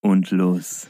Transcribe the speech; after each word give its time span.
und 0.00 0.30
los. 0.30 0.86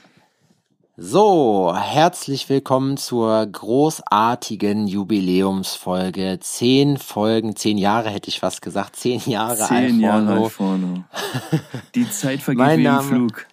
So, 0.97 1.75
herzlich 1.75 2.49
willkommen 2.51 2.99
zur 2.99 3.47
großartigen 3.47 4.87
Jubiläumsfolge. 4.87 6.39
Zehn 6.41 6.99
Folgen, 6.99 7.57
zehn 7.57 7.79
Jahre 7.79 8.11
hätte 8.11 8.29
ich 8.29 8.41
fast 8.41 8.61
gesagt, 8.61 8.97
zehn 8.97 9.21
Jahre 9.25 9.57
Zehn 9.67 9.99
Jahre 10.01 10.33
Alforno. 10.33 10.45
Alforno. 10.45 11.05
Die 11.95 12.11
Zeit 12.11 12.41
vergeht 12.43 12.59
Mein 12.59 12.79
wie 12.81 12.85
im 12.85 12.93
Name- 12.93 13.09
Flug. 13.09 13.47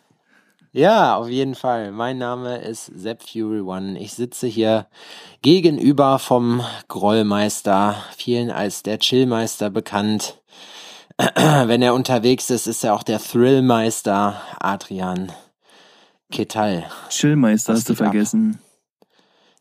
Ja, 0.73 1.15
auf 1.15 1.29
jeden 1.29 1.55
Fall. 1.55 1.91
Mein 1.91 2.17
Name 2.17 2.57
ist 2.57 2.85
Sepp 2.93 3.23
Fury 3.23 3.61
One. 3.61 3.97
Ich 3.97 4.13
sitze 4.13 4.45
hier 4.45 4.85
gegenüber 5.41 6.19
vom 6.19 6.61
Grollmeister, 6.89 7.95
vielen 8.15 8.51
als 8.51 8.83
der 8.83 8.99
Chillmeister 8.99 9.69
bekannt. 9.69 10.39
Wenn 11.17 11.81
er 11.81 11.95
unterwegs 11.95 12.49
ist, 12.51 12.67
ist 12.67 12.83
er 12.83 12.93
auch 12.93 13.03
der 13.03 13.19
Thrillmeister 13.19 14.39
Adrian 14.59 15.31
Ketal. 16.31 16.85
Chillmeister 17.09 17.73
hast 17.73 17.89
du 17.89 17.95
vergessen. 17.95 18.59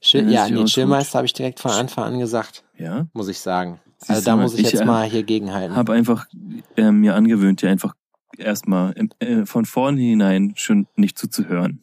Chill, 0.01 0.30
Ja, 0.30 0.48
nee. 0.48 0.65
Chillmeister 0.65 1.19
habe 1.19 1.27
ich 1.27 1.33
direkt 1.33 1.61
von 1.61 1.70
Anfang 1.70 2.05
an 2.05 2.19
gesagt, 2.19 2.65
Ja? 2.77 3.07
muss 3.12 3.29
ich 3.29 3.41
sagen. 3.41 3.80
Siehst 3.98 4.11
Also 4.11 4.24
da 4.24 4.37
mal, 4.37 4.43
muss 4.43 4.55
ich 4.55 4.61
ich, 4.66 4.73
jetzt 4.73 4.83
äh, 4.83 4.84
mal 4.84 5.09
hier 5.09 5.23
gegenhalten. 5.23 5.74
Hab 5.74 5.88
einfach 5.91 6.27
äh, 6.77 6.91
mir 6.91 7.15
angewöhnt, 7.15 7.62
dir 7.62 7.71
einfach 7.71 7.95
erstmal 8.37 8.95
äh, 9.21 9.47
von 9.47 9.65
vornherein 9.65 10.52
schon 10.57 10.87
nicht 10.97 11.19
zuzuhören. 11.19 11.83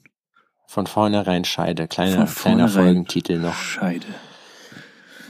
Von 0.67 0.85
vornherein 0.87 1.43
Scheide, 1.45 1.87
kleiner, 1.87 2.27
Von 2.27 2.35
kleiner 2.35 2.67
vornherein. 2.67 2.71
Folgentitel 2.85 3.39
noch. 3.39 3.55
Scheide. 3.55 4.05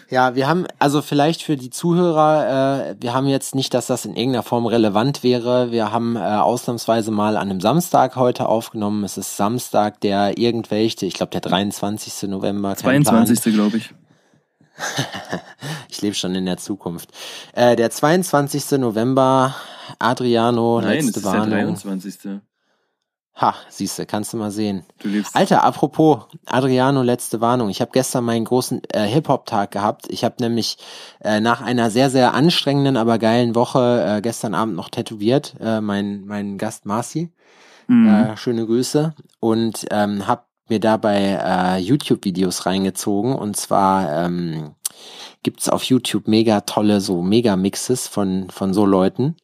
Ja, 0.09 0.35
wir 0.35 0.47
haben, 0.47 0.65
also 0.79 1.01
vielleicht 1.01 1.41
für 1.41 1.55
die 1.55 1.69
Zuhörer, 1.69 2.89
äh, 2.89 2.95
wir 2.99 3.13
haben 3.13 3.27
jetzt 3.27 3.55
nicht, 3.55 3.73
dass 3.73 3.87
das 3.87 4.05
in 4.05 4.15
irgendeiner 4.15 4.43
Form 4.43 4.65
relevant 4.65 5.23
wäre. 5.23 5.71
Wir 5.71 5.91
haben 5.91 6.15
äh, 6.15 6.19
ausnahmsweise 6.19 7.11
mal 7.11 7.37
an 7.37 7.49
einem 7.49 7.61
Samstag 7.61 8.15
heute 8.15 8.47
aufgenommen. 8.47 9.03
Es 9.03 9.17
ist 9.17 9.37
Samstag, 9.37 10.01
der 10.01 10.37
irgendwelche, 10.37 11.05
ich 11.05 11.13
glaube 11.13 11.31
der 11.31 11.41
23. 11.41 12.29
November. 12.29 12.75
kein 12.75 13.03
Plan. 13.03 13.25
22. 13.25 13.53
glaube 13.53 13.77
ich. 13.77 13.93
Ich 15.89 16.01
lebe 16.01 16.15
schon 16.15 16.33
in 16.33 16.45
der 16.45 16.57
Zukunft. 16.57 17.09
Äh, 17.53 17.75
der 17.75 17.91
22. 17.91 18.79
November, 18.79 19.55
Adriano, 19.99 20.81
Nein, 20.81 20.97
es 20.97 21.05
letzte 21.05 21.19
ist 21.19 21.25
der 21.25 21.33
Warnung. 21.33 21.49
23. 21.49 22.41
Ha, 23.35 23.55
siehste, 23.67 24.05
kannst 24.05 24.31
du 24.33 24.37
mal 24.37 24.51
sehen. 24.51 24.83
Du. 24.99 25.09
Alter, 25.33 25.63
apropos, 25.63 26.19
Adriano, 26.45 27.01
letzte 27.01 27.41
Warnung. 27.41 27.69
Ich 27.69 27.81
habe 27.81 27.89
gestern 27.91 28.25
meinen 28.25 28.45
großen 28.45 28.81
äh, 28.93 29.07
Hip-Hop-Tag 29.07 29.71
gehabt. 29.71 30.05
Ich 30.09 30.23
habe 30.23 30.35
nämlich 30.39 30.77
äh, 31.19 31.39
nach 31.39 31.61
einer 31.61 31.89
sehr, 31.89 32.11
sehr 32.11 32.35
anstrengenden, 32.35 32.95
aber 32.95 33.17
geilen 33.17 33.55
Woche 33.55 34.17
äh, 34.17 34.21
gestern 34.21 34.53
Abend 34.53 34.75
noch 34.75 34.89
tätowiert. 34.89 35.55
Äh, 35.59 35.81
mein, 35.81 36.25
mein 36.25 36.59
Gast 36.59 36.85
Marci. 36.85 37.31
Mhm. 37.87 38.07
Äh, 38.07 38.37
schöne 38.37 38.67
Grüße. 38.67 39.15
Und 39.39 39.87
ähm, 39.89 40.27
habe 40.27 40.43
mir 40.69 40.79
dabei 40.79 41.39
äh, 41.43 41.79
YouTube-Videos 41.79 42.67
reingezogen. 42.67 43.33
Und 43.33 43.57
zwar 43.57 44.25
ähm, 44.25 44.75
gibt's 45.41 45.69
auf 45.69 45.83
YouTube 45.85 46.27
mega 46.27 46.61
tolle, 46.61 47.01
so 47.01 47.23
Mega-Mixes 47.23 48.07
von, 48.07 48.51
von 48.51 48.75
so 48.75 48.85
Leuten 48.85 49.37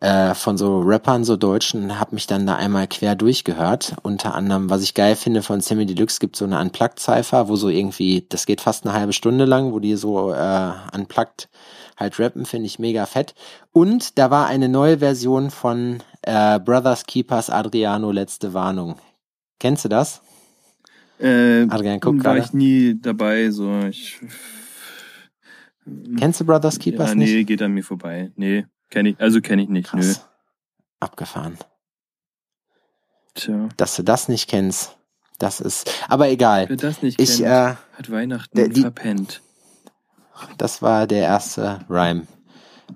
äh, 0.00 0.34
von 0.34 0.56
so 0.56 0.80
Rappern, 0.80 1.24
so 1.24 1.36
Deutschen, 1.36 2.00
habe 2.00 2.14
mich 2.14 2.26
dann 2.26 2.46
da 2.46 2.56
einmal 2.56 2.88
quer 2.88 3.14
durchgehört. 3.14 3.96
Unter 4.02 4.34
anderem, 4.34 4.70
was 4.70 4.82
ich 4.82 4.94
geil 4.94 5.14
finde 5.14 5.42
von 5.42 5.60
Sammy 5.60 5.84
Deluxe, 5.86 6.18
gibt 6.18 6.36
so 6.36 6.46
eine 6.46 6.58
Unplugged-Cypher, 6.58 7.48
wo 7.48 7.56
so 7.56 7.68
irgendwie, 7.68 8.24
das 8.28 8.46
geht 8.46 8.62
fast 8.62 8.86
eine 8.86 8.94
halbe 8.94 9.12
Stunde 9.12 9.44
lang, 9.44 9.72
wo 9.72 9.78
die 9.78 9.96
so 9.96 10.32
äh, 10.32 10.72
Unplugged 10.94 11.50
halt 11.98 12.18
rappen, 12.18 12.46
finde 12.46 12.66
ich 12.66 12.78
mega 12.78 13.04
fett. 13.04 13.34
Und 13.72 14.18
da 14.18 14.30
war 14.30 14.46
eine 14.46 14.70
neue 14.70 14.98
Version 14.98 15.50
von 15.50 16.02
äh, 16.22 16.58
Brothers 16.58 17.04
Keepers 17.04 17.50
Adriano 17.50 18.10
Letzte 18.10 18.54
Warnung. 18.54 18.96
Kennst 19.58 19.84
du 19.84 19.90
das? 19.90 20.22
Äh, 21.18 21.66
Adrian, 21.68 22.00
guck 22.00 22.24
war 22.24 22.38
ich 22.38 22.54
nie 22.54 22.98
dabei, 22.98 23.50
so 23.50 23.80
ich. 23.80 24.18
Kennst 26.16 26.40
du 26.40 26.46
Brothers 26.46 26.78
Keepers 26.78 27.10
ja, 27.10 27.14
nicht? 27.16 27.32
nee, 27.32 27.44
geht 27.44 27.60
an 27.60 27.72
mir 27.72 27.84
vorbei. 27.84 28.32
Nee, 28.36 28.64
kenne 28.90 29.10
ich, 29.10 29.20
also 29.20 29.40
kenne 29.40 29.62
ich 29.62 29.68
nicht. 29.68 29.92
Nö. 29.94 30.00
Krass. 30.00 30.26
Abgefahren. 31.00 31.56
Tja. 33.34 33.68
Dass 33.76 33.96
du 33.96 34.02
das 34.02 34.28
nicht 34.28 34.48
kennst, 34.48 34.96
das 35.38 35.60
ist, 35.60 35.90
aber 36.08 36.28
egal. 36.28 36.68
Wer 36.68 36.76
das 36.76 37.02
nicht 37.02 37.20
Ich, 37.20 37.36
kennt, 37.38 37.48
äh, 37.48 37.74
hat 37.96 38.10
Weihnachten 38.10 38.56
der- 38.56 38.68
die- 38.68 38.82
verpennt. 38.82 39.40
Das 40.58 40.80
war 40.82 41.06
der 41.06 41.22
erste 41.22 41.80
Rhyme. 41.88 42.26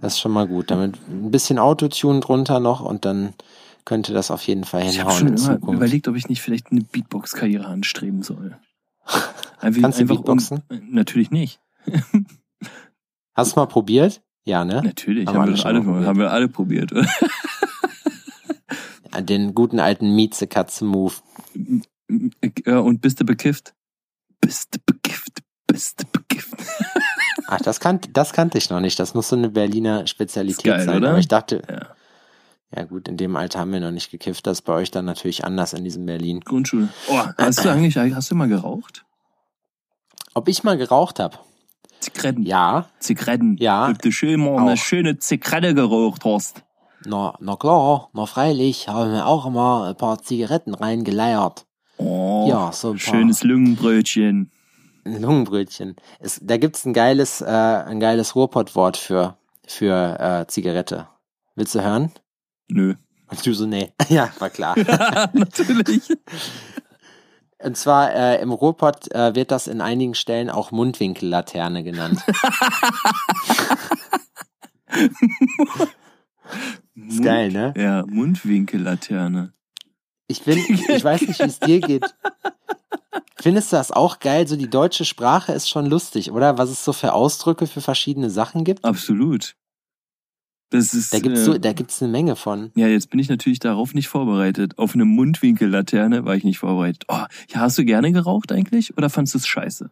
Das 0.01 0.15
ist 0.15 0.21
schon 0.21 0.33
mal 0.33 0.47
gut. 0.49 0.71
Damit 0.71 0.97
ein 1.09 1.31
bisschen 1.31 1.59
Autotune 1.59 2.21
drunter 2.21 2.59
noch 2.59 2.81
und 2.81 3.05
dann 3.05 3.35
könnte 3.85 4.13
das 4.15 4.31
auf 4.31 4.43
jeden 4.47 4.65
Fall 4.65 4.81
Ich 4.83 4.99
habe 4.99 5.13
hinhauen 5.13 5.19
schon 5.19 5.29
in 5.29 5.35
immer 5.37 5.55
Zukunft. 5.61 5.77
überlegt, 5.77 6.09
ob 6.09 6.17
ich 6.17 6.29
nicht 6.29 6.41
vielleicht 6.43 6.73
eine 6.73 6.81
Beatbox-Karriere 6.81 7.67
anstreben 7.67 8.23
soll. 8.23 8.59
Einfach, 9.61 9.83
Kannst 9.83 10.01
du 10.01 10.07
Beatboxen? 10.07 10.63
Um, 10.69 10.91
natürlich 10.93 11.31
nicht. 11.31 11.61
Hast 13.35 13.55
du 13.57 13.61
mal 13.61 13.67
probiert? 13.67 14.23
Ja, 14.45 14.65
ne? 14.65 14.83
Natürlich, 14.83 15.27
Haben 15.27 15.39
haben, 15.39 15.57
wir, 15.57 15.65
alle, 15.67 15.81
probiert. 15.83 16.07
haben 16.07 16.19
wir 16.19 16.31
alle 16.31 16.49
probiert. 16.49 16.93
Den 19.21 19.55
guten 19.55 19.79
alten 19.81 20.15
Mieze 20.15 20.47
Katze 20.47 20.85
Move. 20.85 21.15
ja, 22.67 22.79
und 22.81 23.01
bist 23.01 23.21
du 23.21 23.25
bekifft? 23.25 23.75
Bist 24.41 24.75
du 24.75 24.79
bekifft? 24.85 25.41
Bist 25.67 26.03
du 26.03 26.07
bekifft? 26.13 26.53
Ach, 27.47 27.61
das, 27.61 27.79
kan 27.81 28.01
das 28.13 28.33
kannte 28.33 28.59
ich 28.59 28.71
noch 28.71 28.81
nicht. 28.81 28.99
Das 28.99 29.15
muss 29.15 29.29
so 29.29 29.37
eine 29.37 29.49
Berliner 29.51 30.07
Spezialität 30.07 30.65
geil, 30.65 30.85
sein. 30.85 30.97
oder? 30.97 31.11
Aber 31.11 31.19
ich 31.19 31.29
dachte, 31.29 31.63
Ja, 31.71 31.87
ja 32.77 32.85
gut, 32.85 33.07
in 33.09 33.17
dem 33.17 33.37
Alter 33.37 33.61
haben 33.61 33.73
wir 33.73 33.81
noch 33.81 33.93
nicht 33.93 34.11
gekifft. 34.11 34.47
Das 34.47 34.59
ist 34.59 34.63
bei 34.63 34.73
euch 34.75 34.91
dann 34.91 35.05
natürlich 35.05 35.45
anders 35.45 35.73
in 35.75 35.85
diesem 35.85 36.05
Berlin. 36.07 36.41
Grundschule. 36.41 36.89
Oh, 37.09 37.21
hast 37.39 37.65
du 37.65 37.69
eigentlich, 37.71 37.97
hast 37.97 38.31
du 38.31 38.35
mal 38.35 38.49
geraucht? 38.49 39.05
Ob 40.35 40.49
ich 40.49 40.65
mal 40.65 40.77
geraucht 40.77 41.21
habe? 41.21 41.39
Zigaretten. 42.05 42.43
Ja, 42.45 42.87
Zigaretten. 42.99 43.57
Ja. 43.59 43.89
Ob 43.91 43.99
du 44.01 44.11
schön 44.11 44.41
mal 44.41 44.59
eine 44.59 44.73
Auch. 44.73 44.77
schöne 44.77 45.19
Zigarette 45.19 45.75
geraucht 45.75 46.25
hast. 46.25 46.63
na, 47.07 47.35
na 47.41 47.57
klar, 47.57 48.09
na 48.13 48.27
freilich, 48.27 48.89
haben 48.89 49.13
wir 49.13 49.27
auch 49.27 49.47
immer 49.47 49.89
ein 49.89 49.97
paar 49.97 50.23
Zigaretten 50.23 50.75
reingeleiert. 50.75 51.67
Oh, 51.99 52.47
Ja, 52.49 52.73
so 52.73 52.89
ein 52.91 52.93
paar. 52.99 53.15
schönes 53.15 53.43
Lungenbrötchen. 53.43 54.51
Ein 55.05 55.21
Lungenbrötchen. 55.21 55.97
Es, 56.19 56.41
da 56.43 56.57
gibt's 56.57 56.85
ein 56.87 56.93
geiles, 56.95 57.41
äh, 57.43 57.45
ein 57.47 58.01
geiles 58.01 58.35
Ruhrpott-Wort 58.35 58.97
für, 58.97 59.37
für 59.67 60.19
äh, 60.19 60.47
Zigarette. 60.47 61.09
Willst 61.57 61.75
du 61.75 61.83
hören? 61.83 62.11
Nö. 62.69 62.95
Und 63.31 63.47
du 63.47 63.53
so, 63.55 63.67
nee. 63.67 63.93
ja, 64.09 64.31
war 64.39 64.51
klar. 64.51 64.75
Natürlich. 65.35 66.03
Und 67.65 67.77
zwar 67.79 68.13
äh, 68.15 68.43
im 68.43 68.53
Ruhrpott 68.53 69.11
äh, 69.13 69.35
wird 69.35 69.51
das 69.51 69.67
in 69.69 69.81
einigen 69.81 70.15
Stellen 70.15 70.51
auch 70.51 70.71
Mundwinkellaterne 70.71 71.83
genannt. 71.83 72.23
Ist 76.95 77.23
geil, 77.23 77.51
ne? 77.51 77.73
Ja, 77.75 78.05
Mundwinkellaterne. 78.07 79.55
Ich 80.27 80.43
bin, 80.43 80.59
ich 80.59 81.03
weiß 81.03 81.23
nicht, 81.23 81.41
wie 81.41 81.45
es 81.45 81.59
dir 81.59 81.81
geht. 81.81 82.05
Findest 83.37 83.73
du 83.73 83.77
das 83.77 83.93
auch 83.93 84.21
geil? 84.21 84.47
So 84.47 84.57
die 84.57 84.69
deutsche 84.69 85.07
Sprache 85.07 85.53
ist 85.53 85.71
schon 85.71 85.87
lustig, 85.87 86.31
oder? 86.33 86.59
Was 86.59 86.69
es 86.71 86.85
so 86.85 86.93
für 86.93 87.15
Ausdrücke 87.15 87.67
für 87.67 87.81
verschiedene 87.81 88.29
Sachen 88.31 88.65
gibt? 88.65 88.85
Absolut. 88.85 89.57
Das 90.75 90.95
ist. 90.95 91.13
Da 91.15 91.19
gibt's 91.21 91.41
äh, 91.41 91.45
so, 91.45 91.59
da 91.59 91.73
gibt's 91.73 92.03
eine 92.03 92.11
Menge 92.13 92.37
von. 92.37 92.71
ja, 92.75 92.87
jetzt 92.87 93.11
bin 93.11 93.19
ich 93.21 93.29
natürlich 93.29 93.59
darauf 93.59 93.95
nicht 93.95 94.09
vorbereitet. 94.09 94.79
Auf 94.79 94.95
eine 94.95 95.05
Mundwinkellaterne 95.05 96.25
war 96.25 96.35
ich 96.35 96.45
nicht 96.45 96.59
vorbereitet. 96.59 97.05
Oh, 97.09 97.15
ja, 97.49 97.61
hast 97.61 97.79
du 97.79 97.85
gerne 97.85 98.13
geraucht 98.13 98.53
eigentlich 98.53 98.97
oder 98.97 99.11
fandst 99.11 99.35
du 99.35 99.39
es 99.39 99.47
scheiße? 99.47 99.91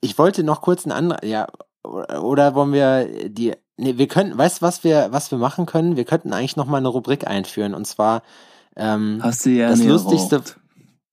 Ich 0.00 0.18
wollte 0.18 0.42
noch 0.44 0.60
kurz 0.60 0.84
ein 0.86 0.92
anderer, 0.92 1.24
ja, 1.24 1.46
oder 1.82 2.54
wollen 2.54 2.72
wir 2.72 3.28
die, 3.28 3.52
nee, 3.76 3.96
wir 3.96 4.06
könnten, 4.08 4.36
weißt 4.36 4.60
du, 4.60 4.66
was 4.66 4.84
wir, 4.84 5.08
was 5.10 5.30
wir 5.30 5.38
machen 5.38 5.66
können? 5.66 5.96
Wir 5.96 6.04
könnten 6.04 6.32
eigentlich 6.32 6.56
noch 6.56 6.66
mal 6.66 6.78
eine 6.78 6.88
Rubrik 6.88 7.26
einführen 7.26 7.74
und 7.74 7.86
zwar, 7.86 8.22
ähm, 8.76 9.20
Hast 9.22 9.46
du 9.46 9.50
gerne 9.54 9.70
Das 9.76 9.84
Lustigste- 9.84 10.36
geraucht? 10.40 10.58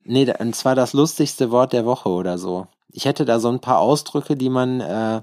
nee, 0.03 0.31
und 0.39 0.55
zwar 0.55 0.75
das 0.75 0.93
lustigste 0.93 1.49
Wort 1.51 1.73
der 1.73 1.85
Woche 1.85 2.09
oder 2.09 2.37
so. 2.37 2.67
Ich 2.91 3.05
hätte 3.05 3.25
da 3.25 3.39
so 3.39 3.49
ein 3.49 3.59
paar 3.61 3.79
Ausdrücke, 3.79 4.35
die 4.35 4.49
man, 4.49 4.81
äh, 4.81 5.21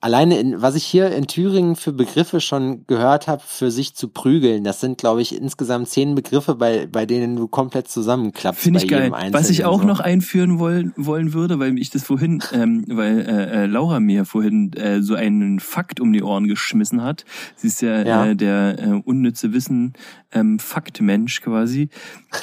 alleine 0.00 0.38
in, 0.38 0.62
was 0.62 0.74
ich 0.74 0.84
hier 0.84 1.10
in 1.10 1.26
Thüringen 1.26 1.76
für 1.76 1.92
Begriffe 1.92 2.40
schon 2.40 2.86
gehört 2.86 3.28
habe, 3.28 3.42
für 3.46 3.70
sich 3.70 3.94
zu 3.94 4.08
prügeln, 4.08 4.64
das 4.64 4.80
sind, 4.80 4.98
glaube 4.98 5.20
ich, 5.20 5.36
insgesamt 5.36 5.88
zehn 5.88 6.14
Begriffe, 6.14 6.54
bei, 6.54 6.86
bei 6.86 7.04
denen 7.04 7.36
du 7.36 7.48
komplett 7.48 7.88
zusammenklappst. 7.88 8.62
Finde 8.62 8.80
ich 8.80 8.88
geil. 8.88 9.12
Was 9.32 9.50
ich 9.50 9.64
auch 9.64 9.82
so. 9.82 9.86
noch 9.86 10.00
einführen 10.00 10.58
wollen, 10.58 10.94
wollen 10.96 11.34
würde, 11.34 11.58
weil 11.58 11.78
ich 11.78 11.90
das 11.90 12.04
vorhin, 12.04 12.42
ähm, 12.52 12.84
weil 12.88 13.20
äh, 13.20 13.64
äh, 13.64 13.66
Laura 13.66 14.00
mir 14.00 14.24
vorhin 14.24 14.72
äh, 14.72 15.02
so 15.02 15.14
einen 15.14 15.60
Fakt 15.60 16.00
um 16.00 16.12
die 16.12 16.22
Ohren 16.22 16.48
geschmissen 16.48 17.02
hat. 17.02 17.24
Sie 17.56 17.66
ist 17.66 17.82
ja, 17.82 18.02
Ja. 18.02 18.26
Äh, 18.26 18.36
der 18.36 18.78
äh, 18.78 19.02
unnütze 19.04 19.52
Wissen 19.52 19.92
ähm, 20.32 20.58
Faktmensch 20.58 21.40
quasi. 21.42 21.88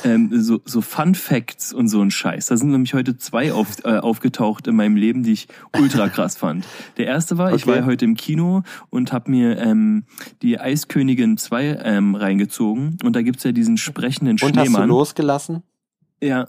Ähm, 0.04 0.30
so, 0.42 0.62
so 0.66 0.82
Fun 0.82 1.16
Facts 1.16 1.74
und 1.74 1.88
so 1.88 2.02
ein 2.02 2.12
Scheiß. 2.12 2.48
Da 2.48 2.58
sind 2.58 2.72
nämlich 2.72 2.94
heute 2.94 3.18
zwei 3.18 3.54
auf, 3.54 3.84
äh, 3.86 3.98
aufgetaucht 3.98 4.68
in 4.68 4.76
meinem 4.76 4.96
Leben, 4.96 5.24
die 5.24 5.34
ich 5.34 5.48
ultra 5.78 6.10
krass 6.10 6.38
fand. 6.38 6.66
Der 6.98 7.08
erste 7.08 7.38
war, 7.38 7.47
war, 7.50 7.56
ich 7.56 7.64
Okay. 7.68 7.80
war 7.80 7.86
heute 7.86 8.06
im 8.06 8.16
Kino 8.16 8.64
und 8.90 9.12
habe 9.12 9.32
mir 9.32 9.58
ähm, 9.58 10.04
die 10.42 10.60
Eiskönigin 10.60 11.38
2 11.38 11.80
ähm, 11.84 12.16
reingezogen. 12.16 12.98
Und 13.04 13.16
da 13.16 13.22
gibt's 13.22 13.44
ja 13.44 13.52
diesen 13.52 13.78
sprechenden 13.78 14.38
Und 14.42 14.58
hast 14.58 14.66
du 14.66 14.72
Schneemann. 14.72 14.90
losgelassen? 14.90 15.64
Ja, 16.22 16.48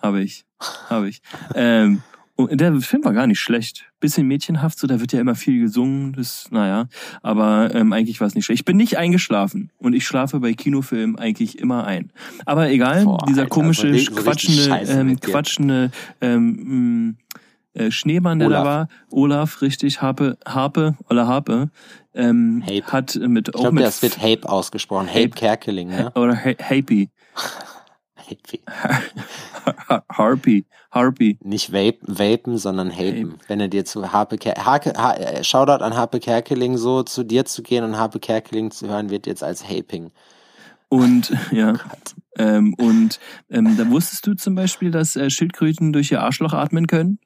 habe 0.00 0.22
ich. 0.22 0.44
Habe 0.88 1.08
ich. 1.08 1.20
ähm, 1.54 2.02
und 2.34 2.60
der 2.60 2.72
Film 2.80 3.04
war 3.04 3.12
gar 3.12 3.26
nicht 3.26 3.40
schlecht. 3.40 3.86
Bisschen 3.98 4.28
mädchenhaft, 4.28 4.78
so 4.78 4.86
da 4.86 5.00
wird 5.00 5.12
ja 5.12 5.20
immer 5.20 5.34
viel 5.34 5.58
gesungen. 5.60 6.12
Das, 6.12 6.46
naja, 6.52 6.86
aber 7.20 7.74
ähm, 7.74 7.92
eigentlich 7.92 8.20
war 8.20 8.28
es 8.28 8.36
nicht 8.36 8.44
schlecht. 8.44 8.60
Ich 8.60 8.64
bin 8.64 8.76
nicht 8.76 8.96
eingeschlafen 8.96 9.70
und 9.78 9.92
ich 9.92 10.06
schlafe 10.06 10.38
bei 10.38 10.52
Kinofilmen 10.52 11.18
eigentlich 11.18 11.58
immer 11.58 11.84
ein. 11.84 12.12
Aber 12.46 12.70
egal, 12.70 13.04
Boah, 13.04 13.24
dieser 13.28 13.42
Alter, 13.42 13.50
komische, 13.50 13.88
so 13.88 13.88
richtig 13.88 14.14
quatschende, 14.14 14.80
ähm, 14.86 15.18
quatschende 15.20 15.90
ähm, 16.20 17.16
äh, 17.78 17.90
Schneemann, 17.90 18.38
der 18.38 18.48
Olaf. 18.48 18.64
da 18.64 18.70
war, 18.70 18.88
Olaf, 19.10 19.62
richtig, 19.62 20.02
Harpe, 20.02 20.36
Harpe, 20.46 20.96
Ola 21.08 21.26
Harpe, 21.26 21.70
ähm, 22.14 22.62
Hape. 22.66 22.92
hat 22.92 23.14
mit 23.16 23.48
Ich 23.48 23.54
glaube, 23.54 23.80
das 23.80 24.02
wird 24.02 24.18
Hape 24.18 24.48
ausgesprochen. 24.48 25.08
Hape, 25.08 25.20
Hape. 25.20 25.30
Kerkeling, 25.30 25.88
ne? 25.88 26.10
oder 26.14 26.36
Ha- 26.36 26.54
Happy, 26.58 27.10
Hape. 28.16 28.58
Harpy, 30.12 30.66
Harpy. 30.90 31.38
Nicht 31.42 31.72
vape, 31.72 31.98
vapen, 32.02 32.58
sondern 32.58 32.90
hapen. 32.90 33.34
Wenn 33.46 33.60
er 33.60 33.68
dir 33.68 33.84
zu 33.84 34.12
Harpe 34.12 34.38
Ker 34.38 34.64
Hake, 34.64 34.92
ha 34.96 35.14
äh, 35.14 35.44
Shoutout 35.44 35.84
an 35.84 35.96
Harpe 35.96 36.20
Kerkeling 36.20 36.76
so 36.76 37.02
zu 37.02 37.24
dir 37.24 37.44
zu 37.44 37.62
gehen 37.62 37.84
und 37.84 37.96
Harpe 37.96 38.18
Kerkeling 38.18 38.70
zu 38.70 38.88
hören, 38.88 39.10
wird 39.10 39.26
jetzt 39.26 39.42
als 39.42 39.68
Haping. 39.68 40.10
Und 40.88 41.32
ja, 41.52 41.74
ähm, 42.36 42.74
und 42.78 43.18
ähm, 43.50 43.76
da 43.76 43.90
wusstest 43.90 44.26
du 44.26 44.34
zum 44.34 44.54
Beispiel, 44.54 44.90
dass 44.90 45.16
äh, 45.16 45.30
Schildkröten 45.30 45.92
durch 45.92 46.10
ihr 46.10 46.22
Arschloch 46.22 46.52
atmen 46.54 46.86
können? 46.86 47.18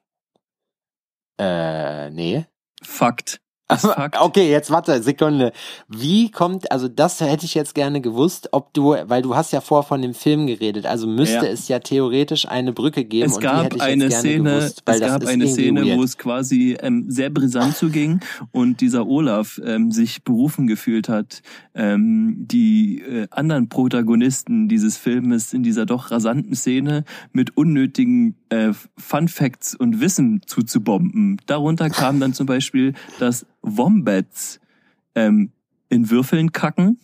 Äh, 1.39 2.09
nee. 2.11 2.45
Fakt. 2.83 3.39
Ist 3.71 3.81
Fakt. 3.85 4.19
Okay, 4.19 4.49
jetzt 4.51 4.69
warte, 4.71 5.01
Sekunde. 5.01 5.51
Wie 5.87 6.29
kommt, 6.31 6.71
also 6.71 6.87
das 6.89 7.21
hätte 7.21 7.45
ich 7.45 7.53
jetzt 7.53 7.73
gerne 7.73 8.01
gewusst, 8.01 8.49
ob 8.51 8.73
du, 8.73 8.95
weil 9.05 9.21
du 9.21 9.35
hast 9.35 9.53
ja 9.53 9.61
vorher 9.61 9.87
von 9.87 10.01
dem 10.01 10.13
Film 10.13 10.47
geredet, 10.47 10.85
also 10.85 11.07
müsste 11.07 11.45
Ja. 11.45 11.51
es 11.51 11.67
ja 11.69 11.79
theoretisch 11.79 12.47
eine 12.47 12.73
Brücke 12.73 13.05
geben 13.05 13.31
Es 13.31 13.39
gab 13.39 13.79
eine 13.81 14.11
Szene, 14.11 14.57
gewusst, 14.59 14.83
es 14.85 14.99
gab 14.99 15.25
eine 15.25 15.47
Szene, 15.47 15.85
weird. 15.85 15.97
wo 15.97 16.03
es 16.03 16.17
quasi 16.17 16.77
ähm, 16.81 17.05
sehr 17.09 17.29
brisant 17.29 17.75
zuging 17.77 18.19
und 18.51 18.81
dieser 18.81 19.07
Olaf 19.07 19.59
ähm, 19.65 19.91
sich 19.91 20.23
berufen 20.23 20.67
gefühlt 20.67 21.07
hat, 21.07 21.41
ähm, 21.73 22.35
die 22.39 23.01
äh, 23.01 23.27
anderen 23.31 23.69
Protagonisten 23.69 24.67
dieses 24.67 24.97
Filmes 24.97 25.53
in 25.53 25.63
dieser 25.63 25.85
doch 25.85 26.11
rasanten 26.11 26.53
Szene 26.55 27.05
mit 27.31 27.55
unnötigen 27.55 28.35
äh, 28.49 28.73
Fun 28.97 29.27
Facts 29.29 29.73
und 29.73 30.01
Wissen 30.01 30.41
zuzubomben. 30.45 31.37
Darunter 31.45 31.89
kam 31.89 32.19
dann 32.19 32.33
zum 32.33 32.45
Beispiel, 32.45 32.93
dass 33.19 33.45
Wombats 33.63 34.59
ähm, 35.15 35.51
in 35.89 36.09
Würfeln 36.09 36.51
kacken. 36.51 36.99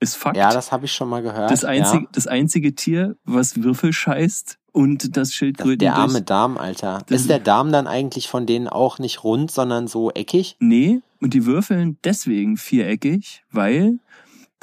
Ist 0.00 0.16
Fakt. 0.16 0.36
Ja, 0.36 0.52
das 0.52 0.72
habe 0.72 0.86
ich 0.86 0.92
schon 0.92 1.08
mal 1.08 1.22
gehört. 1.22 1.50
das, 1.50 1.64
einzige, 1.64 2.04
ja. 2.04 2.08
das 2.12 2.26
einzige 2.26 2.74
Tier, 2.74 3.16
was 3.24 3.62
Würfel 3.62 3.92
scheißt 3.92 4.58
und 4.72 5.16
das 5.16 5.28
Das, 5.28 5.34
Schildkröten 5.34 5.78
der 5.78 5.94
arme 5.94 6.20
Darm, 6.22 6.58
Alter. 6.58 7.02
Das- 7.06 7.22
ist 7.22 7.30
der 7.30 7.38
Darm 7.38 7.70
dann 7.72 7.86
eigentlich 7.86 8.28
von 8.28 8.44
denen 8.44 8.68
auch 8.68 8.98
nicht 8.98 9.22
rund, 9.24 9.50
sondern 9.50 9.86
so 9.86 10.10
eckig? 10.10 10.56
Nee, 10.58 11.00
und 11.20 11.32
die 11.32 11.46
würfeln 11.46 11.96
deswegen 12.04 12.56
viereckig, 12.56 13.44
weil 13.50 13.98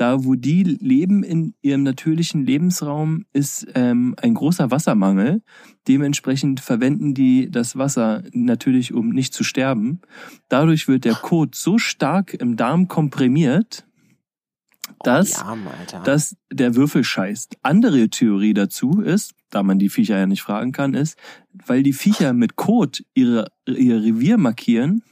da, 0.01 0.25
wo 0.25 0.33
die 0.33 0.63
leben 0.63 1.21
in 1.21 1.53
ihrem 1.62 1.83
natürlichen 1.83 2.44
Lebensraum, 2.44 3.25
ist 3.33 3.68
ähm, 3.75 4.15
ein 4.19 4.33
großer 4.33 4.71
Wassermangel. 4.71 5.44
Dementsprechend 5.88 6.59
verwenden 6.59 7.13
die 7.13 7.51
das 7.51 7.77
Wasser 7.77 8.24
natürlich, 8.33 8.94
um 8.94 9.09
nicht 9.09 9.31
zu 9.31 9.44
sterben. 9.44 10.01
Dadurch 10.50 10.88
wird 10.88 11.06
der 11.06 11.13
Kot 11.13 11.53
so 11.53 11.77
stark 11.77 12.33
im 12.33 12.56
Darm 12.56 12.88
komprimiert, 12.88 13.86
dass, 15.03 15.39
Oh, 15.39 15.45
Arme, 15.45 15.71
dass 16.03 16.36
der 16.51 16.75
Würfel 16.75 17.03
scheißt. 17.03 17.57
Andere 17.62 18.09
Theorie 18.09 18.56
dazu 18.56 19.01
ist, 19.01 19.36
da 19.51 19.62
man 19.62 19.77
die 19.77 19.89
Viecher 19.89 20.18
ja 20.18 20.25
nicht 20.25 20.42
fragen 20.42 20.71
kann, 20.71 20.95
ist, 20.95 21.15
weil 21.68 21.83
die 21.83 21.94
Viecher 21.94 22.33
mit 22.33 22.56
Kot 22.56 23.03
ihre, 23.13 23.51
ihr 23.68 24.01
Revier 24.01 24.39
markieren, 24.39 25.03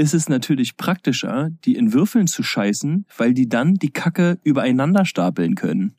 ist 0.00 0.14
es 0.14 0.30
natürlich 0.30 0.78
praktischer, 0.78 1.50
die 1.66 1.74
in 1.76 1.92
Würfeln 1.92 2.26
zu 2.26 2.42
scheißen, 2.42 3.04
weil 3.18 3.34
die 3.34 3.50
dann 3.50 3.74
die 3.74 3.90
Kacke 3.90 4.38
übereinander 4.42 5.04
stapeln 5.04 5.56
können. 5.56 5.94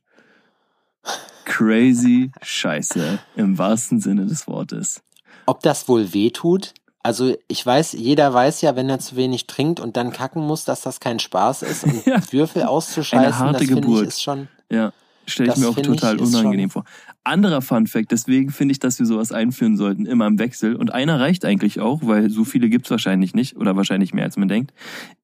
Crazy 1.46 2.32
Scheiße 2.42 3.20
im 3.36 3.60
wahrsten 3.60 4.00
Sinne 4.00 4.26
des 4.26 4.48
Wortes. 4.48 5.04
Ob 5.46 5.62
das 5.62 5.88
wohl 5.88 6.14
weh 6.14 6.32
tut? 6.32 6.74
Also 7.04 7.36
ich 7.48 7.64
weiß, 7.64 7.94
jeder 7.94 8.34
weiß 8.34 8.62
ja, 8.62 8.76
wenn 8.76 8.90
er 8.90 9.00
zu 9.00 9.16
wenig 9.16 9.46
trinkt 9.46 9.80
und 9.80 9.98
dann 9.98 10.12
kacken 10.12 10.42
muss, 10.46 10.66
dass 10.66 10.82
das 10.82 11.00
kein 11.00 11.20
Spaß 11.20 11.62
ist. 11.62 11.84
Und 11.84 12.04
Ja. 12.08 12.20
Würfel 12.32 12.64
auszuscheißen, 12.64 13.26
Eine 13.26 13.38
harte 13.38 13.60
das 13.60 13.68
finde 13.68 13.80
ich 13.82 13.86
Geburt. 13.86 14.08
ist 14.08 14.22
schon. 14.24 14.48
Ja, 14.72 14.94
stelle 15.28 15.52
ich 15.52 15.58
mir 15.58 15.68
auch 15.68 15.78
ich, 15.78 15.84
total 15.84 16.20
ist 16.20 16.34
unangenehm 16.36 16.70
vor. 16.70 16.84
Anderer 17.24 17.62
Fun 17.62 17.88
Fact, 17.88 18.12
deswegen 18.12 18.50
finde 18.50 18.72
ich, 18.72 18.80
dass 18.80 18.98
wir 19.00 19.06
sowas 19.06 19.32
einführen 19.32 19.78
sollten, 19.78 20.06
immer 20.06 20.28
im 20.28 20.40
Wechsel. 20.40 20.76
Und 20.76 20.92
einer 20.94 21.20
reicht 21.20 21.46
eigentlich 21.46 21.80
auch, 21.80 22.02
weil 22.04 22.30
so 22.30 22.44
viele 22.46 22.70
gibt's 22.70 22.90
wahrscheinlich 22.90 23.34
nicht 23.34 23.58
oder 23.58 23.76
wahrscheinlich 23.76 24.14
mehr 24.14 24.26
als 24.26 24.38
man 24.38 24.48
denkt, 24.48 24.74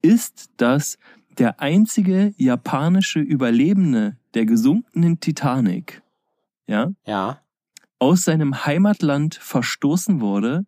ist, 0.02 0.52
dass 0.58 0.98
der 1.38 1.60
einzige 1.60 2.34
japanische 2.38 3.20
Überlebende 3.20 4.18
der 4.34 4.46
gesunkenen 4.46 5.20
Titanic, 5.20 6.02
ja, 6.68 6.92
Ja. 7.06 7.42
aus 8.00 8.24
seinem 8.24 8.66
Heimatland 8.66 9.36
verstoßen 9.36 10.22
wurde, 10.22 10.66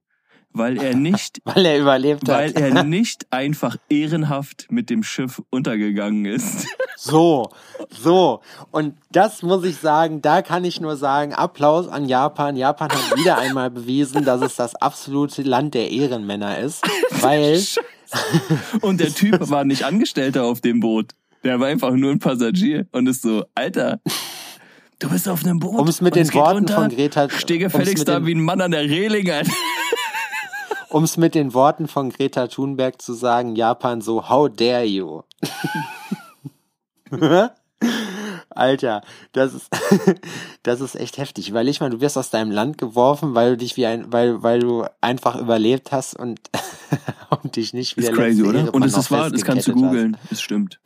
weil 0.60 0.78
er 0.78 0.94
nicht 0.96 1.40
Weil 1.46 1.66
er 1.66 1.80
überlebt 1.80 2.28
weil 2.28 2.50
hat. 2.50 2.56
er 2.56 2.84
nicht 2.84 3.26
einfach 3.32 3.78
ehrenhaft 3.90 4.68
mit 4.70 4.92
dem 4.92 5.02
Schiff 5.02 5.42
untergegangen 5.50 6.26
ist. 6.26 6.68
So, 7.02 7.50
so. 7.90 8.42
Und 8.72 8.94
das 9.10 9.42
muss 9.42 9.64
ich 9.64 9.78
sagen, 9.78 10.22
da 10.22 10.42
kann 10.42 10.66
ich 10.66 10.82
nur 10.82 10.98
sagen, 10.98 11.34
Applaus 11.34 11.88
an 11.88 12.10
Japan. 12.10 12.58
Japan 12.58 12.90
hat 12.92 13.18
wieder 13.18 13.38
einmal 13.38 13.72
bewiesen, 13.72 14.26
dass 14.26 14.42
es 14.42 14.58
das 14.58 14.76
absolute 14.76 15.42
Land 15.44 15.76
der 15.76 15.90
Ehrenmänner 15.92 16.60
ist. 16.60 16.84
Weil, 17.22 17.64
Und 18.82 19.00
der 19.00 19.14
Typ 19.14 19.50
war 19.50 19.64
nicht 19.64 19.84
Angestellter 19.86 20.44
auf 20.44 20.60
dem 20.60 20.82
Boot. 20.82 21.12
Der 21.46 21.62
war 21.62 21.68
einfach 21.68 21.92
nur 21.92 22.12
ein 22.12 22.20
Passagier 22.20 22.86
und 22.92 23.08
ist 23.08 23.22
so, 23.22 23.46
Alter, 23.56 24.02
du 25.00 25.08
bist 25.10 25.30
auf 25.30 25.46
einem 25.46 25.60
Boot. 25.60 25.80
um 25.80 25.88
es 25.88 26.02
mit 26.02 26.16
den 26.16 26.28
Worten 26.34 26.58
runter. 26.58 26.76
von 26.76 26.90
Greta, 26.90 27.30
Steh 27.30 27.60
gefälligst 27.60 28.10
da 28.10 28.26
wie 28.26 28.36
ein 28.36 28.42
Mann 28.44 28.60
an 28.60 28.72
der 28.72 28.82
Reling, 28.82 29.32
Alter. 29.32 29.52
Um 30.90 31.04
es 31.04 31.18
mit 31.18 31.36
den 31.36 31.54
Worten 31.54 31.88
von 31.88 32.10
Greta 32.10 32.48
Thunberg 32.48 33.02
zu 33.02 33.14
sagen, 33.14 33.56
Japan 33.56 34.02
so, 34.02 34.30
how 34.30 34.50
dare 34.50 34.84
you? 34.84 35.22
Alter, 38.50 39.02
das 39.32 39.54
ist, 39.54 39.70
das 40.64 40.82
ist 40.82 40.96
echt 40.96 41.18
heftig. 41.18 41.50
Überleg 41.50 41.80
mal, 41.80 41.90
du 41.90 42.02
wirst 42.02 42.18
aus 42.18 42.30
deinem 42.30 42.52
Land 42.52 42.78
geworfen, 42.78 43.36
weil 43.36 43.52
du 43.52 43.58
dich 43.58 43.78
wie 43.78 43.86
ein, 43.86 44.12
weil, 44.12 44.44
weil 44.44 44.60
du 44.60 44.86
einfach 45.02 45.40
überlebt 45.40 45.92
hast 45.92 46.16
und, 46.16 46.40
und 47.44 47.56
dich 47.56 47.74
nicht 47.74 47.96
wie 47.98 48.02
Ist 48.02 48.14
crazy, 48.14 48.44
oder? 48.44 48.74
Und 48.74 48.84
es 48.84 48.98
ist 48.98 49.12
wahr, 49.12 49.30
das 49.30 49.44
kannst 49.44 49.68
du 49.68 49.74
googeln. 49.74 50.18
Es 50.30 50.42
stimmt. 50.42 50.80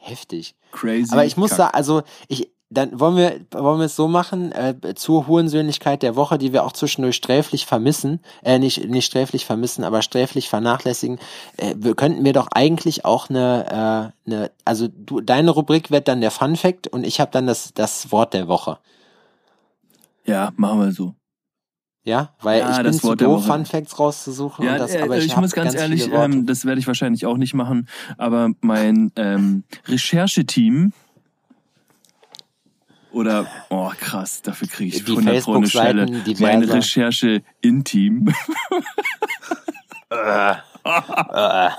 Heftig. 0.00 0.54
Crazy. 0.72 1.12
Aber 1.12 1.24
ich 1.24 1.36
muss 1.36 1.50
sagen, 1.50 1.74
also 1.74 2.02
ich, 2.28 2.50
dann 2.74 2.98
wollen 3.00 3.16
wir, 3.16 3.40
wollen 3.50 3.78
wir 3.78 3.86
es 3.86 3.96
so 3.96 4.08
machen, 4.08 4.52
äh, 4.52 4.94
zur 4.94 5.26
Hurensöhnlichkeit 5.26 6.02
der 6.02 6.16
Woche, 6.16 6.38
die 6.38 6.52
wir 6.52 6.64
auch 6.64 6.72
zwischendurch 6.72 7.16
sträflich 7.16 7.66
vermissen, 7.66 8.20
äh, 8.42 8.58
nicht, 8.58 8.88
nicht 8.88 9.06
sträflich 9.06 9.46
vermissen, 9.46 9.84
aber 9.84 10.02
sträflich 10.02 10.48
vernachlässigen, 10.48 11.18
äh, 11.56 11.74
wir 11.76 11.94
könnten 11.94 12.24
wir 12.24 12.32
doch 12.32 12.48
eigentlich 12.52 13.04
auch 13.04 13.30
eine, 13.30 14.12
äh, 14.26 14.30
eine, 14.30 14.50
also 14.64 14.88
du, 14.88 15.20
deine 15.20 15.50
Rubrik 15.50 15.90
wird 15.90 16.08
dann 16.08 16.20
der 16.20 16.30
Fun 16.30 16.56
Fact 16.56 16.88
und 16.88 17.04
ich 17.06 17.20
habe 17.20 17.30
dann 17.30 17.46
das, 17.46 17.72
das 17.74 18.12
Wort 18.12 18.34
der 18.34 18.48
Woche. 18.48 18.78
Ja, 20.26 20.52
machen 20.56 20.80
wir 20.80 20.92
so. 20.92 21.14
Ja, 22.04 22.34
weil 22.42 22.60
Ja, 22.60 22.70
ich 22.70 22.76
bin 22.76 22.86
das 22.86 22.98
zu 22.98 23.14
doof. 23.14 23.46
Fun 23.46 23.64
Facts 23.64 23.98
rauszusuchen. 23.98 24.64
Ja, 24.64 24.74
und 24.74 24.78
das, 24.78 24.94
äh, 24.94 25.00
aber 25.00 25.16
ich, 25.16 25.26
ich, 25.26 25.36
muss 25.36 25.52
ganz, 25.52 25.74
ehrlich, 25.74 26.04
viele 26.04 26.16
Worte. 26.16 26.34
ähm, 26.34 26.46
das 26.46 26.66
werde 26.66 26.78
ich 26.78 26.86
wahrscheinlich 26.86 27.24
auch 27.24 27.38
nicht 27.38 27.54
machen, 27.54 27.88
aber 28.18 28.50
mein 28.60 29.10
ähm, 29.16 29.64
Rechercheteam 29.88 30.92
oder, 33.14 33.46
oh 33.70 33.90
krass, 33.98 34.42
dafür 34.42 34.68
kriege 34.68 34.96
ich 34.96 35.04
Die 35.04 35.12
100 35.12 35.44
Pro 35.44 35.54
eine 35.54 35.66
Schelle. 35.66 36.06
Facebook-Seiten 36.06 36.24
diverser- 36.24 36.42
Mein 36.58 36.64
Recherche-Inteam 36.64 38.34
oh 40.10 40.54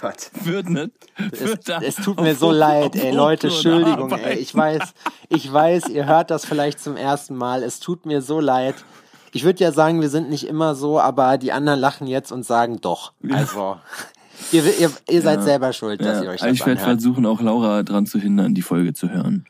Gott. 0.00 0.30
wird 0.44 0.68
nicht. 0.70 0.90
Es, 1.32 1.40
Wird 1.40 1.68
da 1.68 1.80
es 1.80 1.96
tut 1.96 2.20
mir 2.20 2.34
so 2.34 2.50
leid, 2.50 2.94
ey, 2.96 3.10
Leute, 3.12 3.48
Entschuldigung, 3.48 4.10
ey, 4.12 4.38
ich 4.38 4.54
weiß, 4.54 4.82
ich 5.28 5.52
weiß, 5.52 5.88
ihr 5.88 6.06
hört 6.06 6.30
das 6.30 6.44
vielleicht 6.44 6.80
zum 6.80 6.96
ersten 6.96 7.34
Mal, 7.36 7.62
es 7.62 7.80
tut 7.80 8.06
mir 8.06 8.22
so 8.22 8.40
leid. 8.40 8.74
Ich 9.32 9.44
würde 9.44 9.62
ja 9.62 9.72
sagen, 9.72 10.00
wir 10.00 10.08
sind 10.08 10.30
nicht 10.30 10.46
immer 10.46 10.74
so, 10.74 10.98
aber 11.00 11.36
die 11.36 11.52
anderen 11.52 11.80
lachen 11.80 12.06
jetzt 12.06 12.32
und 12.32 12.44
sagen 12.46 12.80
doch. 12.80 13.12
Also, 13.30 13.76
ihr, 14.52 14.62
ihr, 14.78 14.90
ihr 15.10 15.22
seid 15.22 15.40
Ja. 15.40 15.44
selber 15.44 15.72
schuld, 15.72 16.00
dass 16.00 16.18
ihr 16.20 16.24
Ja, 16.26 16.30
euch 16.30 16.42
also 16.42 16.46
das 16.46 16.60
ich 16.60 16.66
werde 16.66 16.80
versuchen, 16.80 17.26
auch 17.26 17.40
Laura 17.40 17.82
dran 17.82 18.06
zu 18.06 18.18
hindern, 18.18 18.54
die 18.54 18.62
Folge 18.62 18.94
zu 18.94 19.10
hören. 19.10 19.46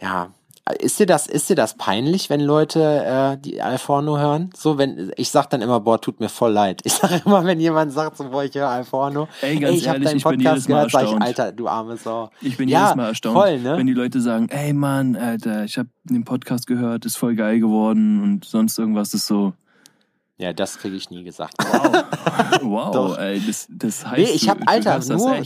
Ja, 0.00 0.32
ist 0.78 0.98
dir 0.98 1.04
das, 1.04 1.26
ist 1.26 1.50
dir 1.50 1.56
das 1.56 1.76
peinlich, 1.76 2.30
wenn 2.30 2.40
Leute 2.40 2.80
äh, 2.82 3.36
die 3.38 3.60
Alforno 3.60 4.16
hören? 4.18 4.48
So, 4.56 4.78
wenn 4.78 5.12
ich 5.16 5.28
sag 5.30 5.50
dann 5.50 5.60
immer, 5.60 5.78
boah, 5.80 6.00
tut 6.00 6.20
mir 6.20 6.30
voll 6.30 6.52
leid. 6.52 6.80
Ich 6.84 6.94
sage 6.94 7.20
immer, 7.26 7.44
wenn 7.44 7.60
jemand 7.60 7.92
sagt, 7.92 8.16
so, 8.16 8.30
boah, 8.30 8.44
ich 8.44 8.54
höre 8.54 8.68
Alforno, 8.68 9.28
Ey, 9.42 9.56
ganz 9.58 9.72
ey, 9.72 9.78
ich 9.78 9.88
habe 9.88 9.96
ehrlich, 9.98 10.08
deinen 10.08 10.20
Podcast 10.22 10.66
gehört, 10.66 10.90
sag 10.90 11.02
ich. 11.04 11.20
Alter, 11.20 11.52
du 11.52 11.68
arme 11.68 11.98
Sau. 11.98 12.30
Ich 12.40 12.56
bin 12.56 12.68
Ja, 12.70 12.80
jedes 12.84 12.96
Mal 12.96 13.08
erstaunt, 13.08 13.36
voll, 13.36 13.58
ne? 13.60 13.76
wenn 13.76 13.86
die 13.86 13.92
Leute 13.92 14.22
sagen, 14.22 14.48
ey 14.48 14.72
Mann, 14.72 15.16
Alter, 15.16 15.64
ich 15.64 15.76
habe 15.76 15.90
den 16.04 16.24
Podcast 16.24 16.66
gehört, 16.66 17.04
ist 17.04 17.18
voll 17.18 17.34
geil 17.34 17.60
geworden 17.60 18.22
und 18.22 18.46
sonst 18.46 18.78
irgendwas 18.78 19.12
ist 19.12 19.26
so, 19.26 19.52
Ja, 20.38 20.54
das 20.54 20.78
kriege 20.78 20.96
ich 20.96 21.10
nie 21.10 21.24
gesagt. 21.24 21.54
wow, 21.58 22.04
wow, 22.62 22.90
Doch. 22.92 23.18
ey, 23.18 23.38
das, 23.46 23.66
das 23.70 24.06
heißt, 24.06 24.16
Nee, 24.18 24.34
ich 24.34 24.48
hab, 24.48 24.60
du 24.60 24.64
Alter, 24.66 24.98
nur, 25.14 25.36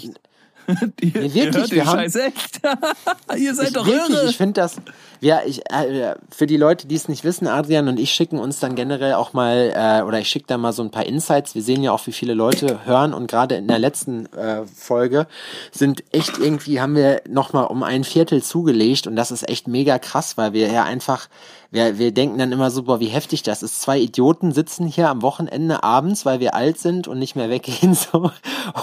Nee, 1.00 1.12
ihr 1.12 1.34
wirklich, 1.34 1.70
wir 1.72 1.86
haben- 1.86 1.98
Scheiß 1.98 2.16
echt. 2.16 2.60
ihr 3.36 3.54
seid 3.54 3.68
ich, 3.68 3.72
doch 3.72 3.86
wirklich, 3.86 4.10
irre. 4.18 4.30
ich 4.30 4.36
finde 4.36 4.60
das, 4.60 4.76
ja, 5.20 5.40
ich, 5.46 5.60
äh, 5.70 6.14
für 6.30 6.46
die 6.46 6.56
Leute, 6.56 6.86
die 6.86 6.94
es 6.94 7.08
nicht 7.08 7.24
wissen, 7.24 7.46
Adrian 7.48 7.88
und 7.88 7.98
ich 7.98 8.12
schicken 8.12 8.38
uns 8.38 8.60
dann 8.60 8.74
generell 8.74 9.14
auch 9.14 9.32
mal, 9.32 9.72
äh, 9.74 10.02
oder 10.06 10.20
ich 10.20 10.28
schicke 10.28 10.46
da 10.46 10.58
mal 10.58 10.72
so 10.72 10.82
ein 10.82 10.90
paar 10.90 11.06
Insights. 11.06 11.54
Wir 11.54 11.62
sehen 11.62 11.82
ja 11.82 11.92
auch, 11.92 12.06
wie 12.06 12.12
viele 12.12 12.34
Leute 12.34 12.84
hören 12.84 13.14
und 13.14 13.28
gerade 13.30 13.56
in 13.56 13.66
der 13.66 13.78
letzten 13.78 14.26
äh, 14.34 14.62
Folge 14.66 15.26
sind 15.72 16.04
echt 16.12 16.38
irgendwie, 16.38 16.80
haben 16.80 16.94
wir 16.94 17.22
nochmal 17.28 17.66
um 17.66 17.82
ein 17.82 18.04
Viertel 18.04 18.42
zugelegt 18.42 19.06
und 19.06 19.16
das 19.16 19.30
ist 19.30 19.48
echt 19.48 19.68
mega 19.68 19.98
krass, 19.98 20.36
weil 20.36 20.52
wir 20.52 20.70
ja 20.70 20.84
einfach, 20.84 21.28
wir, 21.70 21.98
wir 21.98 22.12
denken 22.12 22.38
dann 22.38 22.50
immer 22.52 22.70
so, 22.70 22.84
boah, 22.84 22.98
wie 22.98 23.08
heftig 23.08 23.42
das 23.42 23.62
ist. 23.62 23.80
Zwei 23.82 23.98
Idioten 23.98 24.52
sitzen 24.52 24.86
hier 24.86 25.10
am 25.10 25.20
Wochenende 25.22 25.82
abends, 25.82 26.24
weil 26.24 26.40
wir 26.40 26.54
alt 26.54 26.78
sind 26.78 27.08
und 27.08 27.18
nicht 27.18 27.36
mehr 27.36 27.50
weggehen 27.50 27.94
so 28.12 28.30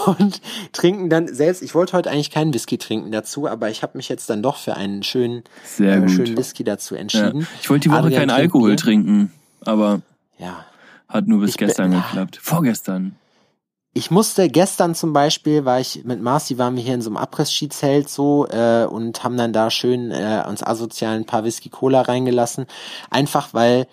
und 0.06 0.40
trinken 0.72 1.10
dann 1.10 1.26
selbst, 1.26 1.62
ich 1.62 1.74
wollte 1.74 1.94
heute 1.94 2.10
eigentlich 2.10 2.30
keinen 2.30 2.54
Whisky 2.54 2.78
trinken 2.78 3.10
dazu, 3.10 3.48
aber 3.48 3.70
ich 3.70 3.82
habe 3.82 3.96
mich 3.98 4.08
jetzt 4.08 4.30
dann 4.30 4.42
doch 4.42 4.56
für 4.56 4.76
einen 4.76 5.02
schönen 5.02 5.42
Sehr 5.64 6.02
äh, 6.02 6.08
schönen 6.08 6.36
Whisky 6.36 6.62
dazu 6.64 6.94
Ja. 6.94 7.00
entschieden. 7.00 7.46
Ich 7.60 7.68
wollte 7.70 7.88
die 7.88 7.90
Woche 7.90 7.98
Adrian 7.98 8.20
keinen 8.28 8.30
Alkohol 8.30 8.70
Bier. 8.70 8.76
trinken, 8.76 9.32
aber 9.64 10.00
Ja. 10.38 10.64
hat 11.08 11.26
nur 11.26 11.40
bis 11.40 11.50
Ich 11.50 11.56
gestern 11.58 11.92
ja. 11.92 12.00
geklappt. 12.00 12.38
Vorgestern. 12.40 13.16
Ich 13.96 14.10
musste 14.10 14.50
gestern 14.50 14.94
zum 14.94 15.14
Beispiel, 15.14 15.64
war 15.64 15.80
ich 15.80 16.04
mit 16.04 16.20
Marci, 16.20 16.58
waren 16.58 16.76
wir 16.76 16.82
hier 16.82 16.92
in 16.92 17.00
so 17.00 17.08
einem 17.08 17.16
Abriss-Ski-Zelt 17.16 18.10
so 18.10 18.46
äh, 18.46 18.84
und 18.84 19.24
haben 19.24 19.38
dann 19.38 19.54
da 19.54 19.70
schön 19.70 20.10
äh, 20.10 20.44
uns 20.46 20.62
asozial 20.62 21.16
ein 21.16 21.24
paar 21.24 21.44
Whisky 21.44 21.70
Cola 21.70 22.02
reingelassen. 22.02 22.66
Einfach 23.08 23.54
weil 23.54 23.86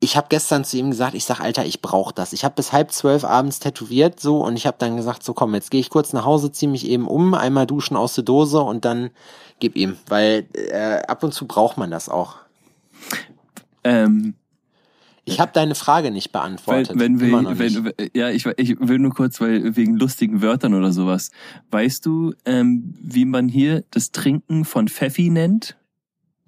ich 0.00 0.16
habe 0.16 0.26
gestern 0.28 0.64
zu 0.64 0.76
ihm 0.76 0.90
gesagt, 0.90 1.14
ich 1.14 1.24
sag, 1.24 1.38
Alter, 1.38 1.64
ich 1.64 1.82
brauch 1.82 2.10
das. 2.10 2.32
Ich 2.32 2.44
habe 2.44 2.56
bis 2.56 2.72
halb 2.72 2.90
zwölf 2.90 3.24
abends 3.24 3.60
tätowiert 3.60 4.18
so 4.18 4.44
und 4.44 4.56
ich 4.56 4.66
habe 4.66 4.78
dann 4.80 4.96
gesagt, 4.96 5.22
so 5.22 5.34
komm, 5.34 5.54
jetzt 5.54 5.70
gehe 5.70 5.80
ich 5.80 5.90
kurz 5.90 6.12
nach 6.12 6.24
Hause, 6.24 6.50
zieh 6.50 6.66
mich 6.66 6.88
eben 6.88 7.06
um, 7.06 7.32
einmal 7.34 7.66
duschen 7.66 7.96
aus 7.96 8.16
der 8.16 8.24
Dose 8.24 8.60
und 8.60 8.84
dann 8.84 9.10
gib 9.60 9.76
ihm, 9.76 9.98
weil 10.08 10.48
äh, 10.52 11.02
ab 11.06 11.22
und 11.22 11.32
zu 11.32 11.46
braucht 11.46 11.76
man 11.76 11.92
das 11.92 12.08
auch. 12.08 12.38
Ähm, 13.84 14.34
Ich 15.28 15.40
habe 15.40 15.52
deine 15.54 15.74
Frage 15.74 16.10
nicht 16.10 16.32
beantwortet. 16.32 16.98
wenn 16.98 17.14
noch 17.14 17.58
wir, 17.58 17.58
wenn, 17.58 17.92
ja, 18.14 18.30
ich, 18.30 18.46
ich 18.56 18.76
will 18.80 18.98
nur 18.98 19.12
kurz, 19.14 19.40
weil 19.40 19.76
wegen 19.76 19.96
lustigen 19.96 20.42
Wörtern 20.42 20.74
oder 20.74 20.92
sowas. 20.92 21.30
Weißt 21.70 22.04
du, 22.06 22.34
ähm, 22.44 22.94
wie 23.02 23.24
man 23.24 23.48
hier 23.48 23.84
das 23.90 24.10
Trinken 24.12 24.64
von 24.64 24.88
Pfeffi 24.88 25.30
nennt? 25.30 25.76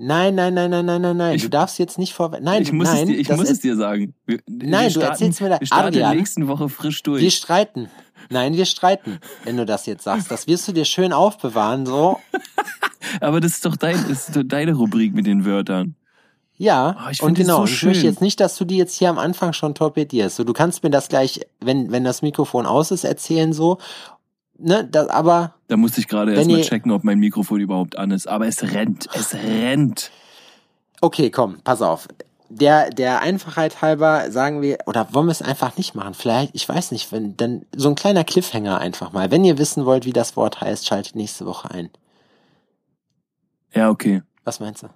Nein, 0.03 0.35
nein, 0.35 0.55
nein, 0.55 0.71
nein, 0.71 0.87
nein, 0.87 1.03
nein, 1.03 1.17
nein. 1.17 1.37
Ich- 1.37 1.43
du 1.43 1.51
darfst 1.51 1.79
jetzt 1.79 1.99
nicht 1.99 2.15
vor. 2.15 2.31
Nein, 2.41 2.63
ich 2.63 2.73
muss, 2.73 2.89
nein, 2.89 3.03
es, 3.03 3.09
dir, 3.09 3.19
ich 3.19 3.29
das 3.29 3.37
muss 3.37 3.51
es 3.51 3.61
dir 3.61 3.77
sagen. 3.77 4.15
Wir, 4.25 4.39
Nein, 4.49 4.87
wir 4.89 4.95
du 4.95 5.01
erzählst 5.01 5.41
mir 5.43 5.51
da- 5.51 5.61
Wir 5.61 5.67
starten 5.67 5.89
Adrian. 5.89 6.17
nächsten 6.17 6.49
Woche 6.49 6.71
frisch 6.71 7.03
durch. 7.03 7.21
Wir 7.21 7.31
streiten. 7.31 7.91
Nein, 8.31 8.55
wir 8.55 8.65
streiten, 8.65 9.19
wenn 9.45 9.57
du 9.59 9.67
das 9.67 9.85
jetzt 9.87 10.05
sagst. 10.05 10.31
Das 10.31 10.47
wirst 10.47 10.67
du 10.69 10.73
dir 10.73 10.85
schön 10.87 11.13
aufbewahren, 11.13 11.85
so. 11.85 12.19
Aber 13.21 13.41
das 13.41 13.53
ist 13.55 13.67
doch 13.67 13.77
dein, 13.77 13.97
das 14.09 14.29
ist 14.29 14.37
doch 14.37 14.43
deine 14.45 14.73
Rubrik 14.73 15.13
mit 15.15 15.27
den 15.27 15.45
Wörtern. 15.45 15.97
Ja, 16.63 16.95
Oh, 17.07 17.11
ich 17.11 17.23
und 17.23 17.39
genau. 17.39 17.65
so 17.65 17.73
ich 17.73 17.83
möchte 17.85 18.05
jetzt 18.05 18.21
nicht, 18.21 18.39
dass 18.39 18.55
du 18.57 18.67
die 18.67 18.77
jetzt 18.77 18.95
hier 18.95 19.09
am 19.09 19.17
Anfang 19.17 19.55
schon 19.55 19.75
torpedierst. 19.75 20.37
So, 20.37 20.45
du 20.45 20.53
kannst 20.53 20.83
mir 20.83 20.91
das 20.91 21.09
gleich, 21.09 21.41
wenn, 21.61 21.91
wenn 21.91 22.05
das 22.05 22.21
Mikrofon 22.21 22.67
aus 22.67 22.91
ist, 22.91 23.05
erzählen, 23.05 23.55
so. 23.55 23.79
Ne, 24.59 24.85
das, 24.85 25.09
aber, 25.09 25.55
Da 25.69 25.79
musste 25.79 26.01
ich 26.03 26.07
gerade 26.09 26.33
Wenn 26.33 26.39
erst 26.41 26.51
mal 26.51 26.59
ihr- 26.59 26.65
checken, 26.65 26.93
ob 26.93 27.03
mein 27.03 27.19
Mikrofon 27.19 27.61
überhaupt 27.61 27.97
an 27.97 28.11
ist. 28.11 28.29
Aber 28.29 28.47
es 28.47 28.63
rennt, 28.63 29.09
es 29.15 29.33
rennt. 29.33 30.11
okay, 31.01 31.31
komm, 31.31 31.61
pass 31.65 31.81
auf. 31.81 32.09
Der, 32.51 32.91
der 32.91 33.23
Einfachheit 33.23 33.81
halber 33.81 34.31
sagen 34.31 34.61
wir, 34.61 34.79
oder 34.85 35.15
wollen 35.15 35.29
wir 35.29 35.33
es 35.33 35.41
einfach 35.41 35.79
nicht 35.79 35.95
machen? 35.95 36.13
Vielleicht, 36.13 36.55
ich 36.55 36.69
weiß 36.69 36.91
nicht, 36.93 37.11
wenn, 37.11 37.39
dann 37.39 37.65
so 37.75 37.89
ein 37.89 37.95
kleiner 37.95 38.25
Cliffhanger 38.25 38.77
einfach 38.79 39.13
mal. 39.13 39.31
Wenn 39.31 39.47
ihr 39.47 39.57
wissen 39.57 39.87
wollt, 39.87 40.05
wie 40.05 40.13
das 40.13 40.37
Wort 40.37 40.61
heißt, 40.61 40.87
schaltet 40.87 41.15
nächste 41.17 41.47
Woche 41.47 41.71
ein. 41.71 41.89
Ja, 43.75 43.89
okay. 43.89 44.23
Was 44.45 44.61
meinst 44.61 44.83
du? 44.83 44.89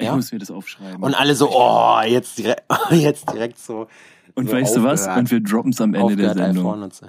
Ich 0.00 0.06
Ja? 0.06 0.16
muss 0.16 0.32
mir 0.32 0.38
das 0.38 0.50
aufschreiben. 0.50 1.02
Und 1.02 1.14
alle 1.14 1.34
so, 1.34 1.48
oh, 1.50 2.00
jetzt 2.06 2.38
direkt, 2.38 2.62
jetzt 2.90 3.32
direkt 3.32 3.58
so. 3.58 3.86
Und 4.34 4.48
so 4.48 4.52
weißt 4.56 4.76
du 4.76 4.82
was? 4.82 5.06
Und 5.06 5.30
wir 5.30 5.40
droppen 5.40 5.72
es 5.72 5.80
am 5.80 5.94
Ende 5.94 6.16
der 6.16 6.34
Sendung. 6.34 6.66
und 6.82 6.94
so. 6.94 7.06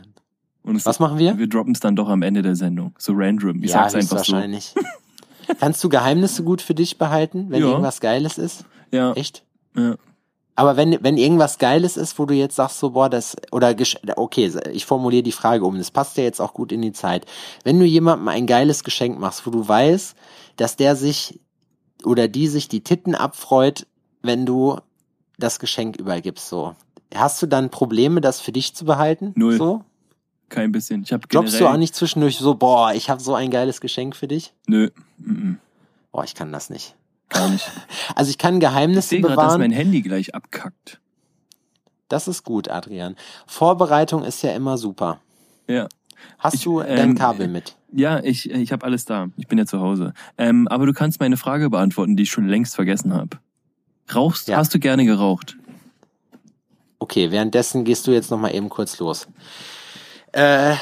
Und 0.64 0.86
Was 0.86 1.00
machen 1.00 1.18
wir? 1.18 1.38
Wir 1.38 1.48
droppen 1.48 1.74
es 1.74 1.80
dann 1.80 1.96
doch 1.96 2.10
am 2.10 2.22
Ende 2.22 2.42
der 2.42 2.56
Sendung. 2.56 2.94
So 2.98 3.14
random. 3.16 3.64
Ich 3.64 3.72
ja, 3.72 3.90
sag's 3.90 3.96
einfach 3.96 4.10
so. 4.10 4.16
höchstwahrscheinlich. 4.18 4.76
Kannst 5.60 5.84
du 5.84 5.90
Geheimnisse 5.90 6.44
gut 6.44 6.62
für 6.62 6.76
dich 6.76 6.98
behalten, 6.98 7.48
wenn 7.50 7.62
Ja. 7.62 7.68
irgendwas 7.70 8.00
Geiles 8.00 8.38
ist? 8.38 8.66
Ja, 8.92 9.14
Echt? 9.14 9.44
ja. 9.76 9.96
Aber 10.56 10.78
wenn, 10.78 10.98
wenn 11.02 11.18
irgendwas 11.18 11.58
Geiles 11.58 11.98
ist, 11.98 12.20
wo 12.20 12.26
du 12.26 12.36
jetzt 12.36 12.56
sagst, 12.58 12.78
so, 12.80 12.92
boah, 12.92 13.10
das, 13.10 13.36
oder, 13.52 13.74
okay, 14.18 14.52
ich 14.72 14.86
formuliere 14.86 15.24
die 15.24 15.32
Frage 15.32 15.64
um, 15.66 15.78
das 15.78 15.90
passt 15.90 16.18
ja 16.18 16.24
jetzt 16.24 16.40
auch 16.42 16.54
gut 16.54 16.72
in 16.72 16.82
die 16.82 16.92
Zeit. 16.92 17.26
Wenn 17.64 17.80
du 17.80 17.86
jemandem 17.86 18.28
ein 18.28 18.46
geiles 18.46 18.84
Geschenk 18.84 19.18
machst, 19.18 19.48
wo 19.48 19.50
du 19.52 19.68
weißt, 19.68 20.16
dass 20.58 20.76
der 20.76 20.96
sich 20.96 21.40
oder 22.06 22.28
die 22.28 22.48
sich 22.48 22.68
die 22.68 22.82
Titten 22.84 23.16
abfreut, 23.16 23.88
wenn 24.22 24.46
du 24.46 24.78
das 25.38 25.60
Geschenk 25.60 25.98
übergibst, 25.98 26.48
so. 26.50 26.76
Hast 27.14 27.42
du 27.42 27.48
dann 27.48 27.70
Probleme, 27.70 28.22
das 28.22 28.40
für 28.40 28.52
dich 28.52 28.74
zu 28.76 28.86
behalten? 28.86 29.34
Null. 29.36 29.58
So? 29.58 29.84
Kein 30.50 30.72
bisschen. 30.72 31.04
Ich 31.04 31.12
generell... 31.52 31.60
du 31.60 31.68
auch 31.74 31.78
nicht 31.78 31.96
zwischendurch 31.96 32.38
so, 32.38 32.56
boah, 32.56 32.94
ich 32.94 33.10
habe 33.10 33.22
so 33.22 33.34
ein 33.36 33.52
geiles 33.52 33.82
Geschenk 33.82 34.16
für 34.16 34.28
dich? 34.28 34.54
Nö, 34.68 34.90
mm, 35.18 35.54
Boah, 36.12 36.24
ich 36.26 36.36
kann 36.36 36.52
das 36.52 36.70
nicht. 36.70 36.96
gar 37.30 37.48
nicht. 37.50 37.66
Also 38.16 38.30
ich 38.30 38.38
kann 38.38 38.56
Ich 38.56 38.60
Geheimnisse 38.62 39.08
sehe 39.10 39.22
gerade, 39.22 39.36
dass 39.36 39.44
bewahren. 39.46 39.62
mein 39.62 39.72
Handy 39.72 40.02
gleich 40.02 40.36
abkackt. 40.36 41.00
Das 42.10 42.28
ist 42.28 42.44
gut, 42.44 42.68
Adrian. 42.70 43.16
Vorbereitung 43.48 44.24
ist 44.26 44.42
ja 44.42 44.52
immer 44.52 44.78
super. 44.78 45.22
Ja. 45.68 45.88
Hast 46.38 46.56
Ich, 46.56 46.64
du 46.64 46.82
ähm, 46.82 46.98
dein 46.98 47.16
Kabel 47.16 47.48
mit? 47.48 47.76
Ja, 47.94 48.24
ich, 48.24 48.50
ich 48.50 48.72
habe 48.72 48.86
alles 48.86 49.06
da. 49.06 49.28
Ich 49.38 49.48
bin 49.48 49.58
ja 49.58 49.66
zu 49.66 49.82
Hause. 49.82 50.14
Ähm, 50.38 50.68
aber 50.68 50.86
du 50.86 50.94
kannst 50.94 51.20
meine 51.20 51.38
Frage 51.38 51.70
beantworten, 51.70 52.16
die 52.16 52.24
ich 52.24 52.32
schon 52.32 52.48
längst 52.48 52.76
vergessen 52.76 53.14
habe. 53.14 53.38
Rauchst, 54.14 54.48
Ja. 54.48 54.58
hast 54.58 54.74
du 54.74 54.80
gerne 54.80 55.06
geraucht? 55.06 55.58
Okay, 57.00 57.32
währenddessen 57.32 57.84
gehst 57.84 58.08
du 58.08 58.12
jetzt 58.12 58.32
noch 58.32 58.40
mal 58.40 58.54
eben 58.54 58.70
kurz 58.70 59.00
los. 59.00 59.28
Äh, 60.34 60.76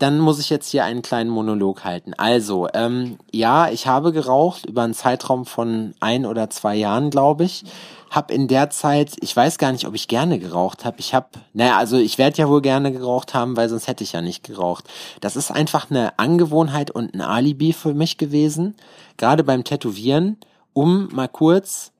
dann 0.00 0.18
muss 0.18 0.40
ich 0.40 0.50
jetzt 0.50 0.70
hier 0.70 0.84
einen 0.84 1.02
kleinen 1.02 1.30
Monolog 1.30 1.84
halten. 1.84 2.12
Also, 2.14 2.68
ähm, 2.74 3.18
ja, 3.30 3.68
ich 3.70 3.86
habe 3.86 4.12
geraucht 4.12 4.66
über 4.66 4.82
einen 4.82 4.94
Zeitraum 4.94 5.46
von 5.46 5.94
ein 6.00 6.26
oder 6.26 6.50
zwei 6.50 6.74
Jahren, 6.74 7.10
glaube 7.10 7.44
ich. 7.44 7.64
Hab 8.10 8.30
in 8.30 8.48
der 8.48 8.70
Zeit, 8.70 9.16
ich 9.20 9.34
weiß 9.36 9.58
gar 9.58 9.72
nicht, 9.72 9.86
ob 9.86 9.94
ich 9.94 10.08
gerne 10.08 10.38
geraucht 10.38 10.84
habe. 10.84 10.98
Ich 11.00 11.12
habe, 11.12 11.26
naja, 11.52 11.76
also 11.76 11.96
ich 11.96 12.18
werde 12.18 12.38
ja 12.38 12.48
wohl 12.48 12.62
gerne 12.62 12.92
geraucht 12.92 13.34
haben, 13.34 13.56
weil 13.56 13.68
sonst 13.68 13.88
hätte 13.88 14.04
ich 14.04 14.12
ja 14.12 14.22
nicht 14.22 14.44
geraucht. 14.44 14.84
Das 15.20 15.36
ist 15.36 15.50
einfach 15.50 15.90
eine 15.90 16.18
Angewohnheit 16.18 16.90
und 16.90 17.14
ein 17.14 17.20
Alibi 17.20 17.72
für 17.72 17.94
mich 17.94 18.16
gewesen, 18.16 18.76
gerade 19.16 19.44
beim 19.44 19.64
Tätowieren, 19.64 20.38
um 20.72 21.08
mal 21.12 21.28
kurz 21.28 21.92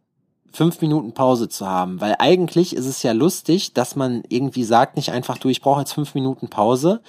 fünf 0.53 0.81
Minuten 0.81 1.13
Pause 1.13 1.49
zu 1.49 1.67
haben. 1.67 2.01
Weil 2.01 2.17
eigentlich 2.19 2.75
ist 2.75 2.87
es 2.87 3.03
ja 3.03 3.13
lustig, 3.13 3.75
dass 3.75 3.95
man 3.95 4.23
irgendwie 4.29 4.65
sagt, 4.65 4.97
nicht 4.97 5.13
einfach, 5.13 5.39
du, 5.39 5.49
ich 5.49 5.61
brauche 5.61 5.81
jetzt 5.81 5.93
fünf 5.93 6.15
Minuten 6.15 6.49
Pause, 6.49 7.03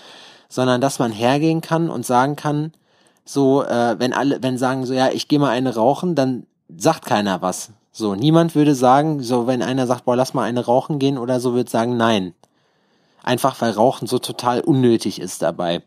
sondern 0.49 0.81
dass 0.81 0.99
man 0.99 1.11
hergehen 1.11 1.61
kann 1.61 1.89
und 1.89 2.05
sagen 2.05 2.35
kann, 2.35 2.73
so, 3.25 3.63
äh, 3.63 3.99
wenn 3.99 4.13
alle, 4.13 4.41
wenn 4.41 4.57
sagen 4.57 4.85
so, 4.85 4.93
ja, 4.93 5.09
ich 5.09 5.27
gehe 5.27 5.39
mal 5.39 5.49
eine 5.49 5.75
rauchen, 5.75 6.15
dann 6.15 6.45
sagt 6.77 7.05
keiner 7.05 7.41
was. 7.41 7.71
So, 7.97 8.13
niemand 8.13 8.53
würde 8.53 8.75
sagen, 8.75 9.23
so, 9.23 9.47
wenn 9.47 9.63
einer 9.63 9.87
sagt, 9.87 10.05
boah, 10.05 10.15
lass 10.15 10.35
mal 10.35 10.43
eine 10.43 10.63
rauchen 10.63 10.99
gehen 10.99 11.17
oder 11.17 11.39
so, 11.39 11.55
wird 11.55 11.67
sagen, 11.67 11.97
nein. 11.97 12.35
Einfach 13.23 13.59
weil 13.59 13.71
Rauchen 13.71 14.07
so 14.07 14.19
total 14.19 14.61
unnötig 14.61 15.19
ist 15.19 15.41
dabei. 15.41 15.81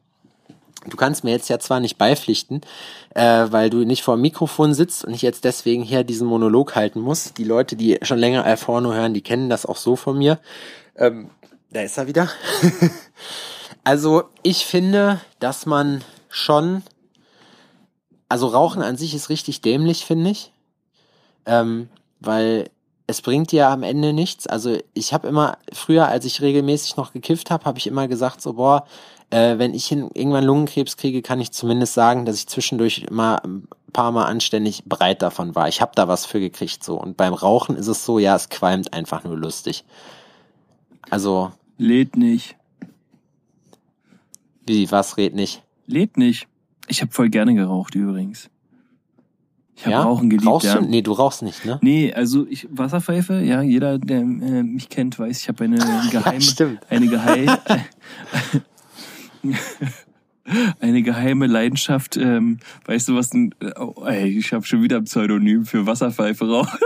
Du 0.88 0.96
kannst 0.96 1.22
mir 1.22 1.30
jetzt 1.30 1.48
ja 1.48 1.60
zwar 1.60 1.78
nicht 1.78 1.98
beipflichten, 1.98 2.62
äh, 3.14 3.46
weil 3.50 3.70
du 3.70 3.84
nicht 3.84 4.02
vor 4.02 4.16
dem 4.16 4.22
Mikrofon 4.22 4.74
sitzt 4.74 5.04
und 5.04 5.14
ich 5.14 5.22
jetzt 5.22 5.44
deswegen 5.44 5.84
hier 5.84 6.02
diesen 6.02 6.26
Monolog 6.26 6.74
halten 6.74 6.98
muss. 6.98 7.32
Die 7.34 7.44
Leute, 7.44 7.76
die 7.76 8.00
schon 8.02 8.18
länger 8.18 8.44
Alforno 8.44 8.92
hören, 8.92 9.14
die 9.14 9.22
kennen 9.22 9.48
das 9.48 9.64
auch 9.64 9.76
so 9.76 9.94
von 9.94 10.18
mir. 10.18 10.40
Ähm, 10.96 11.30
da 11.70 11.82
ist 11.82 11.96
er 11.96 12.08
wieder. 12.08 12.28
also 13.84 14.24
ich 14.42 14.66
finde, 14.66 15.20
dass 15.38 15.64
man 15.64 16.02
schon, 16.28 16.82
also 18.28 18.48
Rauchen 18.48 18.82
an 18.82 18.96
sich 18.96 19.14
ist 19.14 19.28
richtig 19.28 19.60
dämlich, 19.60 20.04
finde 20.04 20.30
ich, 20.30 20.50
ähm, 21.46 21.88
weil 22.20 22.70
es 23.06 23.22
bringt 23.22 23.50
dir 23.50 23.68
am 23.68 23.82
Ende 23.82 24.12
nichts. 24.12 24.46
Also 24.46 24.78
ich 24.94 25.12
habe 25.12 25.28
immer 25.28 25.58
früher, 25.72 26.06
als 26.06 26.24
ich 26.24 26.40
regelmäßig 26.40 26.96
noch 26.96 27.12
gekifft 27.12 27.50
habe, 27.50 27.64
habe 27.64 27.78
ich 27.78 27.86
immer 27.86 28.06
gesagt 28.06 28.40
so 28.40 28.54
boah, 28.54 28.86
äh, 29.30 29.58
wenn 29.58 29.74
ich 29.74 29.90
irgendwann 29.90 30.44
Lungenkrebs 30.44 30.96
kriege, 30.96 31.22
kann 31.22 31.40
ich 31.40 31.52
zumindest 31.52 31.94
sagen, 31.94 32.24
dass 32.24 32.36
ich 32.36 32.46
zwischendurch 32.46 33.10
mal 33.10 33.36
ein 33.36 33.66
paar 33.92 34.12
Mal 34.12 34.26
anständig 34.26 34.84
breit 34.84 35.22
davon 35.22 35.54
war. 35.54 35.68
Ich 35.68 35.80
habe 35.80 35.92
da 35.94 36.08
was 36.08 36.26
für 36.26 36.40
gekriegt 36.40 36.84
so. 36.84 37.00
Und 37.00 37.16
beim 37.16 37.34
Rauchen 37.34 37.76
ist 37.76 37.88
es 37.88 38.04
so, 38.04 38.18
ja, 38.18 38.36
es 38.36 38.48
qualmt 38.48 38.92
einfach 38.92 39.24
nur 39.24 39.36
lustig. 39.36 39.84
Also. 41.08 41.52
Lädt 41.78 42.16
nicht. 42.16 42.56
Wie, 44.66 44.90
was 44.90 45.16
red 45.16 45.34
nicht? 45.34 45.62
Lädt 45.86 46.16
nicht. 46.16 46.46
Ich 46.88 47.00
habe 47.00 47.10
voll 47.10 47.30
gerne 47.30 47.54
geraucht 47.54 47.94
übrigens. 47.94 48.50
Ich 49.80 49.86
habe 49.86 49.94
ja? 49.94 50.02
Rauchen 50.02 50.28
geliebt, 50.28 50.46
Rauchst 50.46 50.66
ja. 50.66 50.74
Du? 50.78 50.84
Nee, 50.84 51.00
du 51.00 51.12
rauchst 51.12 51.40
nicht, 51.40 51.64
ne? 51.64 51.78
Nee, 51.80 52.12
also 52.12 52.46
ich 52.46 52.68
Wasserpfeife, 52.70 53.40
ja, 53.40 53.62
jeder, 53.62 53.96
der 53.98 54.18
äh, 54.18 54.22
mich 54.62 54.90
kennt, 54.90 55.18
weiß, 55.18 55.40
ich 55.40 55.48
habe 55.48 55.64
eine 55.64 55.78
geheime, 56.10 56.34
ja, 56.34 56.40
stimmt. 56.42 56.80
eine 56.90 57.06
geheime, 57.06 57.58
eine 60.80 61.02
geheime 61.02 61.46
Leidenschaft. 61.46 62.18
Ähm, 62.18 62.58
weißt 62.84 63.08
du 63.08 63.16
was? 63.16 63.30
Denn, 63.30 63.54
oh, 63.78 64.04
ey, 64.04 64.26
ich 64.38 64.52
habe 64.52 64.66
schon 64.66 64.82
wieder 64.82 64.98
ein 64.98 65.04
Pseudonym 65.04 65.64
für 65.64 65.86
Wasserpfeife 65.86 66.46
rauchen. 66.46 66.78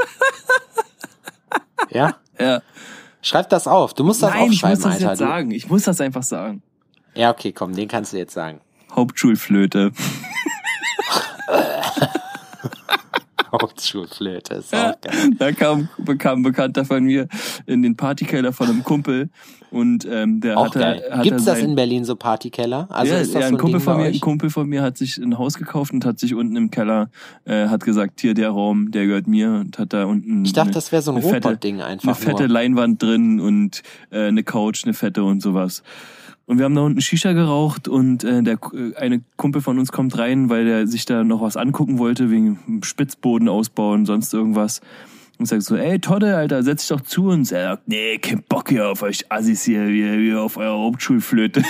ja. 1.90 2.16
Ja. 2.36 2.62
Schreib 3.22 3.48
das 3.48 3.68
auf. 3.68 3.94
Du 3.94 4.02
musst 4.02 4.20
das 4.20 4.32
Nein, 4.32 4.48
aufschreiben, 4.48 4.52
ich 4.52 4.62
muss 4.62 4.82
das 4.82 4.92
Alter. 4.94 5.10
jetzt 5.10 5.18
sagen. 5.20 5.50
Ich 5.52 5.68
muss 5.70 5.82
das 5.84 6.00
einfach 6.00 6.24
sagen. 6.24 6.62
Ja, 7.14 7.30
okay, 7.30 7.52
komm, 7.52 7.76
den 7.76 7.86
kannst 7.86 8.12
du 8.12 8.16
jetzt 8.16 8.34
sagen. 8.34 8.60
Hauptschulflöte. 8.90 9.92
Hauptschulflöte, 13.60 14.54
ist 14.54 14.74
auch 14.74 15.00
geil. 15.00 15.30
Da 15.38 15.52
kam, 15.52 15.88
bekam 15.98 16.40
ein 16.40 16.42
Bekannter 16.42 16.84
von 16.84 17.04
mir 17.04 17.28
in 17.66 17.82
den 17.82 17.96
Partykeller 17.96 18.52
von 18.52 18.68
einem 18.68 18.84
Kumpel 18.84 19.30
und 19.70 20.06
ähm, 20.10 20.40
der 20.40 20.56
Auch 20.58 20.66
hatte, 20.66 20.78
geil. 20.78 21.02
hatte 21.10 21.22
Gibt's 21.28 21.44
das 21.44 21.58
sein- 21.58 21.70
in 21.70 21.74
Berlin 21.74 22.04
so 22.04 22.14
Partykeller? 22.16 22.86
Also 22.90 23.12
ja, 23.14 23.20
ist 23.20 23.34
das 23.34 23.42
ja, 23.42 23.48
so 23.48 23.54
ein 23.54 23.58
Kumpel 23.60 23.78
Ding 23.80 23.84
von 23.84 23.96
mir, 23.96 24.04
ein? 24.04 24.20
Kumpel 24.20 24.50
von 24.50 24.68
mir 24.68 24.82
hat 24.82 24.96
sich 24.96 25.16
ein 25.18 25.36
Haus 25.38 25.54
gekauft 25.54 25.92
und 25.92 26.04
hat 26.04 26.18
sich 26.20 26.34
unten 26.34 26.54
im 26.56 26.70
Keller, 26.70 27.10
äh, 27.44 27.66
hat 27.68 27.84
gesagt, 27.84 28.20
hier 28.20 28.34
der 28.34 28.50
Raum, 28.50 28.90
der 28.92 29.06
gehört 29.06 29.26
mir 29.26 29.50
und 29.50 29.78
hat 29.78 29.92
da 29.92 30.04
unten 30.04 30.44
Ich 30.44 30.52
dachte, 30.52 30.68
eine, 30.68 30.74
das 30.74 30.92
wäre 30.92 31.02
so 31.02 31.12
ein 31.12 31.18
Robot-Ding 31.22 31.80
einfach 31.80 32.06
eine 32.06 32.14
fette 32.14 32.44
nur. 32.44 32.52
Leinwand 32.52 33.02
drin 33.02 33.40
und 33.40 33.82
äh, 34.10 34.26
eine 34.28 34.44
Couch, 34.44 34.84
eine 34.84 34.94
fette 34.94 35.24
und 35.24 35.42
sowas. 35.42 35.82
Und 36.46 36.58
wir 36.58 36.66
haben 36.66 36.74
da 36.74 36.82
unten 36.82 37.00
Shisha 37.00 37.32
geraucht 37.32 37.88
und 37.88 38.22
äh, 38.22 38.42
der 38.42 38.58
äh, 38.74 38.94
eine 38.96 39.22
Kumpel 39.36 39.62
von 39.62 39.78
uns 39.78 39.92
kommt 39.92 40.18
rein, 40.18 40.50
weil 40.50 40.66
der 40.66 40.86
sich 40.86 41.06
da 41.06 41.24
noch 41.24 41.40
was 41.40 41.56
angucken 41.56 41.98
wollte 41.98 42.30
wegen 42.30 42.82
Spitzboden 42.82 43.48
ausbauen, 43.48 44.04
sonst 44.04 44.34
irgendwas. 44.34 44.80
Und 45.38 45.46
sagt 45.46 45.62
so, 45.62 45.74
ey 45.74 45.98
Todde, 45.98 46.36
Alter, 46.36 46.62
setz 46.62 46.82
dich 46.82 46.96
doch 46.96 47.00
zu 47.00 47.28
uns. 47.28 47.50
Er 47.50 47.70
sagt, 47.70 47.88
nee, 47.88 48.18
kein 48.18 48.42
Bock 48.42 48.68
hier 48.68 48.88
auf 48.88 49.02
euch 49.02 49.32
Assis 49.32 49.64
hier, 49.64 49.88
wie 49.88 50.28
ihr 50.28 50.40
auf 50.40 50.56
eurer 50.56 50.78
Hauptschulflöte 50.78 51.62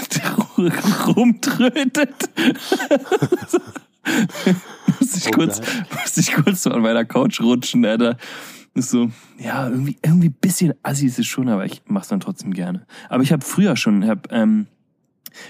rumtrötet. 1.17 2.29
muss 5.01 5.17
ich 5.17 5.29
Oh, 5.29 5.31
kurz, 5.31 5.61
muss 5.91 6.17
ich 6.17 6.33
kurz 6.35 6.63
so 6.65 6.71
an 6.71 6.83
meiner 6.83 7.05
Couch 7.05 7.41
rutschen, 7.41 7.87
Alter. 7.87 8.19
Ist 8.75 8.91
so, 8.91 9.11
ja, 9.39 9.69
irgendwie, 9.69 9.97
irgendwie 10.03 10.29
ein 10.29 10.37
bisschen 10.41 10.75
assi 10.83 11.07
ist 11.07 11.19
es 11.21 11.27
schon, 11.27 11.49
aber 11.49 11.65
ich 11.65 11.83
mach's 11.87 12.09
dann 12.09 12.19
trotzdem 12.21 12.53
gerne. 12.53 12.87
Aber 13.09 13.23
ich 13.23 13.33
habe 13.33 13.45
früher 13.45 13.77
schon, 13.77 14.07
hab, 14.07 14.33
ähm, 14.33 14.67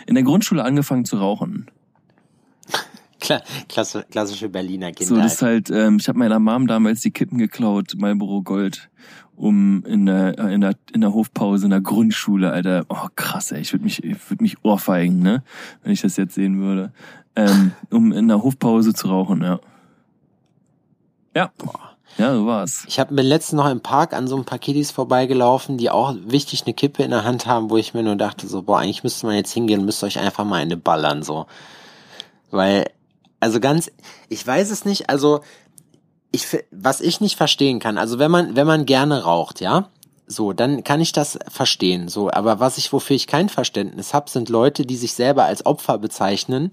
in 0.06 0.14
der 0.14 0.24
Grundschule 0.24 0.62
angefangen 0.62 1.04
zu 1.06 1.16
rauchen. 1.16 1.66
Kla 3.20 3.40
klasse, 3.68 4.04
klassische 4.10 4.50
Berliner 4.50 4.88
So, 4.88 4.92
Kinder. 5.14 5.22
das 5.22 5.34
ist 5.34 5.42
halt, 5.42 5.70
ähm, 5.70 5.96
ich 5.98 6.08
habe 6.08 6.18
meiner 6.18 6.38
Mom 6.38 6.66
damals 6.66 7.00
die 7.00 7.10
Kippen 7.10 7.38
geklaut, 7.38 7.94
Marlboro 7.96 8.42
Gold, 8.42 8.90
um 9.34 9.82
in 9.86 10.04
der, 10.04 10.38
äh, 10.38 10.54
in 10.54 10.60
der, 10.60 10.74
in 10.92 11.00
der 11.00 11.14
Hofpause 11.14 11.64
in 11.64 11.70
der 11.70 11.80
Grundschule, 11.80 12.50
Alter. 12.52 12.84
Oh, 12.90 13.06
krass, 13.16 13.52
ey, 13.52 13.60
ich 13.62 13.72
würde 13.72 13.84
mich, 13.84 14.04
ich 14.04 14.30
würd 14.30 14.42
mich 14.42 14.62
ohrfeigen, 14.62 15.20
ne? 15.20 15.42
Wenn 15.82 15.92
ich 15.92 16.02
das 16.02 16.18
jetzt 16.18 16.34
sehen 16.34 16.60
würde. 16.60 16.92
Ähm, 17.36 17.72
um 17.90 18.12
in 18.12 18.28
der 18.28 18.42
Hofpause 18.42 18.92
zu 18.92 19.08
rauchen, 19.08 19.42
ja. 19.42 19.58
Ja. 21.34 21.50
Ja, 22.18 22.34
so 22.34 22.46
war's. 22.46 22.84
Ich 22.86 23.00
habe 23.00 23.14
mir 23.14 23.22
letztens 23.22 23.58
noch 23.58 23.70
im 23.70 23.80
Park 23.80 24.12
an 24.12 24.28
so 24.28 24.36
ein 24.36 24.44
paar 24.44 24.58
Kiddies 24.58 24.90
vorbeigelaufen, 24.90 25.78
die 25.78 25.90
auch 25.90 26.14
wichtig 26.24 26.62
eine 26.64 26.74
Kippe 26.74 27.02
in 27.02 27.10
der 27.10 27.24
Hand 27.24 27.46
haben, 27.46 27.70
wo 27.70 27.76
ich 27.76 27.94
mir 27.94 28.02
nur 28.02 28.16
dachte, 28.16 28.46
so, 28.46 28.62
boah, 28.62 28.78
eigentlich 28.78 29.02
müsste 29.02 29.26
man 29.26 29.34
jetzt 29.34 29.52
hingehen 29.52 29.80
und 29.80 29.86
müsst 29.86 30.04
euch 30.04 30.18
einfach 30.18 30.44
mal 30.44 30.60
eine 30.60 30.76
ballern, 30.76 31.22
so. 31.22 31.46
Weil, 32.50 32.86
also 33.40 33.58
ganz, 33.58 33.90
ich 34.28 34.46
weiß 34.46 34.70
es 34.70 34.84
nicht, 34.84 35.10
also, 35.10 35.40
ich, 36.30 36.46
was 36.70 37.00
ich 37.00 37.20
nicht 37.20 37.36
verstehen 37.36 37.80
kann, 37.80 37.98
also 37.98 38.18
wenn 38.18 38.30
man, 38.30 38.54
wenn 38.54 38.66
man 38.66 38.86
gerne 38.86 39.24
raucht, 39.24 39.60
ja, 39.60 39.88
so, 40.26 40.52
dann 40.52 40.84
kann 40.84 41.00
ich 41.00 41.12
das 41.12 41.38
verstehen, 41.48 42.08
so, 42.08 42.30
aber 42.30 42.60
was 42.60 42.78
ich, 42.78 42.92
wofür 42.92 43.16
ich 43.16 43.26
kein 43.26 43.48
Verständnis 43.48 44.14
habe, 44.14 44.30
sind 44.30 44.48
Leute, 44.48 44.86
die 44.86 44.96
sich 44.96 45.14
selber 45.14 45.44
als 45.44 45.66
Opfer 45.66 45.98
bezeichnen 45.98 46.70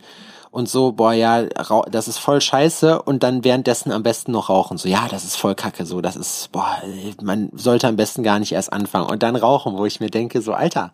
und 0.51 0.67
so, 0.67 0.91
boah, 0.91 1.13
ja, 1.13 1.43
das 1.89 2.07
ist 2.07 2.17
voll 2.17 2.41
scheiße 2.41 3.01
und 3.01 3.23
dann 3.23 3.43
währenddessen 3.43 3.91
am 3.91 4.03
besten 4.03 4.33
noch 4.33 4.49
rauchen. 4.49 4.77
So, 4.77 4.89
ja, 4.89 5.07
das 5.09 5.23
ist 5.23 5.37
voll 5.37 5.55
kacke, 5.55 5.85
so, 5.85 6.01
das 6.01 6.17
ist, 6.17 6.51
boah, 6.51 6.77
man 7.23 7.49
sollte 7.53 7.87
am 7.87 7.95
besten 7.95 8.21
gar 8.21 8.37
nicht 8.37 8.51
erst 8.51 8.71
anfangen 8.71 9.09
und 9.09 9.23
dann 9.23 9.35
rauchen, 9.37 9.77
wo 9.77 9.85
ich 9.85 10.01
mir 10.01 10.09
denke, 10.09 10.41
so, 10.41 10.53
Alter, 10.53 10.91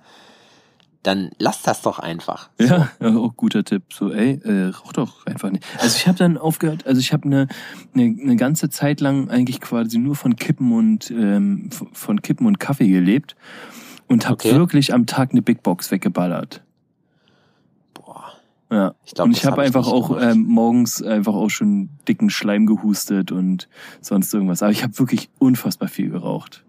dann 1.01 1.31
lass 1.39 1.63
das 1.63 1.81
doch 1.81 1.99
einfach. 1.99 2.49
So. 2.59 2.65
Ja, 2.67 2.89
ja, 3.01 3.15
auch 3.17 3.35
guter 3.35 3.63
Tipp. 3.63 3.83
So, 3.93 4.11
ey, 4.11 4.39
äh, 4.43 4.69
rauch 4.69 4.93
doch 4.93 5.25
einfach 5.25 5.49
nicht. 5.49 5.63
Also 5.79 5.95
ich 5.95 6.07
habe 6.07 6.17
dann 6.17 6.37
aufgehört, 6.37 6.85
also 6.85 6.99
ich 6.99 7.13
habe 7.13 7.25
eine, 7.25 7.47
eine, 7.95 8.15
eine 8.21 8.35
ganze 8.35 8.69
Zeit 8.69 8.99
lang 9.01 9.29
eigentlich 9.29 9.61
quasi 9.61 9.97
nur 9.97 10.15
von 10.15 10.35
Kippen 10.35 10.71
und 10.73 11.09
ähm, 11.09 11.69
von 11.93 12.21
Kippen 12.21 12.45
und 12.45 12.59
Kaffee 12.59 12.89
gelebt 12.89 13.35
und 14.07 14.25
habe 14.25 14.33
Okay. 14.33 14.55
wirklich 14.55 14.93
am 14.93 15.05
Tag 15.07 15.31
eine 15.31 15.41
Big 15.41 15.63
Box 15.63 15.89
weggeballert. 15.91 16.61
Ja. 18.69 18.95
ich 19.05 19.13
glaube, 19.13 19.29
und 19.29 19.37
ich 19.37 19.45
habe 19.45 19.61
einfach 19.61 19.87
auch 19.87 20.21
ähm, 20.21 20.45
morgens 20.45 21.01
einfach 21.01 21.33
auch 21.33 21.49
schon 21.49 21.89
dicken 22.07 22.29
Schleim 22.29 22.65
gehustet 22.65 23.31
und 23.31 23.69
sonst 24.01 24.33
irgendwas. 24.33 24.61
Aber 24.61 24.71
ich 24.71 24.83
habe 24.83 24.97
wirklich 24.99 25.29
unfassbar 25.39 25.87
viel 25.87 26.09
geraucht. 26.09 26.63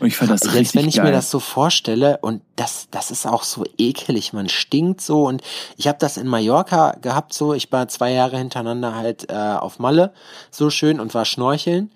Und 0.00 0.06
ich 0.06 0.16
fand 0.16 0.30
das 0.30 0.40
Jetzt, 0.42 0.54
richtig 0.54 0.82
wenn 0.82 0.88
ich 0.88 0.96
geil. 0.96 1.06
mir 1.06 1.12
das 1.12 1.30
so 1.30 1.40
vorstelle, 1.40 2.18
und 2.22 2.40
das, 2.56 2.88
das 2.90 3.10
ist 3.10 3.26
auch 3.26 3.42
so 3.42 3.64
ekelig, 3.76 4.32
man 4.32 4.48
stinkt 4.48 5.02
so. 5.02 5.26
Und 5.26 5.42
ich 5.76 5.88
habe 5.88 5.98
das 5.98 6.16
in 6.16 6.26
Mallorca 6.26 6.96
gehabt, 7.02 7.34
so, 7.34 7.52
ich 7.52 7.70
war 7.70 7.86
zwei 7.88 8.12
Jahre 8.12 8.38
hintereinander 8.38 8.94
halt 8.94 9.30
äh, 9.30 9.34
auf 9.34 9.78
Malle, 9.78 10.14
so 10.50 10.70
schön 10.70 11.00
und 11.00 11.12
war 11.12 11.26
schnorcheln. 11.26 11.90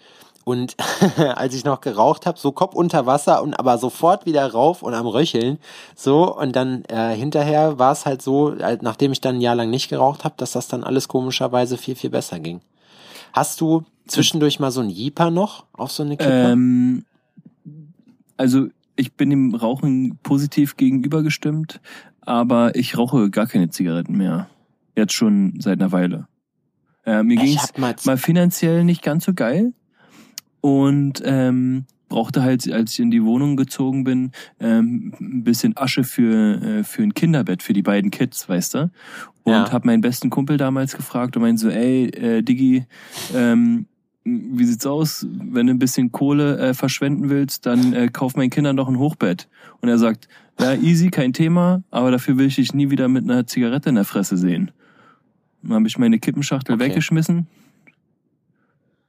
Und 0.44 0.76
als 1.16 1.54
ich 1.54 1.64
noch 1.64 1.80
geraucht 1.80 2.26
habe, 2.26 2.38
so 2.38 2.52
Kopf 2.52 2.74
unter 2.74 3.06
Wasser 3.06 3.42
und 3.42 3.58
aber 3.58 3.78
sofort 3.78 4.26
wieder 4.26 4.46
rauf 4.46 4.82
und 4.82 4.94
am 4.94 5.06
Röcheln. 5.06 5.58
So, 5.96 6.36
und 6.36 6.54
dann 6.54 6.84
äh, 6.84 7.16
hinterher 7.16 7.78
war 7.78 7.92
es 7.92 8.04
halt 8.04 8.20
so, 8.20 8.54
halt, 8.58 8.82
nachdem 8.82 9.12
ich 9.12 9.22
dann 9.22 9.36
ein 9.36 9.40
Jahr 9.40 9.54
lang 9.54 9.70
nicht 9.70 9.88
geraucht 9.88 10.24
habe, 10.24 10.34
dass 10.36 10.52
das 10.52 10.68
dann 10.68 10.84
alles 10.84 11.08
komischerweise 11.08 11.78
viel, 11.78 11.96
viel 11.96 12.10
besser 12.10 12.38
ging. 12.40 12.60
Hast 13.32 13.60
du 13.60 13.84
zwischendurch 14.06 14.60
mal 14.60 14.70
so 14.70 14.80
ein 14.80 14.90
Jeeper 14.90 15.30
noch 15.30 15.64
auf 15.72 15.90
so 15.90 16.02
eine 16.02 16.16
Kippe? 16.18 16.30
Ähm, 16.30 17.04
also 18.36 18.68
ich 18.96 19.14
bin 19.14 19.30
dem 19.30 19.54
Rauchen 19.54 20.18
positiv 20.22 20.76
gegenübergestimmt, 20.76 21.80
aber 22.20 22.76
ich 22.76 22.98
rauche 22.98 23.30
gar 23.30 23.46
keine 23.46 23.70
Zigaretten 23.70 24.16
mehr. 24.16 24.48
Jetzt 24.94 25.14
schon 25.14 25.58
seit 25.58 25.80
einer 25.80 25.90
Weile. 25.90 26.28
Äh, 27.06 27.22
mir 27.22 27.36
ging's 27.36 27.62
hab 27.62 27.78
mal, 27.78 27.96
mal 28.04 28.18
finanziell 28.18 28.84
nicht 28.84 29.02
ganz 29.02 29.24
so 29.24 29.34
geil 29.34 29.72
und 30.64 31.20
ähm, 31.26 31.84
brauchte 32.08 32.42
halt, 32.42 32.72
als 32.72 32.92
ich 32.94 33.00
in 33.00 33.10
die 33.10 33.22
Wohnung 33.22 33.54
gezogen 33.56 34.02
bin, 34.02 34.30
ähm, 34.60 35.12
ein 35.20 35.44
bisschen 35.44 35.76
Asche 35.76 36.04
für 36.04 36.62
äh, 36.62 36.84
für 36.84 37.02
ein 37.02 37.12
Kinderbett 37.12 37.62
für 37.62 37.74
die 37.74 37.82
beiden 37.82 38.10
Kids, 38.10 38.48
weißt 38.48 38.74
du? 38.74 38.90
Und 39.42 39.52
Ja. 39.52 39.70
hab 39.70 39.84
meinen 39.84 40.00
besten 40.00 40.30
Kumpel 40.30 40.56
damals 40.56 40.96
gefragt 40.96 41.36
und 41.36 41.42
meinte 41.42 41.60
so, 41.60 41.68
ey, 41.68 42.06
äh, 42.06 42.40
Diggi, 42.42 42.86
ähm, 43.34 43.84
wie 44.24 44.64
sieht's 44.64 44.86
aus? 44.86 45.26
Wenn 45.30 45.66
du 45.66 45.74
ein 45.74 45.78
bisschen 45.78 46.12
Kohle 46.12 46.56
äh, 46.58 46.72
verschwenden 46.72 47.28
willst, 47.28 47.66
dann 47.66 47.92
äh, 47.92 48.08
kauf 48.10 48.34
meinen 48.36 48.48
Kindern 48.48 48.74
doch 48.78 48.88
ein 48.88 48.98
Hochbett. 48.98 49.48
Und 49.82 49.90
er 49.90 49.98
sagt, 49.98 50.28
ja, 50.58 50.72
easy, 50.72 51.10
kein 51.10 51.34
Thema, 51.34 51.82
aber 51.90 52.10
dafür 52.10 52.38
will 52.38 52.46
ich 52.46 52.54
dich 52.56 52.72
nie 52.72 52.88
wieder 52.88 53.08
mit 53.08 53.24
einer 53.24 53.46
Zigarette 53.46 53.90
in 53.90 53.96
der 53.96 54.06
Fresse 54.06 54.38
sehen. 54.38 54.70
Dann 55.62 55.74
habe 55.74 55.88
ich 55.88 55.98
meine 55.98 56.18
Kippenschachtel 56.18 56.76
Okay. 56.76 56.84
weggeschmissen. 56.88 57.48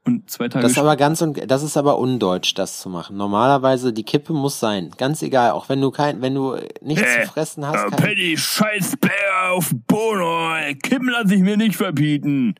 Und 0.07 0.29
zwei 0.29 0.47
Tage 0.49 0.61
Das 0.63 0.73
ist 0.73 0.77
aber 0.77 0.95
ganz 0.97 1.21
und 1.23 1.49
das 1.49 1.63
ist 1.63 1.77
aber 1.77 1.97
undeutsch, 1.97 2.53
das 2.53 2.79
zu 2.79 2.89
machen. 2.89 3.17
Normalerweise 3.17 3.91
die 3.91 4.03
Kippe 4.03 4.33
muss 4.33 4.59
sein, 4.59 4.91
ganz 4.97 5.21
egal, 5.23 5.51
auch 5.51 5.67
wenn 5.67 5.81
du 5.81 5.89
kein, 5.89 6.21
wenn 6.21 6.35
du 6.35 6.55
nichts 6.81 7.01
Äh, 7.03 7.23
zu 7.23 7.29
fressen 7.31 7.65
hast. 7.65 7.85
äh, 7.87 7.89
Kein, 7.89 7.99
Paddy, 7.99 8.37
scheiß 8.37 8.97
Bär 8.97 9.51
auf 9.51 9.73
Bono, 9.87 10.53
ey. 10.57 10.75
Kippen 10.75 11.09
lass 11.09 11.31
ich 11.31 11.39
mir 11.41 11.57
nicht 11.57 11.75
verbieten. 11.75 12.53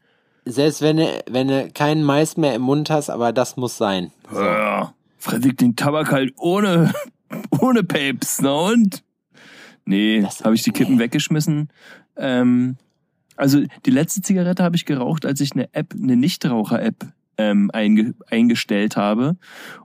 selbst 0.45 0.81
wenn 0.81 0.97
du, 0.97 1.23
wenn 1.29 1.47
du 1.47 1.69
keinen 1.71 2.03
Mais 2.03 2.36
mehr 2.36 2.55
im 2.55 2.63
Mund 2.63 2.89
hast, 2.89 3.10
aber 3.12 3.31
das 3.31 3.58
muss 3.58 3.77
sein. 3.77 4.12
So. 4.31 4.41
Ja, 4.41 4.93
fress 5.19 5.45
ich 5.45 5.55
den 5.55 5.75
Tabak 5.75 6.12
halt 6.12 6.34
ohne, 6.38 6.93
ohne 7.60 7.84
Papes, 7.84 8.39
na 8.41 8.53
und? 8.53 9.03
Nee, 9.86 10.25
habe 10.43 10.55
ich 10.55 10.63
die 10.63 10.71
Kippen 10.71 10.95
nee. 10.95 11.01
weggeschmissen. 11.03 11.69
Ähm, 12.17 12.77
also 13.36 13.62
die 13.86 13.91
letzte 13.91 14.21
Zigarette 14.21 14.63
habe 14.63 14.75
ich 14.75 14.86
geraucht, 14.86 15.27
als 15.27 15.41
ich 15.41 15.51
eine 15.51 15.71
App, 15.73 15.93
eine 15.93 16.15
Nichtraucher-App 16.15 17.05
ähm, 17.37 17.69
einge 17.73 18.13
eingestellt 18.29 18.97
habe. 18.97 19.37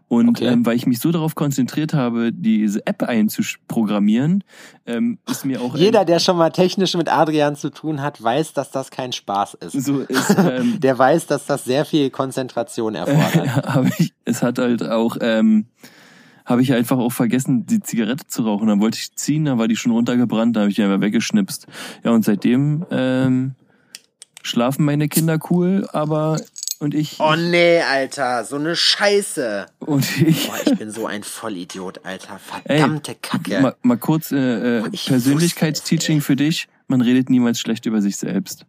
Und 0.09 0.31
Okay. 0.31 0.47
ähm, 0.47 0.67
weil 0.67 0.75
ich 0.75 0.87
mich 0.89 0.99
so 0.99 1.13
darauf 1.13 1.37
konzentriert 1.37 1.95
habe, 1.95 2.33
diese 2.33 2.85
App 2.85 3.05
einzuprogrammieren, 3.05 4.43
ähm, 4.87 5.19
ist 5.31 5.45
mir 5.45 5.61
auch 5.61 5.77
Jeder, 5.77 6.05
der 6.05 6.19
schon 6.19 6.37
mal 6.37 6.51
technisch 6.51 6.95
mit 6.95 7.09
Adrian 7.09 7.55
zu 7.55 7.71
tun 7.71 8.03
hat, 8.03 8.21
weiß, 8.21 8.53
dass 8.53 8.73
das 8.73 8.91
kein 8.91 9.13
Spaß 9.13 9.55
ist. 9.55 9.85
so 9.85 10.01
ist, 10.01 10.31
ähm, 10.39 10.81
Der 10.81 10.99
weiß, 10.99 11.27
dass 11.27 11.47
das 11.47 11.63
sehr 11.65 11.85
viel 11.85 12.11
Konzentration 12.11 12.97
erfordert. 12.97 13.67
habe 13.75 13.91
ich, 13.99 14.13
es 14.25 14.43
hat 14.43 14.59
halt 14.59 14.83
auch, 14.83 15.17
ähm, 15.21 15.67
habe 16.45 16.63
ich 16.63 16.73
einfach 16.73 16.99
auch 16.99 17.13
vergessen, 17.13 17.67
die 17.67 17.79
Zigarette 17.81 18.27
zu 18.27 18.43
rauchen. 18.43 18.67
Dann 18.67 18.81
wollte 18.81 18.99
ich 18.99 19.15
ziehen, 19.15 19.45
dann 19.45 19.59
war 19.59 19.69
die 19.69 19.77
schon 19.77 19.93
runtergebrannt, 19.93 20.57
da 20.57 20.61
habe 20.63 20.71
ich 20.71 20.77
die 20.77 20.83
einfach 20.83 21.01
weggeschnipst. 21.01 21.69
Ja, 22.03 22.11
und 22.11 22.25
seitdem 22.25 22.85
ähm, 22.91 23.55
schlafen 24.43 24.85
meine 24.85 25.07
Kinder 25.07 25.39
cool, 25.51 25.87
aber 25.93 26.39
und 26.81 26.95
ich 26.95 27.17
Oh 27.21 27.37
nee, 27.37 27.81
Alter, 27.81 28.45
so 28.45 28.57
eine 28.57 28.75
Scheiße. 28.75 29.67
und 29.81 30.21
ich 30.21 30.49
Boah, 30.49 30.57
ich 30.65 30.79
bin 30.79 30.91
so 30.91 31.07
ein 31.07 31.23
Vollidiot, 31.23 32.01
Alter. 32.05 32.39
Verdammte 32.39 33.15
Kacke. 33.15 33.61
mal, 33.61 33.77
mal 33.83 33.99
kurz 33.99 34.33
äh, 34.33 34.79
äh, 34.79 34.89
Ich 34.91 35.07
Persönlichkeitsteaching 35.07 36.21
für 36.21 36.37
dich. 36.37 36.67
Man 36.89 37.01
redet 37.03 37.31
niemals 37.31 37.61
schlecht 37.61 37.87
über 37.87 38.03
sich 38.03 38.17
selbst. 38.17 38.67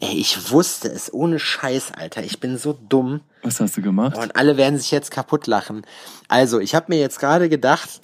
Ey, 0.00 0.14
ich 0.14 0.52
wusste 0.52 0.88
es 0.88 1.12
ohne 1.12 1.40
Scheiß, 1.40 1.90
Alter. 1.90 2.22
Ich 2.22 2.38
bin 2.38 2.56
so 2.56 2.78
dumm. 2.88 3.20
Was 3.42 3.58
hast 3.58 3.76
du 3.76 3.82
gemacht? 3.82 4.16
Und 4.16 4.36
alle 4.36 4.56
werden 4.56 4.78
sich 4.78 4.92
jetzt 4.92 5.10
kaputt 5.10 5.48
lachen. 5.48 5.82
Also, 6.28 6.60
ich 6.60 6.76
habe 6.76 6.86
mir 6.88 7.00
jetzt 7.00 7.18
gerade 7.18 7.48
gedacht, 7.48 8.00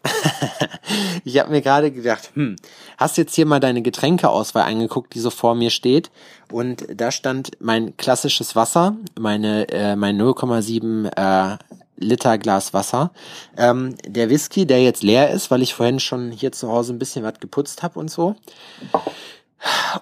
ich 1.25 1.39
habe 1.39 1.53
mir 1.53 1.63
gerade 1.63 1.93
gedacht, 1.93 2.33
hm, 2.35 2.57
hast 2.99 3.17
jetzt 3.17 3.37
hier 3.37 3.47
mal 3.47 3.61
deine 3.61 3.81
Getränkeauswahl 3.81 4.65
angeguckt, 4.65 5.15
die 5.15 5.21
so 5.21 5.31
vor 5.31 5.55
mir 5.55 5.71
steht. 5.71 6.11
Und 6.51 6.85
da 6.93 7.13
stand 7.13 7.53
mein 7.61 7.97
klassisches 7.97 8.57
Wasser, 8.57 8.97
meine, 9.17 9.69
äh, 9.69 9.95
mein 9.95 10.21
0,7 10.21 11.11
äh, 11.17 11.59
Liter 11.97 12.39
Glas 12.39 12.75
Wasser. 12.75 13.13
Ähm, 13.57 13.95
der 14.05 14.31
Whisky, 14.31 14.67
der 14.67 14.83
jetzt 14.83 15.05
leer 15.05 15.31
ist, 15.31 15.53
weil 15.53 15.63
ich 15.63 15.75
vorhin 15.75 16.01
schon 16.01 16.33
hier 16.33 16.51
zu 16.51 16.69
Hause 16.69 16.93
ein 16.93 16.99
bisschen 16.99 17.23
was 17.23 17.39
geputzt 17.39 17.85
habe 17.85 18.01
und 18.01 18.11
so. 18.11 18.35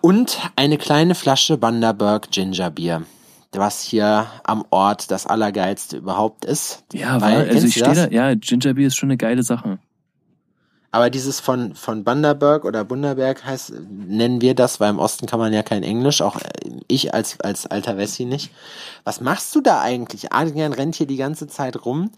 Und 0.00 0.38
eine 0.56 0.78
kleine 0.78 1.14
Flasche 1.14 1.56
Bundaberg 1.56 2.30
Ginger 2.30 2.70
Bier. 2.70 3.02
Was 3.52 3.82
hier 3.82 4.26
am 4.44 4.64
Ort 4.70 5.10
das 5.10 5.26
Allergeilste 5.26 5.98
überhaupt 5.98 6.44
ist. 6.44 6.84
Ja, 6.92 7.20
Weil, 7.20 7.50
also 7.50 7.66
ich 7.66 7.74
stehe 7.74 7.94
da, 7.94 8.08
ja, 8.08 8.34
Ginger 8.34 8.74
Beer 8.74 8.86
ist 8.86 8.96
schon 8.96 9.10
eine 9.10 9.18
geile 9.18 9.42
Sache. 9.42 9.78
Aber 10.94 11.08
dieses 11.08 11.40
von, 11.40 11.74
von 11.74 12.04
Bundaberg 12.04 12.66
oder 12.66 12.84
Bundaberg 12.84 13.44
heißt, 13.44 13.72
nennen 13.88 14.42
wir 14.42 14.54
das, 14.54 14.78
weil 14.78 14.90
im 14.90 14.98
Osten 14.98 15.26
kann 15.26 15.40
man 15.40 15.52
ja 15.52 15.62
kein 15.62 15.82
Englisch, 15.82 16.20
auch 16.20 16.36
äh, 16.36 16.50
ich 16.86 17.14
als, 17.14 17.40
als 17.40 17.66
alter 17.66 17.96
Wessi 17.96 18.26
nicht. 18.26 18.50
Was 19.02 19.22
machst 19.22 19.54
du 19.54 19.62
da 19.62 19.80
eigentlich? 19.80 20.32
Adrian 20.32 20.74
rennt 20.74 20.94
hier 20.94 21.06
die 21.06 21.16
ganze 21.16 21.46
Zeit 21.46 21.86
rum. 21.86 22.10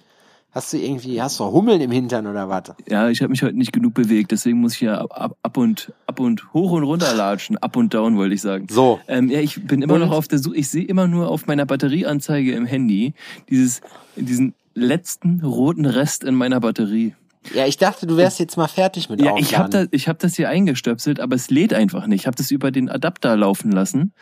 Hast 0.54 0.72
du 0.72 0.76
irgendwie, 0.78 1.20
hast 1.20 1.40
du 1.40 1.44
Hummeln 1.46 1.80
im 1.80 1.90
Hintern 1.90 2.28
oder 2.28 2.48
was? 2.48 2.74
Ja, 2.88 3.08
ich 3.08 3.20
habe 3.22 3.30
mich 3.30 3.42
heute 3.42 3.56
nicht 3.58 3.72
genug 3.72 3.92
bewegt, 3.94 4.30
deswegen 4.30 4.60
muss 4.60 4.74
ich 4.74 4.82
ja 4.82 4.98
ab, 5.00 5.10
ab, 5.12 5.36
ab 5.42 5.56
und 5.56 5.92
ab 6.06 6.20
und 6.20 6.52
hoch 6.54 6.70
und 6.70 6.84
runter 6.84 7.12
latschen, 7.12 7.58
up 7.58 7.76
und 7.76 7.92
down 7.92 8.16
wollte 8.16 8.34
ich 8.34 8.40
sagen. 8.40 8.68
So. 8.70 9.00
Ähm, 9.08 9.30
ja, 9.30 9.40
ich 9.40 9.66
bin 9.66 9.82
immer 9.82 9.94
Und? 9.94 10.00
noch 10.02 10.12
auf 10.12 10.28
der 10.28 10.38
Suche. 10.38 10.56
Ich 10.56 10.68
sehe 10.68 10.84
immer 10.84 11.08
nur 11.08 11.28
auf 11.28 11.48
meiner 11.48 11.66
Batterieanzeige 11.66 12.52
im 12.52 12.66
Handy 12.66 13.14
dieses 13.50 13.80
diesen 14.16 14.54
letzten 14.74 15.40
roten 15.42 15.86
Rest 15.86 16.22
in 16.24 16.34
meiner 16.36 16.60
Batterie. 16.60 17.14
Ja, 17.52 17.66
ich 17.66 17.76
dachte, 17.76 18.06
du 18.06 18.16
wärst 18.16 18.38
jetzt 18.38 18.56
mal 18.56 18.68
fertig 18.68 19.10
mit 19.10 19.20
Ja, 19.20 19.32
Aufladen. 19.32 19.44
ich 19.44 19.58
habe 19.58 19.70
das, 19.70 19.88
ich 19.90 20.08
habe 20.08 20.18
das 20.20 20.34
hier 20.34 20.48
eingestöpselt, 20.48 21.20
aber 21.20 21.34
es 21.36 21.50
lädt 21.50 21.74
einfach 21.74 22.06
nicht. 22.06 22.22
Ich 22.22 22.26
habe 22.26 22.36
das 22.36 22.50
über 22.50 22.70
den 22.70 22.88
Adapter 22.88 23.36
laufen 23.36 23.70
lassen. 23.70 24.12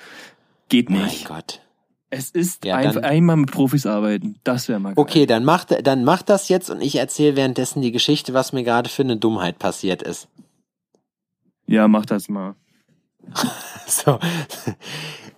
Geht 0.68 0.90
Mein 0.90 1.04
nicht. 1.04 1.26
Gott. 1.28 1.60
Es 2.14 2.28
ist 2.28 2.66
Ja, 2.66 2.76
einfach 2.76 3.02
einmal 3.04 3.36
mit 3.36 3.50
Profis 3.50 3.86
arbeiten. 3.86 4.36
Das 4.44 4.68
wäre 4.68 4.78
mal 4.78 4.90
geil. 4.90 5.02
Okay, 5.02 5.24
dann 5.24 5.46
mach, 5.46 5.64
dann 5.64 6.04
mach 6.04 6.20
das 6.20 6.50
jetzt 6.50 6.68
und 6.68 6.82
ich 6.82 6.96
erzähle 6.96 7.36
währenddessen 7.36 7.80
die 7.80 7.90
Geschichte, 7.90 8.34
was 8.34 8.52
mir 8.52 8.64
gerade 8.64 8.90
für 8.90 9.00
eine 9.00 9.16
Dummheit 9.16 9.58
passiert 9.58 10.02
ist. 10.02 10.28
Ja, 11.66 11.88
mach 11.88 12.04
das 12.04 12.28
mal. 12.28 12.54
So. 13.86 14.18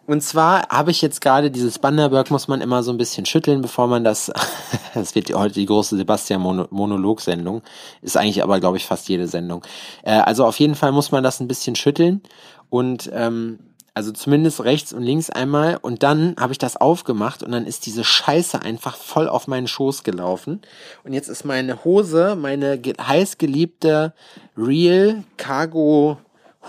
Und 0.07 0.23
zwar 0.23 0.69
habe 0.69 0.91
ich 0.91 1.01
jetzt 1.01 1.21
gerade 1.21 1.51
dieses 1.51 1.79
Bundaberg 1.79 2.31
muss 2.31 2.47
man 2.47 2.61
immer 2.61 2.83
so 2.83 2.93
ein 2.93 2.99
bisschen 2.99 3.25
schütteln, 3.25 3.63
bevor 3.63 3.87
man 3.87 4.05
das, 4.05 4.31
das 4.95 5.15
wird 5.15 5.33
heute 5.33 5.55
die 5.55 5.67
große 5.67 5.97
Sebastian-Monolog-Sendung, 5.97 7.63
ist 8.03 8.17
eigentlich 8.17 8.43
aber, 8.43 8.61
glaube 8.61 8.77
ich, 8.77 8.85
fast 8.85 9.09
jede 9.09 9.29
Sendung. 9.29 9.65
Äh, 10.03 10.13
also 10.13 10.45
auf 10.45 10.59
jeden 10.61 10.75
Fall 10.75 10.93
muss 10.93 11.11
man 11.11 11.25
das 11.25 11.41
ein 11.41 11.49
bisschen 11.49 11.75
schütteln 11.75 12.21
und 12.69 13.11
ähm, 13.15 13.59
also 13.95 14.11
zumindest 14.11 14.61
rechts 14.65 14.93
und 14.93 15.03
links 15.03 15.31
einmal 15.31 15.79
und 15.81 16.03
dann 16.03 16.35
habe 16.39 16.53
ich 16.53 16.59
das 16.59 16.77
aufgemacht 16.77 17.45
und 17.45 17.53
dann 17.53 17.65
ist 17.65 17.87
diese 17.87 18.03
Scheiße 18.03 18.61
einfach 18.61 18.97
voll 18.97 19.29
auf 19.29 19.47
meinen 19.47 19.69
Schoß 19.69 20.03
gelaufen 20.03 20.63
und 21.05 21.13
jetzt 21.13 21.29
ist 21.29 21.45
meine 21.45 21.85
Hose, 21.85 22.37
meine 22.37 22.79
ge 22.79 22.95
heiß 23.01 23.39
geliebte 23.39 24.13
Real 24.57 25.23
Cargo 25.37 26.19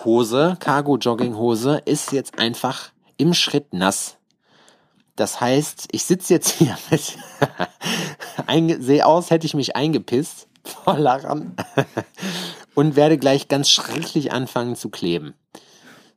Hose, 0.04 0.58
Cargo 0.60 0.98
Jogging 0.98 1.36
Hose 1.36 1.82
ist 1.86 2.12
jetzt 2.12 2.38
einfach 2.38 2.92
im 3.18 3.34
Schritt 3.34 3.74
nass. 3.74 4.18
Das 5.16 5.40
heißt, 5.40 5.88
ich 5.92 6.04
sitze 6.04 6.34
jetzt 6.34 6.50
hier 6.52 6.78
mit, 6.92 8.84
sehe 8.84 9.06
aus, 9.06 9.32
hätte 9.32 9.48
ich 9.48 9.54
mich 9.54 9.76
eingepisst 9.76 10.48
vor 10.64 10.98
Lachen 10.98 11.56
und 12.76 12.96
werde 12.96 13.18
gleich 13.18 13.48
ganz 13.48 13.70
schrecklich 13.70 14.32
anfangen 14.34 14.76
zu 14.76 14.90
kleben. 14.90 15.34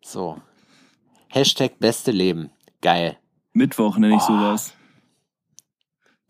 So. 0.03 0.39
Hashtag 1.29 1.79
beste 1.79 2.11
Leben. 2.11 2.51
Geil. 2.81 3.17
Mittwoch 3.53 3.99
nenne 3.99 4.17
ich 4.17 4.23
Oh, 4.23 4.27
sowas. 4.27 4.73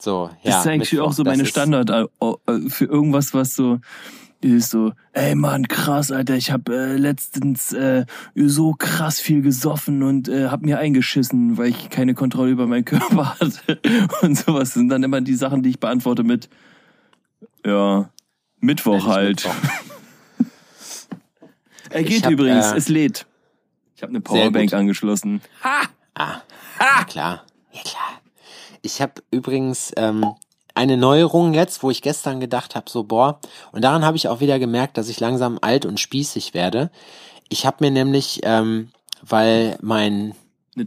So, 0.00 0.30
Das 0.42 0.52
ja. 0.52 0.60
ist 0.60 0.66
eigentlich 0.66 0.92
Mittwoch, 0.92 1.08
auch 1.08 1.12
so 1.12 1.22
das 1.24 1.36
meine 1.36 1.46
Standard 1.46 1.90
äh, 1.90 2.04
äh, 2.24 2.70
für 2.70 2.84
irgendwas, 2.84 3.34
was 3.34 3.54
so 3.54 3.80
ist 4.40 4.70
so, 4.70 4.92
ey 5.12 5.34
Mann, 5.34 5.66
krass, 5.66 6.12
Alter, 6.12 6.36
ich 6.36 6.52
habe 6.52 6.72
äh, 6.72 6.96
letztens 6.96 7.72
äh, 7.72 8.06
so 8.36 8.74
krass 8.74 9.18
viel 9.18 9.42
gesoffen 9.42 10.04
und 10.04 10.28
äh, 10.28 10.46
hab 10.46 10.62
mir 10.62 10.78
eingeschissen, 10.78 11.58
weil 11.58 11.68
ich 11.70 11.90
keine 11.90 12.14
Kontrolle 12.14 12.50
über 12.50 12.66
meinen 12.68 12.84
Körper 12.84 13.36
hatte 13.40 13.80
und 14.22 14.38
sowas. 14.38 14.68
Das 14.68 14.74
sind 14.74 14.90
dann 14.90 15.02
immer 15.02 15.20
die 15.20 15.34
Sachen, 15.34 15.62
die 15.62 15.70
ich 15.70 15.80
beantworte 15.80 16.22
mit, 16.22 16.48
ja, 17.66 18.10
Mittwoch 18.60 19.06
halt. 19.06 19.44
Mittwoch. 19.44 19.54
Er 21.90 22.02
geht 22.02 22.26
hab, 22.26 22.32
übrigens, 22.32 22.72
äh, 22.72 22.76
es 22.76 22.88
lädt. 22.90 23.26
Ich 23.98 24.02
habe 24.02 24.10
eine 24.10 24.20
Powerbank 24.20 24.72
angeschlossen. 24.74 25.42
Ah, 26.14 26.36
ja 26.78 27.04
klar. 27.04 27.42
Ja 27.72 27.80
klar. 27.80 28.20
Ich 28.80 29.02
habe 29.02 29.14
übrigens 29.32 29.92
ähm, 29.96 30.24
eine 30.72 30.96
Neuerung 30.96 31.52
jetzt, 31.52 31.82
wo 31.82 31.90
ich 31.90 32.00
gestern 32.00 32.38
gedacht 32.38 32.76
habe, 32.76 32.88
so 32.88 33.02
boah, 33.02 33.40
und 33.72 33.82
daran 33.82 34.04
habe 34.04 34.16
ich 34.16 34.28
auch 34.28 34.38
wieder 34.38 34.60
gemerkt, 34.60 34.98
dass 34.98 35.08
ich 35.08 35.18
langsam 35.18 35.58
alt 35.62 35.84
und 35.84 35.98
spießig 35.98 36.54
werde. 36.54 36.92
Ich 37.48 37.66
habe 37.66 37.78
mir 37.80 37.90
nämlich, 37.90 38.38
ähm, 38.44 38.90
weil 39.20 39.76
mein. 39.82 40.36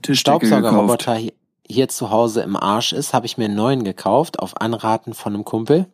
Staubsaugerroboter 0.09 1.15
hier, 1.15 1.33
hier 1.67 1.89
zu 1.89 2.11
Hause 2.11 2.43
im 2.43 2.55
Arsch 2.55 2.93
ist, 2.93 3.13
habe 3.13 3.25
ich 3.25 3.37
mir 3.37 3.43
einen 3.45 3.55
neuen 3.55 3.83
gekauft, 3.83 4.39
auf 4.39 4.61
Anraten 4.61 5.13
von 5.13 5.33
einem 5.33 5.43
Kumpel. 5.43 5.85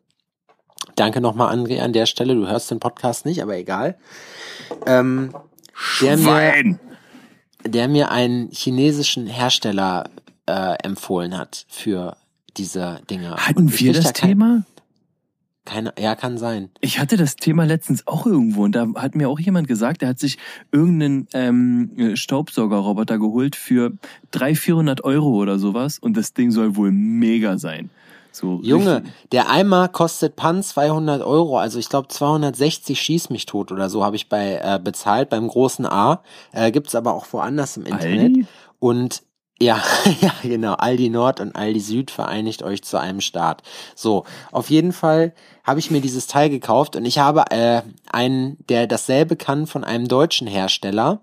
Danke 0.96 1.20
nochmal, 1.20 1.52
André, 1.52 1.80
an 1.82 1.94
der 1.94 2.06
Stelle. 2.06 2.36
Du 2.36 2.48
hörst 2.48 2.70
den 2.70 2.80
Podcast 2.80 3.26
nicht, 3.26 3.42
aber 3.42 3.58
egal. 3.58 3.98
Ähm, 4.86 5.34
der 6.00 6.16
mir, 6.18 6.24
Schwein! 6.24 6.80
Der 7.70 7.88
mir 7.88 8.12
einen 8.12 8.50
chinesischen 8.52 9.28
Hersteller 9.28 10.10
äh, 10.48 10.76
empfohlen 10.84 11.38
hat 11.38 11.66
für 11.70 12.16
diese 12.58 13.00
Dinge. 13.10 13.36
Hatten 13.36 13.72
wir 13.80 13.94
das 13.94 14.06
da 14.06 14.12
kein- 14.12 14.30
Thema? 14.30 14.66
Keine, 15.66 15.94
ja, 16.00 16.16
kann 16.16 16.38
sein. 16.38 16.70
Ich 16.80 16.98
hatte 16.98 17.18
das 17.18 17.36
Thema 17.36 17.66
letztens 17.66 18.08
auch 18.08 18.26
irgendwo 18.26 18.64
und 18.64 18.72
da 18.72 18.88
hat 18.96 19.16
mir 19.16 19.28
auch 19.28 19.38
jemand 19.38 19.68
gesagt, 19.68 20.02
der 20.02 20.08
hat 20.08 20.18
sich 20.18 20.38
irgendeinen 20.72 21.28
ähm, 21.34 22.16
Staubsaugerroboter 22.16 23.20
geholt 23.20 23.58
für 23.58 23.92
300, 24.32 24.58
400 24.58 25.04
Euro 25.04 25.28
oder 25.36 25.60
sowas 25.60 26.00
und 26.00 26.16
das 26.16 26.34
Ding 26.34 26.52
soll 26.52 26.78
wohl 26.78 26.92
mega 26.94 27.58
sein. 27.58 27.90
So 28.38 28.60
Junge, 28.62 29.04
der 29.32 29.50
Eimer 29.50 29.88
kostet 29.88 30.36
Pan 30.36 30.62
200 30.62 31.24
Euro, 31.24 31.58
also 31.58 31.80
ich 31.80 31.90
glaube 31.90 32.08
260 32.08 33.02
schieß 33.02 33.30
mich 33.32 33.48
tot 33.48 33.72
oder 33.72 33.90
so 33.90 34.06
habe 34.06 34.16
ich 34.16 34.30
bei 34.30 34.62
äh, 34.64 34.80
bezahlt 34.82 35.30
beim 35.30 35.48
großen 35.48 35.86
A. 35.86 36.22
Äh, 36.52 36.72
gibt's 36.72 36.94
aber 36.94 37.14
auch 37.14 37.26
woanders 37.32 37.78
im 37.78 37.86
Internet. 37.86 38.36
Aldi? 38.36 38.46
Und 38.80 39.24
ja, 39.60 39.82
ja, 40.22 40.34
genau, 40.44 40.74
Aldi 40.74 41.10
Nord 41.10 41.40
und 41.40 41.56
Aldi 41.56 41.80
Süd 41.80 42.12
vereinigt 42.12 42.62
euch 42.62 42.84
zu 42.84 43.00
einem 43.00 43.22
Start. 43.22 43.64
So, 43.96 44.24
auf 44.52 44.70
jeden 44.70 44.94
Fall 44.94 45.34
habe 45.64 45.80
ich 45.80 45.90
mir 45.90 46.00
dieses 46.00 46.28
Teil 46.28 46.52
gekauft 46.52 46.96
und 46.96 47.06
ich 47.06 47.18
habe 47.18 47.46
äh, 47.50 47.82
einen, 48.12 48.58
der 48.70 48.86
dasselbe 48.86 49.36
kann 49.36 49.66
von 49.66 49.84
einem 49.84 50.08
deutschen 50.08 50.46
Hersteller. 50.46 51.22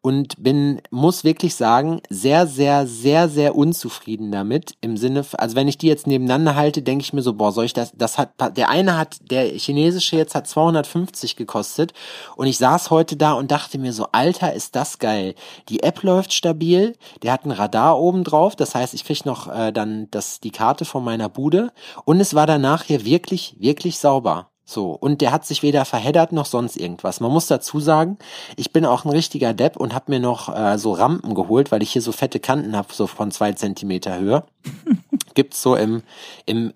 Und 0.00 0.42
bin, 0.42 0.80
muss 0.90 1.24
wirklich 1.24 1.54
sagen, 1.54 2.00
sehr, 2.08 2.46
sehr, 2.46 2.86
sehr, 2.86 3.28
sehr 3.28 3.56
unzufrieden 3.56 4.30
damit. 4.30 4.74
Im 4.80 4.96
Sinne, 4.96 5.24
also 5.36 5.56
wenn 5.56 5.68
ich 5.68 5.78
die 5.78 5.88
jetzt 5.88 6.06
nebeneinander 6.06 6.54
halte, 6.54 6.82
denke 6.82 7.02
ich 7.02 7.12
mir 7.12 7.22
so, 7.22 7.34
boah, 7.34 7.52
soll 7.52 7.64
ich 7.64 7.72
das, 7.72 7.92
das 7.94 8.18
hat, 8.18 8.30
der 8.56 8.68
eine 8.68 8.96
hat, 8.96 9.18
der 9.30 9.46
chinesische 9.46 10.16
jetzt 10.16 10.34
hat 10.34 10.46
250 10.46 11.36
gekostet 11.36 11.92
und 12.36 12.46
ich 12.46 12.58
saß 12.58 12.90
heute 12.90 13.16
da 13.16 13.32
und 13.32 13.50
dachte 13.50 13.78
mir 13.78 13.92
so, 13.92 14.06
Alter, 14.12 14.52
ist 14.52 14.76
das 14.76 14.98
geil. 14.98 15.34
Die 15.68 15.82
App 15.82 16.02
läuft 16.02 16.32
stabil, 16.32 16.96
der 17.22 17.32
hat 17.32 17.44
ein 17.44 17.50
Radar 17.50 17.98
oben 17.98 18.24
drauf, 18.24 18.56
das 18.56 18.74
heißt, 18.74 18.94
ich 18.94 19.04
krieg 19.04 19.24
noch 19.24 19.48
äh, 19.48 19.72
dann 19.72 20.08
das, 20.10 20.40
die 20.40 20.50
Karte 20.50 20.84
von 20.84 21.02
meiner 21.02 21.28
Bude 21.28 21.72
und 22.04 22.20
es 22.20 22.34
war 22.34 22.46
danach 22.46 22.84
hier 22.84 23.04
wirklich, 23.04 23.56
wirklich 23.58 23.98
sauber. 23.98 24.50
So, 24.70 24.90
und 24.90 25.22
der 25.22 25.32
hat 25.32 25.46
sich 25.46 25.62
weder 25.62 25.86
verheddert 25.86 26.32
noch 26.32 26.44
sonst 26.44 26.76
irgendwas. 26.76 27.20
Man 27.20 27.32
muss 27.32 27.46
dazu 27.46 27.80
sagen, 27.80 28.18
ich 28.54 28.70
bin 28.70 28.84
auch 28.84 29.06
ein 29.06 29.10
richtiger 29.10 29.54
Depp 29.54 29.78
und 29.78 29.94
habe 29.94 30.10
mir 30.12 30.20
noch 30.20 30.54
äh, 30.54 30.76
so 30.76 30.92
Rampen 30.92 31.34
geholt, 31.34 31.72
weil 31.72 31.82
ich 31.82 31.90
hier 31.90 32.02
so 32.02 32.12
fette 32.12 32.38
Kanten 32.38 32.76
habe, 32.76 32.92
so 32.92 33.06
von 33.06 33.30
zwei 33.30 33.52
Zentimeter 33.52 34.18
Höhe. 34.18 34.44
Gibt's 35.34 35.62
so 35.62 35.74
im, 35.74 36.02
im, 36.44 36.74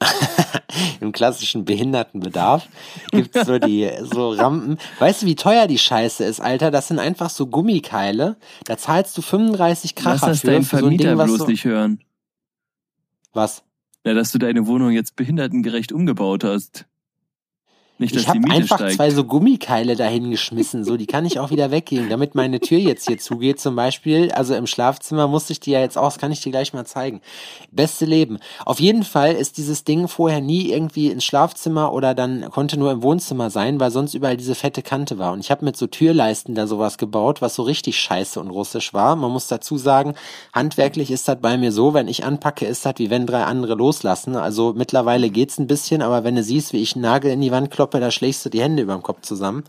im 1.02 1.12
klassischen 1.12 1.66
Behindertenbedarf, 1.66 2.66
gibt's 3.10 3.44
so 3.44 3.58
die, 3.58 3.90
so 4.00 4.30
Rampen. 4.30 4.78
Weißt 4.98 5.22
du, 5.22 5.26
wie 5.26 5.34
teuer 5.34 5.66
die 5.66 5.78
Scheiße 5.78 6.24
ist, 6.24 6.40
Alter? 6.40 6.70
Das 6.70 6.88
sind 6.88 7.00
einfach 7.00 7.28
so 7.28 7.48
Gummikeile. 7.48 8.36
Da 8.64 8.78
zahlst 8.78 9.18
du 9.18 9.22
35 9.22 9.96
Kracher 9.96 10.10
Lass 10.12 10.20
das 10.20 10.40
für, 10.42 10.46
dein 10.46 10.62
für 10.62 10.78
so 10.78 10.86
ein 10.86 10.96
Ding, 10.96 11.18
was 11.18 11.26
bloß 11.26 11.38
so, 11.40 11.46
nicht 11.46 11.64
hören. 11.64 12.00
was? 13.32 13.64
Ja, 14.06 14.14
dass 14.14 14.32
du 14.32 14.38
deine 14.38 14.66
Wohnung 14.66 14.92
jetzt 14.92 15.16
behindertengerecht 15.16 15.92
umgebaut 15.92 16.44
hast. 16.44 16.86
Nicht, 18.02 18.14
dass 18.14 18.22
Ich 18.22 18.28
habe 18.28 18.40
einfach 18.50 18.76
steigt. 18.76 18.94
zwei 18.94 19.10
so 19.10 19.24
Gummikeile 19.24 19.96
dahin 19.96 20.30
geschmissen, 20.30 20.84
so 20.84 20.96
die 20.96 21.06
kann 21.06 21.24
ich 21.24 21.38
auch 21.38 21.50
wieder 21.50 21.70
weggeben, 21.70 22.08
damit 22.08 22.34
meine 22.34 22.60
Tür 22.60 22.78
jetzt 22.78 23.06
hier 23.08 23.18
zugeht 23.18 23.60
zum 23.60 23.76
Beispiel. 23.76 24.30
Also 24.32 24.54
im 24.54 24.66
Schlafzimmer 24.66 25.28
musste 25.28 25.52
ich 25.52 25.60
die 25.60 25.70
ja 25.70 25.80
jetzt 25.80 25.96
auch, 25.96 26.08
das 26.08 26.18
kann 26.18 26.32
ich 26.32 26.40
dir 26.40 26.50
gleich 26.50 26.72
mal 26.72 26.84
zeigen. 26.84 27.20
Beste 27.70 28.04
Leben. 28.04 28.38
Auf 28.64 28.80
jeden 28.80 29.04
Fall 29.04 29.34
ist 29.34 29.56
dieses 29.56 29.84
Ding 29.84 30.08
vorher 30.08 30.40
nie 30.40 30.70
irgendwie 30.70 31.08
ins 31.08 31.24
Schlafzimmer 31.24 31.92
oder 31.92 32.14
dann 32.14 32.50
konnte 32.50 32.78
nur 32.78 32.92
im 32.92 33.02
Wohnzimmer 33.02 33.50
sein, 33.50 33.80
weil 33.80 33.90
sonst 33.90 34.14
überall 34.14 34.36
diese 34.36 34.54
fette 34.54 34.82
Kante 34.82 35.18
war. 35.18 35.32
Und 35.32 35.40
ich 35.40 35.50
habe 35.50 35.64
mit 35.64 35.76
so 35.76 35.86
Türleisten 35.86 36.54
da 36.54 36.66
sowas 36.66 36.98
gebaut, 36.98 37.40
was 37.42 37.54
so 37.54 37.62
richtig 37.62 37.98
scheiße 38.00 38.40
und 38.40 38.50
russisch 38.50 38.92
war. 38.94 39.16
Man 39.16 39.30
muss 39.30 39.48
dazu 39.48 39.78
sagen, 39.78 40.14
handwerklich 40.52 41.10
ist 41.10 41.28
das 41.28 41.40
bei 41.40 41.56
mir 41.56 41.72
so, 41.72 41.94
wenn 41.94 42.08
ich 42.08 42.24
anpacke, 42.24 42.66
ist 42.66 42.84
das 42.84 42.94
wie 42.96 43.10
wenn 43.10 43.26
drei 43.26 43.44
andere 43.44 43.74
loslassen. 43.74 44.36
Also 44.36 44.72
mittlerweile 44.76 45.30
geht's 45.30 45.58
ein 45.58 45.66
bisschen, 45.66 46.02
aber 46.02 46.24
wenn 46.24 46.34
du 46.34 46.42
siehst, 46.42 46.72
wie 46.72 46.82
ich 46.82 46.94
einen 46.94 47.02
Nagel 47.02 47.30
in 47.30 47.40
die 47.40 47.52
Wand 47.52 47.70
kloppe, 47.70 47.91
da 48.00 48.10
schlägst 48.10 48.44
du 48.44 48.48
die 48.48 48.62
Hände 48.62 48.82
über 48.82 48.94
dem 48.94 49.02
Kopf 49.02 49.22
zusammen. 49.22 49.64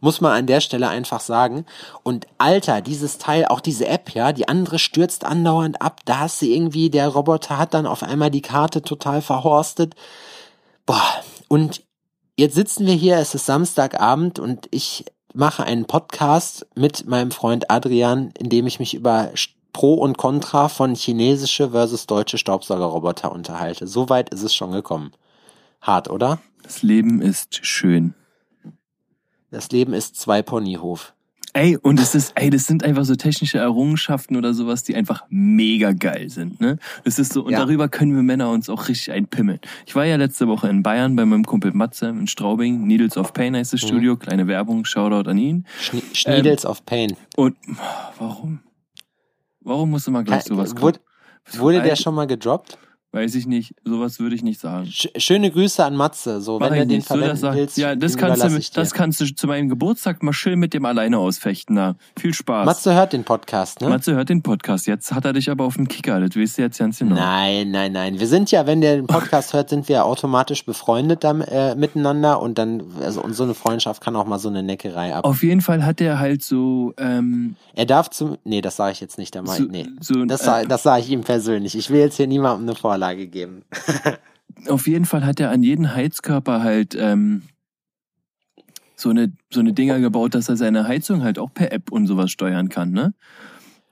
Muss 0.00 0.20
man 0.20 0.32
an 0.32 0.46
der 0.46 0.60
Stelle 0.60 0.88
einfach 0.88 1.20
sagen. 1.20 1.66
Und 2.02 2.26
Alter, 2.38 2.80
dieses 2.80 3.18
Teil, 3.18 3.44
auch 3.46 3.60
diese 3.60 3.86
App, 3.86 4.10
ja, 4.14 4.32
die 4.32 4.48
andere 4.48 4.78
stürzt 4.78 5.24
andauernd 5.24 5.82
ab. 5.82 6.00
Da 6.06 6.20
hast 6.20 6.40
du 6.40 6.46
irgendwie, 6.46 6.88
der 6.88 7.08
Roboter 7.08 7.58
hat 7.58 7.74
dann 7.74 7.86
auf 7.86 8.02
einmal 8.02 8.30
die 8.30 8.40
Karte 8.40 8.80
total 8.82 9.20
verhorstet. 9.20 9.94
Boah, 10.86 11.02
und 11.48 11.82
jetzt 12.38 12.54
sitzen 12.54 12.86
wir 12.86 12.94
hier, 12.94 13.18
es 13.18 13.34
ist 13.34 13.46
Samstagabend 13.46 14.38
und 14.38 14.68
ich 14.70 15.04
mache 15.34 15.64
einen 15.64 15.84
Podcast 15.84 16.66
mit 16.74 17.06
meinem 17.06 17.30
Freund 17.30 17.70
Adrian, 17.70 18.32
in 18.38 18.48
dem 18.48 18.66
ich 18.66 18.80
mich 18.80 18.94
über 18.94 19.30
Pro 19.72 19.94
und 19.94 20.18
Contra 20.18 20.68
von 20.68 20.94
chinesische 20.94 21.70
versus 21.70 22.06
deutsche 22.06 22.38
Staubsaugerroboter 22.38 23.30
unterhalte. 23.30 23.86
Soweit 23.86 24.30
ist 24.30 24.42
es 24.42 24.54
schon 24.54 24.72
gekommen. 24.72 25.12
Hart, 25.80 26.10
oder? 26.10 26.40
Das 26.70 26.84
Leben 26.84 27.20
ist 27.20 27.66
schön. 27.66 28.14
Das 29.50 29.70
Leben 29.72 29.92
ist 29.92 30.14
zwei 30.14 30.40
Ponyhof. 30.40 31.14
Ey, 31.52 31.76
und 31.76 31.98
es 31.98 32.14
ist, 32.14 32.30
ey, 32.36 32.48
das 32.48 32.66
sind 32.66 32.84
einfach 32.84 33.04
so 33.04 33.16
technische 33.16 33.58
Errungenschaften 33.58 34.36
oder 34.36 34.54
sowas, 34.54 34.84
die 34.84 34.94
einfach 34.94 35.24
mega 35.30 35.90
geil 35.90 36.30
sind, 36.30 36.60
ne? 36.60 36.78
Es 37.02 37.18
ist 37.18 37.32
so, 37.32 37.42
und 37.42 37.50
Ja. 37.50 37.58
darüber 37.58 37.88
können 37.88 38.14
wir 38.14 38.22
Männer 38.22 38.50
uns 38.50 38.70
auch 38.70 38.86
richtig 38.86 39.10
einpimmeln. 39.10 39.58
Ich 39.84 39.96
war 39.96 40.04
ja 40.04 40.14
letzte 40.14 40.46
Woche 40.46 40.68
in 40.68 40.84
Bayern 40.84 41.16
bei 41.16 41.24
meinem 41.24 41.44
Kumpel 41.44 41.72
Matze 41.72 42.06
in 42.10 42.28
Straubing, 42.28 42.86
Needles 42.86 43.16
of 43.16 43.32
Pain 43.32 43.56
heißt 43.56 43.72
das 43.72 43.82
Mhm. 43.82 43.86
Studio, 43.88 44.16
kleine 44.16 44.46
Werbung, 44.46 44.84
Shoutout 44.84 45.28
an 45.28 45.38
ihn. 45.38 45.66
Schnie 45.80 46.04
Schniedels 46.12 46.64
of 46.64 46.86
Pain. 46.86 47.16
Und, 47.36 47.56
warum? 48.16 48.60
Warum 49.60 49.90
musste 49.90 50.12
man 50.12 50.24
gleich 50.24 50.44
sowas 50.44 50.70
kommen? 50.70 50.82
Wurde, 50.82 51.00
wurde 51.54 51.82
der 51.82 51.96
schon 51.96 52.14
mal 52.14 52.28
gedroppt? 52.28 52.78
Weiß 53.12 53.34
ich 53.34 53.48
nicht, 53.48 53.74
sowas 53.84 54.20
würde 54.20 54.36
ich 54.36 54.44
nicht 54.44 54.60
sagen. 54.60 54.86
Sch 54.86 55.08
schöne 55.16 55.50
Grüße 55.50 55.84
an 55.84 55.96
Matze. 55.96 56.40
So, 56.40 56.60
Mach 56.60 56.70
wenn 56.70 56.78
du 56.78 56.94
den. 56.94 57.00
So, 57.00 57.06
verwenden 57.08 57.30
das 57.30 57.40
sag- 57.40 57.54
willst, 57.56 57.76
ja, 57.76 57.96
das 57.96 58.16
kannst, 58.16 58.44
du, 58.44 58.60
das 58.80 58.94
kannst 58.94 59.20
du 59.20 59.34
zu 59.34 59.48
meinem 59.48 59.68
Geburtstag 59.68 60.22
mal 60.22 60.32
schön 60.32 60.60
mit 60.60 60.74
dem 60.74 60.84
alleine 60.84 61.18
ausfechten. 61.18 61.74
Na, 61.74 61.96
viel 62.16 62.32
Spaß. 62.32 62.64
Matze 62.66 62.94
hört 62.94 63.12
den 63.12 63.24
Podcast, 63.24 63.80
ne? 63.80 63.88
Matze 63.88 64.14
hört 64.14 64.28
den 64.28 64.42
Podcast. 64.44 64.86
Jetzt 64.86 65.12
hat 65.12 65.24
er 65.24 65.32
dich 65.32 65.50
aber 65.50 65.64
auf 65.64 65.74
dem 65.74 65.88
Kicker. 65.88 66.20
Das 66.20 66.36
weißt 66.40 66.58
du 66.58 66.62
jetzt 66.62 66.78
ganz 66.78 67.00
genau. 67.00 67.16
Nein, 67.16 67.72
nein, 67.72 67.90
nein. 67.90 68.20
Wir 68.20 68.28
sind 68.28 68.52
ja, 68.52 68.68
wenn 68.68 68.80
der 68.80 68.94
den 68.94 69.08
Podcast 69.08 69.54
hört, 69.54 69.70
sind 69.70 69.88
wir 69.88 70.04
automatisch 70.04 70.64
befreundet 70.64 71.24
dann, 71.24 71.40
äh, 71.40 71.74
miteinander 71.74 72.40
und 72.40 72.58
dann, 72.58 72.80
also 73.02 73.22
und 73.24 73.34
so 73.34 73.42
eine 73.42 73.54
Freundschaft 73.54 74.04
kann 74.04 74.14
auch 74.14 74.26
mal 74.26 74.38
so 74.38 74.48
eine 74.48 74.62
Neckerei 74.62 75.16
ab. 75.16 75.24
Auf 75.24 75.42
jeden 75.42 75.62
Fall 75.62 75.84
hat 75.84 76.00
er 76.00 76.20
halt 76.20 76.44
so, 76.44 76.94
ähm, 76.96 77.56
Er 77.74 77.86
darf 77.86 78.08
zum, 78.10 78.36
nee, 78.44 78.60
das 78.60 78.76
sage 78.76 78.92
ich 78.92 79.00
jetzt 79.00 79.18
nicht, 79.18 79.34
da 79.34 79.42
mach 79.42 79.54
so, 79.56 79.64
nee. 79.64 79.88
so 80.00 80.24
Das 80.26 80.42
äh, 80.42 80.44
sage 80.44 80.68
das 80.68 80.84
sag 80.84 81.00
ich 81.00 81.10
ihm 81.10 81.22
persönlich. 81.22 81.74
Ich 81.76 81.90
will 81.90 81.98
jetzt 81.98 82.16
hier 82.16 82.28
niemandem 82.28 82.68
eine 82.68 82.76
Vorlage 82.76 82.99
geben. 83.26 83.62
auf 84.68 84.86
jeden 84.86 85.04
Fall 85.04 85.24
hat 85.24 85.40
er 85.40 85.50
an 85.50 85.62
jeden 85.62 85.94
Heizkörper 85.94 86.62
halt 86.62 86.94
ähm, 86.98 87.42
so 88.96 89.10
eine 89.10 89.32
so 89.50 89.60
eine 89.60 89.72
Dinger 89.72 90.00
gebaut, 90.00 90.34
dass 90.34 90.48
er 90.48 90.56
seine 90.56 90.86
Heizung 90.86 91.22
halt 91.22 91.38
auch 91.38 91.52
per 91.52 91.72
App 91.72 91.90
und 91.90 92.06
sowas 92.06 92.30
steuern 92.30 92.68
kann, 92.68 92.92
ne? 92.92 93.14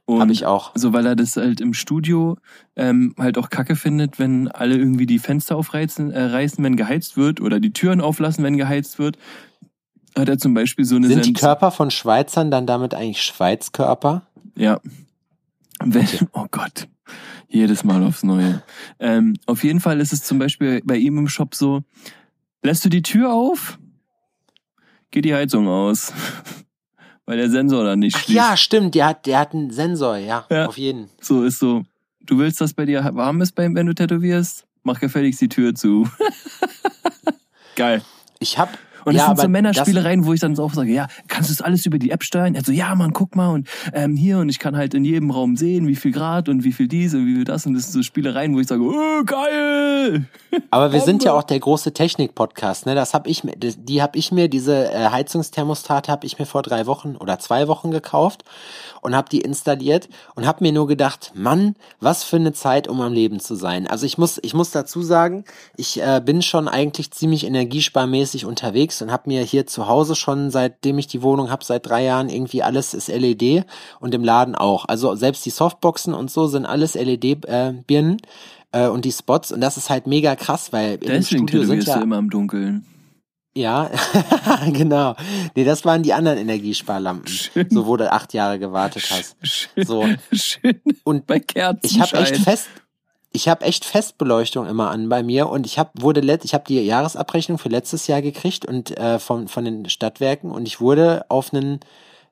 Habe 0.08 0.32
ich 0.32 0.46
auch. 0.46 0.72
So, 0.74 0.94
weil 0.94 1.04
er 1.04 1.16
das 1.16 1.36
halt 1.36 1.60
im 1.60 1.74
Studio 1.74 2.38
ähm, 2.76 3.14
halt 3.18 3.36
auch 3.36 3.50
kacke 3.50 3.76
findet, 3.76 4.18
wenn 4.18 4.48
alle 4.48 4.76
irgendwie 4.76 5.04
die 5.04 5.18
Fenster 5.18 5.56
aufreißen, 5.56 6.10
äh, 6.10 6.22
reißen, 6.22 6.64
wenn 6.64 6.76
geheizt 6.76 7.18
wird, 7.18 7.42
oder 7.42 7.60
die 7.60 7.74
Türen 7.74 8.00
auflassen, 8.00 8.42
wenn 8.42 8.56
geheizt 8.56 8.98
wird, 8.98 9.18
hat 10.16 10.30
er 10.30 10.38
zum 10.38 10.54
Beispiel 10.54 10.86
so 10.86 10.96
eine 10.96 11.08
Sind 11.08 11.26
die 11.26 11.30
Sens- 11.30 11.40
Körper 11.40 11.70
von 11.70 11.90
Schweizern 11.90 12.50
dann 12.50 12.66
damit 12.66 12.94
eigentlich 12.94 13.22
Schweizkörper? 13.22 14.22
Ja. 14.56 14.80
Wenn, 15.84 16.08
oh 16.32 16.46
Gott. 16.50 16.88
Jedes 17.48 17.84
Mal 17.84 18.02
aufs 18.04 18.22
Neue. 18.22 18.62
Ähm, 19.00 19.34
auf 19.46 19.64
jeden 19.64 19.80
Fall 19.80 20.00
ist 20.00 20.12
es 20.12 20.22
zum 20.22 20.38
Beispiel 20.38 20.82
bei 20.84 20.96
ihm 20.96 21.18
im 21.18 21.28
Shop 21.28 21.54
so, 21.54 21.82
lässt 22.62 22.84
du 22.84 22.88
die 22.88 23.02
Tür 23.02 23.32
auf, 23.32 23.78
geht 25.10 25.24
die 25.24 25.34
Heizung 25.34 25.68
aus. 25.68 26.12
Weil 27.26 27.36
der 27.36 27.50
Sensor 27.50 27.84
dann 27.84 27.98
nicht 27.98 28.16
Ach 28.16 28.22
schließt. 28.22 28.36
ja, 28.36 28.56
stimmt, 28.56 28.94
der 28.94 29.06
hat, 29.06 29.26
der 29.26 29.38
hat 29.38 29.52
einen 29.52 29.70
Sensor, 29.70 30.16
ja, 30.16 30.46
Ja. 30.50 30.66
auf 30.66 30.78
jeden. 30.78 31.10
So 31.20 31.44
ist 31.44 31.58
so. 31.58 31.84
Du 32.22 32.38
willst, 32.38 32.58
dass 32.60 32.72
bei 32.72 32.86
dir 32.86 33.06
warm 33.14 33.42
ist, 33.42 33.52
beim, 33.54 33.74
wenn 33.74 33.86
du 33.86 33.94
tätowierst? 33.94 34.66
Mach 34.82 34.98
gefälligst 34.98 35.38
die 35.42 35.48
Tür 35.50 35.74
zu. 35.74 36.08
Geil. 37.76 38.02
Ich 38.38 38.58
hab, 38.58 38.76
Und 39.08 39.14
ja, 39.14 39.20
das 39.20 39.28
sind 39.28 39.40
so 39.40 39.48
Männerspielereien, 39.48 40.26
wo 40.26 40.32
ich 40.32 40.40
dann 40.40 40.54
so 40.54 40.64
auch 40.64 40.74
sage, 40.74 40.92
ja, 40.92 41.08
kannst 41.28 41.50
du 41.50 41.54
das 41.54 41.62
alles 41.62 41.86
über 41.86 41.98
die 41.98 42.10
App 42.10 42.22
steuern? 42.22 42.54
Er 42.54 42.62
so, 42.62 42.72
ja, 42.72 42.94
Mann, 42.94 43.12
guck 43.12 43.36
mal 43.36 43.48
und 43.48 43.68
ähm, 43.92 44.16
hier 44.16 44.38
und 44.38 44.48
ich 44.48 44.58
kann 44.58 44.76
halt 44.76 44.94
in 44.94 45.04
jedem 45.04 45.30
Raum 45.30 45.56
sehen, 45.56 45.86
wie 45.86 45.96
viel 45.96 46.12
Grad 46.12 46.48
und 46.48 46.64
wie 46.64 46.72
viel 46.72 46.88
dies 46.88 47.14
und 47.14 47.26
wie 47.26 47.34
viel 47.36 47.44
das 47.44 47.66
und 47.66 47.74
das 47.74 47.84
sind 47.84 47.92
so 47.92 48.02
Spielereien, 48.02 48.54
wo 48.54 48.60
ich 48.60 48.66
sage, 48.66 48.82
oh, 48.82 49.24
geil! 49.24 50.26
Aber 50.70 50.92
wir 50.92 51.00
sind 51.00 51.24
ja 51.24 51.32
auch 51.32 51.42
der 51.42 51.58
große 51.58 51.92
Technik-Podcast, 51.92 52.86
ne? 52.86 52.94
Das 52.94 53.14
hab 53.14 53.26
ich 53.26 53.44
mir, 53.44 53.54
die 53.56 54.02
habe 54.02 54.18
ich 54.18 54.32
mir, 54.32 54.48
diese 54.48 54.92
äh, 54.92 55.08
Heizungsthermostate 55.10 56.12
habe 56.12 56.26
ich 56.26 56.38
mir 56.38 56.46
vor 56.46 56.62
drei 56.62 56.86
Wochen 56.86 57.16
oder 57.16 57.38
zwei 57.38 57.68
Wochen 57.68 57.90
gekauft 57.90 58.44
und 59.00 59.14
habe 59.14 59.28
die 59.28 59.40
installiert 59.40 60.08
und 60.34 60.46
habe 60.46 60.64
mir 60.64 60.72
nur 60.72 60.86
gedacht, 60.86 61.32
Mann, 61.34 61.76
was 62.00 62.24
für 62.24 62.36
eine 62.36 62.52
Zeit, 62.52 62.88
um 62.88 63.00
am 63.00 63.12
Leben 63.12 63.40
zu 63.40 63.54
sein. 63.54 63.86
Also 63.86 64.06
ich 64.06 64.18
muss, 64.18 64.38
ich 64.42 64.54
muss 64.54 64.70
dazu 64.70 65.02
sagen, 65.02 65.44
ich 65.76 66.00
äh, 66.00 66.20
bin 66.24 66.42
schon 66.42 66.68
eigentlich 66.68 67.10
ziemlich 67.10 67.44
energiesparmäßig 67.46 68.44
unterwegs 68.44 68.97
und 69.02 69.10
habe 69.12 69.24
mir 69.26 69.42
hier 69.42 69.66
zu 69.66 69.88
Hause 69.88 70.14
schon, 70.14 70.50
seitdem 70.50 70.98
ich 70.98 71.06
die 71.06 71.22
Wohnung 71.22 71.50
habe, 71.50 71.64
seit 71.64 71.86
drei 71.86 72.04
Jahren 72.04 72.28
irgendwie 72.28 72.62
alles 72.62 72.94
ist 72.94 73.08
LED 73.08 73.64
und 74.00 74.14
im 74.14 74.24
Laden 74.24 74.54
auch. 74.54 74.84
Also 74.86 75.14
selbst 75.14 75.44
die 75.46 75.50
Softboxen 75.50 76.14
und 76.14 76.30
so 76.30 76.46
sind 76.46 76.66
alles 76.66 76.94
LED-Birnen. 76.94 78.18
Äh, 78.70 78.88
und 78.88 79.04
die 79.06 79.12
Spots 79.12 79.50
und 79.50 79.60
das 79.62 79.76
ist 79.78 79.88
halt 79.88 80.06
mega 80.06 80.36
krass, 80.36 80.72
weil 80.74 80.98
Deswegen 80.98 81.48
Studio 81.48 81.64
sind 81.64 81.86
ja 81.86 81.96
du 81.96 82.02
immer 82.02 82.18
im 82.18 82.28
Dunkeln. 82.28 82.84
ja, 83.56 83.90
genau. 84.72 85.16
Nee, 85.56 85.64
das 85.64 85.84
waren 85.86 86.02
die 86.02 86.12
anderen 86.12 86.38
Energiesparlampen. 86.38 87.28
Schön. 87.28 87.66
So 87.70 87.86
wo 87.86 87.96
du 87.96 88.12
acht 88.12 88.34
Jahre 88.34 88.58
gewartet 88.58 89.04
hast. 89.10 89.36
Schön, 89.42 89.84
So. 89.86 90.06
schön 90.32 90.80
Und 91.04 91.26
bei 91.26 91.40
Kerzenschein. 91.40 92.02
ich 92.04 92.12
habe 92.12 92.22
echt 92.22 92.36
fest, 92.44 92.68
ich 93.38 93.46
habe 93.46 93.64
echt 93.64 93.84
Festbeleuchtung 93.84 94.66
immer 94.66 94.90
an 94.90 95.08
bei 95.08 95.22
mir 95.22 95.48
und 95.48 95.64
ich 95.64 95.78
habe 95.78 95.90
wurde 95.94 96.20
let, 96.20 96.44
ich 96.44 96.54
habe 96.54 96.64
die 96.66 96.80
Jahresabrechnung 96.80 97.56
für 97.56 97.68
letztes 97.68 98.08
Jahr 98.08 98.20
gekriegt 98.20 98.66
und 98.66 98.98
äh, 98.98 99.20
von 99.20 99.46
von 99.46 99.64
den 99.64 99.88
Stadtwerken 99.88 100.50
und 100.50 100.66
ich 100.66 100.80
wurde 100.80 101.24
auf 101.28 101.54
einen 101.54 101.78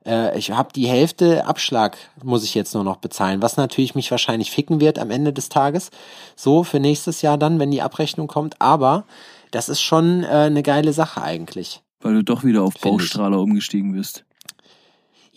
äh, 0.05 0.37
ich 0.37 0.51
habe 0.51 0.73
die 0.73 0.89
Hälfte 0.89 1.45
Abschlag 1.45 1.97
muss 2.21 2.43
ich 2.43 2.55
jetzt 2.55 2.73
nur 2.73 2.83
noch 2.83 2.97
bezahlen, 2.97 3.41
was 3.41 3.55
natürlich 3.55 3.95
mich 3.95 4.11
wahrscheinlich 4.11 4.51
ficken 4.51 4.81
wird 4.81 4.99
am 4.99 5.09
Ende 5.09 5.31
des 5.31 5.47
Tages. 5.47 5.91
So 6.35 6.65
für 6.65 6.81
nächstes 6.81 7.21
Jahr 7.21 7.37
dann, 7.37 7.57
wenn 7.57 7.71
die 7.71 7.81
Abrechnung 7.81 8.27
kommt, 8.27 8.61
aber 8.61 9.05
das 9.51 9.69
ist 9.69 9.79
schon 9.79 10.25
äh, 10.25 10.27
eine 10.27 10.61
geile 10.61 10.91
Sache 10.91 11.21
eigentlich. 11.21 11.81
Weil 12.01 12.15
du 12.15 12.23
doch 12.25 12.43
wieder 12.43 12.63
auf 12.63 12.73
Find 12.73 12.83
ich. 12.83 12.91
Baustrahler 12.91 13.39
umgestiegen 13.39 13.93
bist. 13.93 14.25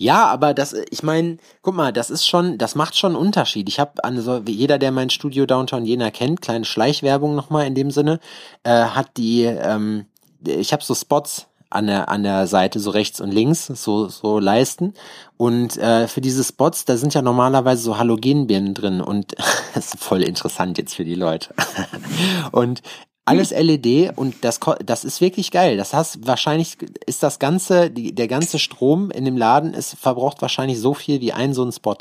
Ja, 0.00 0.28
aber 0.28 0.54
das, 0.54 0.74
ich 0.90 1.02
meine, 1.02 1.36
guck 1.60 1.74
mal, 1.74 1.92
das 1.92 2.08
ist 2.08 2.26
schon, 2.26 2.56
das 2.56 2.74
macht 2.74 2.96
schon 2.96 3.14
einen 3.14 3.22
Unterschied. 3.22 3.68
Ich 3.68 3.78
habe 3.78 4.02
also 4.02 4.38
jeder, 4.46 4.78
der 4.78 4.92
mein 4.92 5.10
Studio 5.10 5.44
Downtown 5.44 5.84
Jena 5.84 6.10
kennt, 6.10 6.40
kleine 6.40 6.64
Schleichwerbung 6.64 7.34
nochmal 7.34 7.66
in 7.66 7.74
dem 7.74 7.90
Sinne, 7.90 8.18
äh, 8.62 8.70
hat 8.70 9.18
die, 9.18 9.42
ähm, 9.42 10.06
ich 10.42 10.72
habe 10.72 10.82
so 10.82 10.94
Spots 10.94 11.48
an 11.68 11.86
der 11.86 12.08
an 12.08 12.22
der 12.22 12.46
Seite 12.46 12.80
so 12.80 12.90
rechts 12.90 13.20
und 13.20 13.30
links 13.30 13.66
so 13.66 14.08
so 14.08 14.38
Leisten. 14.38 14.94
Und 15.36 15.76
äh, 15.76 16.08
für 16.08 16.22
diese 16.22 16.44
Spots 16.44 16.86
da 16.86 16.96
sind 16.96 17.12
ja 17.12 17.20
normalerweise 17.20 17.82
so 17.82 17.98
Halogenbirnen 17.98 18.72
drin. 18.72 19.02
Und 19.02 19.34
das 19.74 19.92
ist 19.92 20.02
voll 20.02 20.22
interessant 20.22 20.78
jetzt 20.78 20.94
für 20.94 21.04
die 21.04 21.14
Leute. 21.14 21.54
Und 22.52 22.80
alles 23.24 23.50
LED 23.50 24.16
und 24.16 24.37
das 24.42 24.61
das 24.85 25.04
ist 25.04 25.20
wirklich 25.20 25.50
geil 25.50 25.76
das 25.76 25.94
heißt 25.94 26.26
wahrscheinlich 26.26 26.78
ist 27.06 27.22
das 27.22 27.38
ganze 27.38 27.90
die, 27.90 28.14
der 28.14 28.28
ganze 28.28 28.59
Strom 28.59 29.11
in 29.11 29.24
dem 29.24 29.37
Laden 29.37 29.74
ist 29.74 29.94
verbraucht 29.94 30.42
wahrscheinlich 30.42 30.80
so 30.80 30.94
viel 30.94 31.20
wie 31.20 31.33
ein 31.33 31.54
so 31.54 31.64
ein 31.64 31.72
Spot 31.72 31.98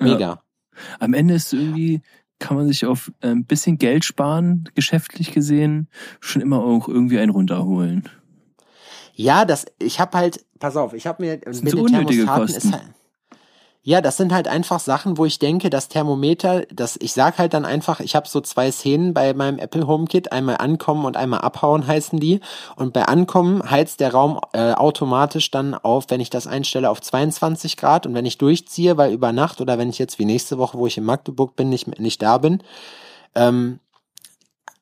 mega 0.00 0.18
ja. 0.18 0.42
am 0.98 1.14
Ende 1.14 1.34
ist 1.34 1.52
irgendwie 1.52 2.02
kann 2.40 2.56
man 2.56 2.66
sich 2.66 2.86
auf 2.86 3.12
ein 3.20 3.30
ähm, 3.30 3.44
bisschen 3.44 3.78
Geld 3.78 4.04
sparen, 4.04 4.68
geschäftlich 4.74 5.30
gesehen, 5.32 5.88
schon 6.18 6.42
immer 6.42 6.64
auch 6.64 6.88
irgendwie 6.88 7.20
einen 7.20 7.30
runterholen. 7.30 8.08
Ja, 9.14 9.44
das, 9.44 9.66
ich 9.78 10.00
habe 10.00 10.16
halt, 10.16 10.44
pass 10.58 10.76
auf, 10.76 10.94
ich 10.94 11.06
habe 11.06 11.22
mir 11.22 11.36
das 11.36 11.62
mit 11.62 11.74
den 11.74 11.86
Thermostaten 11.86 12.56
ist 12.56 12.72
halt, 12.72 12.82
ja, 13.90 14.00
das 14.00 14.16
sind 14.16 14.32
halt 14.32 14.46
einfach 14.46 14.78
Sachen, 14.78 15.18
wo 15.18 15.24
ich 15.24 15.40
denke, 15.40 15.68
das 15.68 15.88
Thermometer, 15.88 16.64
das, 16.72 16.96
ich 17.00 17.12
sag 17.12 17.38
halt 17.38 17.54
dann 17.54 17.64
einfach, 17.64 17.98
ich 17.98 18.14
habe 18.14 18.28
so 18.28 18.40
zwei 18.40 18.70
Szenen 18.70 19.14
bei 19.14 19.34
meinem 19.34 19.58
Apple 19.58 19.84
HomeKit, 19.84 20.30
einmal 20.30 20.58
ankommen 20.58 21.04
und 21.04 21.16
einmal 21.16 21.40
abhauen 21.40 21.84
heißen 21.84 22.20
die. 22.20 22.38
Und 22.76 22.92
bei 22.92 23.06
ankommen 23.06 23.68
heizt 23.68 23.98
der 23.98 24.12
Raum 24.12 24.38
äh, 24.52 24.74
automatisch 24.74 25.50
dann 25.50 25.74
auf, 25.74 26.04
wenn 26.08 26.20
ich 26.20 26.30
das 26.30 26.46
einstelle, 26.46 26.88
auf 26.88 27.00
22 27.00 27.76
Grad 27.76 28.06
und 28.06 28.14
wenn 28.14 28.26
ich 28.26 28.38
durchziehe, 28.38 28.96
weil 28.96 29.12
über 29.12 29.32
Nacht 29.32 29.60
oder 29.60 29.76
wenn 29.76 29.90
ich 29.90 29.98
jetzt 29.98 30.20
wie 30.20 30.24
nächste 30.24 30.56
Woche, 30.58 30.78
wo 30.78 30.86
ich 30.86 30.96
in 30.96 31.02
Magdeburg 31.02 31.56
bin, 31.56 31.68
nicht, 31.68 31.98
nicht 31.98 32.22
da 32.22 32.38
bin, 32.38 32.62
ähm, 33.34 33.80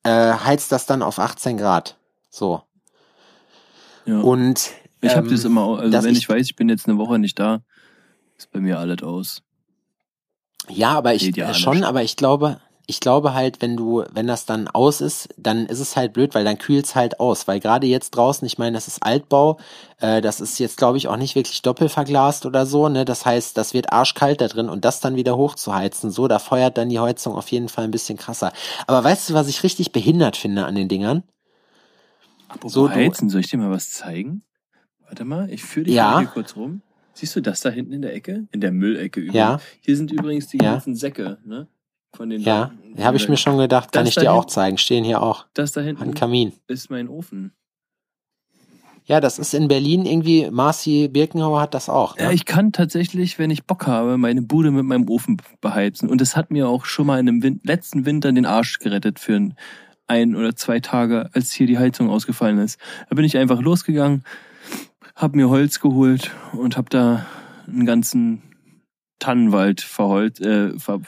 äh, 0.03 0.11
heizt 0.11 0.71
das 0.71 0.85
dann 0.85 1.01
auf 1.01 1.19
18 1.19 1.57
Grad. 1.57 1.97
So. 2.29 2.61
Ja. 4.05 4.21
Und 4.21 4.71
ich 5.01 5.17
habe 5.17 5.31
das 5.31 5.47
ähm, 5.47 5.53
immer, 5.53 5.79
also 5.79 6.03
wenn 6.03 6.13
ich, 6.13 6.19
ich, 6.19 6.29
weiß, 6.29 6.45
ich 6.45 6.57
bin 6.57 6.69
jetzt 6.69 6.87
eine 6.87 6.99
Woche 6.99 7.19
nicht 7.19 7.39
da, 7.39 7.63
ist 8.39 8.51
bei 8.53 8.61
mir 8.61 8.79
alles 8.79 9.03
aus. 9.03 9.43
Ja, 10.69 10.93
aber 10.93 11.15
ich 11.15 11.35
ja 11.37 11.55
schon, 11.55 11.85
aber 11.85 12.03
ich 12.03 12.17
glaube, 12.17 12.61
ich 12.91 13.01
glaube 13.01 13.35
halt, 13.35 13.61
wenn 13.61 13.77
du, 13.77 14.05
wenn 14.13 14.27
das 14.27 14.47
dann 14.47 14.67
aus 14.67 15.03
ist, 15.03 15.29
dann 15.37 15.67
ist 15.67 15.79
es 15.79 15.95
halt 15.95 16.15
blöd, 16.15 16.35
weil 16.35 16.45
dann 16.45 16.57
kühlt's 16.57 16.95
halt 16.95 17.21
aus. 17.21 17.47
Weil 17.47 17.61
gerade 17.61 17.87
jetzt 17.87 18.11
draußen, 18.11 18.47
ich 18.47 18.57
meine, 18.57 18.73
das 18.73 18.89
ist 18.89 19.03
Altbau, 19.03 19.59
äh, 19.99 20.23
das 20.23 20.41
ist 20.41 20.59
jetzt, 20.59 20.79
glaube 20.79 20.97
ich, 20.97 21.07
auch 21.07 21.19
nicht 21.19 21.35
wirklich 21.35 21.61
doppelverglast 21.61 22.47
oder 22.47 22.65
so, 22.65 22.89
ne? 22.89 23.05
Das 23.05 23.27
heißt, 23.27 23.59
das 23.59 23.75
wird 23.75 23.93
arschkalt 23.93 24.41
da 24.41 24.49
drin 24.49 24.71
und 24.71 24.87
das 24.87 25.01
dann 25.01 25.17
wieder 25.17 25.37
hochzuheizen, 25.37 26.11
so, 26.11 26.29
da 26.29 26.39
feuert 26.39 26.79
dann 26.79 26.89
die 26.89 26.99
Heizung 26.99 27.35
auf 27.35 27.49
jeden 27.49 27.69
Fall 27.69 27.85
ein 27.85 27.91
bisschen 27.91 28.17
krasser. 28.17 28.55
Aber 28.87 29.05
weißt 29.05 29.29
du, 29.29 29.35
was 29.35 29.49
ich 29.49 29.63
richtig 29.63 29.93
behindert 29.93 30.39
finde 30.39 30.65
an 30.65 30.75
den 30.75 30.89
Dingern? 30.89 31.25
Apropos 32.49 32.73
so, 32.73 32.89
heizen, 32.89 33.29
soll 33.29 33.43
ich 33.43 33.51
dir 33.51 33.59
mal 33.59 33.71
was 33.71 33.91
zeigen? 33.91 34.43
Warte 35.07 35.27
mal, 35.27 35.51
ich 35.51 35.63
führe 35.63 35.85
dich 35.85 35.95
ja. 35.95 36.13
mal 36.13 36.19
hier 36.21 36.29
kurz 36.29 36.57
rum. 36.57 36.81
Siehst 37.19 37.35
du 37.35 37.41
das 37.41 37.61
da 37.63 37.71
hinten 37.71 37.93
in 37.95 38.03
der 38.03 38.15
Ecke? 38.15 38.47
In 38.53 38.61
der 38.61 38.71
Müllecke 38.71 39.19
übrigens. 39.19 39.35
Ja. 39.35 39.61
Hier 39.81 39.97
sind 39.97 40.13
übrigens 40.13 40.47
die 40.47 40.59
ja. 40.59 40.75
ganzen 40.75 40.95
Säcke, 40.95 41.39
ne? 41.45 41.67
Von 42.15 42.31
den 42.31 42.41
Ja, 42.41 42.71
habe 43.01 43.17
ich 43.17 43.29
mir 43.29 43.37
schon 43.37 43.59
gedacht, 43.59 43.91
kann 43.91 44.07
ich 44.07 44.15
dir 44.15 44.33
auch 44.33 44.45
zeigen. 44.45 44.79
Stehen 44.79 45.03
hier 45.03 45.21
auch. 45.21 45.47
Das 45.53 45.73
da 45.73 45.81
hinten 45.81 46.01
An 46.01 46.15
Kamin. 46.15 46.53
ist 46.69 46.91
mein 46.91 47.09
Ofen. 47.09 47.51
Ja, 49.05 49.19
das 49.19 49.41
ist 49.41 49.53
in 49.53 49.67
Berlin 49.67 50.07
irgendwie, 50.07 50.49
Marci 50.49 51.09
Birkenhauer 51.09 51.61
hat 51.61 51.75
das 51.75 51.89
auch. 51.89 52.17
Ne? 52.17 52.23
Ja, 52.23 52.31
ich 52.31 52.45
kann 52.45 52.71
tatsächlich, 52.71 53.41
wenn 53.41 53.51
ich 53.51 53.65
Bock 53.65 53.89
habe, 53.89 54.17
meine 54.17 54.43
Bude 54.43 54.71
mit 54.71 54.85
meinem 54.85 55.09
Ofen 55.09 55.39
beheizen. 55.61 56.09
Und 56.09 56.21
das 56.21 56.37
hat 56.37 56.53
mir 56.53 56.69
auch 56.69 56.85
schon 56.85 57.07
mal 57.07 57.19
in 57.19 57.27
dem 57.27 57.43
Win 57.43 57.61
letzten 57.65 58.07
Winter 58.07 58.31
den 58.31 58.47
Arsch 58.47 58.79
gerettet 58.79 59.19
für 59.19 59.35
ein 59.35 59.55
ein 60.07 60.37
oder 60.37 60.57
zwei 60.57 60.81
Tage, 60.81 61.29
als 61.33 61.53
hier 61.53 61.67
die 61.67 61.79
Heizung 61.79 62.09
ausgefallen 62.11 62.59
ist. 62.59 62.81
Da 63.11 63.17
bin 63.17 63.25
ich 63.25 63.37
einfach 63.37 63.61
losgegangen, 63.61 64.25
habe 65.19 65.37
mir 65.37 65.49
Holz 65.51 65.81
geholt 65.81 66.31
und 66.53 66.77
habe 66.77 66.89
da 66.89 67.27
einen 67.67 67.85
ganzen 67.85 68.43
Tannenwald 69.19 69.81
verholt, 69.81 70.41
äh, 70.41 70.79
ver, 70.79 71.01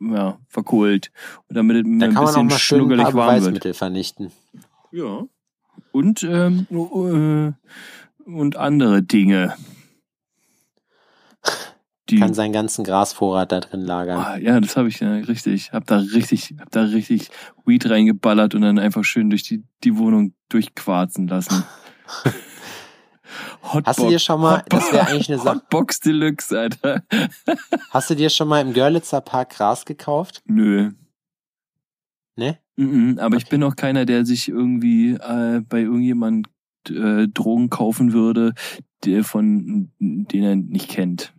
ja, 0.00 0.38
verkohlt. 0.48 1.12
Und 1.48 1.56
damit 1.56 1.86
es 1.86 1.98
da 1.98 2.06
ein 2.06 2.48
bisschen 2.48 2.50
schnuggelig 2.50 3.12
warm 3.12 3.42
wird. 3.44 3.76
vernichten. 3.76 4.32
Ja. 4.90 5.26
Und, 5.92 6.22
ähm, 6.22 6.66
äh, 6.70 7.52
und 8.24 8.56
andere 8.56 9.02
Dinge 9.02 9.54
die 12.10 12.18
kann 12.18 12.34
seinen 12.34 12.52
ganzen 12.52 12.84
Grasvorrat 12.84 13.52
da 13.52 13.60
drin 13.60 13.82
lagern. 13.82 14.18
Ah, 14.18 14.36
ja, 14.36 14.60
das 14.60 14.76
habe 14.76 14.88
ich 14.88 15.00
ja 15.00 15.12
richtig. 15.12 15.72
Hab 15.72 15.86
da 15.86 15.98
richtig, 15.98 16.54
hab 16.58 16.70
da 16.70 16.82
richtig 16.82 17.30
Weed 17.64 17.88
reingeballert 17.88 18.54
und 18.54 18.62
dann 18.62 18.78
einfach 18.78 19.04
schön 19.04 19.30
durch 19.30 19.44
die, 19.44 19.62
die 19.84 19.96
Wohnung 19.96 20.34
durchquarzen 20.48 21.28
lassen. 21.28 21.62
Hotbox, 23.62 23.86
Hast 23.86 23.98
du 24.00 24.08
dir 24.08 24.18
schon 24.18 24.40
mal, 24.40 24.58
Hotbox, 24.58 24.84
das 24.84 24.92
wäre 24.92 25.06
eigentlich 25.08 25.28
eine 25.28 25.38
Sache. 25.38 25.56
Hotbox 25.56 26.00
Deluxe, 26.00 26.58
Alter. 26.58 27.02
Hast 27.90 28.10
du 28.10 28.14
dir 28.14 28.30
schon 28.30 28.48
mal 28.48 28.60
im 28.60 28.72
Görlitzer 28.72 29.20
Park 29.20 29.50
Gras 29.50 29.84
gekauft? 29.84 30.42
Nö. 30.46 30.92
Ne? 32.36 32.58
-mm, 32.78 33.18
aber 33.18 33.36
okay. 33.36 33.44
ich 33.44 33.48
bin 33.48 33.62
auch 33.62 33.76
keiner, 33.76 34.06
der 34.06 34.24
sich 34.24 34.48
irgendwie 34.48 35.12
äh, 35.12 35.60
bei 35.68 35.82
irgendjemand 35.82 36.48
äh, 36.88 37.28
Drogen 37.28 37.70
kaufen 37.70 38.12
würde, 38.12 38.54
der 39.04 39.24
von 39.24 39.90
den 39.98 40.42
er 40.42 40.56
nicht 40.56 40.88
kennt. 40.88 41.32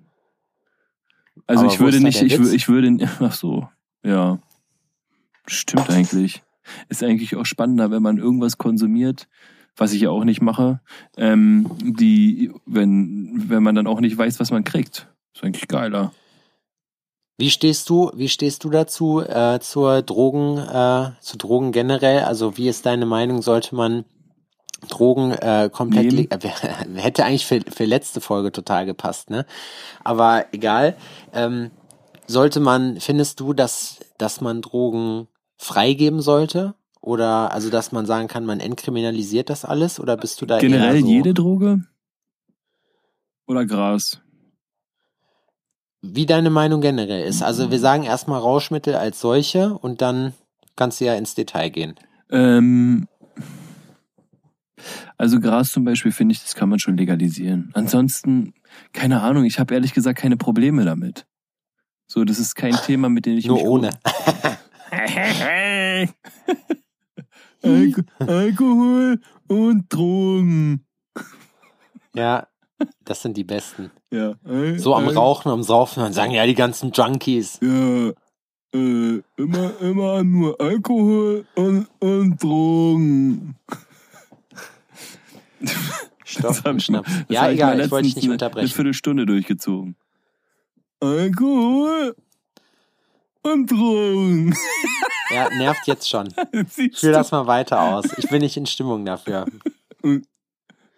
Also 1.48 1.66
Aber 1.66 1.74
ich 1.74 1.80
würde 1.80 2.00
nicht, 2.00 2.22
ich, 2.22 2.40
ich 2.40 2.70
würde, 2.70 2.98
ach 3.20 3.34
so, 3.34 3.68
ja. 4.04 4.40
Stimmt 5.48 5.90
eigentlich. 5.90 6.44
Ist 6.88 7.04
eigentlich 7.04 7.36
auch 7.36 7.46
spannender, 7.46 7.92
wenn 7.92 8.04
man 8.04 8.18
irgendwas 8.18 8.58
konsumiert, 8.58 9.28
was 9.76 9.94
ich 9.94 10.02
ja 10.02 10.10
auch 10.10 10.24
nicht 10.24 10.42
mache, 10.42 10.82
ähm, 11.18 11.70
die, 11.82 12.52
wenn, 12.66 13.46
wenn 13.48 13.64
man 13.64 13.76
dann 13.76 13.88
auch 13.88 14.00
nicht 14.00 14.18
weiß, 14.18 14.40
was 14.40 14.52
man 14.52 14.64
kriegt. 14.64 15.08
Ist 15.34 15.44
eigentlich 15.44 15.68
geiler. 15.68 16.12
Wie 17.38 17.50
stehst 17.50 17.90
du, 17.90 18.12
wie 18.14 18.30
stehst 18.30 18.64
du 18.64 18.70
dazu, 18.70 19.22
äh, 19.22 19.60
zur 19.60 20.04
Drogen, 20.04 20.58
äh, 20.58 21.12
zu 21.22 21.38
Drogen 21.38 21.72
generell? 21.72 22.20
Also 22.20 22.58
wie 22.58 22.68
ist 22.68 22.86
deine 22.86 23.06
Meinung? 23.06 23.42
Sollte 23.42 23.76
man 23.76 24.06
Drogen 24.90 25.32
äh, 25.32 25.70
komplett 25.72 26.14
äh, 26.14 26.50
hätte 26.96 27.26
eigentlich 27.26 27.46
für, 27.46 27.62
für 27.62 27.86
letzte 27.86 28.22
Folge 28.22 28.52
total 28.52 28.86
gepasst, 28.86 29.30
ne? 29.30 29.46
Aber 30.04 30.46
egal. 30.52 30.96
Ähm, 31.34 31.72
sollte 32.28 32.60
man, 32.60 33.00
findest 33.00 33.40
du, 33.40 33.54
dass, 33.54 34.00
dass 34.18 34.42
man 34.42 34.62
Drogen 34.62 35.28
freigeben 35.58 36.22
sollte? 36.22 36.76
Oder 37.02 37.52
also 37.52 37.70
dass 37.72 37.92
man 37.92 38.06
sagen 38.06 38.28
kann, 38.28 38.46
man 38.46 38.60
entkriminalisiert 38.60 39.50
das 39.50 39.66
alles? 39.66 40.00
Oder 40.00 40.18
bist 40.18 40.40
du 40.42 40.46
da 40.46 40.60
generell 40.60 40.96
eher 40.96 41.02
so, 41.02 41.08
jede 41.08 41.34
Droge? 41.34 41.84
Oder 43.48 43.66
Gras? 43.66 44.22
Wie 46.04 46.28
deine 46.28 46.52
Meinung 46.52 46.82
generell 46.82 47.26
ist. 47.26 47.42
Also 47.42 47.72
wir 47.72 47.80
sagen 47.80 48.04
erstmal 48.04 48.40
Rauschmittel 48.40 48.96
als 48.96 49.20
solche 49.20 49.74
und 49.74 50.02
dann 50.02 50.34
kannst 50.76 51.02
du 51.02 51.06
ja 51.06 51.16
ins 51.16 51.34
Detail 51.36 51.70
gehen. 51.70 51.96
Ähm, 52.30 53.08
also 55.18 55.40
Gras 55.40 55.72
zum 55.72 55.84
Beispiel 55.84 56.12
finde 56.12 56.34
ich, 56.34 56.42
das 56.42 56.54
kann 56.56 56.70
man 56.70 56.80
schon 56.80 56.98
legalisieren. 56.98 57.72
Ansonsten, 57.74 58.54
keine 58.94 59.22
Ahnung, 59.22 59.44
ich 59.44 59.60
habe 59.60 59.74
ehrlich 59.74 59.94
gesagt 59.94 60.20
keine 60.20 60.38
Probleme 60.38 60.86
damit. 60.86 61.26
So, 62.08 62.24
das 62.26 62.40
ist 62.40 62.56
kein 62.56 62.74
Thema, 62.74 63.10
mit 63.10 63.26
dem 63.26 63.38
ich 63.38 63.48
Nur 63.48 63.58
mich 63.58 63.66
ohne. 63.66 63.90
Alko 67.63 68.02
Alkohol 68.19 69.19
und 69.47 69.93
Drogen. 69.93 70.86
Ja, 72.15 72.47
das 73.06 73.21
sind 73.21 73.38
die 73.38 73.43
besten. 73.43 73.91
Ja. 74.12 74.36
So 74.78 74.95
am 74.95 75.08
Rauchen, 75.08 75.52
am 75.52 75.63
Saufen, 75.63 76.02
dann 76.02 76.13
sagen 76.13 76.32
ja 76.32 76.45
die 76.45 76.56
ganzen 76.56 76.91
Junkies. 76.91 77.60
Ja. 77.62 78.12
Äh, 78.74 79.21
immer, 79.36 79.82
immer 79.82 80.24
nur 80.24 80.60
Alkohol 80.60 81.45
und, 81.56 81.88
und 82.00 82.41
Drogen. 82.41 83.56
Stopp, 86.24 86.63
das 86.63 86.84
Schnapp. 86.84 87.06
Das 87.06 87.26
ja, 87.28 87.50
egal, 87.50 87.80
ich, 87.80 87.86
ich 87.86 87.91
wollte 87.91 88.06
dich 88.06 88.15
nicht 88.15 88.30
unterbrechen. 88.30 88.65
Eine 88.65 88.69
Viertelstunde 88.69 89.26
durchgezogen. 89.26 89.97
Alkohol 91.02 92.15
und 93.44 93.72
Drogen. 93.72 94.56
Ja, 95.34 95.48
nervt 95.50 95.88
jetzt 95.88 96.10
schon. 96.10 96.28
Führ 96.94 97.14
das 97.14 97.32
mal 97.32 97.48
weiter 97.48 97.82
aus. 97.82 98.04
Ich 98.18 98.28
bin 98.28 98.42
nicht 98.42 98.58
in 98.58 98.66
Stimmung 98.66 99.06
dafür. 99.06 99.46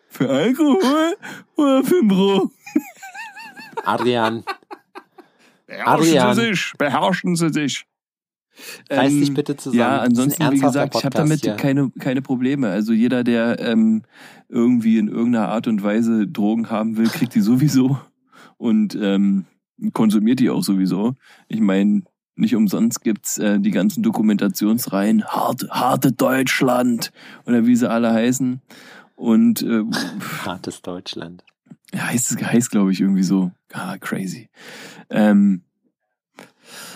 Für 0.10 0.28
Alkohol 0.28 1.16
oder 1.56 1.84
für 1.84 2.04
Drogen? 2.04 2.52
Adrian. 3.86 4.44
Beherrschen 5.68 5.88
Adrian. 5.88 6.36
Sie 6.36 6.42
sich, 6.42 6.74
beherrschen 6.80 7.36
Sie 7.36 7.50
sich. 7.50 7.86
Reiß 8.90 9.12
dich 9.12 9.30
ähm, 9.30 9.34
bitte 9.34 9.56
zusammen. 9.56 9.80
Ja, 9.80 10.00
ansonsten, 10.00 10.52
wie 10.52 10.60
gesagt, 10.60 10.96
ich 10.96 11.06
habe 11.06 11.16
damit 11.16 11.42
hier. 11.42 11.56
keine, 11.56 11.92
keine 12.00 12.22
Probleme. 12.22 12.70
Also 12.70 12.94
jeder, 12.94 13.24
der 13.24 13.60
ähm, 13.60 14.04
irgendwie 14.50 14.98
in 14.98 15.08
irgendeiner 15.08 15.50
Art 15.50 15.68
und 15.68 15.84
Weise 15.84 16.28
Drogen 16.28 16.70
haben 16.70 16.98
will, 16.98 17.08
kriegt 17.08 17.36
die 17.36 17.42
sowieso 17.42 18.00
und 18.58 18.96
ähm, 18.96 19.46
konsumiert 19.94 20.40
die 20.40 20.50
auch 20.50 20.64
sowieso. 20.64 21.16
Ich 21.48 21.60
meine, 21.60 22.04
nicht 22.36 22.56
umsonst 22.56 23.02
gibt's 23.04 23.38
äh, 23.38 23.60
die 23.60 23.72
ganzen 23.72 24.04
Dokumentationsreihen 24.04 25.24
Hart, 25.26 25.70
Harte 25.70 26.12
Deutschland 26.12 27.12
oder 27.46 27.66
wie 27.66 27.76
sie 27.76 27.90
alle 27.90 28.12
heißen. 28.12 28.62
Und 29.16 29.62
äh, 29.62 29.84
Hartes 30.46 30.82
Deutschland. 30.82 31.44
Ja, 31.94 32.08
heißt 32.08 32.32
es 32.32 32.42
heißt, 32.42 32.72
glaube 32.72 32.92
ich, 32.92 33.02
irgendwie 33.02 33.24
so. 33.24 33.52
Ah, 33.72 33.98
crazy. 33.98 34.50
Ähm, 35.10 35.62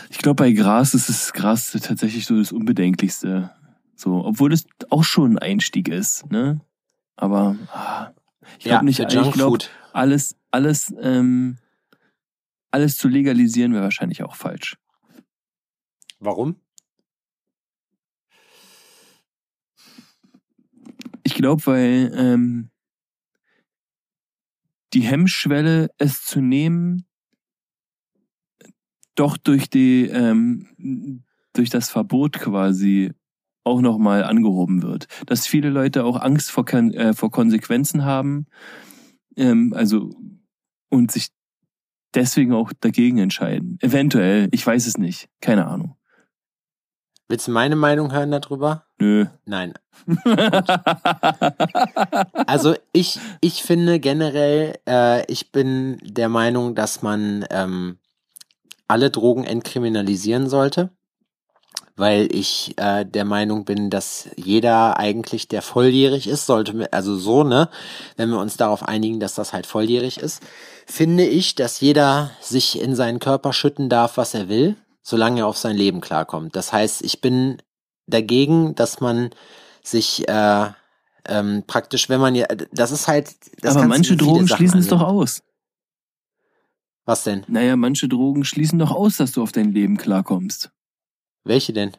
ich 0.10 0.18
glaube, 0.18 0.44
bei 0.44 0.52
Gras 0.52 0.94
ist 0.94 1.10
es 1.10 1.34
Gras 1.34 1.72
tatsächlich 1.72 2.26
so 2.26 2.38
das 2.38 2.52
Unbedenklichste. 2.52 3.52
So, 3.96 4.26
obwohl 4.26 4.54
es 4.54 4.66
auch 4.90 5.04
schon 5.04 5.34
ein 5.34 5.40
Einstieg 5.40 5.88
ist, 5.88 6.32
ne? 6.32 6.62
Aber 7.16 7.56
ah, 7.74 8.12
ich 8.58 8.66
glaube 8.66 8.76
ja, 8.76 8.82
nicht, 8.84 9.00
ich 9.00 9.32
glaube, 9.34 9.58
alles, 9.94 10.36
alles, 10.52 10.94
ähm, 11.02 11.58
alles 12.72 12.98
zu 12.98 13.08
legalisieren 13.08 13.74
wäre 13.74 13.84
wahrscheinlich 13.84 14.24
auch 14.24 14.36
falsch. 14.36 14.78
Warum? 16.20 16.56
Ich 21.24 21.34
glaube, 21.36 21.66
weil 21.66 22.12
ähm, 22.16 22.70
die 24.94 25.02
Hemmschwelle, 25.02 25.90
es 25.98 26.24
zu 26.24 26.42
nehmen, 26.42 27.06
doch 29.16 29.38
durch 29.38 29.70
die 29.70 30.06
ähm, 30.06 31.24
durch 31.54 31.70
das 31.70 31.90
Verbot 31.90 32.34
quasi 32.34 33.12
auch 33.64 33.82
nochmal 33.82 34.24
angehoben 34.24 34.84
wird. 34.84 35.08
Dass 35.26 35.48
viele 35.48 35.70
Leute 35.70 36.06
auch 36.06 36.22
Angst 36.22 36.52
vor, 36.52 36.72
äh, 36.72 37.14
vor 37.14 37.32
Konsequenzen 37.32 38.06
haben, 38.06 38.46
ähm, 39.36 39.74
also 39.76 40.12
und 40.90 41.12
sich 41.12 41.28
deswegen 42.14 42.54
auch 42.54 42.72
dagegen 42.80 43.18
entscheiden. 43.18 43.78
Eventuell, 43.82 44.48
ich 44.52 44.66
weiß 44.66 44.88
es 44.88 44.98
nicht, 44.98 45.30
keine 45.42 45.68
Ahnung. 45.68 45.97
Willst 47.30 47.48
du 47.48 47.52
meine 47.52 47.76
Meinung 47.76 48.14
hören 48.14 48.32
darüber? 48.32 48.86
Nö. 49.00 49.26
Nein. 49.46 49.74
also 52.48 52.74
ich, 52.94 53.20
ich 53.42 53.64
finde 53.64 54.00
generell, 54.00 54.80
äh, 54.88 55.30
ich 55.30 55.52
bin 55.52 55.98
der 56.04 56.30
Meinung, 56.30 56.74
dass 56.74 57.02
man 57.02 57.46
ähm, 57.50 57.98
alle 58.88 59.12
Drogen 59.12 59.44
entkriminalisieren 59.44 60.48
sollte, 60.48 60.90
weil 61.98 62.34
ich 62.34 62.76
äh, 62.78 63.04
der 63.04 63.26
Meinung 63.26 63.66
bin, 63.66 63.90
dass 63.90 64.30
jeder 64.38 64.98
eigentlich, 64.98 65.50
der 65.50 65.62
volljährig 65.62 66.28
ist, 66.28 66.46
sollte, 66.46 66.88
also 66.94 67.18
so, 67.18 67.44
ne, 67.44 67.68
wenn 68.16 68.30
wir 68.30 68.40
uns 68.40 68.56
darauf 68.56 68.84
einigen, 68.84 69.20
dass 69.20 69.36
das 69.36 69.52
halt 69.52 69.66
volljährig 69.66 70.18
ist, 70.18 70.42
finde 70.86 71.26
ich, 71.26 71.56
dass 71.56 71.82
jeder 71.82 72.32
sich 72.40 72.80
in 72.80 72.96
seinen 72.96 73.20
Körper 73.20 73.52
schütten 73.52 73.90
darf, 73.90 74.16
was 74.16 74.34
er 74.34 74.48
will 74.48 74.78
solange 75.08 75.42
er 75.42 75.48
auf 75.48 75.58
sein 75.58 75.76
Leben 75.78 76.02
klarkommt. 76.02 76.58
Das 76.58 76.74
heißt, 76.74 77.02
ich 77.02 77.22
bin 77.22 77.62
dagegen, 78.08 78.76
dass 78.76 79.00
man 79.00 79.30
sich 79.82 80.28
äh, 80.28 80.66
ähm, 81.26 81.64
praktisch, 81.66 82.10
wenn 82.10 82.20
man 82.20 82.36
ja, 82.36 82.46
das 82.74 82.92
ist 82.92 83.08
halt. 83.08 83.34
Das 83.62 83.78
Aber 83.78 83.88
manche 83.88 84.18
Drogen 84.18 84.50
schließen 84.50 84.82
es 84.82 84.90
doch 84.90 85.02
aus. 85.02 85.44
Was 87.06 87.24
denn? 87.24 87.46
Naja, 87.48 87.78
manche 87.78 88.10
Drogen 88.10 88.44
schließen 88.44 88.80
doch 88.80 88.92
aus, 88.92 89.16
dass 89.16 89.32
du 89.32 89.42
auf 89.42 89.54
dein 89.54 89.72
Leben 89.72 89.96
klarkommst. 89.96 90.72
Welche 91.46 91.72
denn? 91.72 91.94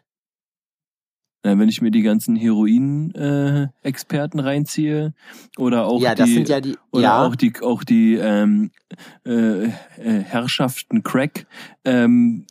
Na, 1.43 1.59
wenn 1.59 1.71
ich 1.71 1.81
mir 1.81 1.91
die 1.91 2.03
ganzen 2.03 2.37
Heroin-Experten 2.37 4.39
äh, 4.39 4.43
reinziehe 4.43 5.15
oder 5.57 5.87
auch 5.87 6.03
ja, 6.03 6.15
die, 6.15 6.19
das 6.19 6.29
sind 6.29 6.51
ja 6.51 6.61
die, 6.61 6.77
oder 6.91 7.03
ja. 7.03 7.25
auch 7.25 7.37
die 7.37 7.55
auch 7.63 7.85
die 7.85 8.17
ähm, 8.17 8.71
äh, 9.25 9.65
äh, 9.65 9.71
Herrschaften 9.97 11.03
Crack, 11.03 11.47
ähm, 11.87 12.45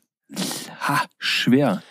Ha, 0.79 1.05
schwer. 1.17 1.81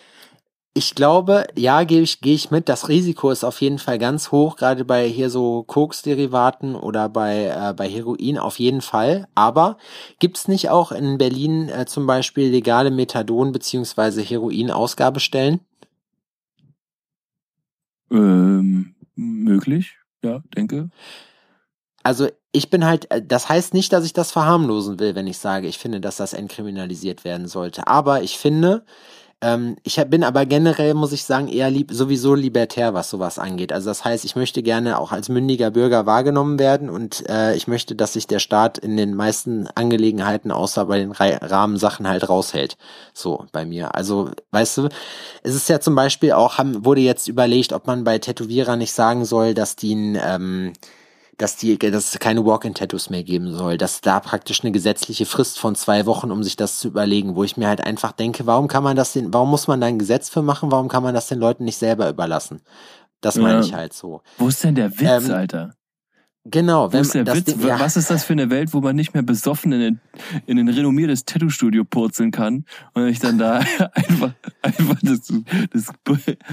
Ich 0.74 0.94
glaube, 0.94 1.46
ja, 1.56 1.84
gehe 1.84 2.02
ich, 2.02 2.20
geh 2.20 2.34
ich 2.34 2.50
mit. 2.50 2.68
Das 2.68 2.90
Risiko 2.90 3.30
ist 3.30 3.44
auf 3.44 3.62
jeden 3.62 3.78
Fall 3.78 3.98
ganz 3.98 4.30
hoch, 4.30 4.56
gerade 4.56 4.84
bei 4.84 5.08
hier 5.08 5.30
so 5.30 5.62
Koks-Derivaten 5.62 6.74
oder 6.74 7.08
bei, 7.08 7.46
äh, 7.46 7.72
bei 7.74 7.88
Heroin 7.88 8.36
auf 8.36 8.58
jeden 8.58 8.82
Fall. 8.82 9.26
Aber 9.34 9.78
gibt's 10.18 10.48
nicht 10.48 10.68
auch 10.68 10.92
in 10.92 11.16
Berlin 11.16 11.70
äh, 11.70 11.86
zum 11.86 12.06
Beispiel 12.06 12.50
legale 12.50 12.90
Methadon- 12.90 13.52
bzw. 13.52 14.22
Heroin-Ausgabestellen? 14.22 15.60
Ähm, 18.10 18.94
möglich, 19.14 19.96
ja, 20.22 20.42
denke. 20.54 20.90
Also 22.06 22.28
ich 22.52 22.70
bin 22.70 22.86
halt, 22.86 23.10
äh, 23.10 23.20
das 23.20 23.48
heißt 23.48 23.74
nicht, 23.74 23.92
dass 23.92 24.04
ich 24.04 24.12
das 24.12 24.30
verharmlosen 24.30 25.00
will, 25.00 25.16
wenn 25.16 25.26
ich 25.26 25.38
sage, 25.38 25.66
ich 25.66 25.78
finde, 25.78 26.00
dass 26.00 26.18
das 26.18 26.34
entkriminalisiert 26.34 27.24
werden 27.24 27.48
sollte. 27.48 27.88
Aber 27.88 28.22
ich 28.22 28.38
finde, 28.38 28.84
ähm, 29.40 29.76
ich 29.82 29.96
bin 30.06 30.22
aber 30.22 30.46
generell, 30.46 30.94
muss 30.94 31.10
ich 31.10 31.24
sagen, 31.24 31.48
eher 31.48 31.68
lieb, 31.68 31.90
sowieso 31.92 32.36
libertär, 32.36 32.94
was 32.94 33.10
sowas 33.10 33.40
angeht. 33.40 33.72
Also 33.72 33.90
das 33.90 34.04
heißt, 34.04 34.24
ich 34.24 34.36
möchte 34.36 34.62
gerne 34.62 35.00
auch 35.00 35.10
als 35.10 35.28
mündiger 35.28 35.72
Bürger 35.72 36.06
wahrgenommen 36.06 36.60
werden 36.60 36.90
und 36.90 37.28
äh, 37.28 37.56
ich 37.56 37.66
möchte, 37.66 37.96
dass 37.96 38.12
sich 38.12 38.28
der 38.28 38.38
Staat 38.38 38.78
in 38.78 38.96
den 38.96 39.14
meisten 39.14 39.66
Angelegenheiten, 39.74 40.52
außer 40.52 40.84
bei 40.84 40.98
den 40.98 41.10
Rahmensachen 41.10 42.06
halt 42.06 42.28
raushält. 42.28 42.76
So 43.14 43.46
bei 43.50 43.66
mir. 43.66 43.96
Also, 43.96 44.30
weißt 44.52 44.78
du, 44.78 44.88
es 45.42 45.56
ist 45.56 45.68
ja 45.68 45.80
zum 45.80 45.96
Beispiel 45.96 46.32
auch, 46.32 46.58
haben, 46.58 46.84
wurde 46.84 47.00
jetzt 47.00 47.26
überlegt, 47.26 47.72
ob 47.72 47.88
man 47.88 48.04
bei 48.04 48.20
Tätowierer 48.20 48.76
nicht 48.76 48.92
sagen 48.92 49.24
soll, 49.24 49.54
dass 49.54 49.74
die 49.74 49.94
ein, 49.96 50.18
ähm, 50.24 50.72
dass 51.38 51.56
die, 51.56 51.78
dass 51.78 52.14
es 52.14 52.18
keine 52.18 52.44
Walk-in-Tattoos 52.44 53.10
mehr 53.10 53.22
geben 53.22 53.54
soll, 53.54 53.76
dass 53.76 54.00
da 54.00 54.20
praktisch 54.20 54.62
eine 54.62 54.72
gesetzliche 54.72 55.26
Frist 55.26 55.58
von 55.58 55.74
zwei 55.74 56.06
Wochen, 56.06 56.30
um 56.30 56.42
sich 56.42 56.56
das 56.56 56.78
zu 56.78 56.88
überlegen, 56.88 57.36
wo 57.36 57.44
ich 57.44 57.56
mir 57.56 57.68
halt 57.68 57.82
einfach 57.82 58.12
denke, 58.12 58.46
warum 58.46 58.68
kann 58.68 58.82
man 58.82 58.96
das 58.96 59.12
denn, 59.12 59.32
warum 59.34 59.50
muss 59.50 59.68
man 59.68 59.80
da 59.80 59.86
ein 59.86 59.98
Gesetz 59.98 60.30
für 60.30 60.42
machen, 60.42 60.72
warum 60.72 60.88
kann 60.88 61.02
man 61.02 61.14
das 61.14 61.28
den 61.28 61.38
Leuten 61.38 61.64
nicht 61.64 61.76
selber 61.76 62.08
überlassen? 62.08 62.62
Das 63.20 63.36
meine 63.36 63.60
ja. 63.60 63.60
ich 63.60 63.74
halt 63.74 63.92
so. 63.92 64.22
Wo 64.38 64.48
ist 64.48 64.62
denn 64.64 64.74
der 64.74 64.90
Witz, 64.98 65.26
ähm, 65.26 65.30
Alter? 65.30 65.75
Genau, 66.50 66.92
wenn, 66.92 67.00
ist 67.00 67.14
der 67.14 67.26
Witz? 67.26 67.44
Ding, 67.44 67.66
ja. 67.66 67.80
Was 67.80 67.96
ist 67.96 68.10
das 68.10 68.24
für 68.24 68.32
eine 68.32 68.50
Welt, 68.50 68.72
wo 68.72 68.80
man 68.80 68.94
nicht 68.94 69.14
mehr 69.14 69.22
besoffen 69.22 69.72
in 69.72 69.82
ein, 69.82 70.00
in 70.46 70.58
ein 70.58 70.68
renommiertes 70.68 71.24
Tattoo-Studio 71.24 71.84
purzeln 71.84 72.30
kann 72.30 72.64
und 72.94 73.08
ich 73.08 73.18
dann 73.18 73.38
da 73.38 73.58
einfach, 73.94 74.32
einfach 74.62 74.96
das, 75.02 75.32
das 75.72 75.92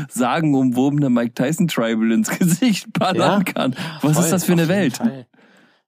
sagenumwobene 0.09 1.09
Mike 1.09 1.33
Tyson 1.35 1.67
Tribal 1.67 2.11
ins 2.11 2.29
Gesicht 2.29 2.91
ballern 2.93 3.43
ja, 3.45 3.53
kann? 3.53 3.75
Was 4.01 4.17
ist 4.17 4.31
das 4.31 4.45
für 4.45 4.53
eine 4.53 4.67
Welt? 4.67 4.97
Fall. 4.97 5.27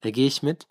Da 0.02 0.12
gehe 0.12 0.28
ich 0.28 0.44
mit. 0.44 0.68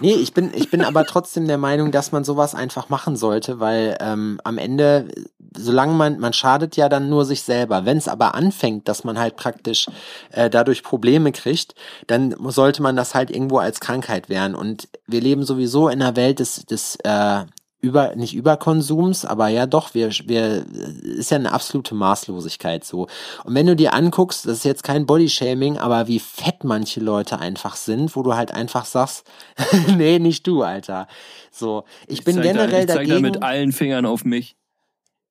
Nee, 0.00 0.14
ich 0.14 0.34
bin, 0.34 0.52
ich 0.54 0.70
bin 0.70 0.82
aber 0.82 1.04
trotzdem 1.04 1.46
der 1.46 1.58
Meinung, 1.58 1.90
dass 1.90 2.12
man 2.12 2.24
sowas 2.24 2.54
einfach 2.54 2.88
machen 2.88 3.16
sollte, 3.16 3.60
weil 3.60 3.96
ähm, 4.00 4.40
am 4.44 4.58
Ende, 4.58 5.08
solange 5.56 5.94
man, 5.94 6.18
man 6.18 6.32
schadet 6.32 6.76
ja 6.76 6.88
dann 6.88 7.08
nur 7.08 7.24
sich 7.24 7.42
selber. 7.42 7.84
Wenn 7.84 7.96
es 7.96 8.08
aber 8.08 8.34
anfängt, 8.34 8.88
dass 8.88 9.04
man 9.04 9.18
halt 9.18 9.36
praktisch 9.36 9.86
äh, 10.32 10.50
dadurch 10.50 10.82
Probleme 10.82 11.32
kriegt, 11.32 11.74
dann 12.06 12.34
sollte 12.48 12.82
man 12.82 12.96
das 12.96 13.14
halt 13.14 13.30
irgendwo 13.30 13.58
als 13.58 13.80
Krankheit 13.80 14.28
wehren. 14.28 14.54
Und 14.54 14.88
wir 15.06 15.20
leben 15.20 15.44
sowieso 15.44 15.88
in 15.88 16.02
einer 16.02 16.16
Welt 16.16 16.40
des, 16.40 16.66
des 16.66 16.96
äh, 17.04 17.44
über, 17.86 18.16
nicht 18.16 18.34
Überkonsums, 18.34 19.24
aber 19.24 19.48
ja 19.48 19.66
doch, 19.66 19.94
wir, 19.94 20.10
wir, 20.24 20.66
ist 21.02 21.30
ja 21.30 21.36
eine 21.36 21.52
absolute 21.52 21.94
Maßlosigkeit 21.94 22.84
so. 22.84 23.06
Und 23.44 23.54
wenn 23.54 23.66
du 23.66 23.76
dir 23.76 23.94
anguckst, 23.94 24.46
das 24.46 24.58
ist 24.58 24.64
jetzt 24.64 24.82
kein 24.82 25.06
Bodyshaming, 25.06 25.78
aber 25.78 26.08
wie 26.08 26.18
fett 26.18 26.64
manche 26.64 27.00
Leute 27.00 27.38
einfach 27.38 27.76
sind, 27.76 28.16
wo 28.16 28.22
du 28.22 28.34
halt 28.34 28.52
einfach 28.52 28.84
sagst, 28.84 29.24
nee, 29.96 30.18
nicht 30.18 30.46
du, 30.46 30.62
Alter. 30.62 31.06
So, 31.52 31.84
ich, 32.08 32.18
ich 32.18 32.24
bin 32.24 32.42
generell 32.42 32.68
da, 32.68 32.80
ich 32.80 32.86
zeig 32.86 32.96
dagegen. 32.96 33.14
Da 33.14 33.20
mit 33.20 33.42
allen 33.42 33.72
Fingern 33.72 34.04
auf 34.04 34.24
mich 34.24 34.56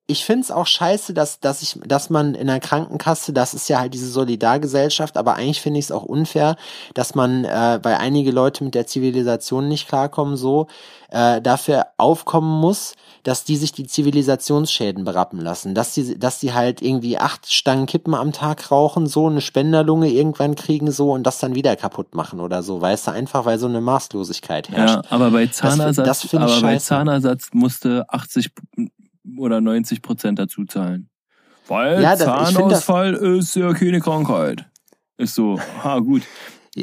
ich 0.08 0.24
find's 0.24 0.52
auch 0.52 0.66
scheiße, 0.66 1.14
dass, 1.14 1.40
dass 1.40 1.62
ich, 1.62 1.78
dass 1.84 2.10
man 2.10 2.34
in 2.34 2.46
der 2.46 2.60
Krankenkasse, 2.60 3.32
das 3.32 3.54
ist 3.54 3.68
ja 3.68 3.80
halt 3.80 3.92
diese 3.92 4.08
Solidargesellschaft, 4.08 5.16
aber 5.16 5.34
eigentlich 5.34 5.60
finde 5.60 5.80
ich 5.80 5.86
es 5.86 5.92
auch 5.92 6.04
unfair, 6.04 6.56
dass 6.94 7.16
man, 7.16 7.44
äh, 7.44 7.80
weil 7.82 7.96
einige 7.96 8.30
Leute 8.30 8.62
mit 8.62 8.76
der 8.76 8.86
Zivilisation 8.86 9.66
nicht 9.66 9.88
klarkommen, 9.88 10.36
so 10.36 10.68
äh, 11.10 11.40
dafür 11.40 11.86
aufkommen 11.96 12.60
muss, 12.60 12.94
dass 13.24 13.42
die 13.42 13.56
sich 13.56 13.72
die 13.72 13.88
Zivilisationsschäden 13.88 15.04
berappen 15.04 15.40
lassen, 15.40 15.74
dass 15.74 15.94
die, 15.94 16.16
dass 16.16 16.38
die 16.38 16.54
halt 16.54 16.82
irgendwie 16.82 17.18
acht 17.18 17.52
Stangen 17.52 17.86
Kippen 17.86 18.14
am 18.14 18.30
Tag 18.30 18.70
rauchen, 18.70 19.08
so 19.08 19.26
eine 19.26 19.40
Spenderlunge 19.40 20.08
irgendwann 20.08 20.54
kriegen, 20.54 20.92
so 20.92 21.12
und 21.12 21.24
das 21.24 21.40
dann 21.40 21.56
wieder 21.56 21.74
kaputt 21.74 22.14
machen 22.14 22.38
oder 22.38 22.62
so, 22.62 22.80
weißt 22.80 23.08
du, 23.08 23.10
einfach 23.10 23.44
weil 23.44 23.58
so 23.58 23.66
eine 23.66 23.80
Maßlosigkeit 23.80 24.68
herrscht. 24.68 24.94
Ja, 24.94 25.02
aber 25.10 25.32
bei 25.32 25.48
Zahnersatz, 25.48 26.06
das, 26.06 26.30
das 26.30 26.34
aber 26.34 26.60
bei 26.60 26.78
Zahnersatz 26.78 27.48
musste 27.52 28.06
80 28.08 28.52
oder 29.36 29.60
90 29.60 30.02
Prozent 30.02 30.38
dazu 30.38 30.64
zahlen. 30.64 31.08
Weil 31.68 32.00
ja, 32.00 32.10
das, 32.14 32.24
Zahnausfall 32.24 33.14
ist 33.14 33.56
ja 33.56 33.72
keine 33.72 34.00
Krankheit. 34.00 34.66
Ist 35.16 35.34
so, 35.34 35.58
ha 35.82 35.98
gut. 35.98 36.22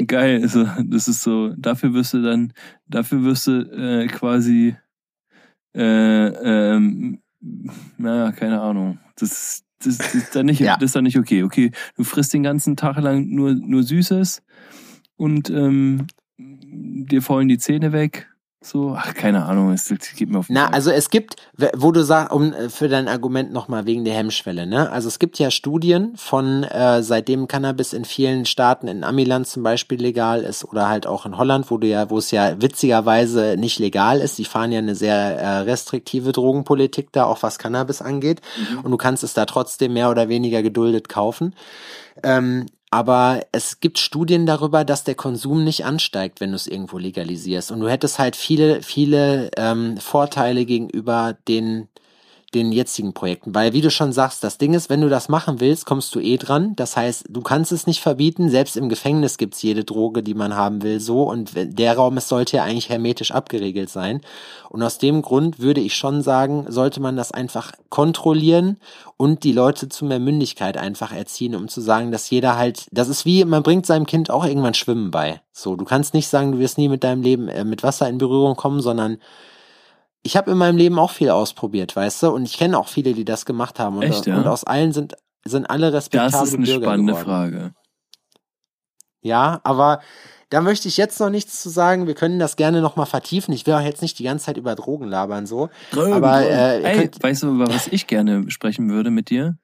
Geil, 0.08 0.42
ist 0.42 0.54
so, 0.54 0.68
das 0.84 1.08
ist 1.08 1.22
so, 1.22 1.54
dafür 1.56 1.94
wirst 1.94 2.14
du 2.14 2.24
dann, 2.24 2.52
dafür 2.88 3.24
wirst 3.24 3.48
du 3.48 3.62
äh, 3.62 4.08
quasi 4.08 4.76
äh, 5.76 6.28
ähm, 6.28 7.20
naja, 7.98 8.32
keine 8.32 8.62
Ahnung. 8.62 9.00
Das, 9.16 9.64
das, 9.84 9.98
das 9.98 10.16
ist 10.16 10.36
dann 10.36 10.46
nicht, 10.46 10.60
Ja. 10.60 10.76
das 10.76 10.86
ist 10.88 10.96
dann 10.96 11.04
nicht 11.04 11.18
okay. 11.18 11.44
Okay, 11.44 11.72
du 11.96 12.04
frisst 12.04 12.34
den 12.34 12.44
ganzen 12.44 12.76
Tag 12.76 12.98
lang 12.98 13.28
nur, 13.30 13.54
nur 13.54 13.84
Süßes 13.84 14.42
und 15.16 15.50
ähm, 15.50 16.08
dir 16.38 17.22
fallen 17.22 17.48
die 17.48 17.58
Zähne 17.58 17.92
weg. 17.92 18.30
So, 18.66 18.96
ach, 18.98 19.14
keine 19.14 19.46
Ahnung, 19.46 19.74
es 19.74 19.94
geht 20.16 20.30
mir 20.30 20.40
auf 20.40 20.46
Na, 20.50 20.70
also 20.70 20.90
es 20.90 21.10
gibt, 21.10 21.36
wo 21.76 21.92
du 21.92 22.04
sagst, 22.04 22.32
um 22.32 22.54
äh, 22.54 22.70
für 22.70 22.88
dein 22.88 23.08
Argument 23.08 23.52
nochmal 23.52 23.86
wegen 23.86 24.06
der 24.06 24.14
Hemmschwelle, 24.14 24.66
ne? 24.66 24.90
Also 24.90 25.10
es 25.10 25.20
gibt 25.20 25.38
ja 25.38 25.52
Studien 25.52 26.14
von 26.16 26.64
äh, 26.64 27.04
seitdem 27.04 27.48
Cannabis 27.48 27.92
in 27.92 28.06
vielen 28.06 28.46
Staaten, 28.46 28.88
in 28.88 29.04
Amiland 29.04 29.48
zum 29.48 29.64
Beispiel 29.64 30.02
legal 30.02 30.42
ist 30.42 30.64
oder 30.64 30.88
halt 30.88 31.08
auch 31.08 31.26
in 31.26 31.38
Holland, 31.38 31.70
wo 31.70 31.78
du 31.78 31.88
ja, 31.88 32.10
wo 32.10 32.18
es 32.18 32.32
ja 32.32 32.62
witzigerweise 32.62 33.56
nicht 33.58 33.80
legal 33.80 34.22
ist. 34.22 34.38
Die 34.38 34.46
fahren 34.46 34.72
ja 34.72 34.80
eine 34.80 34.96
sehr 34.96 35.14
äh, 35.16 35.58
restriktive 35.60 36.32
Drogenpolitik 36.32 37.12
da, 37.12 37.26
auch 37.26 37.44
was 37.44 37.60
Cannabis 37.60 38.02
angeht. 38.02 38.42
Und 38.84 38.92
du 38.92 38.98
kannst 38.98 39.24
es 39.24 39.34
da 39.34 39.46
trotzdem 39.46 39.94
mehr 39.94 40.10
oder 40.10 40.30
weniger 40.30 40.64
geduldet 40.64 41.10
kaufen. 41.10 41.54
Ähm, 42.24 42.68
aber 42.94 43.42
es 43.52 43.80
gibt 43.80 43.98
Studien 43.98 44.46
darüber, 44.46 44.86
dass 44.86 45.04
der 45.04 45.16
Konsum 45.16 45.64
nicht 45.64 45.84
ansteigt, 45.84 46.40
wenn 46.40 46.52
du 46.52 46.56
es 46.56 46.68
irgendwo 46.68 47.00
legalisierst. 47.00 47.72
Und 47.72 47.80
du 47.80 47.90
hättest 47.90 48.20
halt 48.20 48.36
viele, 48.36 48.84
viele 48.84 49.50
ähm, 49.58 49.98
Vorteile 49.98 50.64
gegenüber 50.64 51.36
den 51.48 51.88
den 52.54 52.72
jetzigen 52.72 53.14
Projekten. 53.14 53.54
Weil, 53.56 53.74
wie 53.74 53.82
du 53.82 53.90
schon 53.90 54.12
sagst, 54.12 54.44
das 54.44 54.58
Ding 54.58 54.74
ist, 54.74 54.90
wenn 54.90 55.02
du 55.02 55.10
das 55.10 55.30
machen 55.30 55.60
willst, 55.60 55.86
kommst 55.86 56.14
du 56.16 56.20
eh 56.20 56.38
dran. 56.38 56.76
Das 56.76 56.96
heißt, 56.96 57.26
du 57.30 57.42
kannst 57.42 57.72
es 57.72 57.88
nicht 57.88 58.02
verbieten. 58.02 58.50
Selbst 58.50 58.78
im 58.78 58.90
Gefängnis 58.90 59.38
gibt's 59.38 59.62
jede 59.62 59.84
Droge, 59.84 60.24
die 60.24 60.34
man 60.34 60.56
haben 60.56 60.82
will, 60.82 61.00
so. 61.00 61.24
Und 61.24 61.52
der 61.56 61.96
Raum, 61.96 62.18
es 62.18 62.30
sollte 62.30 62.58
ja 62.58 62.64
eigentlich 62.64 62.90
hermetisch 62.90 63.32
abgeregelt 63.32 63.90
sein. 63.90 64.22
Und 64.70 64.82
aus 64.84 64.98
dem 64.98 65.22
Grund 65.22 65.60
würde 65.60 65.82
ich 65.82 65.96
schon 65.96 66.22
sagen, 66.22 66.66
sollte 66.70 67.00
man 67.00 67.16
das 67.16 67.32
einfach 67.32 67.74
kontrollieren 67.90 68.78
und 69.18 69.44
die 69.44 69.52
Leute 69.52 69.90
zu 69.90 70.06
mehr 70.06 70.20
Mündigkeit 70.20 70.78
einfach 70.78 71.12
erziehen, 71.12 71.56
um 71.56 71.68
zu 71.68 71.80
sagen, 71.80 72.12
dass 72.12 72.30
jeder 72.30 72.58
halt, 72.58 72.88
das 72.92 73.08
ist 73.08 73.26
wie, 73.26 73.46
man 73.46 73.64
bringt 73.64 73.86
seinem 73.86 74.06
Kind 74.06 74.30
auch 74.30 74.46
irgendwann 74.46 74.74
Schwimmen 74.74 75.12
bei. 75.12 75.42
So, 75.52 75.76
du 75.76 75.86
kannst 75.86 76.14
nicht 76.14 76.28
sagen, 76.28 76.54
du 76.54 76.60
wirst 76.60 76.78
nie 76.78 76.90
mit 76.90 77.04
deinem 77.04 77.22
Leben 77.22 77.48
äh, 77.48 77.64
mit 77.64 77.84
Wasser 77.84 78.10
in 78.10 78.18
Berührung 78.18 78.56
kommen, 78.56 78.82
sondern 78.82 79.20
ich 80.24 80.38
habe 80.38 80.52
in 80.52 80.58
meinem 80.58 80.78
Leben 80.78 80.98
auch 81.00 81.12
viel 81.12 81.30
ausprobiert, 81.30 81.96
weißt 81.96 82.24
du, 82.24 82.30
und 82.32 82.46
ich 82.46 82.58
kenne 82.58 82.78
auch 82.78 82.88
viele, 82.88 83.14
die 83.14 83.26
das 83.26 83.46
gemacht 83.46 83.80
haben. 83.80 83.98
Und, 83.98 84.04
Echt, 84.04 84.26
ja? 84.26 84.38
und 84.38 84.48
aus 84.48 84.64
allen 84.64 84.94
sind, 84.94 85.16
sind 85.46 85.70
alle 85.70 85.92
respektable 85.94 86.32
das 86.32 86.48
ist 86.50 86.56
eine 86.56 86.66
Bürger 86.66 86.86
spannende 86.86 87.14
geworden. 87.14 87.26
Frage. 87.26 87.74
Ja, 89.22 89.62
aber 89.64 90.02
da 90.50 90.62
möchte 90.62 90.88
ich 90.88 90.98
jetzt 90.98 91.20
noch 91.20 91.30
nichts 91.30 91.62
zu 91.62 91.70
sagen. 91.70 92.08
Wir 92.08 92.14
können 92.14 92.40
das 92.40 92.56
gerne 92.56 92.82
noch 92.82 92.96
mal 92.96 93.06
vertiefen. 93.06 93.54
Ich 93.54 93.66
will 93.66 93.74
auch 93.74 93.82
jetzt 93.82 94.02
nicht 94.02 94.20
die 94.20 94.24
ganze 94.24 94.46
Zeit 94.46 94.58
über 94.58 94.76
Drogen 94.76 95.08
labern, 95.08 95.46
so. 95.46 95.70
Aber, 95.92 96.42
äh, 96.42 96.82
Ey, 96.84 96.98
könnt- 97.00 97.24
weißt 97.24 97.44
du, 97.44 97.56
über 97.56 97.68
was 97.68 97.88
ich 97.88 98.08
gerne 98.08 98.50
sprechen 98.50 98.90
würde 98.90 99.12
mit 99.12 99.30
dir? 99.30 99.58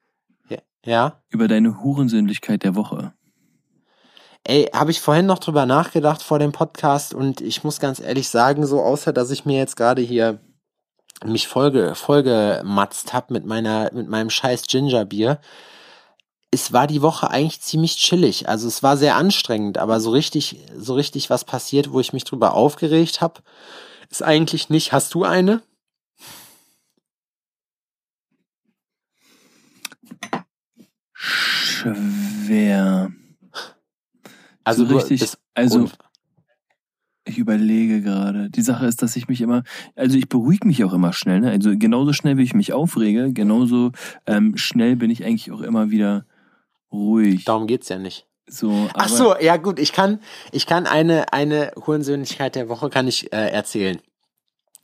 Ja. 0.82 1.20
Über 1.28 1.46
deine 1.46 1.82
Hurensündlichkeit 1.82 2.62
der 2.62 2.74
Woche. 2.74 3.12
Ey, 4.44 4.64
habe 4.72 4.90
ich 4.90 5.02
vorhin 5.02 5.26
noch 5.26 5.38
drüber 5.38 5.66
nachgedacht 5.66 6.22
vor 6.22 6.38
dem 6.38 6.52
Podcast 6.52 7.12
und 7.12 7.42
ich 7.42 7.62
muss 7.64 7.80
ganz 7.80 8.00
ehrlich 8.00 8.30
sagen, 8.30 8.66
so 8.66 8.80
außer 8.80 9.12
dass 9.12 9.30
ich 9.30 9.44
mir 9.44 9.58
jetzt 9.58 9.76
gerade 9.76 10.00
hier 10.00 10.40
mich 11.24 11.48
voll, 11.48 11.94
vollgematzt 11.94 13.12
hab 13.12 13.30
mit 13.30 13.44
meiner, 13.44 13.90
mit 13.92 14.08
meinem 14.08 14.30
scheiß 14.30 14.66
Gingerbier, 14.66 15.40
es 16.50 16.72
war 16.72 16.86
die 16.86 17.02
Woche 17.02 17.30
eigentlich 17.30 17.60
ziemlich 17.60 17.96
chillig. 17.96 18.48
Also 18.48 18.66
es 18.66 18.82
war 18.82 18.96
sehr 18.96 19.16
anstrengend, 19.16 19.78
aber 19.78 20.00
so 20.00 20.10
richtig, 20.10 20.66
so 20.76 20.94
richtig 20.94 21.30
was 21.30 21.44
passiert, 21.44 21.92
wo 21.92 22.00
ich 22.00 22.12
mich 22.12 22.24
drüber 22.24 22.54
aufgeregt 22.54 23.20
hab, 23.20 23.42
ist 24.10 24.22
eigentlich 24.22 24.68
nicht. 24.68 24.92
Hast 24.92 25.14
du 25.14 25.24
eine? 25.24 25.62
Schwer. 31.12 33.12
Also 34.64 34.86
so 34.86 34.96
richtig, 34.96 35.32
also 35.54 35.88
ich 37.30 37.38
überlege 37.38 38.02
gerade. 38.02 38.50
Die 38.50 38.62
Sache 38.62 38.86
ist, 38.86 39.02
dass 39.02 39.16
ich 39.16 39.28
mich 39.28 39.40
immer, 39.40 39.62
also 39.96 40.16
ich 40.18 40.28
beruhige 40.28 40.66
mich 40.66 40.84
auch 40.84 40.92
immer 40.92 41.12
schnell. 41.12 41.40
Ne? 41.40 41.50
Also 41.50 41.70
genauso 41.76 42.12
schnell, 42.12 42.36
wie 42.36 42.42
ich 42.42 42.54
mich 42.54 42.72
aufrege, 42.72 43.32
genauso 43.32 43.92
ähm, 44.26 44.56
schnell 44.56 44.96
bin 44.96 45.10
ich 45.10 45.24
eigentlich 45.24 45.50
auch 45.52 45.62
immer 45.62 45.90
wieder 45.90 46.26
ruhig. 46.92 47.44
darum 47.44 47.66
geht's 47.66 47.88
ja 47.88 47.98
nicht. 47.98 48.26
So, 48.46 48.88
Ach 48.94 49.08
so, 49.08 49.36
ja 49.38 49.56
gut, 49.56 49.78
ich 49.78 49.92
kann, 49.92 50.18
ich 50.50 50.66
kann 50.66 50.86
eine, 50.86 51.32
eine 51.32 51.70
Hurensöhnlichkeit 51.86 52.56
der 52.56 52.68
Woche 52.68 52.90
kann 52.90 53.06
ich 53.06 53.32
äh, 53.32 53.48
erzählen. 53.50 54.00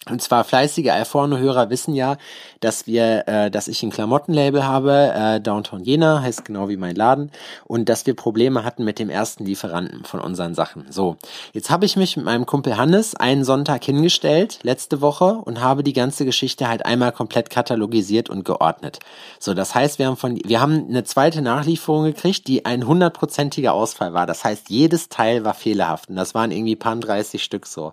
Und 0.09 0.23
zwar 0.23 0.45
fleißige 0.45 0.91
Alforno-Hörer 0.91 1.69
wissen 1.71 1.95
ja, 1.95 2.17
dass 2.61 2.87
wir, 2.87 3.27
äh, 3.27 3.51
dass 3.51 3.69
ich 3.69 3.83
ein 3.83 3.91
Klamottenlabel 3.91 4.65
habe, 4.65 5.13
äh, 5.15 5.41
Downtown 5.41 5.83
Jena, 5.83 6.23
heißt 6.23 6.45
genau 6.45 6.69
wie 6.69 6.77
mein 6.77 6.95
Laden, 6.95 7.31
und 7.65 7.89
dass 7.89 8.07
wir 8.07 8.15
Probleme 8.15 8.65
hatten 8.65 8.85
mit 8.85 8.99
dem 8.99 9.11
ersten 9.11 9.45
Lieferanten 9.45 10.05
von 10.05 10.21
unseren 10.21 10.55
Sachen. 10.55 10.87
So, 10.91 11.17
jetzt 11.53 11.71
habe 11.71 11.85
ich 11.85 11.97
mich 11.97 12.17
mit 12.17 12.25
meinem 12.25 12.47
Kumpel 12.47 12.77
Hannes 12.77 13.15
einen 13.15 13.45
Sonntag 13.45 13.85
hingestellt, 13.85 14.61
letzte 14.63 15.01
Woche, 15.01 15.41
und 15.45 15.61
habe 15.61 15.83
die 15.83 15.93
ganze 15.93 16.25
Geschichte 16.25 16.69
halt 16.69 16.87
einmal 16.87 17.13
komplett 17.13 17.51
katalogisiert 17.51 18.31
und 18.31 18.45
geordnet. 18.45 19.01
So, 19.39 19.55
das 19.55 19.75
heißt, 19.75 19.99
wir 19.99 20.07
haben 20.07 20.17
von, 20.17 20.39
wir 20.45 20.61
haben 20.61 20.87
eine 20.89 21.05
zweite 21.05 21.43
Nachlieferung 21.43 22.05
gekriegt, 22.05 22.47
die 22.47 22.65
ein 22.65 22.87
hundertprozentiger 22.87 23.73
Ausfall 23.73 24.15
war. 24.15 24.27
Das 24.27 24.45
heißt, 24.45 24.71
jedes 24.71 25.09
Teil 25.09 25.45
war 25.45 25.55
fehlerhaft 25.55 26.09
und 26.09 26.17
das 26.17 26.35
waren 26.35 26.53
irgendwie 26.53 26.77
paar 26.77 26.97
30 26.97 27.43
Stück 27.43 27.67
so. 27.67 27.93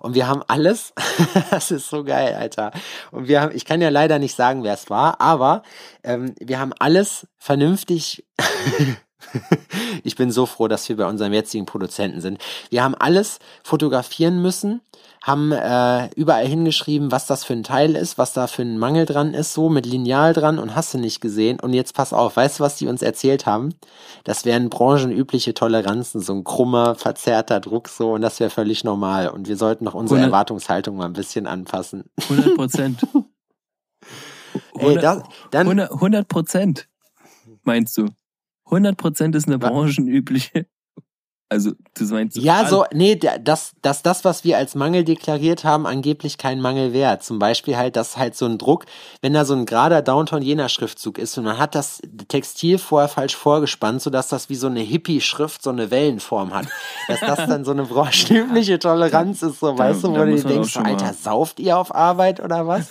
Und 0.00 0.14
wir 0.14 0.26
haben 0.26 0.42
alles, 0.48 0.92
das 1.52 1.70
ist 1.70 1.88
so 1.88 2.02
geil, 2.02 2.34
Alter. 2.34 2.72
Und 3.10 3.28
wir 3.28 3.42
haben, 3.42 3.54
ich 3.54 3.64
kann 3.64 3.82
ja 3.82 3.90
leider 3.90 4.18
nicht 4.18 4.34
sagen, 4.34 4.64
wer 4.64 4.74
es 4.74 4.88
war, 4.88 5.20
aber 5.20 5.62
ähm, 6.02 6.34
wir 6.40 6.58
haben 6.58 6.72
alles 6.78 7.26
vernünftig. 7.36 8.24
ich 10.04 10.16
bin 10.16 10.30
so 10.30 10.46
froh, 10.46 10.68
dass 10.68 10.88
wir 10.88 10.96
bei 10.96 11.06
unserem 11.06 11.32
jetzigen 11.32 11.66
Produzenten 11.66 12.20
sind. 12.20 12.38
Wir 12.70 12.82
haben 12.84 12.94
alles 12.94 13.38
fotografieren 13.62 14.40
müssen, 14.42 14.80
haben 15.22 15.52
äh, 15.52 16.08
überall 16.16 16.46
hingeschrieben, 16.46 17.12
was 17.12 17.26
das 17.26 17.44
für 17.44 17.52
ein 17.52 17.62
Teil 17.62 17.94
ist, 17.94 18.18
was 18.18 18.32
da 18.32 18.46
für 18.48 18.62
ein 18.62 18.78
Mangel 18.78 19.06
dran 19.06 19.34
ist, 19.34 19.52
so 19.54 19.68
mit 19.68 19.86
Lineal 19.86 20.32
dran 20.32 20.58
und 20.58 20.74
hast 20.74 20.94
du 20.94 20.98
nicht 20.98 21.20
gesehen. 21.20 21.60
Und 21.60 21.72
jetzt 21.74 21.94
pass 21.94 22.12
auf, 22.12 22.36
weißt 22.36 22.58
du, 22.58 22.64
was 22.64 22.76
die 22.76 22.88
uns 22.88 23.02
erzählt 23.02 23.46
haben? 23.46 23.74
Das 24.24 24.44
wären 24.44 24.68
branchenübliche 24.68 25.54
Toleranzen, 25.54 26.20
so 26.20 26.32
ein 26.34 26.42
krummer, 26.44 26.94
verzerrter 26.96 27.60
Druck 27.60 27.88
so 27.88 28.12
und 28.14 28.22
das 28.22 28.40
wäre 28.40 28.50
völlig 28.50 28.82
normal. 28.84 29.28
Und 29.28 29.46
wir 29.48 29.56
sollten 29.56 29.84
noch 29.84 29.94
unsere 29.94 30.18
Hundert- 30.18 30.28
Erwartungshaltung 30.32 30.96
mal 30.96 31.06
ein 31.06 31.12
bisschen 31.12 31.46
anpassen. 31.46 32.04
100 32.28 32.54
Prozent. 32.56 33.06
Ey, 34.74 34.96
das, 34.96 35.22
dann, 35.50 35.66
100 35.66 35.92
100 35.92 36.28
Prozent, 36.28 36.88
meinst 37.62 37.96
du? 37.96 38.06
100 38.72 38.96
Prozent 38.96 39.34
ist 39.36 39.46
eine 39.46 39.58
branchenübliche. 39.58 40.66
Also, 41.50 41.72
du 41.98 42.04
meinst. 42.06 42.38
Ja, 42.38 42.60
alle- 42.60 42.68
so, 42.70 42.84
nee, 42.94 43.14
da- 43.16 43.36
dass, 43.36 43.72
dass 43.82 44.02
das, 44.02 44.24
was 44.24 44.42
wir 44.42 44.56
als 44.56 44.74
Mangel 44.74 45.04
deklariert 45.04 45.64
haben, 45.64 45.86
angeblich 45.86 46.38
kein 46.38 46.62
Mangel 46.62 46.94
wäre. 46.94 47.18
Zum 47.18 47.38
Beispiel 47.38 47.76
halt, 47.76 47.94
dass 47.96 48.16
halt 48.16 48.34
so 48.34 48.46
ein 48.46 48.56
Druck, 48.56 48.86
wenn 49.20 49.34
da 49.34 49.44
so 49.44 49.52
ein 49.52 49.66
gerader 49.66 50.00
Downtown-Jena-Schriftzug 50.00 51.18
ist 51.18 51.36
und 51.36 51.44
man 51.44 51.58
hat 51.58 51.74
das 51.74 52.00
Textil 52.28 52.78
vorher 52.78 53.10
falsch 53.10 53.36
vorgespannt, 53.36 54.00
sodass 54.00 54.28
das 54.28 54.48
wie 54.48 54.54
so 54.54 54.68
eine 54.68 54.80
Hippie-Schrift 54.80 55.62
so 55.62 55.68
eine 55.68 55.90
Wellenform 55.90 56.54
hat. 56.54 56.68
Dass 57.08 57.20
das 57.20 57.36
dann 57.46 57.66
so 57.66 57.72
eine 57.72 57.84
branchenübliche 57.84 58.78
Toleranz 58.78 59.42
ist, 59.42 59.60
so, 59.60 59.72
Da- 59.72 59.78
weißt 59.84 60.04
du, 60.04 60.08
wo 60.08 60.14
du 60.24 60.42
denkst, 60.42 60.78
Alter, 60.78 61.12
sauft 61.12 61.60
ihr 61.60 61.76
auf 61.76 61.94
Arbeit 61.94 62.40
oder 62.42 62.66
was? 62.66 62.90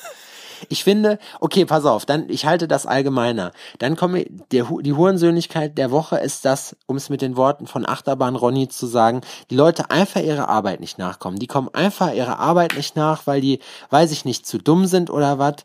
Ich 0.69 0.83
finde, 0.83 1.19
okay, 1.39 1.65
pass 1.65 1.85
auf, 1.85 2.05
dann, 2.05 2.29
ich 2.29 2.45
halte 2.45 2.67
das 2.67 2.85
allgemeiner. 2.85 3.51
Dann 3.79 3.95
komme, 3.95 4.25
der, 4.51 4.67
die 4.81 4.93
Hurensöhnlichkeit 4.93 5.77
der 5.77 5.91
Woche 5.91 6.17
ist 6.17 6.45
das, 6.45 6.75
um 6.85 6.97
es 6.97 7.09
mit 7.09 7.21
den 7.21 7.35
Worten 7.37 7.67
von 7.67 7.87
Achterbahn 7.87 8.35
Ronny 8.35 8.67
zu 8.67 8.85
sagen, 8.85 9.21
die 9.49 9.55
Leute 9.55 9.89
einfach 9.91 10.21
ihrer 10.21 10.49
Arbeit 10.49 10.79
nicht 10.79 10.97
nachkommen. 10.97 11.39
Die 11.39 11.47
kommen 11.47 11.69
einfach 11.73 12.13
ihrer 12.13 12.39
Arbeit 12.39 12.75
nicht 12.75 12.95
nach, 12.95 13.27
weil 13.27 13.41
die, 13.41 13.59
weiß 13.89 14.11
ich 14.11 14.25
nicht, 14.25 14.45
zu 14.45 14.57
dumm 14.57 14.85
sind 14.85 15.09
oder 15.09 15.39
was. 15.39 15.55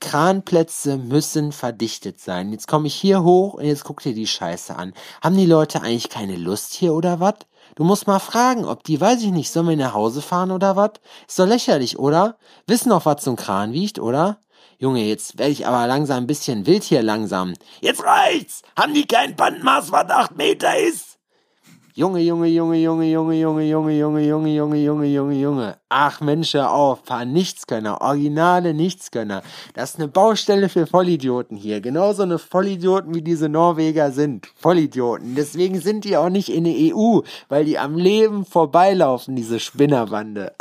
Kranplätze 0.00 0.96
müssen 0.96 1.52
verdichtet 1.52 2.20
sein. 2.20 2.52
Jetzt 2.52 2.66
komme 2.66 2.86
ich 2.86 2.94
hier 2.94 3.22
hoch 3.22 3.54
und 3.54 3.64
jetzt 3.64 3.84
guck 3.84 4.00
dir 4.02 4.14
die 4.14 4.26
Scheiße 4.26 4.74
an. 4.74 4.94
Haben 5.22 5.36
die 5.36 5.46
Leute 5.46 5.82
eigentlich 5.82 6.08
keine 6.08 6.36
Lust 6.36 6.72
hier 6.72 6.94
oder 6.94 7.20
was? 7.20 7.34
Du 7.74 7.84
musst 7.84 8.06
mal 8.06 8.18
fragen, 8.18 8.64
ob 8.64 8.84
die, 8.84 9.00
weiß 9.00 9.22
ich 9.22 9.30
nicht, 9.30 9.50
sollen 9.50 9.68
wir 9.68 9.76
nach 9.76 9.94
Hause 9.94 10.22
fahren 10.22 10.50
oder 10.50 10.76
was? 10.76 10.92
Ist 11.28 11.38
doch 11.38 11.46
lächerlich, 11.46 11.98
oder? 11.98 12.36
Wissen 12.66 12.92
auch, 12.92 13.06
was 13.06 13.24
so 13.24 13.30
ein 13.30 13.36
Kran 13.36 13.72
wiegt, 13.72 13.98
oder? 13.98 14.38
Junge, 14.78 15.04
jetzt 15.04 15.38
werde 15.38 15.52
ich 15.52 15.66
aber 15.66 15.86
langsam 15.86 16.24
ein 16.24 16.26
bisschen 16.26 16.66
wild 16.66 16.82
hier 16.82 17.02
langsam. 17.02 17.54
Jetzt 17.80 18.02
reicht's! 18.02 18.62
Haben 18.78 18.94
die 18.94 19.06
kein 19.06 19.36
Bandmaß, 19.36 19.92
was 19.92 20.08
acht 20.10 20.36
Meter 20.36 20.78
ist? 20.78 21.09
Junge, 21.94 22.20
Junge, 22.20 22.46
Junge, 22.46 22.76
Junge, 22.76 23.04
Junge, 23.06 23.34
Junge, 23.34 23.64
Junge, 23.64 23.92
Junge, 23.92 24.20
Junge, 24.22 24.48
Junge, 24.48 24.78
Junge, 24.78 25.06
Junge, 25.06 25.34
Junge. 25.34 25.76
Ach 25.88 26.20
Mensch, 26.20 26.54
hör 26.54 26.72
auf, 26.72 27.02
paar 27.04 27.24
Nichtskönner, 27.24 28.00
originale 28.00 28.74
Nichtskönner. 28.74 29.42
Das 29.74 29.90
ist 29.90 29.96
eine 29.96 30.06
Baustelle 30.06 30.68
für 30.68 30.86
Vollidioten 30.86 31.56
hier. 31.56 31.80
Genauso 31.80 32.22
eine 32.22 32.38
Vollidioten, 32.38 33.14
wie 33.14 33.22
diese 33.22 33.48
Norweger 33.48 34.12
sind. 34.12 34.46
Vollidioten. 34.54 35.34
Deswegen 35.34 35.80
sind 35.80 36.04
die 36.04 36.16
auch 36.16 36.28
nicht 36.28 36.48
in 36.48 36.62
der 36.62 36.74
EU, 36.94 37.22
weil 37.48 37.64
die 37.64 37.78
am 37.78 37.96
Leben 37.96 38.44
vorbeilaufen, 38.44 39.34
diese 39.34 39.58
Spinnerbande. 39.58 40.54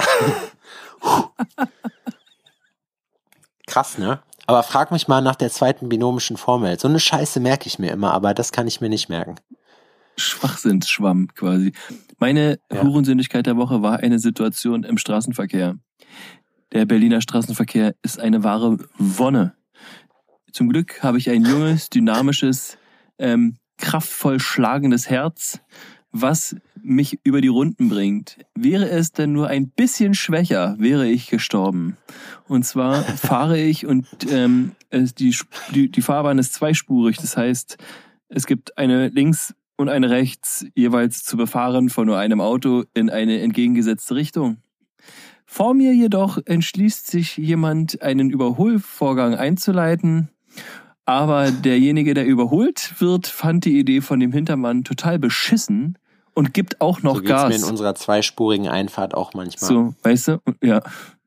Krass, 3.67 3.99
ne? 3.99 4.19
Aber 4.47 4.63
frag 4.63 4.91
mich 4.91 5.07
mal 5.07 5.21
nach 5.21 5.35
der 5.35 5.51
zweiten 5.51 5.89
binomischen 5.89 6.37
Formel. 6.37 6.79
So 6.79 6.87
eine 6.87 6.99
Scheiße 6.99 7.39
merke 7.39 7.67
ich 7.67 7.77
mir 7.77 7.91
immer, 7.91 8.13
aber 8.13 8.33
das 8.33 8.51
kann 8.51 8.65
ich 8.65 8.81
mir 8.81 8.89
nicht 8.89 9.07
merken. 9.07 9.35
Schwachsinnsschwamm 10.19 11.27
quasi. 11.33 11.71
Meine 12.19 12.59
Ja. 12.71 12.83
Hurensündigkeit 12.83 13.45
der 13.45 13.57
Woche 13.57 13.81
war 13.81 13.99
eine 13.99 14.19
Situation 14.19 14.83
im 14.83 14.97
Straßenverkehr. 14.97 15.77
Der 16.71 16.85
Berliner 16.85 17.21
Straßenverkehr 17.21 17.95
ist 18.03 18.19
eine 18.19 18.43
wahre 18.43 18.77
Wonne. 18.97 19.55
Zum 20.51 20.69
Glück 20.69 21.01
habe 21.01 21.17
ich 21.17 21.29
ein 21.29 21.45
junges, 21.45 21.89
dynamisches, 21.89 22.77
ähm, 23.17 23.55
kraftvoll 23.77 24.39
schlagendes 24.39 25.09
Herz, 25.09 25.61
was 26.11 26.55
mich 26.81 27.19
über 27.23 27.41
die 27.41 27.47
Runden 27.47 27.89
bringt. 27.89 28.37
Wäre 28.55 28.89
es 28.89 29.11
denn 29.11 29.31
nur 29.31 29.47
ein 29.47 29.69
bisschen 29.69 30.13
schwächer, 30.13 30.75
wäre 30.79 31.07
ich 31.07 31.27
gestorben. 31.29 31.97
Und 32.47 32.65
zwar 32.65 33.03
fahre 33.03 33.59
ich 33.59 33.85
und 33.85 34.07
ähm, 34.29 34.73
die, 34.91 35.35
die, 35.73 35.89
die 35.89 36.01
Fahrbahn 36.01 36.39
ist 36.39 36.53
zweispurig. 36.53 37.17
Das 37.17 37.37
heißt, 37.37 37.77
es 38.29 38.45
gibt 38.45 38.77
eine 38.77 39.09
links 39.09 39.55
und 39.79 39.87
eine 39.87 40.09
rechts 40.09 40.65
jeweils 40.75 41.23
zu 41.23 41.37
befahren 41.37 41.87
von 41.87 42.05
nur 42.05 42.17
einem 42.17 42.41
Auto 42.41 42.83
in 42.93 43.09
eine 43.09 43.39
entgegengesetzte 43.39 44.13
Richtung. 44.13 44.57
Vor 45.45 45.73
mir 45.73 45.93
jedoch 45.93 46.37
entschließt 46.43 47.07
sich 47.07 47.37
jemand, 47.37 48.01
einen 48.01 48.29
Überholvorgang 48.29 49.35
einzuleiten. 49.35 50.27
Aber 51.05 51.51
derjenige, 51.51 52.13
der 52.13 52.25
überholt 52.25 52.95
wird, 52.99 53.27
fand 53.27 53.63
die 53.63 53.79
Idee 53.79 54.01
von 54.01 54.19
dem 54.19 54.33
Hintermann 54.33 54.83
total 54.83 55.17
beschissen 55.17 55.97
und 56.33 56.53
gibt 56.53 56.81
auch 56.81 57.01
noch 57.01 57.15
so 57.15 57.21
geht's 57.21 57.31
mir 57.31 57.49
Gas. 57.49 57.63
in 57.63 57.69
unserer 57.69 57.95
zweispurigen 57.95 58.67
Einfahrt 58.67 59.13
auch 59.13 59.33
manchmal. 59.33 59.69
So, 59.69 59.95
weißt 60.03 60.27
du? 60.27 60.41
Ja, 60.61 60.81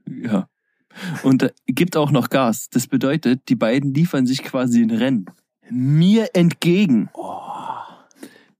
ja. 0.07 0.47
Und 1.23 1.43
äh, 1.43 1.53
gibt 1.65 1.97
auch 1.97 2.11
noch 2.11 2.29
Gas. 2.29 2.69
Das 2.69 2.87
bedeutet, 2.87 3.49
die 3.49 3.57
beiden 3.57 3.95
liefern 3.95 4.27
sich 4.27 4.43
quasi 4.43 4.83
ein 4.83 4.91
Rennen. 4.91 5.25
Mir 5.71 6.29
entgegen. 6.35 7.09
Oh. 7.15 7.41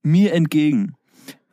Mir 0.03 0.33
entgegen. 0.33 0.95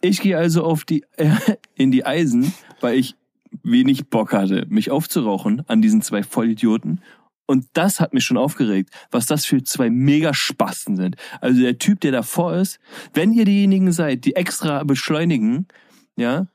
Ich 0.00 0.20
gehe 0.20 0.36
also 0.36 0.64
auf 0.64 0.84
die, 0.84 1.04
äh, 1.16 1.30
in 1.74 1.90
die 1.90 2.04
Eisen, 2.04 2.52
weil 2.80 2.98
ich 2.98 3.14
wenig 3.62 4.08
Bock 4.08 4.32
hatte, 4.32 4.66
mich 4.68 4.90
aufzurauchen 4.90 5.62
an 5.68 5.82
diesen 5.82 6.02
zwei 6.02 6.22
Vollidioten. 6.22 7.00
Und 7.46 7.66
das 7.72 7.98
hat 7.98 8.14
mich 8.14 8.24
schon 8.24 8.36
aufgeregt, 8.36 8.90
was 9.10 9.26
das 9.26 9.44
für 9.44 9.62
zwei 9.64 9.90
Megaspasten 9.90 10.96
sind. 10.96 11.16
Also 11.40 11.60
der 11.60 11.78
Typ, 11.78 12.00
der 12.00 12.12
davor 12.12 12.54
ist, 12.54 12.78
wenn 13.12 13.32
ihr 13.32 13.44
diejenigen 13.44 13.90
seid, 13.90 14.24
die 14.24 14.36
extra 14.36 14.84
beschleunigen, 14.84 15.66
ja, 16.16 16.46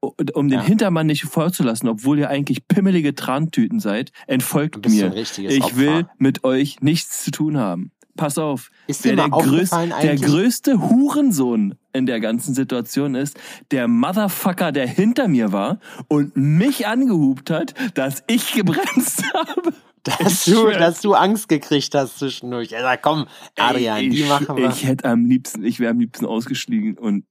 um 0.00 0.48
den 0.48 0.60
Ja. 0.60 0.64
Hintermann 0.64 1.06
nicht 1.06 1.24
vorzulassen, 1.24 1.88
obwohl 1.88 2.18
ihr 2.18 2.30
eigentlich 2.30 2.66
pimmelige 2.66 3.14
Trantüten 3.14 3.78
seid, 3.80 4.12
entfolgt 4.26 4.88
mir. 4.88 5.14
Ich 5.14 5.62
Opfer. 5.62 5.76
will 5.76 6.06
mit 6.16 6.44
euch 6.44 6.80
nichts 6.80 7.24
zu 7.24 7.30
tun 7.30 7.58
haben. 7.58 7.90
Pass 8.18 8.36
auf, 8.36 8.70
Ist 8.88 9.04
wer 9.04 9.14
der, 9.14 9.28
größ, 9.28 9.70
der 9.70 10.16
größte 10.16 10.90
Hurensohn 10.90 11.76
in 11.92 12.04
der 12.04 12.18
ganzen 12.18 12.52
Situation 12.52 13.14
ist, 13.14 13.38
der 13.70 13.86
Motherfucker, 13.86 14.72
der 14.72 14.88
hinter 14.88 15.28
mir 15.28 15.52
war 15.52 15.78
und 16.08 16.36
mich 16.36 16.86
angehupt 16.88 17.48
hat, 17.50 17.74
dass 17.94 18.24
ich 18.26 18.52
gebremst 18.52 19.22
habe. 19.34 19.72
dass 20.02 20.46
Ich 20.46 20.52
du, 20.52 20.70
dass 20.70 21.00
du 21.00 21.14
Angst 21.14 21.48
gekriegt 21.48 21.94
hast 21.94 22.18
zwischendurch. 22.18 22.70
Ja, 22.70 22.96
komm, 22.96 23.26
Adrian, 23.56 23.98
Ey, 23.98 24.08
die 24.10 24.22
ich, 24.22 24.28
machen 24.28 24.56
wir. 24.56 24.68
Ich 24.68 24.84
hätte 24.84 25.04
am 25.04 25.24
liebsten, 25.24 25.64
ich 25.64 25.78
wäre 25.78 25.92
am 25.92 26.00
liebsten 26.00 26.26
ausgestiegen 26.26 26.98
und, 26.98 27.24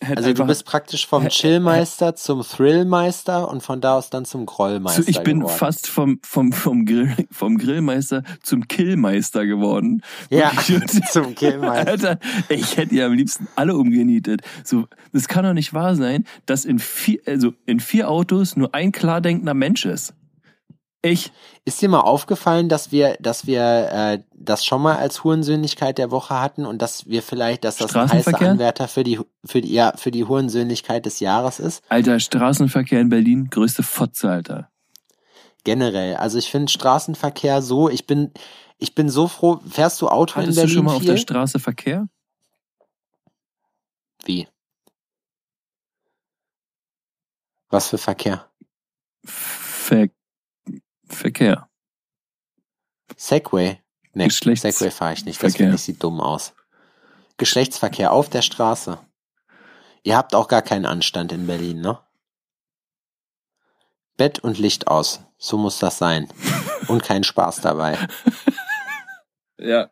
Also 0.00 0.32
du 0.32 0.44
bist 0.44 0.64
praktisch 0.64 1.06
vom 1.06 1.28
Chillmeister 1.28 2.16
zum 2.16 2.42
Thrillmeister 2.42 3.48
und 3.48 3.62
von 3.62 3.80
da 3.80 3.96
aus 3.96 4.10
dann 4.10 4.24
zum 4.24 4.44
Grollmeister 4.44 5.04
zu, 5.04 5.08
ich 5.08 5.20
bin 5.22 5.40
geworden. 5.40 5.56
fast 5.56 5.86
vom, 5.86 6.18
vom, 6.24 6.52
vom, 6.52 6.84
Grill, 6.84 7.14
vom 7.30 7.58
Grillmeister 7.58 8.24
zum 8.42 8.66
Killmeister 8.66 9.46
geworden. 9.46 10.02
Ja, 10.30 10.50
zum 11.10 11.36
Killmeister. 11.36 11.90
Alter, 11.90 12.18
ich 12.48 12.76
hätte 12.76 12.96
ja 12.96 13.06
am 13.06 13.12
liebsten 13.12 13.46
alle 13.54 13.76
umgenietet. 13.76 14.40
So, 14.64 14.86
das 15.12 15.28
kann 15.28 15.44
doch 15.44 15.52
nicht 15.52 15.72
wahr 15.72 15.94
sein, 15.94 16.24
dass 16.46 16.64
in 16.64 16.80
vier, 16.80 17.20
also 17.26 17.52
in 17.64 17.78
vier 17.78 18.10
Autos 18.10 18.56
nur 18.56 18.74
ein 18.74 18.90
klar 18.90 19.20
denkender 19.20 19.54
Mensch 19.54 19.84
ist. 19.84 20.12
Ich, 21.02 21.32
Ist 21.64 21.80
dir 21.80 21.88
mal 21.88 22.00
aufgefallen, 22.00 22.68
dass 22.68 22.90
wir, 22.90 23.16
dass 23.20 23.46
wir 23.46 23.62
äh, 23.92 24.22
das 24.34 24.64
schon 24.64 24.82
mal 24.82 24.96
als 24.96 25.22
Hurensöhnlichkeit 25.22 25.96
der 25.96 26.10
Woche 26.10 26.40
hatten 26.40 26.66
und 26.66 26.82
dass 26.82 27.06
wir 27.06 27.22
vielleicht, 27.22 27.62
dass 27.62 27.76
das 27.76 27.94
ein 27.94 28.10
heißer? 28.10 28.40
Anwärter 28.40 28.88
für 28.88 29.04
die 29.04 29.20
für 29.44 29.60
die 29.60 29.72
ja, 29.72 29.92
für 29.96 30.10
die 30.10 30.24
Hurensöhnlichkeit 30.24 31.06
des 31.06 31.20
Jahres 31.20 31.60
ist? 31.60 31.84
alter 31.88 32.18
Straßenverkehr 32.18 33.00
in 33.00 33.10
Berlin, 33.10 33.48
größte 33.48 33.84
Fotze, 33.84 34.28
Alter. 34.28 34.70
Generell. 35.62 36.16
Also 36.16 36.38
ich 36.38 36.50
finde 36.50 36.72
Straßenverkehr 36.72 37.62
so, 37.62 37.88
ich 37.88 38.06
bin 38.06 38.32
ich 38.78 38.96
bin 38.96 39.08
so 39.08 39.28
froh. 39.28 39.60
Fährst 39.68 40.00
du 40.00 40.08
Auto 40.08 40.34
Hattest 40.36 40.48
in 40.48 40.54
du 40.54 40.60
Berlin 40.62 40.74
schon 40.74 40.84
mal 40.86 40.94
auf 40.94 41.02
viel? 41.02 41.10
der 41.10 41.16
Straße 41.18 41.60
Verkehr? 41.60 42.08
Wie? 44.24 44.48
Was 47.70 47.88
für 47.88 47.98
Verkehr? 47.98 48.50
Ver 49.24 50.08
Verkehr. 51.08 51.68
Segway? 53.16 53.80
Nee, 54.14 54.28
Segway 54.28 54.90
fahre 54.90 55.14
ich 55.14 55.24
nicht. 55.24 55.42
Das 55.42 55.56
finde 55.56 55.76
ich 55.76 55.82
sieht 55.82 56.02
dumm 56.02 56.20
aus. 56.20 56.54
Geschlechtsverkehr 57.36 58.12
auf 58.12 58.28
der 58.28 58.42
Straße. 58.42 58.98
Ihr 60.02 60.16
habt 60.16 60.34
auch 60.34 60.48
gar 60.48 60.62
keinen 60.62 60.86
Anstand 60.86 61.32
in 61.32 61.46
Berlin, 61.46 61.80
ne? 61.80 61.98
Bett 64.16 64.40
und 64.40 64.58
Licht 64.58 64.88
aus. 64.88 65.20
So 65.38 65.56
muss 65.56 65.78
das 65.78 65.98
sein. 65.98 66.28
Und 66.88 67.02
kein 67.02 67.22
Spaß 67.22 67.60
dabei. 67.60 67.98
Ja. 69.58 69.90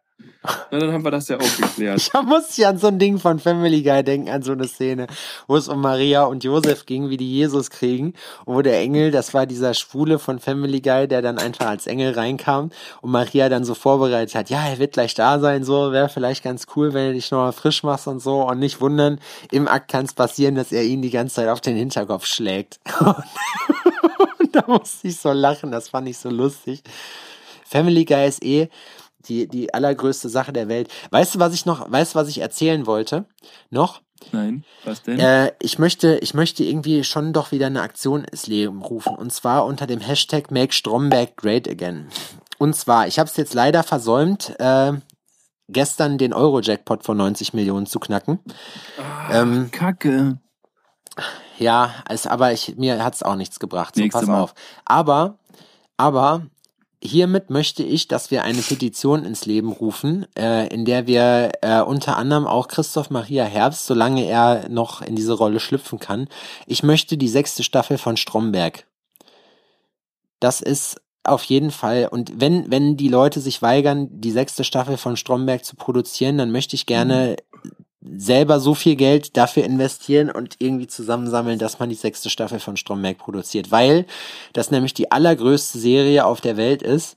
Na, 0.71 0.79
dann 0.79 0.93
haben 0.93 1.05
wir 1.05 1.11
das 1.11 1.29
ja 1.29 1.37
auch 1.37 1.57
geklärt. 1.57 1.97
Ich 2.15 2.23
muss 2.23 2.57
ja 2.57 2.69
an 2.71 2.79
so 2.79 2.89
ein 2.89 2.99
Ding 2.99 3.19
von 3.19 3.39
Family 3.39 3.83
Guy 3.83 4.03
denken, 4.03 4.29
an 4.29 4.43
so 4.43 4.53
eine 4.53 4.69
Szene, 4.69 5.07
wo 5.47 5.57
es 5.57 5.69
um 5.69 5.81
Maria 5.81 6.25
und 6.25 6.45
Josef 6.45 6.87
ging, 6.87 7.09
wie 7.11 7.17
die 7.17 7.31
Jesus 7.31 7.71
kriegen. 7.71 8.15
Und 8.45 8.55
wo 8.55 8.63
der 8.63 8.79
Engel, 8.81 9.11
das 9.11 9.35
war 9.35 9.47
dieser 9.47 9.75
Schwule 9.75 10.19
von 10.19 10.39
Family 10.39 10.81
Guy, 10.81 11.09
der 11.09 11.23
dann 11.23 11.39
einfach 11.39 11.67
als 11.67 11.87
Engel 11.87 12.13
reinkam 12.13 12.71
und 13.01 13.11
Maria 13.11 13.49
dann 13.49 13.65
so 13.65 13.75
vorbereitet 13.75 14.35
hat, 14.35 14.51
ja, 14.51 14.67
er 14.67 14.79
wird 14.79 14.93
gleich 14.93 15.15
da 15.15 15.39
sein, 15.39 15.65
so, 15.65 15.93
wäre 15.93 16.09
vielleicht 16.09 16.45
ganz 16.45 16.67
cool, 16.77 16.95
wenn 16.95 17.09
du 17.09 17.15
dich 17.15 17.31
nochmal 17.31 17.53
frisch 17.53 17.83
machst 17.83 18.07
und 18.07 18.21
so. 18.21 18.43
Und 18.43 18.59
nicht 18.59 18.81
wundern, 18.81 19.19
im 19.51 19.69
Akt 19.69 19.91
kann 19.91 20.05
es 20.05 20.15
passieren, 20.15 20.55
dass 20.55 20.73
er 20.73 20.85
ihn 20.85 21.03
die 21.03 21.11
ganze 21.11 21.37
Zeit 21.37 21.49
auf 21.49 21.61
den 21.61 21.77
Hinterkopf 21.77 22.27
schlägt. 22.27 22.81
Und 24.39 24.55
da 24.55 24.65
musste 24.67 25.09
ich 25.09 25.17
so 25.19 25.33
lachen, 25.33 25.71
das 25.71 25.89
fand 25.89 26.09
ich 26.09 26.19
so 26.19 26.31
lustig. 26.31 26.83
Family 27.65 28.05
Guy 28.05 28.29
ist 28.29 28.45
eh 28.45 28.69
die, 29.29 29.49
die 29.49 29.73
allergrößte 29.75 30.29
Sache 30.29 30.53
der 30.53 30.69
Welt. 30.69 30.89
Weißt 31.11 31.35
du, 31.35 31.39
was 31.39 31.55
ich 31.55 31.67
noch, 31.67 31.91
weißt 31.91 32.15
du, 32.15 32.19
was 32.19 32.29
ich 32.29 32.39
erzählen 32.39 32.87
wollte? 32.87 33.27
Noch? 33.71 34.01
Nein, 34.33 34.65
was 34.85 35.03
denn? 35.03 35.19
Äh, 35.21 35.53
ich 35.61 35.79
möchte, 35.79 36.17
ich 36.19 36.33
möchte 36.35 36.65
irgendwie 36.65 37.05
schon 37.05 37.33
doch 37.33 37.53
wieder 37.53 37.67
eine 37.67 37.83
Aktion 37.83 38.25
ins 38.25 38.47
Leben 38.47 38.83
rufen. 38.83 39.15
Und 39.15 39.33
zwar 39.33 39.67
unter 39.67 39.87
dem 39.87 40.01
Hashtag 40.01 40.51
Make 40.51 40.73
Stromberg 40.73 41.37
Great 41.37 41.69
Again. 41.69 42.09
Und 42.59 42.75
zwar, 42.75 43.07
ich 43.07 43.19
habe 43.19 43.29
es 43.29 43.37
jetzt 43.37 43.55
leider 43.55 43.83
versäumt, 43.83 44.59
äh, 44.59 44.93
gestern 45.69 46.17
den 46.19 46.33
Euro-Jackpot 46.33 47.05
von 47.05 47.17
90 47.17 47.53
Millionen 47.55 47.87
zu 47.87 48.01
knacken. 48.01 48.39
ähm, 49.31 49.71
Kacke. 49.71 50.39
Ja, 51.59 51.95
es, 52.09 52.27
aber 52.27 52.53
ich, 52.53 52.77
mir 52.77 53.03
hat's 53.03 53.23
auch 53.23 53.37
nichts 53.37 53.59
gebracht. 53.59 53.95
So, 53.97 54.03
Nächste 54.03 54.21
pass 54.21 54.29
Mal. 54.29 54.41
auf. 54.41 54.55
Aber, 54.85 55.39
aber 55.97 56.47
hiermit 57.03 57.51
möchte 57.51 57.83
ich, 57.83 58.09
dass 58.09 58.31
wir 58.31 58.43
eine 58.43 58.63
Petition 58.63 59.25
ins 59.25 59.47
Leben 59.47 59.73
rufen, 59.73 60.27
äh, 60.37 60.69
in 60.69 60.85
der 60.85 61.07
wir 61.07 61.53
äh, 61.63 61.81
unter 61.81 62.17
anderem 62.17 62.47
auch 62.47 62.69
Christoph 62.69 63.11
Maria 63.11 63.45
Herbst, 63.45 63.87
solange 63.87 64.25
er 64.25 64.69
noch 64.69 65.03
in 65.03 65.17
diese 65.17 65.35
Rolle 65.35 65.61
schlüpfen 65.61 65.99
kann, 65.99 66.29
ich 66.67 66.83
möchte 66.83 67.17
die 67.17 67.29
sechste 67.29 67.63
Staffel 67.63 67.99
von 67.99 68.17
Stromberg. 68.17 68.87
Das 70.41 70.61
ist 70.61 71.01
auf 71.25 71.43
jeden 71.45 71.71
Fall. 71.71 72.09
Und 72.11 72.41
wenn, 72.41 72.71
wenn 72.71 72.97
die 72.97 73.09
Leute 73.09 73.41
sich 73.41 73.61
weigern, 73.61 74.09
die 74.11 74.31
sechste 74.31 74.65
Staffel 74.65 74.97
von 74.97 75.17
Stromberg 75.17 75.65
zu 75.65 75.77
produzieren, 75.77 76.39
dann 76.39 76.53
möchte 76.53 76.77
ich 76.77 76.87
gerne 76.87 77.37
selber 78.17 78.61
so 78.61 78.75
viel 78.75 78.97
Geld 78.97 79.37
dafür 79.37 79.65
investieren 79.65 80.31
und 80.31 80.57
irgendwie 80.59 80.87
zusammensammeln, 80.87 81.59
dass 81.59 81.79
man 81.79 81.89
die 81.89 81.95
sechste 81.95 82.31
Staffel 82.31 82.61
von 82.61 82.77
Stromberg 82.77 83.19
produziert, 83.19 83.71
weil 83.71 84.07
das 84.53 84.71
nämlich 84.71 84.95
die 84.95 85.11
allergrößte 85.13 85.79
Serie 85.79 86.25
auf 86.25 86.41
der 86.41 86.57
Welt 86.57 86.83
ist 86.83 87.17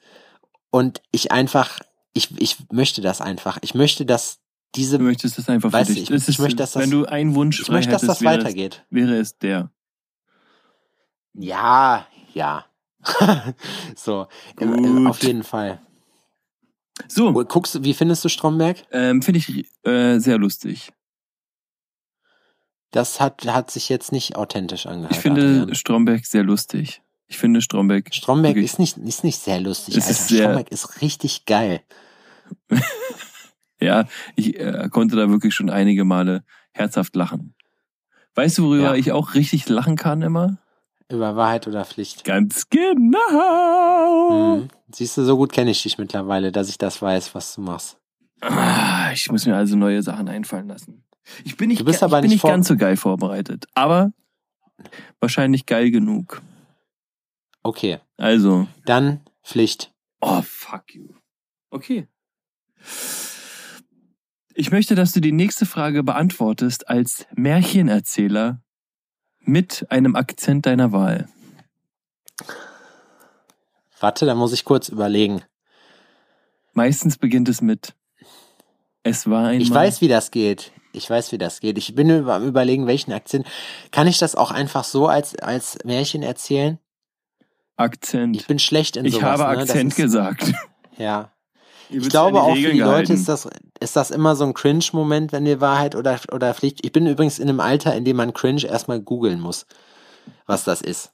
und 0.72 1.02
ich 1.12 1.32
einfach, 1.32 1.80
ich, 2.14 2.30
ich 2.40 2.58
möchte 2.72 3.02
das 3.02 3.22
einfach. 3.22 3.58
Ich 3.62 3.74
möchte, 3.76 4.06
dass 4.06 4.40
diese, 4.76 4.98
Du 5.00 5.04
möchtest 5.06 5.38
das 5.38 5.50
einfach 5.50 5.72
für 5.72 5.84
dich. 5.86 6.04
ich- 6.04 6.12
ich 6.12 6.28
ist, 6.28 6.40
möchte, 6.40 6.58
dass 6.58 6.74
das- 6.74 6.84
wenn 6.84 6.92
du 6.92 7.06
einen 7.06 7.36
Wunsch 7.36 7.60
ich 7.62 7.70
möchte, 7.70 7.92
dass 7.92 8.02
das 8.02 8.22
wäre 8.22 8.40
weitergeht. 8.40 8.84
Es, 8.90 8.96
wäre 8.96 9.16
es 9.20 9.38
der. 9.40 9.72
Ja, 11.34 12.06
ja. 12.34 12.66
so, 13.96 14.28
im- 14.60 15.04
Gut. 15.04 15.08
auf 15.10 15.24
jeden 15.24 15.44
Fall. 15.44 15.80
So, 17.08 17.32
Guckst 17.46 17.84
wie 17.84 17.94
findest 17.94 18.24
du 18.26 18.30
Stromberg? 18.30 18.84
ähm, 18.92 19.22
finde 19.22 19.40
ich 19.40 19.66
äh, 19.84 20.20
sehr 20.20 20.38
lustig. 20.38 20.92
Das 22.92 23.20
hat, 23.20 23.46
hat 23.46 23.70
sich 23.72 23.88
jetzt 23.90 24.12
nicht 24.12 24.36
authentisch 24.36 24.86
angehört. 24.88 25.12
Ich 25.14 25.20
finde 25.20 25.42
Adrian. 25.62 25.76
Stromberg 25.76 26.26
sehr 26.26 26.44
lustig. 26.44 27.02
Ich 27.28 27.38
finde 27.38 27.62
Stromberg. 27.62 28.14
Stromberg 28.14 28.56
wirklich- 28.56 28.72
ist 28.74 28.80
nicht, 28.80 28.98
ist 28.98 29.24
nicht 29.24 29.40
sehr 29.40 29.60
lustig. 29.62 29.96
Alter. 29.96 30.10
ist 30.10 30.28
sehr- 30.28 30.44
Stromberg 30.44 30.72
ist 30.72 31.02
richtig 31.02 31.46
geil. 31.46 31.82
Ja, 33.82 34.10
ich 34.36 34.60
äh, 34.60 34.90
konnte 34.92 35.16
da 35.16 35.30
wirklich 35.30 35.54
schon 35.56 35.70
einige 35.70 36.04
Male 36.04 36.44
herzhaft 36.74 37.16
lachen. 37.16 37.56
Weißt 38.36 38.58
du, 38.58 38.66
worüber 38.66 38.84
Ja. 38.90 38.96
ich 38.96 39.14
auch 39.14 39.36
richtig 39.36 39.70
lachen 39.70 39.96
kann 39.96 40.22
immer? 40.22 40.58
Über 41.12 41.36
Wahrheit 41.36 41.68
oder 41.68 41.86
Pflicht. 41.86 42.24
Ganz 42.24 42.70
genau. 42.70 44.58
Mhm. 44.58 44.68
Siehst 44.94 45.18
du, 45.18 45.24
so 45.24 45.38
gut 45.38 45.52
kenne 45.52 45.72
ich 45.72 45.82
dich 45.84 45.98
mittlerweile, 45.98 46.52
dass 46.52 46.70
ich 46.70 46.78
das 46.78 47.02
weiß, 47.02 47.34
was 47.36 47.56
du 47.56 47.62
machst. 47.62 47.98
Ah, 48.42 49.12
ich 49.12 49.30
muss 49.32 49.46
mir 49.46 49.56
also 49.56 49.76
neue 49.76 50.02
Sachen 50.04 50.30
einfallen 50.30 50.68
lassen. 50.68 51.04
Ich 51.44 51.58
bin 51.58 51.68
nicht, 51.70 51.82
Du 51.82 51.86
bist 51.86 52.00
ge- 52.00 52.06
aber 52.06 52.18
ich 52.18 52.22
bin 52.24 52.30
nicht 52.32 52.44
nicht 52.44 52.52
ganz 52.52 52.68
so 52.68 52.78
geil 52.78 52.96
vorbereitet, 52.96 53.66
aber 53.76 54.14
wahrscheinlich 55.20 55.66
geil 55.66 55.92
genug. 55.92 56.42
Okay, 57.64 58.00
Also, 58.18 58.68
dann 58.86 59.22
Pflicht. 59.44 59.92
oh 60.22 60.42
fuck 60.42 60.94
you. 60.96 61.10
Okay. 61.72 62.08
Ich 64.56 64.72
möchte, 64.72 64.96
dass 64.96 65.12
du 65.12 65.20
die 65.22 65.32
nächste 65.34 65.66
Frage 65.66 66.04
beantwortest 66.04 66.88
als 66.90 67.26
Märchenerzähler 67.36 68.62
mit 69.50 69.86
einem 69.90 70.16
Akzent 70.16 70.66
deiner 70.66 70.92
Wahl. 70.92 71.28
Warte, 74.00 74.26
da 74.26 74.36
muss 74.36 74.54
ich 74.54 74.64
kurz 74.64 74.90
überlegen. 74.90 75.42
Meistens 76.74 77.18
beginnt 77.18 77.50
es 77.50 77.62
mit 77.62 77.94
Es 79.04 79.30
war 79.30 79.48
einmal. 79.48 79.62
Ich 79.62 79.74
weiß, 79.74 80.02
wie 80.02 80.08
das 80.08 80.32
geht. 80.32 80.72
Ich 80.94 81.10
weiß, 81.10 81.32
wie 81.32 81.38
das 81.38 81.60
geht. 81.60 81.78
Ich 81.78 81.94
bin 81.96 82.10
über, 82.10 82.36
am 82.36 82.48
überlegen, 82.48 82.88
welchen 82.88 83.12
Akzent. 83.12 83.46
Kann 83.92 84.08
ich 84.08 84.18
das 84.18 84.36
auch 84.36 84.52
einfach 84.52 84.84
so 84.84 85.08
als, 85.08 85.36
als 85.38 85.78
Märchen 85.84 86.24
erzählen? 86.24 86.80
Akzent. 87.76 88.36
Ich 88.38 88.48
bin 88.48 88.60
schlecht 88.60 88.98
in 88.98 89.06
Ich 89.06 89.16
sowas. 89.16 89.40
habe 89.40 89.44
ne? 89.44 89.62
Akzent 89.62 89.92
ist, 89.92 89.98
gesagt. 89.98 90.52
Ja. 90.98 91.32
Ich 91.90 92.10
glaube 92.10 92.42
auch 92.42 92.56
für 92.56 92.72
die 92.72 92.80
Leute 92.80 92.80
gehalten. 92.80 93.14
ist 93.14 93.28
das, 93.28 93.48
ist 93.80 93.96
das 93.96 94.12
immer 94.12 94.36
so 94.36 94.46
ein 94.46 94.54
Cringe-Moment, 94.54 95.32
wenn 95.32 95.46
wir 95.46 95.60
Wahrheit 95.60 95.96
oder, 95.96 96.20
oder 96.32 96.54
Pflicht. 96.54 96.86
Ich 96.86 96.92
bin 96.92 97.08
übrigens 97.08 97.40
in 97.40 97.50
einem 97.50 97.60
Alter, 97.60 97.96
in 97.96 98.06
dem 98.06 98.18
man 98.18 98.34
Cringe 98.34 98.64
erstmal 98.64 99.02
googeln 99.02 99.40
muss, 99.40 99.66
was 100.46 100.64
das 100.64 100.82
ist. 100.82 101.12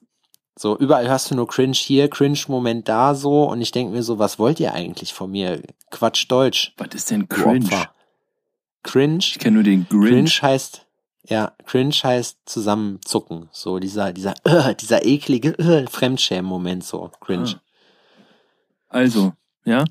So, 0.58 0.76
überall 0.76 1.08
hörst 1.08 1.30
du 1.30 1.34
nur 1.34 1.46
Cringe 1.48 1.74
hier, 1.74 2.08
Cringe-Moment 2.08 2.88
da 2.88 3.14
so 3.14 3.44
und 3.44 3.60
ich 3.60 3.72
denke 3.72 3.92
mir 3.92 4.02
so, 4.02 4.18
was 4.18 4.38
wollt 4.38 4.58
ihr 4.58 4.72
eigentlich 4.72 5.12
von 5.12 5.30
mir? 5.30 5.62
Quatsch 5.90 6.26
Deutsch. 6.28 6.72
Was 6.78 6.94
ist 6.94 7.10
denn 7.10 7.28
Cringe? 7.28 7.66
Opfer. 7.66 7.90
Cringe? 8.82 9.18
Ich 9.18 9.38
kenne 9.38 9.56
nur 9.56 9.64
den 9.64 9.86
Cringe 9.88 10.08
Grinch. 10.08 10.42
heißt, 10.42 10.86
ja, 11.24 11.52
Cringe 11.66 11.94
heißt 11.94 12.38
zusammenzucken. 12.46 13.48
So 13.52 13.78
dieser, 13.78 14.12
dieser, 14.12 14.34
äh, 14.44 14.74
dieser 14.74 15.04
eklige 15.04 15.58
äh, 15.58 15.86
Fremdschämen-Moment, 15.86 16.84
so 16.84 17.10
Cringe. 17.20 17.56
Ah. 17.56 17.60
Also, 18.88 19.34
ja? 19.64 19.84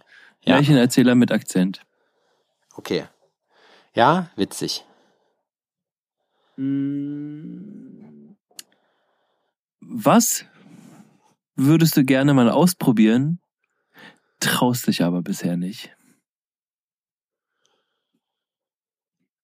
Ja. 0.45 0.55
Märchenerzähler 0.55 1.15
mit 1.15 1.31
Akzent. 1.31 1.81
Okay. 2.75 3.05
Ja, 3.93 4.29
witzig. 4.35 4.85
Was 9.81 10.45
würdest 11.55 11.97
du 11.97 12.03
gerne 12.05 12.33
mal 12.33 12.49
ausprobieren, 12.49 13.39
traust 14.39 14.87
dich 14.87 15.03
aber 15.03 15.21
bisher 15.21 15.57
nicht? 15.57 15.95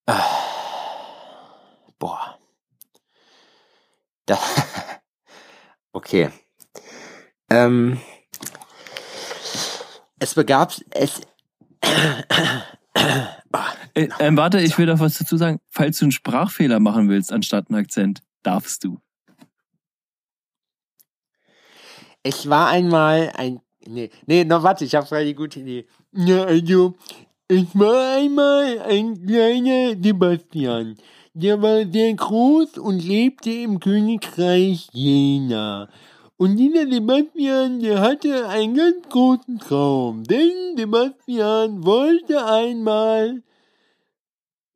Ah. 0.08 0.41
Boah. 1.99 2.39
Da. 4.26 4.38
Okay. 5.93 6.30
Ähm. 7.49 7.99
Es 10.22 10.36
begab 10.36 10.72
es. 10.91 11.22
Äh, 13.93 14.07
ähm, 14.19 14.38
warte, 14.38 14.61
ich 14.61 14.78
will 14.78 14.86
doch 14.86 14.99
was 14.99 15.17
dazu 15.17 15.36
sagen. 15.36 15.59
Falls 15.67 15.97
du 15.97 16.05
einen 16.05 16.11
Sprachfehler 16.11 16.80
machen 16.80 17.09
willst 17.09 17.34
anstatt 17.34 17.69
einen 17.69 17.80
Akzent, 17.80 18.22
darfst 18.43 18.84
du. 18.84 18.99
Ich 22.24 22.47
war 22.47 22.69
einmal 22.69 23.32
ein. 23.36 23.59
Nee, 23.88 24.11
nee, 24.28 24.45
noch 24.45 24.61
warte, 24.61 24.86
ich 24.86 24.93
habe 24.93 25.07
voll 25.07 25.26
die 25.26 25.34
gute 25.34 25.59
Idee. 25.59 25.88
Ja, 26.13 26.43
also, 26.43 26.95
ich 27.47 27.67
war 27.74 28.17
einmal 28.17 28.80
ein 28.82 29.26
kleiner 29.26 29.95
Sebastian. 30.01 30.97
Der 31.34 31.61
war 31.61 31.84
sehr 31.91 32.13
groß 32.13 32.78
und 32.78 33.03
lebte 33.03 33.49
im 33.49 33.80
Königreich 33.80 34.88
Jena. 34.93 35.89
Und 36.42 36.58
dieser 36.58 36.89
Sebastian, 36.89 37.82
der 37.82 38.02
hatte 38.02 38.50
einen 38.50 38.74
ganz 38.74 39.08
großen 39.10 39.60
Traum. 39.60 40.24
Denn 40.24 40.76
Sebastian 40.76 41.86
wollte 41.86 42.44
einmal 42.44 43.44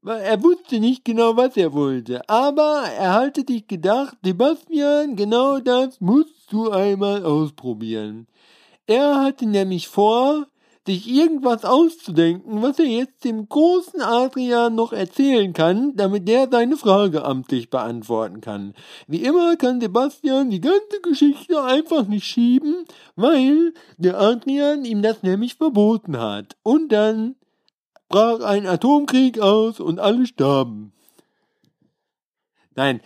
Er 0.05 0.43
wusste 0.43 0.79
nicht 0.79 1.03
genau, 1.03 1.35
was 1.35 1.57
er 1.57 1.73
wollte, 1.73 2.21
aber 2.29 2.83
er 2.95 3.13
hatte 3.13 3.43
sich 3.47 3.65
gedacht, 3.65 4.15
Sebastian, 4.23 5.15
genau 5.15 5.57
das 5.57 5.99
musst 5.99 6.51
du 6.51 6.69
einmal 6.69 7.25
ausprobieren. 7.25 8.27
Er 8.85 9.23
hatte 9.23 9.47
nämlich 9.47 9.87
vor, 9.87 10.45
sich 10.85 11.09
irgendwas 11.09 11.65
auszudenken, 11.65 12.61
was 12.61 12.77
er 12.77 12.85
jetzt 12.85 13.23
dem 13.23 13.49
großen 13.49 14.01
Adrian 14.01 14.75
noch 14.75 14.93
erzählen 14.93 15.51
kann, 15.53 15.95
damit 15.95 16.27
der 16.27 16.47
seine 16.51 16.77
Frage 16.77 17.25
amtlich 17.25 17.69
beantworten 17.69 18.41
kann. 18.41 18.75
Wie 19.07 19.23
immer 19.23 19.55
kann 19.55 19.81
Sebastian 19.81 20.51
die 20.51 20.61
ganze 20.61 21.01
Geschichte 21.01 21.63
einfach 21.63 22.07
nicht 22.07 22.25
schieben, 22.25 22.85
weil 23.15 23.73
der 23.97 24.19
Adrian 24.19 24.85
ihm 24.85 25.01
das 25.01 25.23
nämlich 25.23 25.55
verboten 25.55 26.19
hat. 26.19 26.55
Und 26.61 26.91
dann 26.91 27.35
brach 28.07 28.41
ein 28.41 28.67
Atomkrieg 28.67 29.39
aus 29.39 29.79
und 29.79 29.99
alle 29.99 30.27
starben. 30.27 30.93
Nein, 32.75 32.99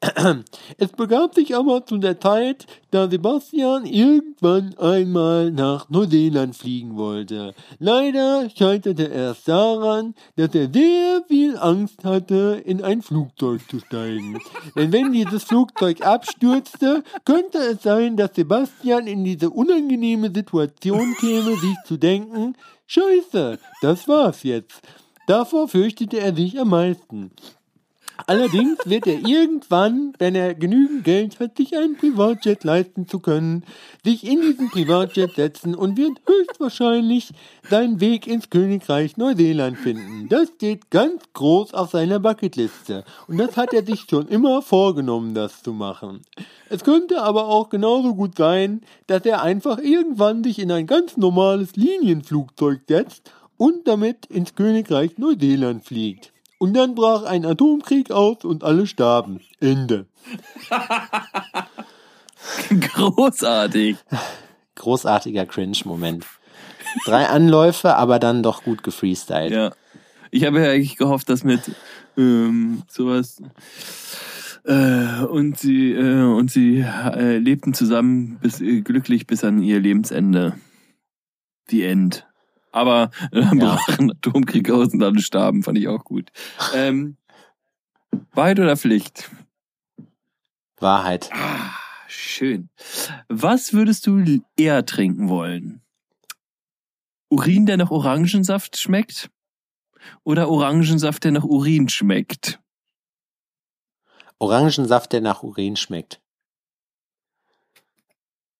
es 0.78 0.92
begab 0.92 1.34
sich 1.34 1.54
aber 1.56 1.86
zu 1.86 1.98
der 1.98 2.20
Zeit, 2.20 2.66
da 2.90 3.08
Sebastian 3.08 3.86
irgendwann 3.86 4.76
einmal 4.78 5.50
nach 5.50 5.88
Neuseeland 5.88 6.56
fliegen 6.56 6.96
wollte. 6.96 7.54
Leider 7.78 8.48
scheiterte 8.50 9.10
er 9.10 9.32
es 9.32 9.44
daran, 9.44 10.14
dass 10.36 10.54
er 10.54 10.70
sehr 10.72 11.22
viel 11.28 11.56
Angst 11.56 12.04
hatte, 12.04 12.62
in 12.64 12.82
ein 12.82 13.02
Flugzeug 13.02 13.62
zu 13.70 13.80
steigen. 13.80 14.38
Denn 14.76 14.92
wenn 14.92 15.12
dieses 15.12 15.44
Flugzeug 15.44 16.04
abstürzte, 16.04 17.02
könnte 17.24 17.58
es 17.58 17.82
sein, 17.82 18.16
dass 18.16 18.34
Sebastian 18.34 19.06
in 19.06 19.24
diese 19.24 19.50
unangenehme 19.50 20.30
Situation 20.34 21.14
käme, 21.18 21.56
sich 21.56 21.76
zu 21.84 21.96
denken, 21.96 22.54
Scheiße, 22.86 23.58
das 23.82 24.06
war's 24.06 24.42
jetzt. 24.42 24.80
Davor 25.26 25.66
fürchtete 25.66 26.20
er 26.20 26.34
sich 26.34 26.58
am 26.60 26.68
meisten. 26.68 27.32
Allerdings 28.26 28.78
wird 28.86 29.06
er 29.06 29.18
irgendwann, 29.26 30.14
wenn 30.18 30.34
er 30.34 30.54
genügend 30.54 31.04
Geld 31.04 31.38
hat, 31.38 31.56
sich 31.56 31.76
einen 31.76 31.96
Privatjet 31.96 32.64
leisten 32.64 33.06
zu 33.06 33.20
können, 33.20 33.64
sich 34.04 34.26
in 34.26 34.40
diesen 34.40 34.70
Privatjet 34.70 35.34
setzen 35.34 35.74
und 35.74 35.96
wird 35.98 36.18
höchstwahrscheinlich 36.26 37.32
seinen 37.68 38.00
Weg 38.00 38.26
ins 38.26 38.48
Königreich 38.48 39.16
Neuseeland 39.16 39.76
finden. 39.76 40.28
Das 40.28 40.48
steht 40.56 40.90
ganz 40.90 41.22
groß 41.34 41.74
auf 41.74 41.90
seiner 41.90 42.18
Bucketliste. 42.18 43.04
Und 43.28 43.38
das 43.38 43.56
hat 43.56 43.74
er 43.74 43.84
sich 43.84 44.06
schon 44.08 44.28
immer 44.28 44.62
vorgenommen, 44.62 45.34
das 45.34 45.62
zu 45.62 45.72
machen. 45.72 46.22
Es 46.70 46.84
könnte 46.84 47.22
aber 47.22 47.48
auch 47.48 47.68
genauso 47.68 48.14
gut 48.14 48.36
sein, 48.36 48.80
dass 49.06 49.24
er 49.26 49.42
einfach 49.42 49.78
irgendwann 49.78 50.42
sich 50.42 50.58
in 50.58 50.72
ein 50.72 50.86
ganz 50.86 51.16
normales 51.16 51.76
Linienflugzeug 51.76 52.80
setzt 52.88 53.30
und 53.56 53.86
damit 53.86 54.26
ins 54.26 54.54
Königreich 54.54 55.18
Neuseeland 55.18 55.84
fliegt. 55.84 56.32
Und 56.58 56.74
dann 56.74 56.94
brach 56.94 57.24
ein 57.24 57.44
Atomkrieg 57.44 58.10
aus 58.10 58.44
und 58.44 58.64
alle 58.64 58.86
starben. 58.86 59.40
Ende. 59.60 60.06
Großartig. 62.80 63.96
Großartiger 64.74 65.46
Cringe-Moment. 65.46 66.24
Drei 67.04 67.26
Anläufe, 67.26 67.96
aber 67.96 68.18
dann 68.18 68.42
doch 68.42 68.64
gut 68.64 68.82
gefreestylt. 68.82 69.52
Ja. 69.52 69.72
Ich 70.30 70.44
habe 70.44 70.62
ja 70.62 70.70
eigentlich 70.70 70.96
gehofft, 70.96 71.28
dass 71.28 71.44
mit 71.44 71.60
ähm, 72.16 72.82
sowas 72.88 73.42
äh, 74.64 75.24
und 75.24 75.58
sie 75.58 75.92
äh, 75.92 76.22
und 76.22 76.50
sie 76.50 76.80
äh, 76.80 77.38
lebten 77.38 77.74
zusammen 77.74 78.38
bis 78.40 78.60
äh, 78.60 78.80
glücklich 78.80 79.26
bis 79.26 79.44
an 79.44 79.62
ihr 79.62 79.80
Lebensende. 79.80 80.54
The 81.68 81.84
End. 81.84 82.25
Aber 82.76 83.10
äh, 83.32 83.40
dann 83.40 83.58
Ja. 83.58 83.76
brach 83.76 83.98
ein 83.98 84.10
Atomkrieg 84.10 84.70
aus 84.70 84.92
und 84.92 85.02
alle 85.02 85.20
starben, 85.20 85.62
fand 85.62 85.78
ich 85.78 85.88
auch 85.88 86.04
gut. 86.04 86.30
Ähm, 86.74 87.16
Wahrheit 88.32 88.60
oder 88.60 88.76
Pflicht? 88.76 89.30
Wahrheit. 90.76 91.30
Ah, 91.32 91.70
schön. 92.06 92.68
Was 93.30 93.72
würdest 93.72 94.06
du 94.06 94.42
eher 94.58 94.84
trinken 94.84 95.30
wollen? 95.30 95.80
Urin, 97.30 97.64
der 97.64 97.78
nach 97.78 97.90
Orangensaft 97.90 98.76
schmeckt? 98.76 99.30
Oder 100.22 100.50
Orangensaft, 100.50 101.24
der 101.24 101.32
nach 101.32 101.44
Urin 101.44 101.88
schmeckt? 101.88 102.60
Orangensaft, 104.38 105.14
der 105.14 105.22
nach 105.22 105.42
Urin 105.42 105.76
schmeckt. 105.76 106.20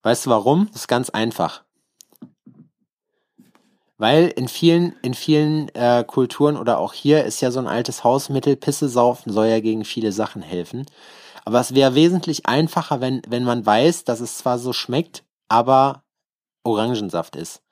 Weißt 0.02 0.24
du 0.24 0.30
warum? 0.30 0.68
Das 0.72 0.82
ist 0.82 0.88
ganz 0.88 1.10
einfach. 1.10 1.65
Weil 3.98 4.28
in 4.28 4.48
vielen, 4.48 4.94
in 5.02 5.14
vielen 5.14 5.68
äh, 5.74 6.04
Kulturen 6.06 6.56
oder 6.56 6.78
auch 6.78 6.92
hier 6.92 7.24
ist 7.24 7.40
ja 7.40 7.50
so 7.50 7.58
ein 7.58 7.66
altes 7.66 8.04
Hausmittel, 8.04 8.56
Pisse 8.56 8.88
saufen 8.88 9.32
soll 9.32 9.46
ja 9.46 9.60
gegen 9.60 9.84
viele 9.84 10.12
Sachen 10.12 10.42
helfen. 10.42 10.84
Aber 11.44 11.60
es 11.60 11.74
wäre 11.74 11.94
wesentlich 11.94 12.46
einfacher, 12.46 13.00
wenn, 13.00 13.22
wenn 13.28 13.44
man 13.44 13.64
weiß, 13.64 14.04
dass 14.04 14.20
es 14.20 14.36
zwar 14.36 14.58
so 14.58 14.72
schmeckt, 14.72 15.24
aber 15.48 16.02
Orangensaft 16.64 17.36
ist. 17.36 17.62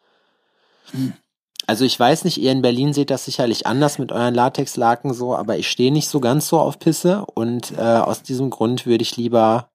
Also 1.67 1.85
ich 1.85 1.99
weiß 1.99 2.25
nicht, 2.25 2.39
ihr 2.39 2.53
in 2.53 2.63
Berlin 2.63 2.93
seht 2.93 3.11
das 3.11 3.25
sicherlich 3.25 3.67
anders 3.67 3.99
mit 3.99 4.13
euren 4.13 4.35
Latexlaken 4.35 5.15
so, 5.15 5.35
aber 5.35 5.57
ich 5.59 5.71
stehe 5.71 5.93
nicht 5.93 6.09
so 6.09 6.21
ganz 6.21 6.49
so 6.49 6.59
auf 6.59 6.79
Pisse 6.79 7.25
und 7.25 7.73
äh, 7.77 7.81
aus 7.81 8.23
diesem 8.23 8.51
Grund 8.51 8.87
würde 8.87 9.03
ich 9.03 9.17
lieber, 9.17 9.71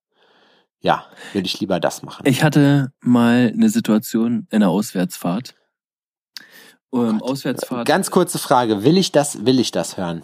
ja, 0.82 1.06
würde 1.34 1.48
ich 1.48 1.60
lieber 1.60 1.80
das 1.80 2.04
machen. 2.04 2.24
Ich 2.26 2.44
hatte 2.44 2.92
mal 3.02 3.52
eine 3.54 3.70
Situation 3.70 4.48
in 4.52 4.60
der 4.60 4.70
Auswärtsfahrt. 4.70 5.56
Ähm, 6.94 7.22
Auswärtsfahrt. 7.22 7.88
Ganz 7.88 8.12
kurze 8.12 8.40
Frage, 8.40 8.84
will 8.84 8.98
ich 8.98 9.12
das, 9.12 9.46
will 9.46 9.60
ich 9.60 9.72
das 9.72 9.98
hören? 9.98 10.24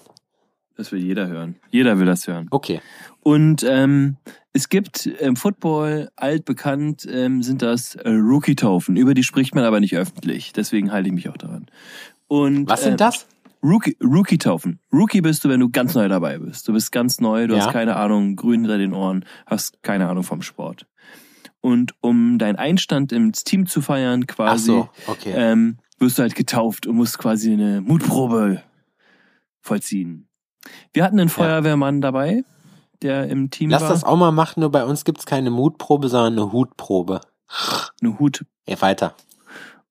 Das 0.78 0.92
will 0.92 1.00
jeder 1.02 1.28
hören. 1.28 1.56
Jeder 1.72 2.00
will 2.00 2.06
das 2.06 2.28
hören. 2.28 2.48
Okay. 2.52 2.82
Und 3.22 3.64
ähm, 3.64 4.18
es 4.52 4.68
gibt 4.70 5.06
im 5.06 5.36
Football 5.36 6.10
altbekannt 6.16 7.08
ähm, 7.10 7.42
sind 7.44 7.62
das 7.62 7.96
äh, 7.96 8.10
Rookie-Taufen. 8.10 8.98
Über 8.98 9.14
die 9.14 9.24
spricht 9.24 9.56
man 9.56 9.64
aber 9.64 9.80
nicht 9.80 9.96
öffentlich. 9.96 10.54
Deswegen 10.54 10.92
halte 10.92 11.08
ich 11.10 11.16
mich 11.16 11.30
auch 11.30 11.38
daran. 11.38 11.68
Und 12.28 12.68
Was 12.70 12.84
sind 12.84 12.94
äh, 12.94 12.98
das? 12.98 13.26
Rookie, 13.64 13.98
Rookie-Taufen. 14.04 14.80
Rookie 14.94 15.22
bist 15.22 15.44
du, 15.44 15.50
wenn 15.50 15.60
du 15.60 15.70
ganz 15.70 15.96
neu 15.96 16.08
dabei 16.08 16.38
bist. 16.38 16.68
Du 16.68 16.74
bist 16.74 16.92
ganz 16.92 17.20
neu, 17.20 17.48
du 17.48 17.56
Ja. 17.56 17.66
hast 17.66 17.74
keine 17.74 17.96
Ahnung, 17.96 18.36
grün 18.36 18.62
hinter 18.62 18.78
den 18.78 18.94
Ohren, 18.94 19.26
hast 19.48 19.82
keine 19.82 20.08
Ahnung 20.08 20.24
vom 20.24 20.42
Sport. 20.42 20.86
Und 21.62 21.94
um 22.02 22.38
deinen 22.38 22.58
Einstand 22.58 23.12
ins 23.12 23.44
Team 23.44 23.66
zu 23.66 23.82
feiern, 23.82 24.26
Ach 24.30 24.36
quasi, 24.36 24.66
so, 24.68 24.90
okay. 25.08 25.34
ähm, 25.36 25.78
wirst 26.00 26.18
du 26.18 26.22
halt 26.24 26.36
getauft 26.36 26.88
und 26.88 26.96
musst 26.96 27.18
quasi 27.18 27.54
eine 27.54 27.82
Mutprobe 27.82 28.62
vollziehen. 29.62 30.28
Wir 30.94 31.04
hatten 31.04 31.20
einen 31.20 31.30
Feuerwehrmann 31.30 32.02
dabei, 32.02 32.44
der 33.02 33.28
im 33.30 33.50
Team 33.50 33.70
Lass 33.70 33.84
war. 33.84 33.90
das 33.90 34.04
auch 34.04 34.18
mal 34.18 34.32
machen, 34.32 34.62
nur 34.62 34.72
bei 34.72 34.84
uns 34.86 35.06
gibt's 35.06 35.26
keine 35.26 35.50
Mutprobe, 35.52 36.10
sondern 36.10 36.34
eine 36.34 36.52
Hutprobe. 36.52 37.22
Eine 38.02 38.18
Hut. 38.20 38.46
Ey, 38.66 38.82
weiter. 38.82 39.16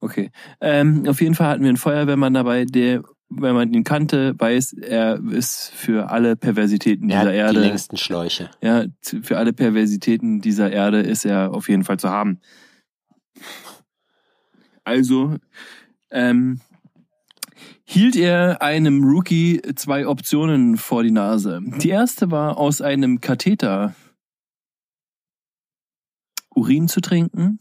Okay. 0.01 0.31
Ähm, 0.61 1.05
auf 1.09 1.21
jeden 1.21 1.35
Fall 1.35 1.49
hatten 1.49 1.63
wir 1.63 1.69
einen 1.69 1.77
Feuerwehrmann 1.79 2.35
dabei, 2.35 2.65
der, 2.65 3.03
wenn 3.31 3.55
man 3.55 3.73
ihn 3.73 3.85
kannte, 3.85 4.35
weiß, 4.39 4.75
er 4.75 5.19
ist 5.31 5.71
für 5.75 6.11
alle 6.11 6.37
Perversitäten 6.37 7.09
Er 7.09 7.19
hat 7.21 7.25
dieser 7.27 7.33
die 7.33 7.39
Erde. 7.39 7.61
längsten 7.61 7.97
Schläuche. 7.97 8.51
Ja, 8.61 8.85
für 9.01 9.39
alle 9.39 9.53
Perversitäten 9.53 10.41
dieser 10.41 10.71
Erde 10.73 11.01
ist 11.01 11.25
er 11.25 11.53
auf 11.55 11.69
jeden 11.69 11.85
Fall 11.85 11.99
zu 11.99 12.11
haben. 12.11 12.41
Also 14.85 15.37
ähm, 16.15 16.61
hielt 17.85 18.17
er 18.17 18.63
einem 18.63 19.05
Rookie 19.05 19.61
zwei 19.75 20.07
Optionen 20.07 20.77
vor 20.77 21.03
die 21.03 21.11
Nase. 21.11 21.61
Die 21.63 21.91
erste 21.91 22.31
war, 22.31 22.57
aus 22.57 22.81
einem 22.81 23.21
Katheter 23.21 23.95
Urin 26.55 26.89
zu 26.89 27.01
trinken 27.01 27.59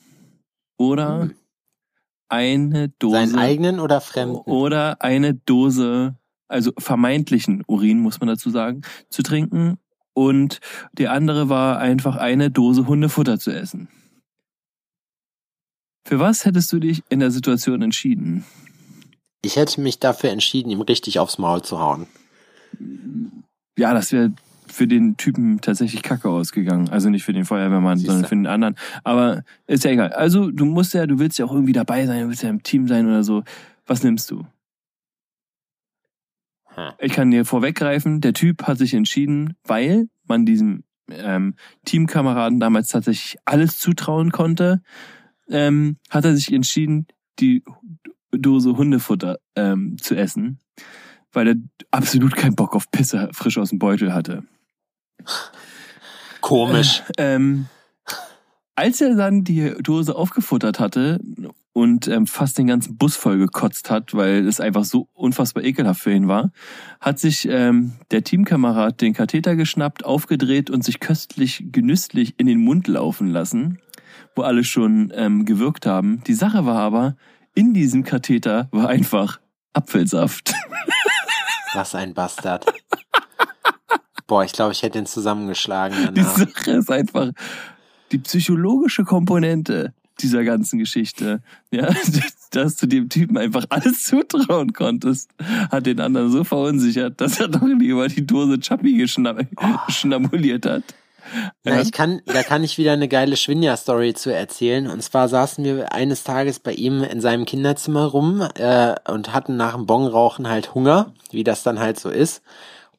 oder 0.78 1.32
eine 2.30 2.90
Dose 3.00 3.28
Seinen 3.28 3.40
eigenen 3.40 3.80
oder 3.80 4.02
fremden? 4.02 4.38
oder 4.38 5.02
eine 5.02 5.34
Dose, 5.34 6.16
also 6.48 6.72
vermeintlichen 6.78 7.64
Urin, 7.68 8.00
muss 8.00 8.20
man 8.20 8.28
dazu 8.28 8.50
sagen, 8.50 8.82
zu 9.10 9.24
trinken. 9.24 9.78
Und 10.14 10.60
die 10.94 11.08
andere 11.08 11.50
war 11.50 11.80
einfach 11.80 12.18
eine 12.18 12.52
Dose 12.52 12.88
Hundefutter 12.88 13.40
zu 13.40 13.52
essen. 13.52 13.90
Für 16.06 16.20
was 16.20 16.46
hättest 16.46 16.72
du 16.74 16.80
dich 16.80 17.04
in 17.10 17.20
der 17.20 17.32
Situation 17.32 17.82
entschieden? 17.82 18.46
Ich 19.42 19.56
hätte 19.56 19.82
mich 19.82 20.00
dafür 20.00 20.32
entschieden, 20.32 20.70
ihm 20.70 20.82
richtig 20.82 21.20
aufs 21.20 21.38
Maul 21.38 21.62
zu 21.62 21.80
hauen. 21.80 22.08
Ja, 23.78 23.94
das 23.94 24.12
wäre 24.12 24.32
für 24.68 24.88
den 24.88 25.18
Typen 25.18 25.62
tatsächlich 25.62 26.02
kacke 26.02 26.30
ausgegangen. 26.30 26.90
Also 26.90 27.10
nicht 27.10 27.24
für 27.24 27.34
den 27.34 27.46
Feuerwehrmann, 27.46 27.98
Siehste. 27.98 28.12
sondern 28.12 28.30
für 28.30 28.36
den 28.36 28.48
anderen. 28.48 28.76
Aber 29.04 29.44
ist 29.68 29.84
ja 29.84 29.92
egal. 29.92 30.12
Also 30.14 30.52
du 30.52 30.66
musst 30.66 30.94
ja, 30.94 31.06
du 31.06 31.20
willst 31.20 31.38
ja 31.40 31.46
auch 31.46 31.54
irgendwie 31.54 31.74
dabei 31.74 32.06
sein, 32.06 32.22
du 32.22 32.30
willst 32.30 32.44
ja 32.44 32.50
im 32.50 32.64
Team 32.64 32.88
sein 32.88 33.06
oder 33.06 33.24
so. 33.24 33.44
Was 33.86 34.04
nimmst 34.04 34.32
du? 34.32 34.46
Hm. 36.76 36.92
Ich 37.00 37.14
kann 37.14 37.32
dir 37.32 37.46
vorweggreifen, 37.46 38.22
der 38.22 38.34
Typ 38.34 38.64
hat 38.64 38.78
sich 38.78 38.94
entschieden, 38.94 39.56
weil 39.64 40.08
man 40.28 40.46
diesem 40.46 40.84
ähm, 41.10 41.56
Teamkameraden 41.86 42.60
damals 42.60 42.88
tatsächlich 42.88 43.38
alles 43.46 43.78
zutrauen 43.78 44.32
konnte, 44.32 44.82
ähm, 45.50 45.98
hat 46.10 46.26
er 46.26 46.36
sich 46.36 46.52
entschieden, 46.52 47.08
die 47.40 47.64
Dose 48.32 48.78
Hundefutter 48.78 49.38
ähm, 49.56 49.98
zu 50.00 50.16
essen, 50.16 50.60
weil 51.32 51.48
er 51.48 51.56
absolut 51.92 52.36
keinen 52.36 52.56
Bock 52.56 52.76
auf 52.76 52.90
Pisse 52.92 53.30
frisch 53.34 53.58
aus 53.58 53.70
dem 53.70 53.80
Beutel 53.80 54.14
hatte. 54.14 54.44
Komisch. 56.42 57.04
Ähm, 57.18 57.68
als 58.76 59.02
er 59.02 59.16
dann 59.16 59.44
die 59.44 59.74
Dose 59.82 60.16
aufgefuttert 60.16 60.80
hatte 60.80 61.20
und 61.74 62.08
ähm, 62.08 62.28
fast 62.28 62.58
den 62.58 62.68
ganzen 62.68 62.98
Bus 62.98 63.16
voll 63.16 63.38
gekotzt 63.38 63.90
hat, 63.90 64.14
weil 64.14 64.48
es 64.48 64.60
einfach 64.60 64.84
so 64.84 65.10
unfassbar 65.14 65.64
ekelhaft 65.64 66.02
für 66.02 66.12
ihn 66.12 66.28
war, 66.28 66.52
hat 67.00 67.20
sich 67.20 67.48
ähm, 67.48 67.94
der 68.12 68.24
Teamkamerad 68.24 69.00
den 69.02 69.14
Katheter 69.14 69.56
geschnappt, 69.56 70.06
aufgedreht 70.06 70.70
und 70.70 70.84
sich 70.84 71.00
köstlich 71.00 71.66
genüsslich 71.72 72.34
in 72.38 72.48
den 72.48 72.60
Mund 72.60 72.88
laufen 72.88 73.28
lassen, 73.28 73.80
wo 74.36 74.42
alle 74.42 74.64
schon 74.64 75.12
ähm, 75.16 75.46
gewirkt 75.46 75.86
haben. 75.86 76.24
Die 76.26 76.34
Sache 76.34 76.66
war 76.66 76.78
aber, 76.78 77.16
in 77.56 77.74
diesem 77.74 78.04
Katheter 78.04 78.68
war 78.72 78.90
einfach 78.90 79.40
Apfelsaft. 79.74 80.54
Was 81.74 81.96
ein 81.96 82.14
Bastard. 82.14 82.66
Boah, 84.28 84.44
ich 84.44 84.54
glaube, 84.54 84.74
ich 84.74 84.84
hätte 84.84 85.00
ihn 85.00 85.06
zusammengeschlagen 85.06 85.98
Die 86.14 86.22
danach. 86.22 86.38
Sache 86.38 86.72
ist 86.72 86.92
einfach 86.92 87.32
die 88.12 88.20
psychologische 88.20 89.04
Komponente 89.04 89.94
dieser 90.20 90.44
ganzen 90.44 90.80
Geschichte. 90.80 91.42
Ja, 91.72 91.90
dass 92.52 92.78
du 92.78 92.88
dem 92.88 93.10
Typen 93.10 93.38
einfach 93.38 93.66
alles 93.70 94.04
zutrauen 94.04 94.74
konntest, 94.74 95.32
hat 95.72 95.86
den 95.86 96.00
anderen 96.00 96.32
so 96.32 96.44
verunsichert, 96.44 97.20
dass 97.20 97.40
er 97.40 97.48
doch 97.48 97.64
lieber 97.64 98.08
die 98.08 98.26
Dose 98.26 98.60
Chappi 98.60 98.94
geschna 98.94 99.36
schnabuliert 99.90 100.66
hat. 100.66 100.84
Na, 101.64 101.82
ich 101.82 101.92
kann, 101.92 102.22
da 102.26 102.44
kann 102.44 102.64
ich 102.64 102.78
wieder 102.78 102.94
eine 102.94 103.08
geile 103.08 103.38
Schwinja-Story 103.38 104.14
zu 104.14 104.34
erzählen. 104.34 104.88
Und 104.88 105.02
zwar 105.02 105.30
saßen 105.30 105.64
wir 105.64 105.92
eines 105.94 106.24
Tages 106.24 106.60
bei 106.60 106.74
ihm 106.74 107.04
in 107.04 107.22
seinem 107.22 107.46
Kinderzimmer 107.46 108.06
rum 108.06 108.48
äh, 108.56 108.96
und 109.10 109.34
hatten 109.34 109.58
nach 109.58 109.76
dem 109.76 109.86
Bongrauchen 109.86 110.50
halt 110.50 110.74
Hunger, 110.74 111.14
wie 111.32 111.44
das 111.44 111.64
dann 111.64 111.80
halt 111.80 112.00
so 112.00 112.10
ist. 112.10 112.42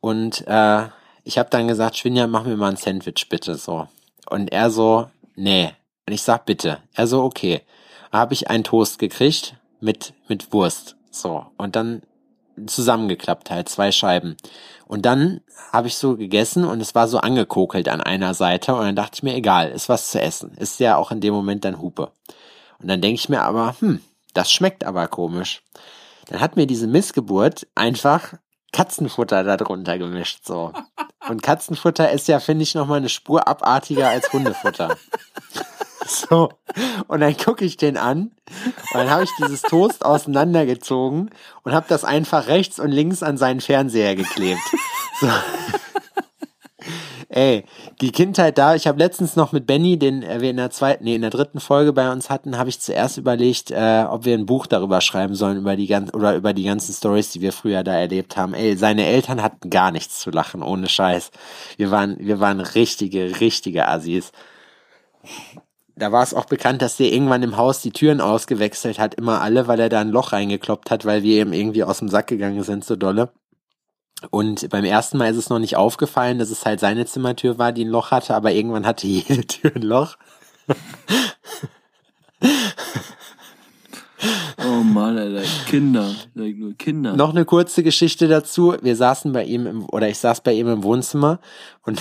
Und 0.00 0.46
äh, 0.46 0.84
ich 1.24 1.38
habe 1.38 1.50
dann 1.50 1.68
gesagt, 1.68 1.96
Schwinja, 1.96 2.26
mach 2.26 2.44
mir 2.44 2.56
mal 2.56 2.70
ein 2.70 2.76
Sandwich 2.76 3.28
bitte 3.28 3.54
so. 3.56 3.88
Und 4.28 4.52
er 4.52 4.70
so, 4.70 5.08
nee. 5.36 5.72
Und 6.06 6.12
ich 6.12 6.22
sag 6.22 6.44
bitte. 6.44 6.78
Er 6.94 7.06
so, 7.06 7.22
okay. 7.22 7.62
Da 8.10 8.18
habe 8.18 8.34
ich 8.34 8.48
einen 8.48 8.64
Toast 8.64 8.98
gekriegt 8.98 9.56
mit 9.80 10.14
mit 10.28 10.52
Wurst. 10.52 10.96
So 11.10 11.46
und 11.56 11.74
dann 11.74 12.02
zusammengeklappt 12.66 13.50
halt 13.50 13.68
zwei 13.68 13.92
Scheiben. 13.92 14.36
Und 14.86 15.06
dann 15.06 15.40
habe 15.72 15.88
ich 15.88 15.96
so 15.96 16.16
gegessen 16.16 16.64
und 16.64 16.80
es 16.80 16.94
war 16.94 17.08
so 17.08 17.18
angekokelt 17.18 17.88
an 17.88 18.00
einer 18.00 18.34
Seite 18.34 18.74
und 18.74 18.82
dann 18.82 18.96
dachte 18.96 19.16
ich 19.16 19.22
mir, 19.22 19.34
egal, 19.34 19.70
ist 19.70 19.88
was 19.88 20.10
zu 20.10 20.20
essen. 20.20 20.52
Ist 20.56 20.80
ja 20.80 20.96
auch 20.96 21.10
in 21.10 21.20
dem 21.20 21.34
Moment 21.34 21.64
dann 21.64 21.80
Hupe. 21.80 22.12
Und 22.80 22.88
dann 22.88 23.00
denke 23.00 23.16
ich 23.16 23.28
mir 23.28 23.42
aber, 23.42 23.76
hm, 23.80 24.00
das 24.34 24.52
schmeckt 24.52 24.84
aber 24.84 25.08
komisch. 25.08 25.62
Dann 26.28 26.40
hat 26.40 26.56
mir 26.56 26.66
diese 26.66 26.86
Missgeburt 26.86 27.66
einfach 27.74 28.34
Katzenfutter 28.72 29.44
darunter 29.44 29.98
gemischt, 29.98 30.44
so. 30.44 30.72
Und 31.28 31.42
Katzenfutter 31.42 32.10
ist 32.10 32.28
ja, 32.28 32.38
finde 32.38 32.64
ich, 32.64 32.74
nochmal 32.74 32.98
eine 32.98 33.08
Spur 33.08 33.48
abartiger 33.48 34.10
als 34.10 34.30
Hundefutter. 34.32 34.96
So. 36.06 36.50
Und 37.08 37.20
dann 37.20 37.36
gucke 37.36 37.64
ich 37.64 37.76
den 37.76 37.96
an 37.96 38.32
und 38.92 38.94
dann 38.94 39.10
habe 39.10 39.24
ich 39.24 39.30
dieses 39.40 39.62
Toast 39.62 40.04
auseinandergezogen 40.04 41.30
und 41.62 41.72
habe 41.72 41.86
das 41.88 42.04
einfach 42.04 42.46
rechts 42.48 42.78
und 42.78 42.90
links 42.90 43.22
an 43.22 43.36
seinen 43.36 43.60
Fernseher 43.60 44.16
geklebt. 44.16 44.60
So. 45.20 45.28
Ey, 47.30 47.64
die 48.00 48.12
Kindheit 48.12 48.58
da, 48.58 48.76
ich 48.76 48.86
habe 48.86 48.98
letztens 48.98 49.34
noch 49.34 49.50
mit 49.50 49.66
Benny, 49.66 49.98
den 49.98 50.22
äh, 50.22 50.40
wir 50.40 50.50
in 50.50 50.56
der 50.56 50.70
zweiten, 50.70 51.02
nee, 51.02 51.16
in 51.16 51.22
der 51.22 51.30
dritten 51.30 51.58
Folge 51.58 51.92
bei 51.92 52.12
uns 52.12 52.30
hatten, 52.30 52.56
habe 52.56 52.68
ich 52.68 52.78
zuerst 52.78 53.18
überlegt, 53.18 53.72
äh, 53.72 54.04
ob 54.08 54.24
wir 54.24 54.38
ein 54.38 54.46
Buch 54.46 54.66
darüber 54.68 55.00
schreiben 55.00 55.34
sollen, 55.34 55.56
über 55.58 55.74
die 55.74 55.88
ganzen 55.88 56.14
oder 56.14 56.36
über 56.36 56.52
die 56.52 56.62
ganzen 56.62 56.92
Stories, 56.94 57.30
die 57.30 57.40
wir 57.40 57.52
früher 57.52 57.82
da 57.82 57.94
erlebt 57.94 58.36
haben. 58.36 58.54
Ey, 58.54 58.76
seine 58.76 59.06
Eltern 59.06 59.42
hatten 59.42 59.68
gar 59.68 59.90
nichts 59.90 60.20
zu 60.20 60.30
lachen, 60.30 60.62
ohne 60.62 60.88
Scheiß. 60.88 61.32
Wir 61.76 61.90
waren, 61.90 62.16
wir 62.20 62.38
waren 62.38 62.60
richtige, 62.60 63.40
richtige 63.40 63.88
Assis 63.88 64.30
da 65.96 66.12
war 66.12 66.22
es 66.22 66.34
auch 66.34 66.46
bekannt, 66.46 66.82
dass 66.82 66.96
der 66.96 67.12
irgendwann 67.12 67.42
im 67.42 67.56
Haus 67.56 67.80
die 67.80 67.92
Türen 67.92 68.20
ausgewechselt 68.20 68.98
hat, 68.98 69.14
immer 69.14 69.40
alle, 69.40 69.68
weil 69.68 69.80
er 69.80 69.88
da 69.88 70.00
ein 70.00 70.10
Loch 70.10 70.32
reingekloppt 70.32 70.90
hat, 70.90 71.04
weil 71.04 71.22
wir 71.22 71.42
ihm 71.42 71.52
irgendwie 71.52 71.84
aus 71.84 71.98
dem 72.00 72.08
Sack 72.08 72.26
gegangen 72.26 72.62
sind, 72.62 72.84
so 72.84 72.96
dolle. 72.96 73.32
Und 74.30 74.68
beim 74.70 74.84
ersten 74.84 75.18
Mal 75.18 75.30
ist 75.30 75.36
es 75.36 75.50
noch 75.50 75.58
nicht 75.58 75.76
aufgefallen, 75.76 76.38
dass 76.38 76.50
es 76.50 76.64
halt 76.64 76.80
seine 76.80 77.06
Zimmertür 77.06 77.58
war, 77.58 77.72
die 77.72 77.84
ein 77.84 77.90
Loch 77.90 78.10
hatte, 78.10 78.34
aber 78.34 78.52
irgendwann 78.52 78.86
hatte 78.86 79.06
jede 79.08 79.46
Tür 79.46 79.72
ein 79.74 79.82
Loch. 79.82 80.16
Mann, 84.94 85.18
Alter, 85.18 85.42
Kinder, 85.66 86.14
nur 86.34 86.74
Kinder. 86.78 87.16
Noch 87.16 87.30
eine 87.30 87.44
kurze 87.44 87.82
Geschichte 87.82 88.28
dazu. 88.28 88.76
Wir 88.80 88.94
saßen 88.94 89.32
bei 89.32 89.44
ihm 89.44 89.66
im, 89.66 89.84
oder 89.90 90.08
ich 90.08 90.18
saß 90.18 90.40
bei 90.40 90.52
ihm 90.52 90.68
im 90.68 90.84
Wohnzimmer 90.84 91.40
und, 91.82 92.00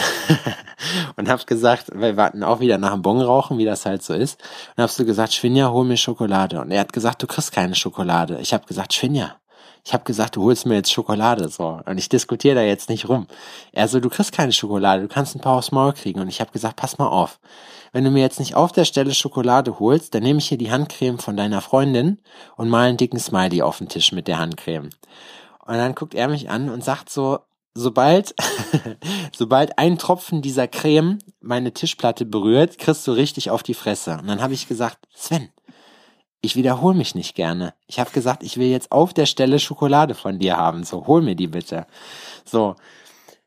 und 1.16 1.28
hab 1.28 1.46
gesagt, 1.48 1.88
wir 1.94 2.16
warten 2.16 2.44
auch 2.44 2.60
wieder 2.60 2.78
nach 2.78 2.94
dem 2.94 3.02
Bon 3.02 3.20
rauchen, 3.20 3.58
wie 3.58 3.66
das 3.66 3.86
halt 3.86 4.04
so 4.04 4.14
ist. 4.14 4.40
Und 4.78 4.84
hab 4.84 4.92
so 4.92 5.06
gesagt, 5.06 5.34
Schwinja, 5.34 5.72
hol 5.72 5.86
mir 5.86 5.98
Schokolade. 5.98 6.62
Und 6.62 6.72
er 6.72 6.82
hat 6.82 6.94
gesagt, 6.94 7.24
du 7.24 7.28
kriegst 7.28 7.52
keine 7.52 7.76
Schokolade. 7.76 8.38
Ich 8.42 8.54
hab 8.54 8.68
gesagt, 8.68 8.94
Schwinja, 8.94 9.36
ich 9.86 9.94
habe 9.94 10.06
gesagt, 10.06 10.36
du 10.36 10.44
holst 10.44 10.66
mir 10.66 10.76
jetzt 10.76 10.92
Schokolade 10.92 11.50
so 11.50 11.82
und 11.86 11.98
ich 11.98 12.08
diskutiere 12.08 12.56
da 12.56 12.62
jetzt 12.62 12.90
nicht 12.90 13.10
rum. 13.10 13.28
Er 13.74 13.88
so, 13.88 14.00
du 14.00 14.10
kriegst 14.10 14.32
keine 14.32 14.54
Schokolade, 14.54 15.02
du 15.02 15.08
kannst 15.08 15.36
ein 15.36 15.42
paar 15.42 15.58
aufs 15.58 15.72
Maul 15.72 15.94
kriegen 15.94 16.22
und 16.22 16.30
ich 16.30 16.40
habe 16.40 16.52
gesagt, 16.52 16.78
pass 16.78 16.98
mal 16.98 17.08
auf. 17.08 17.40
Wenn 17.92 18.06
du 18.06 18.10
mir 18.10 18.22
jetzt 18.22 18.40
nicht 18.40 18.56
auf 18.56 18.72
der 18.72 18.86
Stelle 18.86 19.14
Schokolade 19.14 19.80
holst, 19.80 20.16
dann 20.16 20.24
nehme 20.24 20.40
ich 20.40 20.48
hier 20.48 20.58
die 20.58 20.72
Handcreme 20.72 21.20
von 21.20 21.38
deiner 21.38 21.62
Freundin 21.62 22.20
und 22.56 22.70
mal 22.70 22.88
einen 22.88 22.98
dicken 22.98 23.20
Smiley 23.20 23.62
auf 23.62 23.78
den 23.78 23.90
Tisch 23.90 24.14
mit 24.14 24.28
der 24.28 24.40
Handcreme. 24.40 24.90
Und 25.66 25.76
dann 25.76 25.96
guckt 25.96 26.16
er 26.16 26.28
mich 26.28 26.50
an 26.50 26.70
und 26.70 26.84
sagt 26.84 27.10
so, 27.10 27.40
sobald, 27.74 28.34
sobald 29.36 29.78
ein 29.78 29.98
Tropfen 29.98 30.42
dieser 30.42 30.68
Creme 30.68 31.20
meine 31.42 31.74
Tischplatte 31.74 32.26
berührt, 32.26 32.78
kriegst 32.78 33.06
du 33.06 33.12
richtig 33.12 33.52
auf 33.52 33.64
die 33.64 33.74
Fresse. 33.74 34.18
Und 34.20 34.28
dann 34.28 34.42
habe 34.42 34.54
ich 34.54 34.68
gesagt, 34.68 34.98
Sven, 35.14 35.50
ich 36.46 36.58
wiederhole 36.58 36.96
mich 36.96 37.16
nicht 37.16 37.36
gerne. 37.36 37.74
Ich 37.88 38.00
habe 38.00 38.12
gesagt, 38.12 38.44
ich 38.44 38.58
will 38.58 38.68
jetzt 38.68 38.92
auf 38.92 39.14
der 39.14 39.26
Stelle 39.26 39.60
Schokolade 39.60 40.14
von 40.14 40.40
dir 40.40 40.58
haben. 40.58 40.84
So, 40.84 41.08
hol 41.08 41.22
mir 41.22 41.36
die 41.36 41.48
bitte. 41.48 41.88
So, 42.44 42.76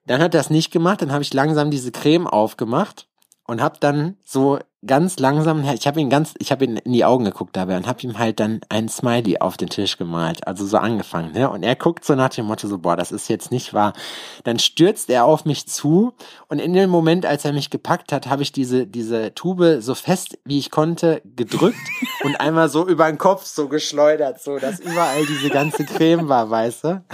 dann 0.06 0.22
hat 0.22 0.32
das 0.32 0.48
nicht 0.48 0.70
gemacht. 0.70 1.02
Dann 1.02 1.12
habe 1.12 1.22
ich 1.22 1.34
langsam 1.34 1.70
diese 1.70 1.92
Creme 1.92 2.26
aufgemacht 2.26 3.06
und 3.46 3.62
habe 3.62 3.76
dann 3.80 4.16
so 4.24 4.58
ganz 4.86 5.18
langsam, 5.18 5.64
ich 5.74 5.86
habe 5.86 6.00
ihn 6.00 6.10
ganz, 6.10 6.34
ich 6.38 6.52
habe 6.52 6.64
ihn 6.64 6.76
in 6.76 6.92
die 6.92 7.04
Augen 7.04 7.24
geguckt 7.24 7.56
dabei 7.56 7.76
und 7.76 7.86
habe 7.86 8.02
ihm 8.02 8.18
halt 8.18 8.40
dann 8.40 8.60
ein 8.68 8.88
Smiley 8.88 9.38
auf 9.38 9.56
den 9.56 9.68
Tisch 9.68 9.96
gemalt, 9.96 10.46
also 10.46 10.64
so 10.64 10.78
angefangen, 10.78 11.32
ne? 11.32 11.50
Und 11.50 11.62
er 11.62 11.74
guckt 11.76 12.04
so 12.04 12.14
nach 12.14 12.28
dem 12.28 12.46
Motto 12.46 12.68
so, 12.68 12.78
boah, 12.78 12.96
das 12.96 13.12
ist 13.12 13.28
jetzt 13.28 13.50
nicht 13.50 13.74
wahr. 13.74 13.94
Dann 14.44 14.58
stürzt 14.58 15.10
er 15.10 15.24
auf 15.24 15.44
mich 15.44 15.66
zu 15.66 16.12
und 16.48 16.60
in 16.60 16.72
dem 16.72 16.90
Moment, 16.90 17.26
als 17.26 17.44
er 17.44 17.52
mich 17.52 17.70
gepackt 17.70 18.12
hat, 18.12 18.28
habe 18.28 18.42
ich 18.42 18.52
diese 18.52 18.86
diese 18.86 19.34
Tube 19.34 19.78
so 19.80 19.94
fest 19.94 20.38
wie 20.44 20.58
ich 20.58 20.70
konnte 20.70 21.22
gedrückt 21.24 21.76
und 22.22 22.36
einmal 22.40 22.68
so 22.68 22.86
über 22.86 23.06
den 23.06 23.18
Kopf 23.18 23.44
so 23.44 23.68
geschleudert, 23.68 24.40
so 24.40 24.58
dass 24.58 24.80
überall 24.80 25.26
diese 25.26 25.50
ganze 25.50 25.84
Creme 25.84 26.28
war, 26.28 26.50
weißt 26.50 26.84
du? 26.84 27.04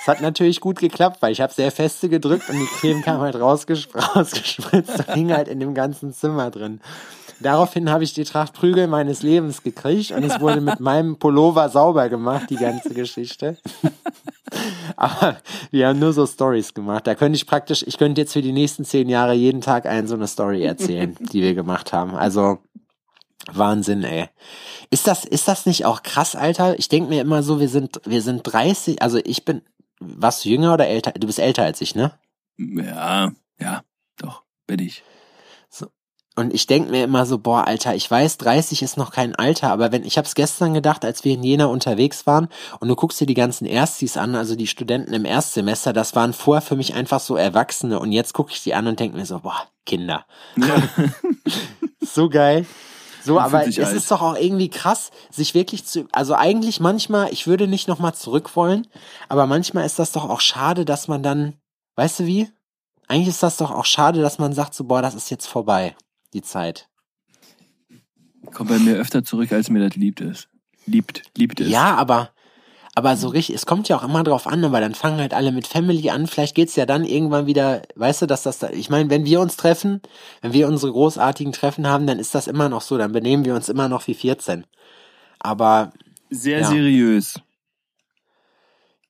Es 0.00 0.08
hat 0.08 0.20
natürlich 0.20 0.60
gut 0.60 0.78
geklappt, 0.78 1.18
weil 1.20 1.32
ich 1.32 1.40
habe 1.40 1.52
sehr 1.52 1.70
feste 1.70 2.08
gedrückt 2.08 2.48
und 2.48 2.58
die 2.58 2.66
Creme 2.66 3.02
kam 3.02 3.20
halt 3.20 3.36
rausgespritzt, 3.36 4.16
rausgespritzt 4.16 4.98
und 4.98 5.14
hing 5.14 5.32
halt 5.32 5.48
in 5.48 5.60
dem 5.60 5.74
ganzen 5.74 6.12
Zimmer 6.12 6.50
drin. 6.50 6.80
Daraufhin 7.40 7.90
habe 7.90 8.04
ich 8.04 8.14
die 8.14 8.24
Tracht 8.24 8.52
Prügel 8.52 8.86
meines 8.86 9.22
Lebens 9.22 9.62
gekriegt 9.62 10.12
und 10.12 10.22
es 10.22 10.40
wurde 10.40 10.60
mit 10.60 10.80
meinem 10.80 11.16
Pullover 11.16 11.68
sauber 11.68 12.08
gemacht, 12.08 12.50
die 12.50 12.56
ganze 12.56 12.94
Geschichte. 12.94 13.58
Aber 14.96 15.38
wir 15.70 15.88
haben 15.88 15.98
nur 15.98 16.12
so 16.12 16.26
Stories 16.26 16.74
gemacht. 16.74 17.06
Da 17.06 17.14
könnte 17.14 17.36
ich 17.36 17.46
praktisch, 17.46 17.84
ich 17.86 17.98
könnte 17.98 18.20
jetzt 18.20 18.32
für 18.32 18.42
die 18.42 18.52
nächsten 18.52 18.84
zehn 18.84 19.08
Jahre 19.08 19.32
jeden 19.34 19.60
Tag 19.60 19.86
eine 19.86 20.06
so 20.06 20.14
eine 20.14 20.26
Story 20.26 20.62
erzählen, 20.62 21.16
die 21.32 21.42
wir 21.42 21.54
gemacht 21.54 21.92
haben. 21.92 22.14
Also 22.14 22.58
Wahnsinn, 23.50 24.04
ey. 24.04 24.28
Ist 24.90 25.06
das, 25.06 25.24
ist 25.24 25.48
das 25.48 25.66
nicht 25.66 25.84
auch 25.84 26.02
krass, 26.02 26.36
Alter? 26.36 26.78
Ich 26.78 26.88
denke 26.88 27.08
mir 27.08 27.20
immer 27.20 27.42
so, 27.42 27.60
wir 27.60 27.68
sind, 27.68 28.00
wir 28.04 28.22
sind 28.22 28.42
30, 28.44 29.02
also 29.02 29.18
ich 29.24 29.44
bin, 29.44 29.62
was 30.00 30.44
jünger 30.44 30.74
oder 30.74 30.86
älter? 30.86 31.12
Du 31.12 31.26
bist 31.26 31.38
älter 31.38 31.64
als 31.64 31.80
ich, 31.80 31.94
ne? 31.94 32.12
Ja, 32.56 33.32
ja, 33.60 33.82
doch, 34.18 34.42
bin 34.66 34.80
ich. 34.80 35.02
So. 35.68 35.86
Und 36.34 36.54
ich 36.54 36.66
denke 36.66 36.90
mir 36.90 37.04
immer 37.04 37.26
so, 37.26 37.38
boah, 37.38 37.66
Alter, 37.66 37.94
ich 37.94 38.10
weiß, 38.10 38.38
30 38.38 38.82
ist 38.82 38.96
noch 38.96 39.12
kein 39.12 39.34
Alter, 39.34 39.70
aber 39.70 39.92
wenn, 39.92 40.04
ich 40.04 40.18
hab's 40.18 40.34
gestern 40.34 40.74
gedacht, 40.74 41.04
als 41.04 41.24
wir 41.24 41.34
in 41.34 41.42
Jena 41.42 41.66
unterwegs 41.66 42.26
waren 42.26 42.48
und 42.80 42.88
du 42.88 42.96
guckst 42.96 43.20
dir 43.20 43.26
die 43.26 43.34
ganzen 43.34 43.66
Erstis 43.66 44.16
an, 44.16 44.34
also 44.34 44.56
die 44.56 44.66
Studenten 44.66 45.14
im 45.14 45.24
Erstsemester, 45.24 45.92
das 45.92 46.14
waren 46.14 46.32
vorher 46.32 46.62
für 46.62 46.76
mich 46.76 46.94
einfach 46.94 47.20
so 47.20 47.36
Erwachsene 47.36 47.98
und 47.98 48.12
jetzt 48.12 48.32
gucke 48.32 48.52
ich 48.52 48.62
die 48.62 48.74
an 48.74 48.86
und 48.86 48.98
denke 48.98 49.16
mir 49.16 49.26
so, 49.26 49.40
boah, 49.40 49.66
Kinder. 49.84 50.26
Ja. 50.56 50.82
so 52.00 52.28
geil. 52.28 52.66
So, 53.24 53.38
aber 53.38 53.66
es 53.66 53.78
alt. 53.78 53.96
ist 53.96 54.10
doch 54.10 54.22
auch 54.22 54.36
irgendwie 54.36 54.68
krass, 54.68 55.10
sich 55.30 55.54
wirklich 55.54 55.84
zu, 55.84 56.06
also 56.12 56.34
eigentlich 56.34 56.80
manchmal, 56.80 57.32
ich 57.32 57.46
würde 57.46 57.68
nicht 57.68 57.88
nochmal 57.88 58.14
zurück 58.14 58.56
wollen, 58.56 58.86
aber 59.28 59.46
manchmal 59.46 59.86
ist 59.86 59.98
das 59.98 60.12
doch 60.12 60.28
auch 60.28 60.40
schade, 60.40 60.84
dass 60.84 61.08
man 61.08 61.22
dann, 61.22 61.54
weißt 61.96 62.20
du 62.20 62.26
wie? 62.26 62.48
Eigentlich 63.08 63.28
ist 63.28 63.42
das 63.42 63.56
doch 63.56 63.70
auch 63.70 63.84
schade, 63.84 64.20
dass 64.20 64.38
man 64.38 64.52
sagt 64.52 64.74
so, 64.74 64.84
boah, 64.84 65.02
das 65.02 65.14
ist 65.14 65.30
jetzt 65.30 65.46
vorbei, 65.46 65.94
die 66.32 66.42
Zeit. 66.42 66.88
Kommt 68.52 68.70
bei 68.70 68.78
mir 68.78 68.96
öfter 68.96 69.22
zurück, 69.22 69.52
als 69.52 69.70
mir 69.70 69.86
das 69.86 69.96
liebt 69.96 70.20
ist. 70.20 70.48
Liebt, 70.86 71.22
liebt 71.36 71.60
es. 71.60 71.68
Ja, 71.68 71.94
aber 71.94 72.30
aber 72.94 73.16
so 73.16 73.28
richtig, 73.28 73.54
es 73.54 73.64
kommt 73.64 73.88
ja 73.88 73.96
auch 73.96 74.04
immer 74.04 74.22
drauf 74.22 74.46
an, 74.46 74.64
aber 74.64 74.80
dann 74.80 74.94
fangen 74.94 75.18
halt 75.18 75.32
alle 75.32 75.50
mit 75.50 75.66
Family 75.66 76.10
an. 76.10 76.26
Vielleicht 76.26 76.54
geht's 76.54 76.76
ja 76.76 76.84
dann 76.84 77.04
irgendwann 77.04 77.46
wieder, 77.46 77.82
weißt 77.94 78.22
du, 78.22 78.26
dass 78.26 78.42
das 78.42 78.58
da, 78.58 78.68
ich 78.70 78.90
meine, 78.90 79.08
wenn 79.08 79.24
wir 79.24 79.40
uns 79.40 79.56
treffen, 79.56 80.02
wenn 80.42 80.52
wir 80.52 80.68
unsere 80.68 80.92
großartigen 80.92 81.52
Treffen 81.54 81.86
haben, 81.86 82.06
dann 82.06 82.18
ist 82.18 82.34
das 82.34 82.46
immer 82.46 82.68
noch 82.68 82.82
so, 82.82 82.98
dann 82.98 83.12
benehmen 83.12 83.46
wir 83.46 83.54
uns 83.54 83.70
immer 83.70 83.88
noch 83.88 84.06
wie 84.06 84.14
14. 84.14 84.66
Aber. 85.38 85.92
Sehr 86.28 86.60
ja. 86.60 86.66
seriös. 86.66 87.40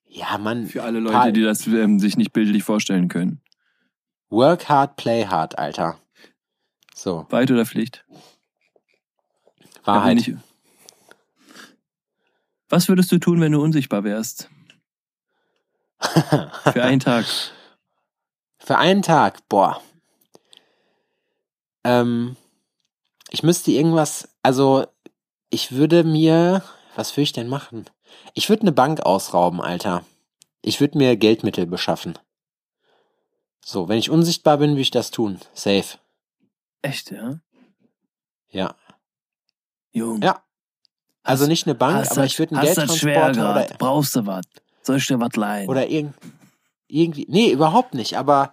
Ja, 0.06 0.38
man. 0.38 0.66
Für 0.66 0.82
alle 0.82 1.00
Leute, 1.00 1.32
die 1.32 1.42
das 1.42 1.66
ähm, 1.66 1.98
sich 1.98 2.16
nicht 2.16 2.32
bildlich 2.32 2.62
vorstellen 2.62 3.08
können. 3.08 3.40
Work 4.30 4.68
hard, 4.68 4.96
play 4.96 5.26
hard, 5.26 5.58
Alter. 5.58 5.98
So. 6.94 7.26
Weit 7.30 7.50
oder 7.50 7.66
Pflicht? 7.66 8.04
Wahrheit. 9.84 10.26
Ja, 10.26 10.34
was 12.72 12.88
würdest 12.88 13.12
du 13.12 13.18
tun, 13.18 13.38
wenn 13.42 13.52
du 13.52 13.62
unsichtbar 13.62 14.02
wärst? 14.02 14.48
Für 16.00 16.82
einen 16.82 17.00
Tag. 17.00 17.26
Für 18.58 18.78
einen 18.78 19.02
Tag, 19.02 19.46
boah. 19.50 19.82
Ähm, 21.84 22.36
ich 23.28 23.42
müsste 23.42 23.72
irgendwas, 23.72 24.30
also 24.42 24.86
ich 25.50 25.72
würde 25.72 26.02
mir, 26.02 26.62
was 26.96 27.12
würde 27.12 27.24
ich 27.24 27.32
denn 27.34 27.48
machen? 27.48 27.90
Ich 28.32 28.48
würde 28.48 28.62
eine 28.62 28.72
Bank 28.72 29.00
ausrauben, 29.02 29.60
Alter. 29.60 30.06
Ich 30.62 30.80
würde 30.80 30.96
mir 30.96 31.16
Geldmittel 31.16 31.66
beschaffen. 31.66 32.18
So, 33.62 33.88
wenn 33.88 33.98
ich 33.98 34.08
unsichtbar 34.08 34.56
bin, 34.56 34.70
würde 34.70 34.80
ich 34.80 34.90
das 34.90 35.10
tun. 35.10 35.38
Safe. 35.52 35.98
Echt, 36.80 37.10
ja? 37.10 37.38
Ja. 38.48 38.74
Jung. 39.92 40.22
Ja. 40.22 40.42
Also 41.24 41.46
nicht 41.46 41.66
eine 41.66 41.74
Bank, 41.74 42.10
aber 42.10 42.24
ich 42.24 42.38
würde 42.38 42.56
einen 42.56 42.64
Geldtransporter 42.64 43.50
oder 43.50 43.66
brauchst 43.78 44.16
du 44.16 44.26
was? 44.26 44.44
Soll 44.82 44.96
ich 44.96 45.06
dir 45.06 45.20
was 45.20 45.36
leihen? 45.36 45.68
Oder 45.68 45.88
irg 45.88 46.08
irgendwie 46.88 47.26
nee, 47.28 47.50
überhaupt 47.50 47.94
nicht, 47.94 48.18
aber 48.18 48.52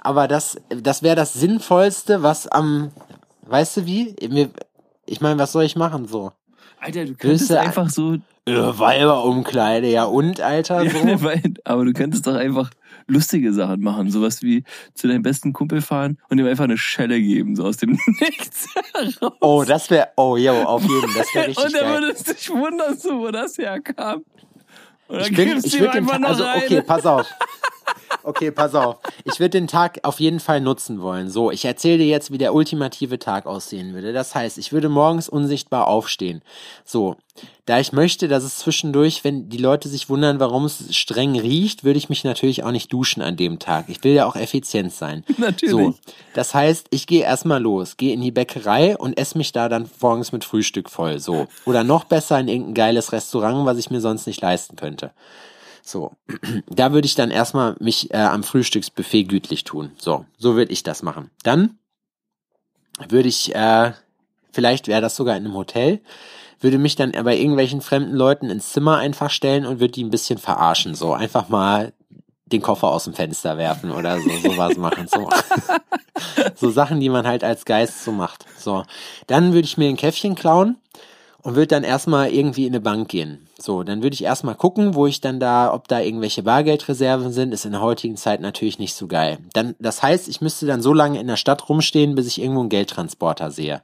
aber 0.00 0.26
das 0.26 0.56
das 0.68 1.02
wäre 1.02 1.14
das 1.14 1.34
sinnvollste, 1.34 2.22
was 2.22 2.48
am 2.48 2.90
weißt 3.42 3.78
du 3.78 3.86
wie? 3.86 4.16
Ich 5.04 5.20
meine, 5.20 5.38
was 5.38 5.52
soll 5.52 5.64
ich 5.64 5.76
machen 5.76 6.08
so? 6.08 6.32
Alter, 6.80 7.04
du 7.04 7.14
könntest 7.14 7.48
Größe, 7.48 7.60
einfach 7.60 7.90
so 7.90 8.16
Weiberumkleide, 8.46 9.88
ja 9.88 10.04
und 10.04 10.40
Alter 10.40 10.88
so. 10.88 10.98
Ja, 11.06 11.18
aber 11.64 11.84
du 11.84 11.92
könntest 11.92 12.26
doch 12.26 12.34
einfach 12.34 12.70
lustige 13.06 13.52
Sachen 13.52 13.80
machen. 13.80 14.10
Sowas 14.10 14.42
wie 14.42 14.64
zu 14.94 15.08
deinem 15.08 15.22
besten 15.22 15.52
Kumpel 15.52 15.80
fahren 15.80 16.18
und 16.28 16.38
ihm 16.38 16.46
einfach 16.46 16.64
eine 16.64 16.78
Schelle 16.78 17.20
geben, 17.20 17.56
so 17.56 17.64
aus 17.64 17.76
dem 17.76 17.90
Nichts 18.20 18.68
heraus. 18.74 19.32
Oh, 19.40 19.64
das 19.66 19.90
wäre, 19.90 20.08
oh, 20.16 20.36
jo, 20.36 20.52
auf 20.62 20.82
jeden 20.82 21.08
Fall, 21.08 21.22
das 21.22 21.34
wäre 21.34 21.46
richtig 21.48 21.64
Und 21.64 21.74
dann 21.74 22.02
würdest 22.02 22.28
du 22.28 22.34
dich 22.34 22.50
wundern, 22.50 22.98
so, 22.98 23.18
wo 23.20 23.30
das 23.30 23.58
herkam. 23.58 24.24
Und 25.08 25.20
dann 25.20 25.30
ich 25.30 25.36
bin, 25.36 25.58
ich 25.58 25.80
würde 25.80 26.00
den, 26.00 26.24
also, 26.24 26.44
okay, 26.44 26.82
pass 26.82 27.06
auf. 27.06 27.26
Okay, 28.22 28.50
pass 28.50 28.74
auf. 28.74 28.96
Ich 29.24 29.38
würde 29.38 29.50
den 29.50 29.68
Tag 29.68 30.00
auf 30.02 30.18
jeden 30.18 30.40
Fall 30.40 30.60
nutzen 30.60 31.00
wollen. 31.00 31.30
So, 31.30 31.52
ich 31.52 31.64
erzähle 31.64 31.98
dir 31.98 32.06
jetzt, 32.06 32.32
wie 32.32 32.38
der 32.38 32.54
ultimative 32.54 33.20
Tag 33.20 33.46
aussehen 33.46 33.94
würde. 33.94 34.12
Das 34.12 34.34
heißt, 34.34 34.58
ich 34.58 34.72
würde 34.72 34.88
morgens 34.88 35.28
unsichtbar 35.28 35.86
aufstehen. 35.86 36.42
So, 36.84 37.16
da 37.66 37.78
ich 37.78 37.92
möchte, 37.92 38.26
dass 38.26 38.42
es 38.42 38.58
zwischendurch, 38.58 39.22
wenn 39.22 39.48
die 39.48 39.58
Leute 39.58 39.88
sich 39.88 40.08
wundern, 40.08 40.40
warum 40.40 40.64
es 40.64 40.96
streng 40.96 41.38
riecht, 41.38 41.84
würde 41.84 41.98
ich 41.98 42.08
mich 42.08 42.24
natürlich 42.24 42.64
auch 42.64 42.72
nicht 42.72 42.92
duschen 42.92 43.22
an 43.22 43.36
dem 43.36 43.60
Tag. 43.60 43.84
Ich 43.88 44.02
will 44.02 44.12
ja 44.12 44.26
auch 44.26 44.36
effizient 44.36 44.92
sein. 44.92 45.24
Natürlich. 45.38 45.70
So, 45.70 45.94
das 46.34 46.52
heißt, 46.52 46.88
ich 46.90 47.06
gehe 47.06 47.22
erstmal 47.22 47.62
los, 47.62 47.96
gehe 47.96 48.12
in 48.12 48.22
die 48.22 48.32
Bäckerei 48.32 48.96
und 48.96 49.18
esse 49.18 49.38
mich 49.38 49.52
da 49.52 49.68
dann 49.68 49.88
morgens 50.00 50.32
mit 50.32 50.44
Frühstück 50.44 50.90
voll. 50.90 51.20
So. 51.20 51.46
Oder 51.64 51.84
noch 51.84 52.04
besser 52.04 52.40
in 52.40 52.48
irgendein 52.48 52.74
geiles 52.74 53.12
Restaurant, 53.12 53.66
was 53.66 53.78
ich 53.78 53.90
mir 53.90 54.00
sonst 54.00 54.26
nicht 54.26 54.40
leisten 54.40 54.74
könnte. 54.74 55.12
So, 55.86 56.12
da 56.68 56.92
würde 56.92 57.06
ich 57.06 57.14
dann 57.14 57.30
erstmal 57.30 57.76
mich 57.78 58.12
äh, 58.12 58.18
am 58.18 58.42
Frühstücksbuffet 58.42 59.24
gütlich 59.24 59.64
tun. 59.64 59.92
So, 59.98 60.26
so 60.36 60.56
würde 60.56 60.72
ich 60.72 60.82
das 60.82 61.02
machen. 61.02 61.30
Dann 61.42 61.78
würde 63.08 63.28
ich, 63.28 63.54
äh, 63.54 63.92
vielleicht 64.52 64.88
wäre 64.88 65.00
das 65.00 65.16
sogar 65.16 65.36
in 65.36 65.44
einem 65.44 65.54
Hotel, 65.54 66.00
würde 66.60 66.78
mich 66.78 66.96
dann 66.96 67.12
bei 67.12 67.36
irgendwelchen 67.36 67.82
fremden 67.82 68.14
Leuten 68.14 68.50
ins 68.50 68.72
Zimmer 68.72 68.96
einfach 68.96 69.30
stellen 69.30 69.66
und 69.66 69.78
würde 69.78 69.92
die 69.92 70.04
ein 70.04 70.10
bisschen 70.10 70.38
verarschen. 70.38 70.94
So, 70.94 71.12
einfach 71.12 71.48
mal 71.48 71.92
den 72.46 72.62
Koffer 72.62 72.88
aus 72.88 73.04
dem 73.04 73.14
Fenster 73.14 73.58
werfen 73.58 73.90
oder 73.92 74.20
so, 74.20 74.30
sowas 74.42 74.76
machen. 74.76 75.06
So. 75.06 75.28
so 76.54 76.70
Sachen, 76.70 76.98
die 76.98 77.10
man 77.10 77.26
halt 77.26 77.44
als 77.44 77.64
Geist 77.64 78.02
so 78.02 78.10
macht. 78.10 78.46
So. 78.58 78.84
Dann 79.26 79.52
würde 79.52 79.66
ich 79.66 79.78
mir 79.78 79.88
ein 79.88 79.96
Käffchen 79.96 80.34
klauen 80.34 80.78
und 81.46 81.54
würde 81.54 81.68
dann 81.68 81.84
erstmal 81.84 82.32
irgendwie 82.32 82.66
in 82.66 82.72
eine 82.72 82.80
Bank 82.80 83.06
gehen. 83.06 83.46
So, 83.56 83.84
dann 83.84 84.02
würde 84.02 84.14
ich 84.14 84.24
erstmal 84.24 84.56
gucken, 84.56 84.96
wo 84.96 85.06
ich 85.06 85.20
dann 85.20 85.38
da, 85.38 85.72
ob 85.72 85.86
da 85.86 86.00
irgendwelche 86.00 86.42
Bargeldreserven 86.42 87.30
sind, 87.30 87.54
ist 87.54 87.64
in 87.64 87.70
der 87.70 87.82
heutigen 87.82 88.16
Zeit 88.16 88.40
natürlich 88.40 88.80
nicht 88.80 88.96
so 88.96 89.06
geil. 89.06 89.38
Dann, 89.52 89.76
das 89.78 90.02
heißt, 90.02 90.26
ich 90.26 90.40
müsste 90.40 90.66
dann 90.66 90.82
so 90.82 90.92
lange 90.92 91.20
in 91.20 91.28
der 91.28 91.36
Stadt 91.36 91.68
rumstehen, 91.68 92.16
bis 92.16 92.26
ich 92.26 92.40
irgendwo 92.40 92.62
einen 92.62 92.68
Geldtransporter 92.68 93.52
sehe. 93.52 93.80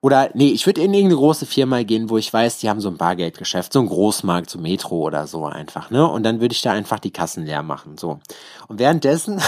Oder 0.00 0.30
nee, 0.34 0.48
ich 0.48 0.66
würde 0.66 0.82
in 0.82 0.92
irgendeine 0.94 1.18
große 1.18 1.46
Firma 1.46 1.82
gehen, 1.82 2.10
wo 2.10 2.18
ich 2.18 2.32
weiß, 2.32 2.58
die 2.58 2.68
haben 2.68 2.80
so 2.80 2.88
ein 2.88 2.96
Bargeldgeschäft, 2.96 3.72
so 3.72 3.80
ein 3.80 3.86
Großmarkt, 3.86 4.50
so 4.50 4.58
Metro 4.58 4.96
oder 4.96 5.26
so 5.26 5.44
einfach, 5.46 5.90
ne? 5.90 6.06
Und 6.06 6.22
dann 6.22 6.40
würde 6.40 6.52
ich 6.52 6.62
da 6.62 6.72
einfach 6.72 6.98
die 6.98 7.10
Kassen 7.10 7.44
leer 7.46 7.62
machen, 7.62 7.98
so. 7.98 8.20
Und 8.68 8.78
währenddessen 8.78 9.40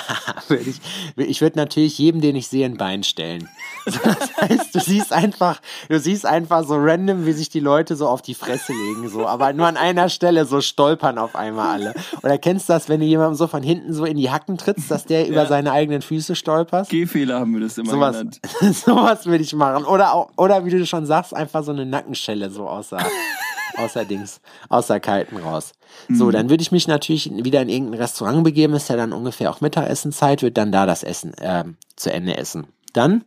würde 0.48 0.64
ich, 0.70 0.80
ich 1.16 1.40
würde 1.40 1.58
natürlich 1.58 1.98
jedem, 1.98 2.20
den 2.20 2.36
ich 2.36 2.48
sehe, 2.48 2.66
ein 2.66 2.76
Bein 2.76 3.02
stellen. 3.02 3.48
So, 3.88 4.00
das 4.02 4.36
heißt, 4.36 4.74
du 4.74 4.80
siehst 4.80 5.12
einfach, 5.12 5.60
du 5.88 6.00
siehst 6.00 6.26
einfach 6.26 6.66
so 6.66 6.74
random, 6.76 7.24
wie 7.24 7.32
sich 7.32 7.50
die 7.50 7.60
Leute 7.60 7.94
so 7.94 8.08
auf 8.08 8.20
die 8.20 8.34
Fresse 8.34 8.72
legen, 8.72 9.08
so, 9.08 9.28
aber 9.28 9.52
nur 9.52 9.68
an 9.68 9.76
einer 9.76 10.08
Stelle 10.08 10.44
so 10.44 10.60
stolpern 10.60 11.18
auf 11.18 11.36
einmal 11.36 11.68
alle. 11.68 11.94
Oder 12.24 12.36
kennst 12.36 12.68
du 12.68 12.72
das, 12.72 12.88
wenn 12.88 12.98
du 12.98 13.06
jemandem 13.06 13.36
so 13.36 13.46
von 13.46 13.62
hinten 13.62 13.92
so 13.92 14.04
in 14.04 14.16
die 14.16 14.28
Hacken 14.28 14.58
trittst, 14.58 14.90
dass 14.90 15.04
der 15.04 15.22
ja. 15.22 15.28
über 15.28 15.46
seine 15.46 15.70
eigenen 15.70 16.02
Füße 16.02 16.34
stolpert? 16.34 16.88
Gehfehler 16.88 17.38
haben 17.38 17.54
wir 17.54 17.60
das 17.60 17.78
immer 17.78 17.90
sowas, 17.90 18.16
genannt. 18.18 18.40
sowas 18.74 19.26
würde 19.26 19.44
ich 19.44 19.54
machen. 19.54 19.84
Oder 19.96 20.28
oder 20.36 20.64
wie 20.66 20.70
du 20.70 20.84
schon 20.84 21.06
sagst, 21.06 21.32
einfach 21.32 21.64
so 21.64 21.72
eine 21.72 21.86
Nackenschelle 21.86 22.50
so 22.50 22.68
außer, 22.68 22.98
außer 23.78 24.04
Dings, 24.04 24.42
außer 24.68 25.00
Kalten 25.00 25.38
raus. 25.38 25.72
So, 26.10 26.26
mhm. 26.26 26.32
dann 26.32 26.50
würde 26.50 26.60
ich 26.60 26.70
mich 26.70 26.86
natürlich 26.86 27.30
wieder 27.30 27.62
in 27.62 27.70
irgendein 27.70 28.00
Restaurant 28.00 28.44
begeben, 28.44 28.74
ist 28.74 28.90
ja 28.90 28.96
dann 28.96 29.14
ungefähr 29.14 29.50
auch 29.50 29.62
Mittagessenzeit, 29.62 30.42
würde 30.42 30.52
dann 30.52 30.70
da 30.70 30.84
das 30.84 31.02
Essen 31.02 31.32
äh, 31.38 31.64
zu 31.96 32.12
Ende 32.12 32.36
essen. 32.36 32.66
Dann 32.92 33.24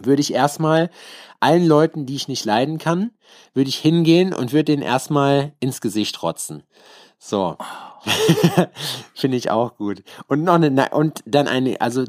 würde 0.00 0.22
ich 0.22 0.32
erstmal 0.32 0.88
allen 1.38 1.66
Leuten, 1.66 2.06
die 2.06 2.16
ich 2.16 2.28
nicht 2.28 2.46
leiden 2.46 2.78
kann, 2.78 3.10
würde 3.52 3.68
ich 3.68 3.76
hingehen 3.76 4.32
und 4.32 4.52
würde 4.52 4.72
denen 4.72 4.82
erstmal 4.82 5.52
ins 5.60 5.82
Gesicht 5.82 6.22
rotzen. 6.22 6.62
So. 7.18 7.58
Finde 9.14 9.36
ich 9.36 9.50
auch 9.50 9.76
gut. 9.76 10.02
Und 10.26 10.44
noch 10.44 10.54
eine, 10.54 10.88
und 10.90 11.22
dann 11.26 11.48
eine, 11.48 11.80
also 11.80 12.04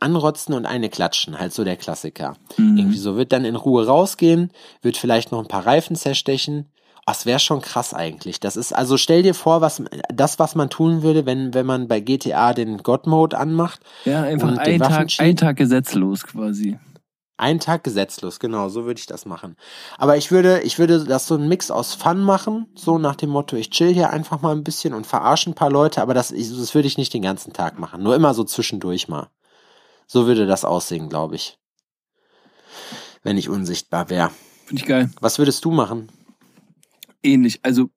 anrotzen 0.00 0.54
und 0.54 0.66
eine 0.66 0.88
klatschen, 0.88 1.38
halt 1.38 1.52
so 1.52 1.64
der 1.64 1.76
Klassiker. 1.76 2.36
Mhm. 2.56 2.78
Irgendwie 2.78 2.98
so, 2.98 3.16
wird 3.16 3.32
dann 3.32 3.44
in 3.44 3.56
Ruhe 3.56 3.86
rausgehen, 3.86 4.50
wird 4.82 4.96
vielleicht 4.96 5.32
noch 5.32 5.40
ein 5.40 5.48
paar 5.48 5.66
Reifen 5.66 5.96
zerstechen. 5.96 6.66
Das 7.06 7.24
wäre 7.24 7.38
schon 7.38 7.60
krass 7.60 7.94
eigentlich. 7.94 8.40
Das 8.40 8.56
ist, 8.56 8.72
also 8.72 8.96
stell 8.96 9.22
dir 9.22 9.34
vor, 9.34 9.60
was, 9.60 9.80
das, 10.12 10.40
was 10.40 10.56
man 10.56 10.70
tun 10.70 11.02
würde, 11.02 11.24
wenn, 11.24 11.54
wenn 11.54 11.64
man 11.64 11.86
bei 11.86 12.00
GTA 12.00 12.52
den 12.52 12.78
God-Mode 12.78 13.38
anmacht. 13.38 13.80
Ja, 14.04 14.22
einfach 14.22 14.58
ein 14.58 14.80
Tag, 14.80 15.08
ein 15.18 15.36
Tag 15.36 15.56
gesetzlos 15.56 16.24
quasi. 16.24 16.78
Ein 17.38 17.60
Tag 17.60 17.84
gesetzlos, 17.84 18.40
genau, 18.40 18.70
so 18.70 18.86
würde 18.86 18.98
ich 18.98 19.06
das 19.06 19.26
machen. 19.26 19.56
Aber 19.98 20.16
ich 20.16 20.30
würde, 20.30 20.62
ich 20.62 20.78
würde 20.78 21.04
das 21.04 21.26
so 21.26 21.34
ein 21.34 21.48
Mix 21.48 21.70
aus 21.70 21.92
Fun 21.92 22.22
machen, 22.22 22.66
so 22.74 22.96
nach 22.96 23.16
dem 23.16 23.28
Motto, 23.28 23.56
ich 23.56 23.68
chill 23.70 23.92
hier 23.92 24.08
einfach 24.08 24.40
mal 24.40 24.52
ein 24.54 24.64
bisschen 24.64 24.94
und 24.94 25.06
verarsche 25.06 25.50
ein 25.50 25.54
paar 25.54 25.70
Leute, 25.70 26.00
aber 26.00 26.14
das, 26.14 26.28
das 26.28 26.74
würde 26.74 26.88
ich 26.88 26.96
nicht 26.96 27.12
den 27.12 27.22
ganzen 27.22 27.52
Tag 27.52 27.78
machen, 27.78 28.02
nur 28.02 28.14
immer 28.14 28.32
so 28.32 28.42
zwischendurch 28.42 29.08
mal. 29.08 29.28
So 30.06 30.26
würde 30.26 30.46
das 30.46 30.64
aussehen, 30.64 31.08
glaube 31.10 31.34
ich. 31.34 31.58
Wenn 33.22 33.36
ich 33.36 33.50
unsichtbar 33.50 34.08
wäre. 34.08 34.30
Finde 34.64 34.82
ich 34.82 34.88
geil. 34.88 35.10
Was 35.20 35.38
würdest 35.38 35.64
du 35.64 35.70
machen? 35.70 36.10
Ähnlich, 37.22 37.60
also 37.62 37.90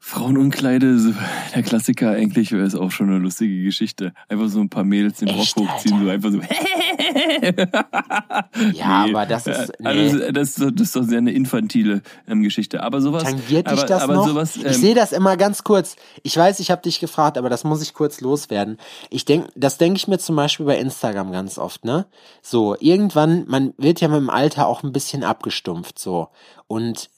Frauenunkleide, 0.00 0.98
so 0.98 1.12
der 1.54 1.62
Klassiker 1.62 2.10
eigentlich, 2.10 2.52
ist 2.52 2.74
auch 2.74 2.90
schon 2.90 3.08
eine 3.08 3.18
lustige 3.18 3.62
Geschichte. 3.62 4.12
Einfach 4.28 4.48
so 4.48 4.60
ein 4.60 4.68
paar 4.68 4.84
Mädels 4.84 5.18
den 5.18 5.30
Rock 5.30 5.46
hochziehen, 5.56 6.02
so 6.02 6.10
einfach 6.10 6.30
so. 6.30 6.40
ja, 8.72 9.04
nee. 9.04 9.10
aber 9.10 9.26
das 9.26 9.46
ist. 9.46 9.72
Nee. 9.78 9.86
Also 9.86 10.32
das, 10.32 10.54
das, 10.54 10.72
ist 10.80 10.96
doch 10.96 11.04
sehr 11.04 11.18
eine 11.18 11.32
infantile 11.32 12.02
ähm, 12.26 12.42
Geschichte. 12.42 12.82
Aber 12.82 13.00
sowas. 13.00 13.24
Tangiert 13.24 13.70
dich 13.70 13.78
aber, 13.78 13.86
das 13.86 14.02
aber 14.02 14.14
noch? 14.14 14.28
Sowas, 14.28 14.56
ähm, 14.56 14.66
ich 14.66 14.76
sehe 14.76 14.94
das 14.94 15.12
immer 15.12 15.36
ganz 15.36 15.64
kurz. 15.64 15.96
Ich 16.22 16.36
weiß, 16.36 16.60
ich 16.60 16.70
habe 16.70 16.82
dich 16.82 17.00
gefragt, 17.00 17.38
aber 17.38 17.50
das 17.50 17.64
muss 17.64 17.82
ich 17.82 17.94
kurz 17.94 18.20
loswerden. 18.20 18.78
Ich 19.10 19.24
denk, 19.24 19.48
das 19.54 19.78
denke 19.78 19.96
ich 19.96 20.08
mir 20.08 20.18
zum 20.18 20.36
Beispiel 20.36 20.66
bei 20.66 20.78
Instagram 20.78 21.32
ganz 21.32 21.58
oft, 21.58 21.84
ne? 21.84 22.06
So, 22.42 22.76
irgendwann, 22.78 23.44
man 23.48 23.74
wird 23.76 24.00
ja 24.00 24.08
mit 24.08 24.18
dem 24.18 24.30
Alter 24.30 24.66
auch 24.66 24.82
ein 24.82 24.92
bisschen 24.92 25.24
abgestumpft, 25.24 25.98
so. 25.98 26.28
Und 26.66 27.10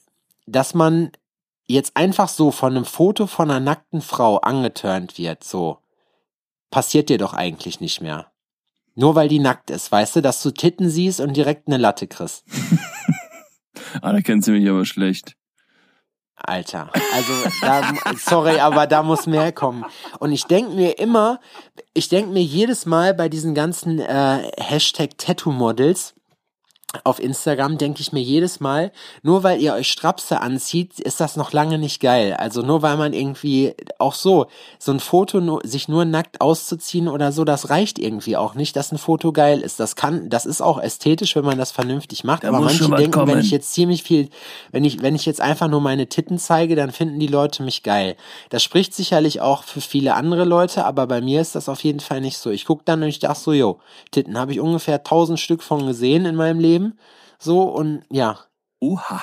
dass 0.46 0.74
man 0.74 1.10
jetzt 1.66 1.96
einfach 1.96 2.28
so 2.28 2.50
von 2.50 2.76
einem 2.76 2.84
Foto 2.84 3.26
von 3.26 3.50
einer 3.50 3.60
nackten 3.60 4.00
Frau 4.00 4.38
angeturnt 4.38 5.18
wird, 5.18 5.44
so, 5.44 5.78
passiert 6.70 7.08
dir 7.08 7.18
doch 7.18 7.34
eigentlich 7.34 7.80
nicht 7.80 8.00
mehr. 8.00 8.32
Nur 8.94 9.14
weil 9.14 9.28
die 9.28 9.38
nackt 9.38 9.70
ist, 9.70 9.92
weißt 9.92 10.16
du, 10.16 10.22
dass 10.22 10.42
du 10.42 10.50
Titten 10.50 10.88
siehst 10.88 11.20
und 11.20 11.36
direkt 11.36 11.68
eine 11.68 11.76
Latte 11.76 12.06
kriegst. 12.06 12.44
ah, 14.00 14.12
da 14.12 14.20
kennst 14.20 14.48
du 14.48 14.52
mich 14.52 14.68
aber 14.68 14.86
schlecht. 14.86 15.36
Alter, 16.36 16.90
also 17.14 17.32
da, 17.62 17.94
sorry, 18.16 18.60
aber 18.60 18.86
da 18.86 19.02
muss 19.02 19.26
mehr 19.26 19.52
kommen. 19.52 19.84
Und 20.18 20.32
ich 20.32 20.44
denke 20.44 20.72
mir 20.72 20.98
immer, 20.98 21.40
ich 21.94 22.08
denke 22.08 22.30
mir 22.30 22.42
jedes 22.42 22.84
Mal 22.84 23.14
bei 23.14 23.28
diesen 23.28 23.54
ganzen 23.54 23.98
äh, 23.98 24.50
Hashtag 24.58 25.16
Tattoo 25.16 25.50
Models, 25.50 26.14
auf 27.05 27.20
Instagram 27.20 27.78
denke 27.78 28.01
ich 28.01 28.12
mir 28.12 28.20
jedes 28.20 28.61
Mal, 28.61 28.92
nur 29.22 29.42
weil 29.42 29.61
ihr 29.61 29.74
euch 29.74 29.90
Strapse 29.90 30.40
anzieht, 30.40 31.01
ist 31.01 31.20
das 31.20 31.36
noch 31.36 31.53
lange 31.53 31.78
nicht 31.78 32.01
geil. 32.01 32.34
Also 32.34 32.62
nur 32.62 32.82
weil 32.82 32.97
man 32.97 33.12
irgendwie 33.12 33.74
auch 33.99 34.14
so, 34.14 34.47
so 34.78 34.92
ein 34.92 35.01
Foto 35.01 35.40
nur, 35.40 35.61
sich 35.64 35.88
nur 35.88 36.05
nackt 36.05 36.40
auszuziehen 36.40 37.09
oder 37.09 37.32
so, 37.32 37.44
das 37.44 37.70
reicht 37.70 37.99
irgendwie 37.99 38.36
auch 38.36 38.55
nicht, 38.55 38.76
dass 38.76 38.92
ein 38.92 38.99
Foto 38.99 39.32
geil 39.32 39.61
ist. 39.61 39.80
Das 39.80 39.97
kann, 39.97 40.28
das 40.28 40.47
ist 40.47 40.61
auch 40.61 40.78
ästhetisch, 40.78 41.36
wenn 41.36 41.44
man 41.44 41.59
das 41.59 41.72
vernünftig 41.72 42.24
macht. 42.24 42.44
Da 42.44 42.49
aber 42.49 42.61
manche 42.61 42.88
denken, 42.88 43.11
kommen. 43.11 43.32
wenn 43.32 43.40
ich 43.40 43.51
jetzt 43.51 43.72
ziemlich 43.72 44.03
viel, 44.03 44.28
wenn 44.72 44.84
ich, 44.84 45.03
wenn 45.03 45.14
ich 45.14 45.26
jetzt 45.26 45.40
einfach 45.40 45.68
nur 45.68 45.80
meine 45.80 46.09
Titten 46.09 46.38
zeige, 46.38 46.76
dann 46.76 46.92
finden 46.92 47.18
die 47.18 47.26
Leute 47.26 47.62
mich 47.62 47.82
geil. 47.82 48.16
Das 48.51 48.62
spricht 48.62 48.94
sicherlich 48.94 49.40
auch 49.40 49.64
für 49.64 49.80
viele 49.80 50.14
andere 50.14 50.44
Leute, 50.44 50.84
aber 50.84 51.07
bei 51.07 51.20
mir 51.20 51.40
ist 51.40 51.55
das 51.55 51.68
auf 51.68 51.84
jeden 51.84 52.01
Fall 52.01 52.20
nicht 52.20 52.38
so. 52.38 52.51
Ich 52.51 52.64
guck 52.64 52.84
dann 52.84 53.03
und 53.03 53.09
ich 53.09 53.18
dachte 53.18 53.40
so, 53.40 53.53
yo, 53.53 53.78
Titten 54.11 54.38
habe 54.38 54.53
ich 54.53 54.61
ungefähr 54.61 55.03
tausend 55.03 55.40
Stück 55.40 55.62
von 55.62 55.86
gesehen 55.86 56.24
in 56.26 56.36
meinem 56.36 56.61
Leben 56.61 56.86
Leben. 56.87 56.99
So 57.39 57.62
und 57.62 58.03
ja. 58.11 58.39
Oha. 58.80 59.22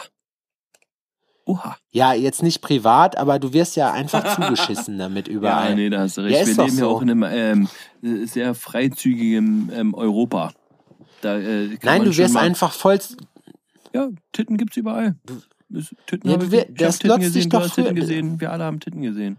Oha. 1.45 1.78
Ja, 1.91 2.14
jetzt 2.14 2.41
nicht 2.41 2.61
privat, 2.61 3.18
aber 3.18 3.38
du 3.38 3.51
wirst 3.51 3.76
ja 3.76 3.91
einfach 3.91 4.36
zugeschissen 4.36 4.97
damit 4.97 5.28
überall. 5.28 5.72
Ja, 5.72 5.76
nee, 5.76 5.89
da 5.89 5.99
hast 6.01 6.18
du 6.18 6.22
recht. 6.22 6.39
Ja, 6.39 6.57
Wir 6.57 6.66
leben 6.66 6.78
ja 6.78 6.86
auch 6.86 7.01
in 7.01 7.11
einem 7.11 7.68
ähm, 8.01 8.26
sehr 8.26 8.55
freizügigen 8.55 9.72
ähm, 9.74 9.93
Europa. 9.93 10.53
Da, 11.22 11.38
äh, 11.38 11.78
Nein, 11.82 12.05
du 12.05 12.16
wirst 12.16 12.38
einfach 12.38 12.72
voll. 12.72 12.99
Ja, 13.93 14.09
Titten 14.32 14.57
gibt's 14.57 14.78
überall. 14.78 15.16
Titten 16.05 16.30
ja, 16.30 16.51
wir, 16.51 16.66
das 16.70 16.99
Titten 16.99 17.20
gesehen, 17.20 17.49
du 17.49 17.59
hast 17.59 17.76
Titten 17.76 17.95
gesehen, 17.95 18.39
wir 18.39 18.51
alle 18.51 18.64
haben 18.64 18.80
Titten 18.80 19.01
gesehen. 19.01 19.38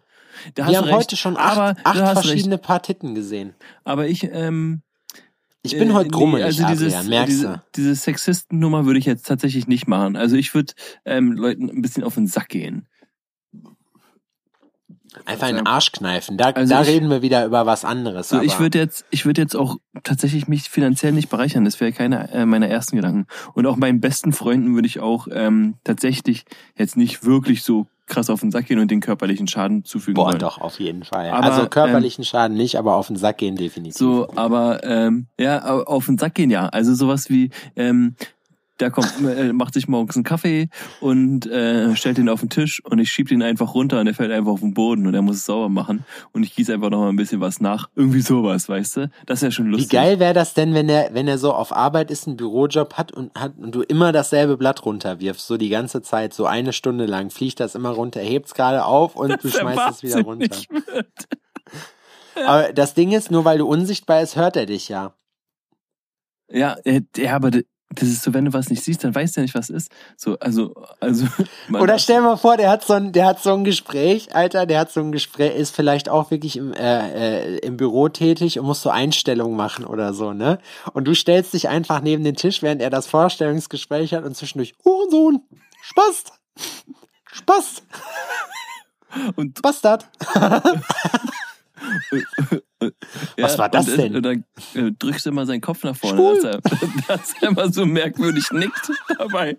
Da 0.54 0.68
wir 0.68 0.78
haben 0.78 0.84
recht. 0.84 0.96
heute 0.96 1.16
schon 1.16 1.36
acht, 1.36 1.78
acht 1.84 2.12
verschiedene 2.22 2.56
recht. 2.56 2.64
Paar 2.64 2.82
Titten 2.82 3.14
gesehen. 3.14 3.54
Aber 3.84 4.08
ich, 4.08 4.24
ähm, 4.24 4.82
ich 5.64 5.78
bin 5.78 5.94
heute 5.94 6.10
grummelig, 6.10 6.44
also 6.44 6.66
dieses, 6.66 6.94
Adrian, 6.94 7.08
merkst 7.08 7.32
diese, 7.32 7.46
du? 7.46 7.62
Diese 7.76 7.94
Sexisten-Nummer 7.94 8.84
würde 8.84 8.98
ich 8.98 9.06
jetzt 9.06 9.26
tatsächlich 9.26 9.66
nicht 9.66 9.88
machen. 9.88 10.14
Also 10.14 10.36
ich 10.36 10.54
würde 10.54 10.74
ähm, 11.04 11.32
Leuten 11.32 11.70
ein 11.70 11.80
bisschen 11.80 12.04
auf 12.04 12.14
den 12.14 12.26
Sack 12.26 12.50
gehen. 12.50 12.86
Einfach 15.26 15.48
in 15.48 15.56
den 15.56 15.66
Arsch 15.66 15.92
kneifen. 15.92 16.36
Da, 16.36 16.50
also 16.50 16.74
da 16.74 16.82
ich, 16.82 16.88
reden 16.88 17.08
wir 17.08 17.22
wieder 17.22 17.46
über 17.46 17.66
was 17.66 17.84
anderes. 17.84 18.28
So, 18.28 18.42
ich 18.42 18.58
würde 18.58 18.78
jetzt, 18.78 19.06
ich 19.10 19.24
würde 19.24 19.40
jetzt 19.40 19.54
auch 19.54 19.76
tatsächlich 20.02 20.48
mich 20.48 20.68
finanziell 20.68 21.12
nicht 21.12 21.30
bereichern. 21.30 21.64
Das 21.64 21.80
wäre 21.80 21.92
keine 21.92 22.30
äh, 22.32 22.44
meiner 22.44 22.68
ersten 22.68 22.96
Gedanken. 22.96 23.26
Und 23.54 23.66
auch 23.66 23.76
meinen 23.76 24.00
besten 24.00 24.32
Freunden 24.32 24.74
würde 24.74 24.88
ich 24.88 25.00
auch 25.00 25.28
ähm, 25.30 25.76
tatsächlich 25.84 26.44
jetzt 26.76 26.96
nicht 26.96 27.24
wirklich 27.24 27.62
so 27.62 27.86
krass 28.06 28.30
auf 28.30 28.40
den 28.40 28.50
Sack 28.50 28.66
gehen 28.66 28.78
und 28.78 28.90
den 28.90 29.00
körperlichen 29.00 29.48
Schaden 29.48 29.84
zufügen 29.84 30.14
Boah, 30.14 30.26
wollen. 30.26 30.38
doch, 30.38 30.60
auf 30.60 30.78
jeden 30.78 31.04
Fall. 31.04 31.30
Aber, 31.30 31.44
also 31.44 31.68
körperlichen 31.68 32.22
ähm, 32.22 32.26
Schaden 32.26 32.56
nicht, 32.56 32.76
aber 32.76 32.96
auf 32.96 33.06
den 33.06 33.16
Sack 33.16 33.38
gehen 33.38 33.56
definitiv. 33.56 33.96
So, 33.96 34.28
aber 34.34 34.84
ähm, 34.84 35.26
ja, 35.38 35.64
auf 35.64 36.06
den 36.06 36.18
Sack 36.18 36.34
gehen 36.34 36.50
ja. 36.50 36.66
Also 36.68 36.94
sowas 36.94 37.30
wie, 37.30 37.50
ähm, 37.76 38.14
der 38.80 38.90
kommt, 38.90 39.12
äh, 39.24 39.52
macht 39.52 39.74
sich 39.74 39.86
morgens 39.86 40.16
einen 40.16 40.24
Kaffee 40.24 40.68
und 41.00 41.46
äh, 41.46 41.94
stellt 41.94 42.18
ihn 42.18 42.28
auf 42.28 42.40
den 42.40 42.50
Tisch 42.50 42.84
und 42.84 42.98
ich 42.98 43.10
schieb 43.10 43.30
ihn 43.30 43.42
einfach 43.42 43.74
runter 43.74 44.00
und 44.00 44.06
er 44.06 44.14
fällt 44.14 44.32
einfach 44.32 44.52
auf 44.52 44.60
den 44.60 44.74
Boden 44.74 45.06
und 45.06 45.14
er 45.14 45.22
muss 45.22 45.36
es 45.36 45.44
sauber 45.44 45.68
machen 45.68 46.04
und 46.32 46.42
ich 46.42 46.54
gieße 46.54 46.74
einfach 46.74 46.90
noch 46.90 46.98
mal 46.98 47.08
ein 47.08 47.16
bisschen 47.16 47.40
was 47.40 47.60
nach. 47.60 47.88
Irgendwie 47.94 48.20
sowas, 48.20 48.68
weißt 48.68 48.96
du? 48.96 49.10
Das 49.26 49.38
ist 49.38 49.42
ja 49.42 49.50
schon 49.52 49.66
lustig. 49.66 49.92
Wie 49.92 49.96
geil 49.96 50.18
wäre 50.18 50.34
das 50.34 50.54
denn, 50.54 50.74
wenn 50.74 50.88
er, 50.88 51.14
wenn 51.14 51.28
er 51.28 51.38
so 51.38 51.52
auf 51.52 51.74
Arbeit 51.74 52.10
ist, 52.10 52.26
einen 52.26 52.36
Bürojob 52.36 52.94
hat 52.94 53.12
und 53.12 53.34
hat 53.34 53.56
und 53.56 53.74
du 53.74 53.82
immer 53.82 54.10
dasselbe 54.10 54.56
Blatt 54.56 54.84
runterwirfst, 54.84 55.46
so 55.46 55.56
die 55.56 55.68
ganze 55.68 56.02
Zeit, 56.02 56.34
so 56.34 56.46
eine 56.46 56.72
Stunde 56.72 57.06
lang, 57.06 57.30
fliegt 57.30 57.60
das 57.60 57.74
immer 57.74 57.90
runter, 57.90 58.20
hebt's 58.20 58.54
gerade 58.54 58.84
auf 58.84 59.14
und 59.14 59.42
du 59.42 59.48
schmeißt 59.48 59.90
es 59.90 60.02
wieder 60.02 60.22
runter. 60.22 60.56
Aber 62.46 62.72
das 62.72 62.94
Ding 62.94 63.12
ist, 63.12 63.30
nur 63.30 63.44
weil 63.44 63.58
du 63.58 63.66
unsichtbar 63.66 64.20
ist, 64.20 64.36
hört 64.36 64.56
er 64.56 64.66
dich 64.66 64.88
ja. 64.88 65.14
Ja, 66.48 66.76
ja, 66.84 67.34
aber 67.34 67.50
Das 67.94 68.08
ist 68.08 68.22
so, 68.22 68.34
wenn 68.34 68.44
du 68.44 68.52
was 68.52 68.70
nicht 68.70 68.82
siehst, 68.82 69.04
dann 69.04 69.14
weißt 69.14 69.36
du 69.36 69.40
ja 69.40 69.42
nicht, 69.42 69.54
was 69.54 69.70
ist. 69.70 69.90
So, 70.16 70.38
also, 70.38 70.74
also. 71.00 71.26
Oder 71.72 71.98
stell 71.98 72.16
dir 72.16 72.22
mal 72.22 72.36
vor, 72.36 72.56
der 72.56 72.70
hat 72.70 72.84
so 72.84 72.94
ein, 72.94 73.12
der 73.12 73.26
hat 73.26 73.42
so 73.42 73.52
ein 73.54 73.64
Gespräch, 73.64 74.34
Alter, 74.34 74.66
der 74.66 74.80
hat 74.80 74.92
so 74.92 75.00
ein 75.00 75.12
Gespräch, 75.12 75.56
ist 75.56 75.74
vielleicht 75.74 76.08
auch 76.08 76.30
wirklich 76.30 76.56
im, 76.56 76.72
äh, 76.72 77.56
äh, 77.56 77.58
im 77.58 77.76
Büro 77.76 78.08
tätig 78.08 78.58
und 78.58 78.66
muss 78.66 78.82
so 78.82 78.90
Einstellungen 78.90 79.56
machen 79.56 79.84
oder 79.84 80.14
so, 80.14 80.32
ne? 80.32 80.58
Und 80.92 81.04
du 81.04 81.14
stellst 81.14 81.54
dich 81.54 81.68
einfach 81.68 82.00
neben 82.00 82.24
den 82.24 82.36
Tisch, 82.36 82.62
während 82.62 82.82
er 82.82 82.90
das 82.90 83.06
Vorstellungsgespräch 83.06 84.14
hat 84.14 84.24
und 84.24 84.36
zwischendurch, 84.36 84.74
Hurensohn, 84.84 85.40
Spaß, 85.82 86.24
Spaß. 87.32 87.82
Und 89.36 89.62
Bastard. 89.62 90.08
Ja, 93.36 93.44
Was 93.44 93.58
war 93.58 93.68
das 93.68 93.88
und, 93.88 93.98
denn? 93.98 94.16
Und 94.16 94.22
dann 94.22 94.44
äh, 94.74 94.92
drückst 94.92 95.26
du 95.26 95.30
immer 95.30 95.46
seinen 95.46 95.60
Kopf 95.60 95.82
nach 95.84 95.96
vorne, 95.96 96.34
dass 96.34 96.44
er, 96.44 96.60
dass 97.08 97.34
er 97.40 97.48
immer 97.48 97.72
so 97.72 97.86
merkwürdig 97.86 98.50
nickt 98.52 98.92
dabei. 99.18 99.58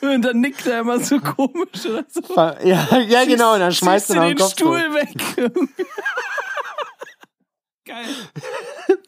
Und 0.00 0.22
dann 0.22 0.40
nickt 0.40 0.66
er 0.66 0.80
immer 0.80 0.98
so 0.98 1.20
komisch 1.20 1.86
oder 1.86 2.04
so. 2.08 2.22
Ja, 2.66 2.98
ja 2.98 3.24
genau, 3.24 3.54
und 3.54 3.60
dann 3.60 3.72
schmeißt 3.72 4.10
du 4.10 4.14
noch 4.14 4.26
den 4.26 4.36
Kopf 4.36 4.52
Stuhl 4.52 4.78
weg. 4.78 5.14
Geil. 7.84 8.06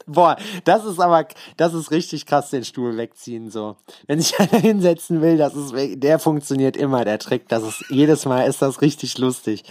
Boah, 0.06 0.36
das 0.64 0.84
ist 0.84 1.00
aber, 1.00 1.26
das 1.56 1.74
ist 1.74 1.90
richtig 1.90 2.26
krass, 2.26 2.50
den 2.50 2.64
Stuhl 2.64 2.96
wegziehen, 2.96 3.50
so. 3.50 3.76
Wenn 4.06 4.20
sich 4.20 4.38
einer 4.38 4.60
hinsetzen 4.60 5.20
will, 5.22 5.36
das 5.36 5.54
ist, 5.54 5.72
der 5.74 6.18
funktioniert 6.18 6.76
immer, 6.76 7.04
der 7.04 7.18
Trick. 7.18 7.48
Das 7.48 7.64
ist, 7.64 7.84
jedes 7.88 8.24
Mal 8.26 8.42
ist 8.42 8.62
das 8.62 8.82
richtig 8.82 9.18
lustig. 9.18 9.64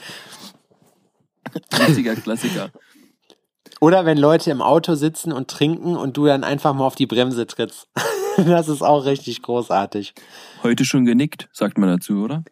Klassiker, 1.70 2.16
Klassiker. 2.16 2.70
Oder 3.82 4.06
wenn 4.06 4.18
Leute 4.18 4.52
im 4.52 4.62
Auto 4.62 4.96
sitzen 4.96 5.32
und 5.32 5.50
trinken 5.50 5.96
und 5.98 6.18
du 6.18 6.26
dann 6.26 6.44
einfach 6.44 6.74
mal 6.74 6.86
auf 6.86 6.96
die 6.96 7.08
Bremse 7.08 7.46
trittst. 7.46 7.88
das 8.38 8.68
ist 8.68 8.82
auch 8.82 9.06
richtig 9.06 9.42
großartig. 9.42 10.14
Heute 10.64 10.86
schon 10.86 11.06
genickt, 11.06 11.50
sagt 11.52 11.78
man 11.78 11.90
dazu, 11.90 12.24
oder? 12.24 12.44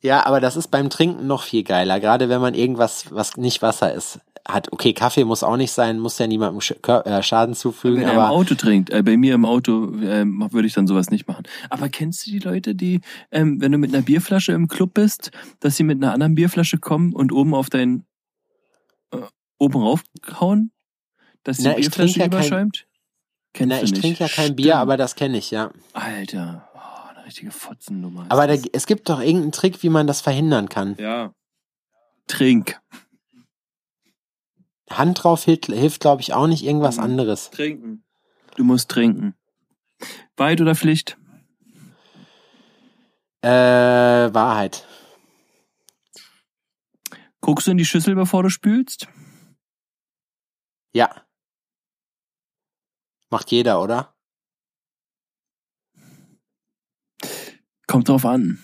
Ja, 0.00 0.26
aber 0.26 0.40
das 0.40 0.56
ist 0.56 0.68
beim 0.68 0.90
Trinken 0.90 1.26
noch 1.26 1.42
viel 1.42 1.64
geiler, 1.64 1.98
gerade 1.98 2.28
wenn 2.28 2.40
man 2.40 2.54
irgendwas, 2.54 3.06
was 3.10 3.36
nicht 3.36 3.62
Wasser 3.62 3.92
ist, 3.92 4.20
hat. 4.46 4.72
Okay, 4.72 4.92
Kaffee 4.92 5.24
muss 5.24 5.42
auch 5.42 5.56
nicht 5.56 5.72
sein, 5.72 5.98
muss 5.98 6.18
ja 6.18 6.26
niemandem 6.26 6.60
äh, 7.04 7.22
Schaden 7.22 7.54
zufügen. 7.54 8.00
Wenn 8.00 8.08
er 8.08 8.12
aber 8.12 8.26
im 8.26 8.30
Auto 8.30 8.54
trinkt, 8.54 8.90
äh, 8.90 9.02
bei 9.02 9.16
mir 9.16 9.34
im 9.34 9.44
Auto 9.44 9.92
äh, 9.96 10.24
würde 10.24 10.66
ich 10.66 10.74
dann 10.74 10.86
sowas 10.86 11.10
nicht 11.10 11.26
machen. 11.26 11.44
Aber 11.68 11.88
kennst 11.88 12.26
du 12.26 12.30
die 12.30 12.38
Leute, 12.38 12.74
die, 12.74 13.00
ähm, 13.32 13.60
wenn 13.60 13.72
du 13.72 13.78
mit 13.78 13.92
einer 13.92 14.02
Bierflasche 14.02 14.52
im 14.52 14.68
Club 14.68 14.94
bist, 14.94 15.30
dass 15.60 15.76
sie 15.76 15.84
mit 15.84 16.02
einer 16.02 16.12
anderen 16.12 16.34
Bierflasche 16.34 16.78
kommen 16.78 17.12
und 17.12 17.32
oben 17.32 17.54
auf 17.54 17.68
dein 17.68 18.04
oben 19.58 19.76
raufhauen, 19.76 20.72
dass 21.44 21.58
die 21.58 21.64
Na, 21.64 21.74
Bierflasche 21.74 22.20
ja 22.20 22.26
überschäumt? 22.26 22.86
Kennst 23.52 23.76
Na, 23.76 23.82
ich 23.82 23.92
trinke 23.92 24.24
ja 24.24 24.28
kein 24.28 24.44
Stimmt. 24.44 24.56
Bier, 24.56 24.76
aber 24.76 24.96
das 24.96 25.14
kenne 25.14 25.38
ich, 25.38 25.50
ja. 25.50 25.70
Alter, 25.92 26.68
oh, 26.74 27.08
eine 27.10 27.26
richtige 27.26 27.50
Fotzennummer. 27.50 28.26
Aber 28.28 28.46
da, 28.46 28.54
es 28.72 28.86
gibt 28.86 29.08
doch 29.08 29.20
irgendeinen 29.20 29.52
Trick, 29.52 29.82
wie 29.82 29.88
man 29.88 30.06
das 30.06 30.20
verhindern 30.20 30.68
kann. 30.68 30.96
Ja. 30.98 31.32
Trink. 32.26 32.80
Hand 34.90 35.22
drauf 35.22 35.44
hilft, 35.44 35.66
hilft 35.66 36.00
glaube 36.00 36.22
ich, 36.22 36.32
auch 36.34 36.46
nicht 36.46 36.64
irgendwas 36.64 36.96
mhm. 36.96 37.04
anderes. 37.04 37.50
Trinken. 37.50 38.04
Du 38.56 38.64
musst 38.64 38.90
trinken. 38.90 39.34
Wahrheit 40.36 40.60
oder 40.60 40.74
Pflicht? 40.74 41.16
Äh, 43.42 43.48
Wahrheit. 43.48 44.86
Guckst 47.40 47.66
du 47.66 47.70
in 47.70 47.78
die 47.78 47.84
Schüssel, 47.84 48.14
bevor 48.14 48.42
du 48.42 48.50
spülst? 48.50 49.08
Ja. 50.92 51.22
Macht 53.30 53.50
jeder, 53.50 53.82
oder? 53.82 54.14
Kommt 57.86 58.08
drauf 58.08 58.24
an. 58.24 58.58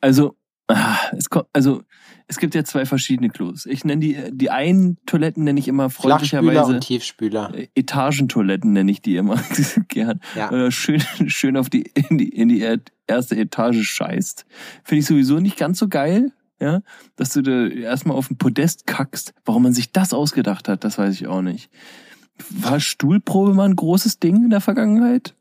Also, 0.00 0.36
ah, 0.68 0.96
es 1.16 1.28
kommt, 1.28 1.48
also 1.52 1.82
es 2.28 2.38
gibt 2.38 2.54
ja 2.54 2.62
zwei 2.62 2.84
verschiedene 2.84 3.30
Klos. 3.30 3.66
Ich 3.66 3.84
nenne 3.84 4.00
die 4.00 4.16
die 4.32 4.50
einen 4.50 4.98
Toiletten 5.06 5.44
nenne 5.44 5.58
ich 5.58 5.66
immer 5.66 5.90
freundlicherweise 5.90 6.74
und 6.74 6.80
Tiefspüler. 6.80 7.54
Äh, 7.54 7.68
Etagentoiletten 7.74 8.72
nenne 8.72 8.90
ich 8.90 9.00
die 9.00 9.16
immer 9.16 9.42
gern. 9.88 10.20
Ja. 10.36 10.50
Äh, 10.50 10.70
schön 10.70 11.02
schön 11.26 11.56
auf 11.56 11.70
die 11.70 11.90
in 11.94 12.18
die 12.18 12.28
in 12.28 12.48
die 12.48 12.64
erste 13.06 13.36
Etage 13.36 13.82
scheißt. 13.82 14.46
Finde 14.84 15.00
ich 15.00 15.06
sowieso 15.06 15.40
nicht 15.40 15.56
ganz 15.56 15.78
so 15.78 15.88
geil, 15.88 16.32
ja, 16.60 16.82
dass 17.16 17.30
du 17.30 17.42
da 17.42 17.66
erstmal 17.66 18.16
auf 18.16 18.28
den 18.28 18.38
Podest 18.38 18.86
kackst. 18.86 19.32
Warum 19.44 19.62
man 19.62 19.72
sich 19.72 19.92
das 19.92 20.12
ausgedacht 20.12 20.68
hat, 20.68 20.84
das 20.84 20.98
weiß 20.98 21.14
ich 21.14 21.26
auch 21.26 21.42
nicht. 21.42 21.70
War 22.50 22.80
Stuhlprobe 22.80 23.54
mal 23.54 23.68
ein 23.68 23.76
großes 23.76 24.18
Ding 24.18 24.44
in 24.44 24.50
der 24.50 24.60
Vergangenheit? 24.60 25.34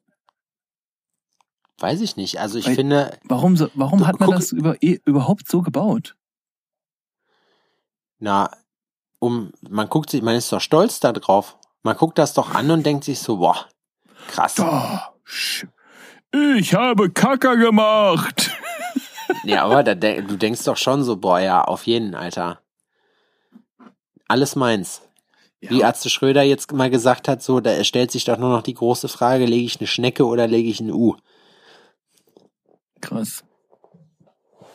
Weiß 1.80 2.02
ich 2.02 2.16
nicht. 2.16 2.40
Also 2.40 2.58
ich 2.58 2.68
Weil, 2.68 2.76
finde. 2.76 3.18
Warum, 3.24 3.56
so, 3.56 3.70
warum 3.76 4.00
du, 4.00 4.08
hat 4.08 4.20
man 4.20 4.30
guck, 4.30 4.36
das 4.36 4.52
über, 4.52 4.82
eh, 4.82 5.00
überhaupt 5.06 5.48
so 5.48 5.62
gebaut? 5.62 6.16
Na, 8.20 8.50
um, 9.20 9.52
man 9.62 9.88
guckt 9.88 10.10
sich, 10.10 10.22
man 10.22 10.36
ist 10.36 10.52
doch 10.52 10.62
stolz 10.62 11.00
da 11.00 11.14
drauf. 11.14 11.58
Man 11.84 11.96
guckt 11.96 12.18
das 12.18 12.34
doch 12.34 12.54
an 12.54 12.70
und 12.72 12.86
denkt 12.86 13.04
sich 13.04 13.20
so, 13.20 13.38
boah, 13.38 13.68
krass. 14.28 14.56
ich 16.58 16.74
habe 16.74 17.12
Kacker 17.12 17.58
gemacht. 17.58 18.52
Nee, 19.44 19.58
aber 19.58 19.84
da, 19.84 19.94
du 19.96 20.38
denkst 20.38 20.64
doch 20.66 20.78
schon 20.78 21.04
so, 21.04 21.18
boah, 21.18 21.40
ja, 21.40 21.64
auf 21.64 21.86
jeden, 21.88 22.16
Alter. 22.16 22.62
Alles 24.28 24.56
meins. 24.56 25.02
Ja. 25.62 25.72
Wie 25.72 25.84
Arzt 25.84 26.10
Schröder 26.10 26.44
jetzt 26.44 26.72
mal 26.72 26.90
gesagt 26.90 27.28
hat, 27.28 27.42
so, 27.42 27.60
da 27.60 27.84
stellt 27.84 28.12
sich 28.12 28.26
doch 28.26 28.38
nur 28.38 28.50
noch 28.50 28.62
die 28.62 28.76
große 28.76 29.08
Frage, 29.08 29.46
lege 29.46 29.66
ich 29.66 29.80
eine 29.80 29.88
Schnecke 29.88 30.26
oder 30.26 30.48
lege 30.48 30.70
ich 30.70 30.80
ein 30.80 30.92
U? 30.92 31.16
Krass. 33.02 33.44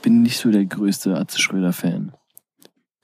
Bin 0.00 0.22
nicht 0.22 0.38
so 0.38 0.50
der 0.50 0.64
größte 0.64 1.16
Arzt 1.16 1.40
Schröder-Fan. 1.40 2.14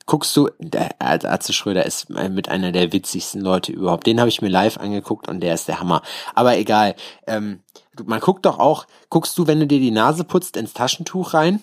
Guckst 0.06 0.34
du, 0.36 0.48
der 0.58 1.00
Arzt 1.00 1.54
Schröder 1.54 1.84
ist 1.84 2.08
mit 2.08 2.48
einer 2.48 2.72
der 2.72 2.92
witzigsten 2.92 3.42
Leute 3.42 3.72
überhaupt. 3.72 4.06
Den 4.06 4.18
habe 4.18 4.30
ich 4.30 4.40
mir 4.40 4.48
live 4.48 4.78
angeguckt 4.78 5.28
und 5.28 5.40
der 5.40 5.54
ist 5.54 5.68
der 5.68 5.80
Hammer. 5.80 6.02
Aber 6.34 6.56
egal. 6.56 6.96
Ähm, 7.26 7.62
man 8.06 8.20
guckt 8.20 8.46
doch 8.46 8.58
auch, 8.58 8.86
guckst 9.08 9.36
du, 9.38 9.46
wenn 9.46 9.60
du 9.60 9.66
dir 9.66 9.80
die 9.80 9.90
Nase 9.90 10.24
putzt, 10.24 10.56
ins 10.56 10.72
Taschentuch 10.72 11.34
rein? 11.34 11.60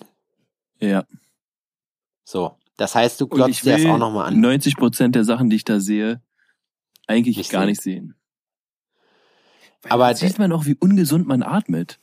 Ja. 0.80 1.04
So. 2.24 2.56
Das 2.76 2.94
heißt, 2.94 3.20
du 3.20 3.26
glotzt 3.26 3.64
dir 3.64 3.78
das 3.78 3.86
auch 3.86 3.98
nochmal 3.98 4.26
an. 4.26 4.40
90 4.40 4.76
Prozent 4.76 5.14
der 5.14 5.24
Sachen, 5.24 5.48
die 5.48 5.56
ich 5.56 5.64
da 5.64 5.80
sehe, 5.80 6.20
eigentlich 7.06 7.38
nicht 7.38 7.50
gar 7.50 7.62
sehen. 7.62 7.68
nicht 7.68 7.82
sehen. 7.82 8.14
Weil 9.82 9.92
Aber 9.92 10.14
sieht 10.14 10.38
man 10.38 10.52
auch, 10.52 10.66
wie 10.66 10.76
ungesund 10.78 11.26
man 11.26 11.42
atmet. 11.42 11.98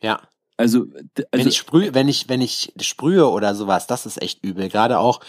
Ja. 0.00 0.20
Also, 0.58 0.80
also 0.80 1.24
wenn 1.30 1.46
ich 1.46 1.56
sprühe, 1.56 1.94
wenn 1.94 2.08
ich 2.08 2.28
wenn 2.28 2.40
ich 2.40 2.72
sprühe 2.80 3.28
oder 3.28 3.54
sowas, 3.54 3.86
das 3.86 4.06
ist 4.06 4.20
echt 4.20 4.44
übel. 4.44 4.68
Gerade 4.68 4.98
auch, 4.98 5.20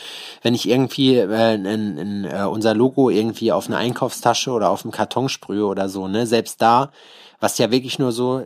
wenn 0.41 0.55
ich 0.55 0.67
irgendwie 0.67 1.17
äh, 1.17 1.53
in, 1.53 1.65
in, 1.65 2.25
äh, 2.25 2.45
unser 2.49 2.73
Logo 2.73 3.11
irgendwie 3.11 3.51
auf 3.51 3.67
eine 3.67 3.77
Einkaufstasche 3.77 4.49
oder 4.49 4.71
auf 4.71 4.83
einen 4.83 4.91
Karton 4.91 5.29
sprühe 5.29 5.67
oder 5.67 5.87
so, 5.87 6.07
ne, 6.07 6.25
selbst 6.25 6.63
da 6.63 6.91
was 7.39 7.57
ja 7.57 7.71
wirklich 7.71 7.99
nur 7.99 8.11
so 8.11 8.45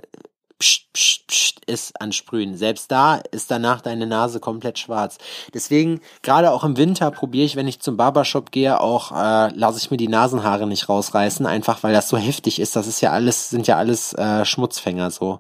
pst, 0.59 0.93
pst, 0.93 1.27
pst 1.27 1.65
ist 1.65 1.99
an 2.01 2.11
Sprühen. 2.11 2.57
Selbst 2.57 2.91
da 2.91 3.15
ist 3.15 3.51
danach 3.51 3.81
deine 3.81 4.07
Nase 4.07 4.39
komplett 4.39 4.79
schwarz. 4.79 5.17
Deswegen, 5.53 6.01
gerade 6.21 6.51
auch 6.51 6.63
im 6.63 6.77
Winter 6.77 7.11
probiere 7.11 7.45
ich, 7.45 7.55
wenn 7.55 7.67
ich 7.67 7.79
zum 7.79 7.97
Barbershop 7.97 8.51
gehe, 8.51 8.79
auch 8.79 9.11
äh, 9.11 9.49
lasse 9.55 9.79
ich 9.79 9.91
mir 9.91 9.97
die 9.97 10.07
Nasenhaare 10.07 10.67
nicht 10.67 10.89
rausreißen, 10.89 11.45
einfach 11.45 11.83
weil 11.83 11.93
das 11.93 12.09
so 12.09 12.17
heftig 12.17 12.59
ist. 12.59 12.75
Das 12.75 12.87
ist 12.87 13.01
ja 13.01 13.11
alles, 13.11 13.49
sind 13.49 13.67
ja 13.67 13.77
alles 13.77 14.13
äh, 14.13 14.45
Schmutzfänger 14.45 15.11
so. 15.11 15.39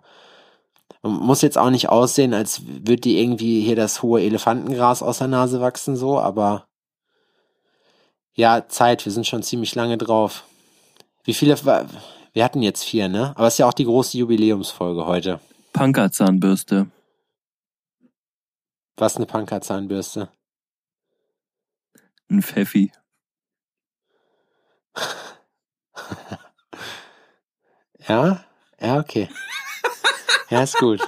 Man 1.01 1.13
muss 1.13 1.41
jetzt 1.41 1.57
auch 1.57 1.69
nicht 1.69 1.89
aussehen, 1.89 2.33
als 2.33 2.61
würde 2.65 3.01
die 3.01 3.19
irgendwie 3.19 3.61
hier 3.61 3.75
das 3.75 4.01
hohe 4.01 4.21
Elefantengras 4.21 5.03
aus 5.03 5.17
der 5.17 5.27
Nase 5.27 5.59
wachsen, 5.59 5.97
so, 5.97 6.17
aber 6.17 6.65
ja, 8.35 8.67
Zeit, 8.67 9.05
wir 9.05 9.11
sind 9.11 9.27
schon 9.27 9.43
ziemlich 9.43 9.75
lange 9.75 9.97
drauf. 9.97 10.43
Wie 11.25 11.33
viele, 11.33 11.57
wir 12.33 12.43
hatten 12.43 12.61
jetzt 12.61 12.83
vier, 12.83 13.07
ne? 13.07 13.33
Aber 13.35 13.47
es 13.47 13.53
ist 13.55 13.59
ja 13.59 13.67
auch 13.67 13.73
die 13.73 13.85
große 13.85 14.17
Jubiläumsfolge 14.17 15.05
heute. 15.05 15.39
Punkerzahnbürste. 15.71 16.87
Was 18.97 19.15
eine 19.17 19.25
Punkerzahnbürste? 19.27 20.29
Ein 22.29 22.41
Pfeffi. 22.41 22.91
ja? 28.07 28.43
Ja, 28.79 28.99
okay. 28.99 29.29
ja, 30.49 30.63
ist 30.63 30.77
gut. 30.77 31.01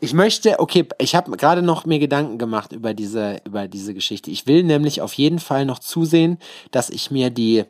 Ich 0.00 0.14
möchte, 0.14 0.58
okay, 0.58 0.88
ich 0.98 1.14
habe 1.14 1.30
gerade 1.36 1.62
noch 1.62 1.86
mir 1.86 1.98
Gedanken 1.98 2.36
gemacht 2.36 2.72
über 2.72 2.92
diese, 2.92 3.40
über 3.44 3.68
diese 3.68 3.94
Geschichte. 3.94 4.30
Ich 4.30 4.46
will 4.46 4.64
nämlich 4.64 5.00
auf 5.00 5.14
jeden 5.14 5.38
Fall 5.38 5.64
noch 5.64 5.78
zusehen, 5.78 6.38
dass 6.72 6.90
ich 6.90 7.10
mir 7.10 7.30
die 7.30 7.64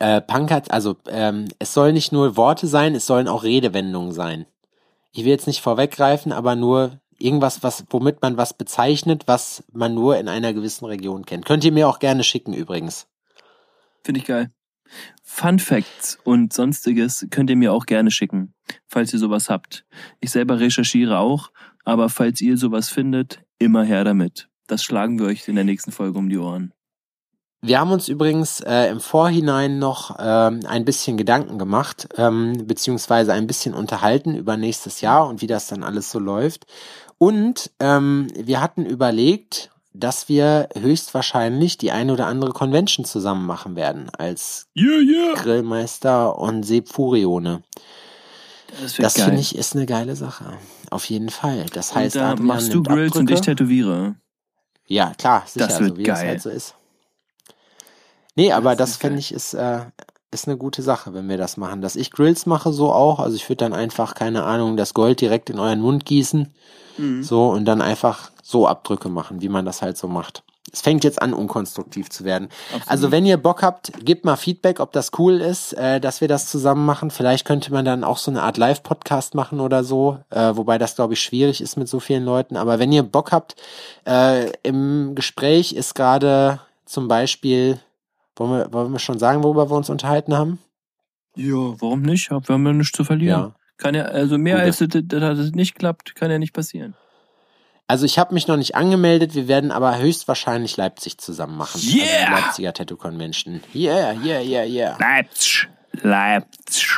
äh, 0.00 0.20
Punk 0.20 0.50
hat, 0.50 0.70
also 0.70 0.96
ähm, 1.08 1.48
es 1.58 1.74
soll 1.74 1.92
nicht 1.92 2.12
nur 2.12 2.36
Worte 2.36 2.66
sein, 2.66 2.94
es 2.94 3.06
sollen 3.06 3.28
auch 3.28 3.42
Redewendungen 3.42 4.12
sein. 4.12 4.46
Ich 5.12 5.24
will 5.24 5.30
jetzt 5.30 5.46
nicht 5.46 5.60
vorweggreifen, 5.60 6.32
aber 6.32 6.56
nur 6.56 7.00
irgendwas, 7.18 7.62
was, 7.62 7.84
womit 7.90 8.22
man 8.22 8.36
was 8.36 8.54
bezeichnet, 8.54 9.24
was 9.26 9.64
man 9.72 9.94
nur 9.94 10.18
in 10.18 10.28
einer 10.28 10.52
gewissen 10.52 10.84
Region 10.86 11.24
kennt. 11.24 11.46
Könnt 11.46 11.64
ihr 11.64 11.72
mir 11.72 11.88
auch 11.88 11.98
gerne 11.98 12.24
schicken 12.24 12.52
übrigens. 12.52 13.06
Finde 14.02 14.20
ich 14.20 14.26
geil. 14.26 14.50
Fun 15.22 15.58
Facts 15.58 16.18
und 16.24 16.52
sonstiges 16.52 17.26
könnt 17.30 17.50
ihr 17.50 17.56
mir 17.56 17.72
auch 17.72 17.86
gerne 17.86 18.10
schicken, 18.10 18.54
falls 18.86 19.12
ihr 19.12 19.18
sowas 19.18 19.48
habt. 19.48 19.84
Ich 20.20 20.30
selber 20.30 20.60
recherchiere 20.60 21.18
auch, 21.18 21.50
aber 21.84 22.08
falls 22.08 22.40
ihr 22.40 22.56
sowas 22.56 22.88
findet, 22.88 23.40
immer 23.58 23.84
her 23.84 24.04
damit. 24.04 24.48
Das 24.66 24.82
schlagen 24.82 25.18
wir 25.18 25.26
euch 25.26 25.48
in 25.48 25.56
der 25.56 25.64
nächsten 25.64 25.92
Folge 25.92 26.18
um 26.18 26.28
die 26.28 26.38
Ohren. 26.38 26.72
Wir 27.66 27.80
haben 27.80 27.92
uns 27.92 28.08
übrigens 28.08 28.60
äh, 28.60 28.90
im 28.90 29.00
Vorhinein 29.00 29.78
noch 29.78 30.16
ähm, 30.18 30.60
ein 30.68 30.84
bisschen 30.84 31.16
Gedanken 31.16 31.58
gemacht, 31.58 32.08
ähm, 32.18 32.66
beziehungsweise 32.66 33.32
ein 33.32 33.46
bisschen 33.46 33.72
unterhalten 33.72 34.34
über 34.34 34.58
nächstes 34.58 35.00
Jahr 35.00 35.26
und 35.26 35.40
wie 35.40 35.46
das 35.46 35.68
dann 35.68 35.82
alles 35.82 36.10
so 36.10 36.18
läuft. 36.18 36.66
Und 37.16 37.70
ähm, 37.80 38.28
wir 38.36 38.60
hatten 38.60 38.84
überlegt, 38.84 39.70
dass 39.94 40.28
wir 40.28 40.68
höchstwahrscheinlich 40.78 41.78
die 41.78 41.90
eine 41.90 42.12
oder 42.12 42.26
andere 42.26 42.52
Convention 42.52 43.06
zusammen 43.06 43.46
machen 43.46 43.76
werden 43.76 44.10
als 44.10 44.66
Yeah, 44.76 45.00
yeah. 45.00 45.34
Grillmeister 45.34 46.38
und 46.38 46.64
Seb 46.64 46.90
Furione. 46.90 47.62
Das, 48.82 48.96
Das 48.96 49.14
finde 49.14 49.40
ich 49.40 49.56
ist 49.56 49.74
eine 49.74 49.86
geile 49.86 50.16
Sache. 50.16 50.52
Auf 50.90 51.06
jeden 51.06 51.30
Fall. 51.30 51.64
Das 51.72 51.94
heißt, 51.94 52.16
und 52.16 52.20
da 52.22 52.30
Adrian 52.32 52.46
machst 52.46 52.74
du 52.74 52.82
Grills 52.82 53.16
und 53.16 53.30
ich 53.30 53.40
tätowiere. 53.40 54.16
Ja, 54.86 55.14
klar, 55.16 55.44
sicher, 55.46 55.66
Das 55.66 55.80
wird 55.80 55.90
so 55.92 55.96
wie 55.96 56.02
es 56.02 56.08
geil. 56.08 56.28
halt 56.28 56.42
so 56.42 56.50
ist. 56.50 56.74
Nee, 58.34 58.52
aber 58.52 58.76
Das 58.76 58.90
das, 58.92 58.98
geil. 59.00 59.18
ich 59.18 59.32
ist, 59.32 59.54
äh, 59.54 59.80
ist 60.30 60.48
eine 60.48 60.56
gute 60.56 60.82
Sache, 60.82 61.14
wenn 61.14 61.28
wir 61.28 61.38
das 61.38 61.56
machen. 61.56 61.80
Dass 61.80 61.96
ich 61.96 62.10
Grills 62.10 62.46
mache, 62.46 62.72
so 62.72 62.92
auch. 62.92 63.20
Also 63.20 63.36
ich 63.36 63.48
würde 63.48 63.64
dann 63.64 63.72
einfach, 63.72 64.14
keine 64.14 64.44
Ahnung, 64.44 64.76
das 64.76 64.92
Gold 64.94 65.20
direkt 65.20 65.50
in 65.50 65.58
euren 65.58 65.80
Mund 65.80 66.04
gießen. 66.04 66.52
Mhm. 66.98 67.22
So 67.22 67.48
und 67.48 67.64
dann 67.64 67.80
einfach 67.80 68.30
so 68.42 68.66
Abdrücke 68.66 69.08
machen, 69.08 69.40
wie 69.40 69.48
man 69.48 69.64
das 69.64 69.82
halt 69.82 69.96
so 69.96 70.08
macht. 70.08 70.42
Es 70.72 70.80
fängt 70.80 71.04
jetzt 71.04 71.22
an, 71.22 71.34
unkonstruktiv 71.34 72.10
zu 72.10 72.24
werden. 72.24 72.48
Absolut. 72.70 72.88
Also 72.90 73.10
wenn 73.12 73.24
ihr 73.24 73.36
Bock 73.36 73.62
habt, 73.62 73.92
gebt 74.04 74.24
mal 74.24 74.34
Feedback, 74.34 74.80
ob 74.80 74.90
das 74.92 75.12
cool 75.18 75.40
ist, 75.40 75.72
äh, 75.74 76.00
dass 76.00 76.20
wir 76.20 76.26
das 76.26 76.50
zusammen 76.50 76.84
machen. 76.84 77.12
Vielleicht 77.12 77.44
könnte 77.44 77.72
man 77.72 77.84
dann 77.84 78.02
auch 78.02 78.18
so 78.18 78.30
eine 78.32 78.42
Art 78.42 78.56
Live-Podcast 78.56 79.36
machen 79.36 79.60
oder 79.60 79.84
so, 79.84 80.18
äh, 80.30 80.56
wobei 80.56 80.78
das, 80.78 80.96
glaube 80.96 81.14
ich, 81.14 81.20
schwierig 81.20 81.60
ist 81.60 81.76
mit 81.76 81.88
so 81.88 82.00
vielen 82.00 82.24
Leuten. 82.24 82.56
Aber 82.56 82.80
wenn 82.80 82.90
ihr 82.90 83.04
Bock 83.04 83.30
habt, 83.30 83.54
äh, 84.04 84.50
im 84.64 85.14
Gespräch 85.14 85.74
ist 85.74 85.94
gerade 85.94 86.58
zum 86.86 87.06
Beispiel, 87.06 87.78
wollen 88.36 88.50
wir, 88.50 88.72
wollen 88.72 88.92
wir 88.92 88.98
schon 88.98 89.18
sagen, 89.18 89.42
worüber 89.42 89.70
wir 89.70 89.76
uns 89.76 89.90
unterhalten 89.90 90.34
haben? 90.34 90.58
Ja, 91.36 91.74
warum 91.80 92.02
nicht? 92.02 92.30
Wir 92.30 92.40
haben 92.48 92.66
ja 92.66 92.72
nichts 92.72 92.96
zu 92.96 93.04
verlieren. 93.04 93.40
Ja. 93.40 93.54
Kann 93.76 93.94
ja, 93.94 94.04
also 94.04 94.38
mehr 94.38 94.56
Gut. 94.56 94.64
als 94.64 94.78
das, 94.78 94.88
dass 95.06 95.38
es 95.38 95.52
nicht 95.52 95.74
klappt, 95.74 96.14
kann 96.14 96.30
ja 96.30 96.38
nicht 96.38 96.52
passieren. 96.52 96.94
Also 97.86 98.06
ich 98.06 98.18
habe 98.18 98.32
mich 98.32 98.48
noch 98.48 98.56
nicht 98.56 98.76
angemeldet, 98.76 99.34
wir 99.34 99.46
werden 99.46 99.70
aber 99.70 99.98
höchstwahrscheinlich 99.98 100.76
Leipzig 100.76 101.18
zusammen 101.18 101.56
machen. 101.58 101.72
Also 101.74 101.96
Yeah! 101.96 102.06
die 102.26 102.32
Leipziger 102.32 102.72
Tattoo 102.72 102.96
Convention. 102.96 103.60
Yeah, 103.74 104.12
yeah, 104.12 104.40
yeah, 104.40 104.64
yeah. 104.64 104.96
Leipzig, 104.98 105.68
Leipzig. 105.92 106.88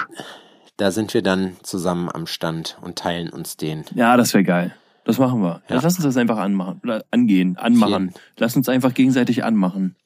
Da 0.76 0.90
sind 0.90 1.14
wir 1.14 1.22
dann 1.22 1.56
zusammen 1.62 2.08
am 2.12 2.26
Stand 2.26 2.76
und 2.82 2.98
teilen 2.98 3.30
uns 3.30 3.56
den. 3.56 3.84
Ja, 3.94 4.16
das 4.16 4.34
wäre 4.34 4.44
geil. 4.44 4.74
Das 5.04 5.18
machen 5.18 5.40
wir. 5.40 5.62
Ja. 5.68 5.76
Lass 5.76 5.94
uns 5.96 6.02
das 6.02 6.16
einfach 6.16 6.38
anmachen. 6.38 6.80
Angehen, 7.10 7.56
anmachen. 7.56 8.12
Lass 8.36 8.56
uns 8.56 8.68
einfach 8.68 8.92
gegenseitig 8.92 9.44
anmachen. 9.44 9.96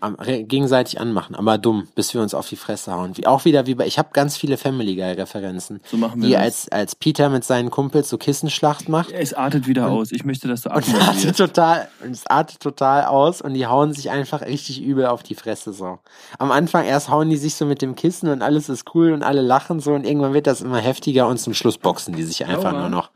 Am, 0.00 0.16
gegenseitig 0.18 1.00
anmachen, 1.00 1.34
aber 1.34 1.58
dumm, 1.58 1.88
bis 1.94 2.14
wir 2.14 2.20
uns 2.20 2.34
auf 2.34 2.48
die 2.48 2.56
Fresse 2.56 2.92
hauen. 2.92 3.16
Wie, 3.16 3.26
auch 3.26 3.44
wieder 3.44 3.66
wie 3.66 3.74
bei, 3.74 3.86
ich 3.86 3.98
habe 3.98 4.10
ganz 4.12 4.36
viele 4.36 4.56
Family 4.56 4.96
Guy 4.96 5.12
Referenzen. 5.12 5.80
So 5.84 5.96
machen 5.96 6.20
wir 6.22 6.28
Wie 6.28 6.32
das. 6.32 6.42
als, 6.42 6.68
als 6.70 6.94
Peter 6.94 7.28
mit 7.28 7.44
seinen 7.44 7.70
Kumpels 7.70 8.08
so 8.08 8.18
Kissenschlacht 8.18 8.88
macht. 8.88 9.12
Es 9.12 9.34
artet 9.34 9.66
wieder 9.66 9.88
aus. 9.88 10.12
Ich 10.12 10.24
möchte, 10.24 10.48
dass 10.48 10.62
du 10.62 10.70
Und 10.70 10.86
es 10.86 10.94
artet 10.94 11.36
total, 11.36 11.88
und 12.04 12.10
es 12.10 12.26
artet 12.26 12.60
total 12.60 13.04
aus 13.04 13.40
und 13.40 13.54
die 13.54 13.66
hauen 13.66 13.92
sich 13.92 14.10
einfach 14.10 14.42
richtig 14.42 14.82
übel 14.82 15.06
auf 15.06 15.22
die 15.22 15.34
Fresse 15.34 15.72
so. 15.72 15.98
Am 16.38 16.50
Anfang 16.50 16.84
erst 16.84 17.10
hauen 17.10 17.30
die 17.30 17.36
sich 17.36 17.54
so 17.54 17.66
mit 17.66 17.82
dem 17.82 17.94
Kissen 17.94 18.28
und 18.28 18.42
alles 18.42 18.68
ist 18.68 18.94
cool 18.94 19.12
und 19.12 19.22
alle 19.22 19.42
lachen 19.42 19.80
so 19.80 19.94
und 19.94 20.04
irgendwann 20.04 20.34
wird 20.34 20.46
das 20.46 20.60
immer 20.60 20.78
heftiger 20.78 21.28
und 21.28 21.38
zum 21.38 21.54
Schluss 21.54 21.78
boxen 21.78 22.14
die 22.14 22.22
sich 22.22 22.46
einfach 22.46 22.72
Aua. 22.72 22.80
nur 22.80 22.88
noch. 22.88 23.10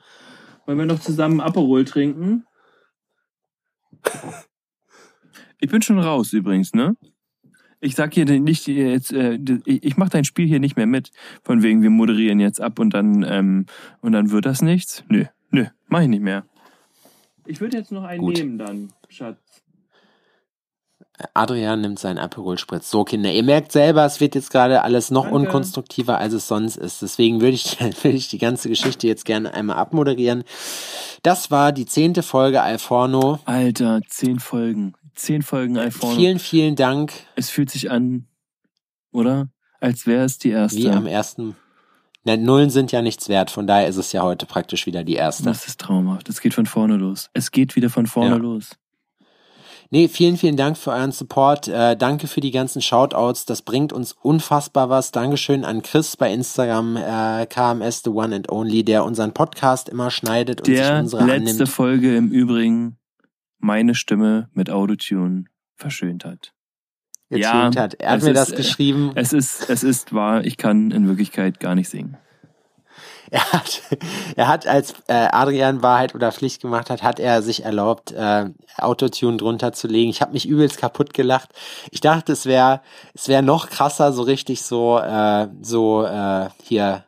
Wollen 0.67 0.79
wir 0.79 0.87
noch 0.87 1.01
zusammen 1.01 1.41
Aperol 1.41 1.85
trinken? 1.85 2.47
Ich 5.61 5.71
bin 5.71 5.83
schon 5.83 5.99
raus 5.99 6.33
übrigens, 6.33 6.75
ne? 6.75 6.97
Ich 7.81 7.95
sag 7.95 8.13
hier 8.13 8.27
nicht 8.27 8.67
jetzt, 8.67 9.13
äh, 9.13 9.39
ich 9.65 9.85
ich 9.85 9.97
mach 9.97 10.11
dein 10.11 10.25
Spiel 10.25 10.47
hier 10.47 10.61
nicht 10.61 10.77
mehr 10.77 10.87
mit, 10.87 11.13
von 11.43 11.63
wegen 11.63 11.83
wir 11.83 11.91
moderieren 11.91 12.39
jetzt 12.39 12.61
ab 12.61 12.79
und 12.79 12.93
dann 12.93 13.23
ähm, 13.23 13.67
und 14.01 14.13
dann 14.13 14.31
wird 14.31 14.45
das 14.45 14.61
nichts. 14.61 15.03
Nö, 15.09 15.25
nö, 15.51 15.67
mach 15.89 16.03
ich 16.03 16.09
nicht 16.09 16.23
mehr. 16.23 16.45
Ich 17.47 17.61
würde 17.61 17.79
jetzt 17.79 17.91
noch 17.91 18.05
einen 18.05 18.21
Gut. 18.21 18.37
nehmen 18.37 18.59
dann, 18.59 18.93
Schatz. 19.09 19.39
Adrian 21.35 21.81
nimmt 21.81 21.99
seinen 21.99 22.19
Aperol 22.19 22.59
Spritz. 22.59 22.91
So, 22.91 23.05
Kinder, 23.05 23.33
ihr 23.33 23.43
merkt 23.43 23.73
selber, 23.73 24.05
es 24.05 24.21
wird 24.21 24.35
jetzt 24.35 24.51
gerade 24.51 24.83
alles 24.83 25.11
noch 25.11 25.25
Danke. 25.25 25.37
unkonstruktiver, 25.37 26.19
als 26.19 26.33
es 26.33 26.49
sonst 26.49 26.77
ist. 26.77 27.03
Deswegen 27.03 27.41
würde 27.41 27.55
ich, 27.55 27.79
würde 28.03 28.17
ich 28.17 28.29
die 28.29 28.39
ganze 28.39 28.69
Geschichte 28.69 29.07
jetzt 29.07 29.25
gerne 29.25 29.53
einmal 29.53 29.77
abmoderieren. 29.77 30.45
Das 31.23 31.51
war 31.51 31.73
die 31.73 31.87
zehnte 31.87 32.23
Folge 32.23 32.63
Alforno. 32.63 33.39
Alter, 33.45 34.01
zehn 34.09 34.39
Folgen. 34.39 34.95
Zehn 35.15 35.43
Folgen 35.43 35.77
iPhone. 35.79 36.15
Vielen, 36.17 36.39
vielen 36.39 36.77
Dank, 36.77 37.13
Es 37.37 37.51
fühlt 37.51 37.71
sich 37.71 37.91
an, 37.91 38.27
oder? 39.13 39.49
Als 39.81 40.07
wäre 40.07 40.25
es 40.25 40.39
die 40.39 40.51
erste. 40.51 40.79
wie 40.79 40.89
am 40.91 41.07
ersten. 41.07 41.57
Na, 42.25 42.37
Nullen 42.37 42.69
sind 42.69 42.93
ja 42.93 43.01
nichts 43.01 43.29
wert, 43.31 43.51
von 43.51 43.67
daher 43.67 43.89
ist 43.89 43.97
es 43.97 44.13
ja 44.13 44.23
heute 44.23 44.45
praktisch 44.45 44.85
wieder 44.87 45.05
die 45.05 45.15
erste. 45.15 45.45
Das 45.45 45.67
ist 45.67 45.81
traumhaft. 45.81 46.29
Es 46.29 46.41
geht 46.43 46.53
von 46.53 46.67
vorne 46.67 46.97
los. 46.97 47.31
Es 47.33 47.51
geht 47.51 47.77
wieder 47.77 47.89
von 47.89 48.07
vorne 48.07 48.31
Ja. 48.33 48.37
los. 48.37 48.71
Nee, 49.93 50.07
vielen, 50.07 50.37
vielen 50.37 50.57
Dank 50.57 50.77
für 50.79 50.93
euren 50.93 51.11
Support. 51.11 51.67
Äh, 51.67 51.97
danke 51.97 52.29
für 52.29 52.41
die 52.41 52.53
ganzen 52.53 52.81
Shoutouts. 52.81 53.45
Das 53.47 53.63
bringt 53.63 53.93
uns 53.93 54.13
unfassbar 54.13 54.89
was. 54.89 55.11
Dankeschön 55.11 55.65
an 55.65 55.83
Chris 55.83 56.17
bei 56.17 56.33
Instagram, 56.33 56.97
äh, 56.97 57.47
KMS 57.47 58.03
The 58.05 58.11
One 58.11 58.37
and 58.37 58.53
Only, 58.53 58.85
der 58.85 59.03
unseren 59.05 59.33
Podcast 59.33 59.89
immer 59.89 60.13
schneidet 60.13 60.61
und 60.61 60.67
sich 60.67 60.77
Der 60.77 61.01
unsere 61.01 61.25
letzte 61.25 61.51
annimmt. 61.51 61.69
Folge 61.71 62.17
im 62.17 62.31
Übrigen 62.31 62.99
meine 63.61 63.95
Stimme 63.95 64.49
mit 64.53 64.71
Autotune 64.71 65.45
verschönt 65.77 66.25
hat. 66.25 66.53
getunt 67.29 67.75
Ja, 67.75 67.83
hat. 67.83 67.95
Er 67.95 68.11
hat 68.13 68.23
mir 68.23 68.31
ist, 68.31 68.37
das 68.37 68.53
äh, 68.53 68.57
geschrieben. 68.57 69.13
Es 69.15 69.33
ist, 69.33 69.71
es 69.71 69.83
ist 69.83 70.13
wahr, 70.13 70.45
ich 70.45 70.57
kann 70.57 70.91
in 70.91 71.07
Wirklichkeit 71.07 71.61
gar 71.61 71.75
nicht 71.75 71.89
singen. 71.89 72.17
Er 73.33 73.53
hat, 73.53 73.83
er 74.37 74.49
hat, 74.49 74.67
als 74.67 74.95
äh, 75.07 75.29
Adrian 75.31 75.83
Wahrheit 75.83 76.17
oder 76.17 76.33
Pflicht 76.33 76.63
gemacht 76.63 76.91
hat, 76.91 77.05
hat 77.05 77.21
er 77.21 77.43
sich 77.43 77.65
erlaubt, 77.65 78.11
äh, 78.11 78.51
Autotune 78.77 79.37
drunter 79.37 79.73
zu 79.73 79.87
legen. 79.87 80.11
Ich 80.11 80.21
habe 80.21 80.33
mich 80.33 80.49
übelst 80.49 80.79
kaputt 80.79 81.15
gelacht. 81.15 81.51
Ich 81.93 82.01
dachte, 82.01 82.33
es 82.33 82.45
wäre, 82.45 82.83
es 83.15 83.29
wäre 83.29 83.45
noch 83.45 83.71
krasser, 83.71 84.13
so 84.13 84.23
richtig 84.23 84.63
so, 84.63 84.99
äh, 84.99 85.47
so 85.63 86.05
äh, 86.05 86.49
hier 86.65 87.05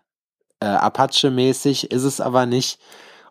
äh, 0.60 0.66
Apache-mäßig. 0.66 1.90
Ist 1.90 2.04
es 2.04 2.20
aber 2.20 2.46
nicht. 2.46 2.78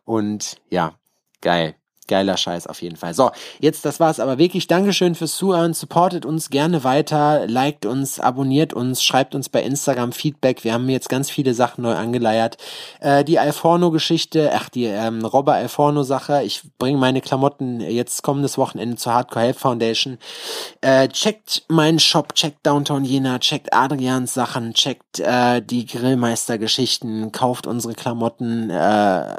Und 0.03 0.57
ja, 0.69 0.95
geil. 1.39 1.75
Geiler 2.11 2.35
Scheiß 2.35 2.67
auf 2.67 2.81
jeden 2.81 2.97
Fall. 2.97 3.13
So, 3.13 3.31
jetzt, 3.61 3.85
das 3.85 4.01
war's 4.01 4.19
aber 4.19 4.37
wirklich. 4.37 4.67
Dankeschön 4.67 5.15
fürs 5.15 5.37
Zuhören. 5.37 5.73
Supportet 5.73 6.25
uns 6.25 6.49
gerne 6.49 6.83
weiter. 6.83 7.47
Liked 7.47 7.85
uns, 7.85 8.19
abonniert 8.19 8.73
uns, 8.73 9.01
schreibt 9.01 9.33
uns 9.33 9.47
bei 9.47 9.63
Instagram 9.63 10.11
Feedback. 10.11 10.65
Wir 10.65 10.73
haben 10.73 10.89
jetzt 10.89 11.07
ganz 11.07 11.29
viele 11.29 11.53
Sachen 11.53 11.83
neu 11.83 11.93
angeleiert. 11.93 12.57
Äh, 12.99 13.23
die 13.23 13.39
Alforno-Geschichte, 13.39 14.51
ach, 14.53 14.67
die 14.67 14.87
ähm, 14.87 15.23
Robber 15.23 15.53
Alforno-Sache. 15.53 16.43
Ich 16.43 16.63
bringe 16.77 16.97
meine 16.97 17.21
Klamotten 17.21 17.79
jetzt 17.79 18.23
kommendes 18.23 18.57
Wochenende 18.57 18.97
zur 18.97 19.13
Hardcore 19.13 19.45
Help 19.45 19.59
Foundation. 19.59 20.17
Äh, 20.81 21.07
checkt 21.07 21.63
meinen 21.69 21.99
Shop, 21.99 22.35
checkt 22.35 22.67
Downtown 22.67 23.05
Jena, 23.05 23.39
checkt 23.39 23.73
Adrians 23.73 24.33
Sachen, 24.33 24.73
checkt 24.73 25.21
äh, 25.21 25.61
die 25.61 25.85
Grillmeister-Geschichten, 25.85 27.31
kauft 27.31 27.67
unsere 27.67 27.93
Klamotten. 27.93 28.69
Äh, 28.69 29.35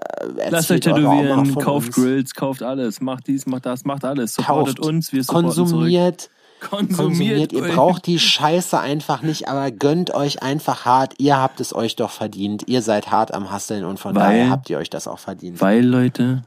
Lasst 0.49 0.71
euch 0.71 0.81
tätowieren, 0.81 1.55
kauft. 1.57 1.93
Grills, 1.93 2.35
kauft 2.35 2.62
alles, 2.63 3.01
macht 3.01 3.27
dies, 3.27 3.47
macht 3.47 3.67
das, 3.67 3.85
macht 3.85 4.05
alles. 4.05 4.35
Supportet 4.35 4.77
Kauft, 4.79 4.89
uns, 4.89 5.13
wir 5.13 5.23
supporten 5.25 5.49
konsumiert, 5.49 6.21
zurück. 6.23 6.71
Konsumiert. 6.71 6.99
konsumiert. 6.99 7.53
Ihr 7.53 7.63
braucht 7.75 8.07
die 8.07 8.19
Scheiße 8.19 8.79
einfach 8.79 9.23
nicht, 9.23 9.49
aber 9.49 9.71
gönnt 9.71 10.15
euch 10.15 10.43
einfach 10.43 10.85
hart. 10.85 11.15
Ihr 11.19 11.37
habt 11.37 11.61
es 11.61 11.75
euch 11.75 11.97
doch 11.97 12.11
verdient. 12.11 12.65
Ihr 12.69 12.83
seid 12.83 13.11
hart 13.11 13.35
am 13.35 13.51
Hasseln 13.51 13.85
und 13.85 13.99
von 13.99 14.15
Weil- 14.15 14.23
daher 14.23 14.51
habt 14.51 14.71
ihr 14.71 14.79
euch 14.79 14.91
das 14.91 15.09
auch 15.09 15.19
verdient. 15.19 15.61
Weil, 15.61 15.85
Leute, 15.85 16.45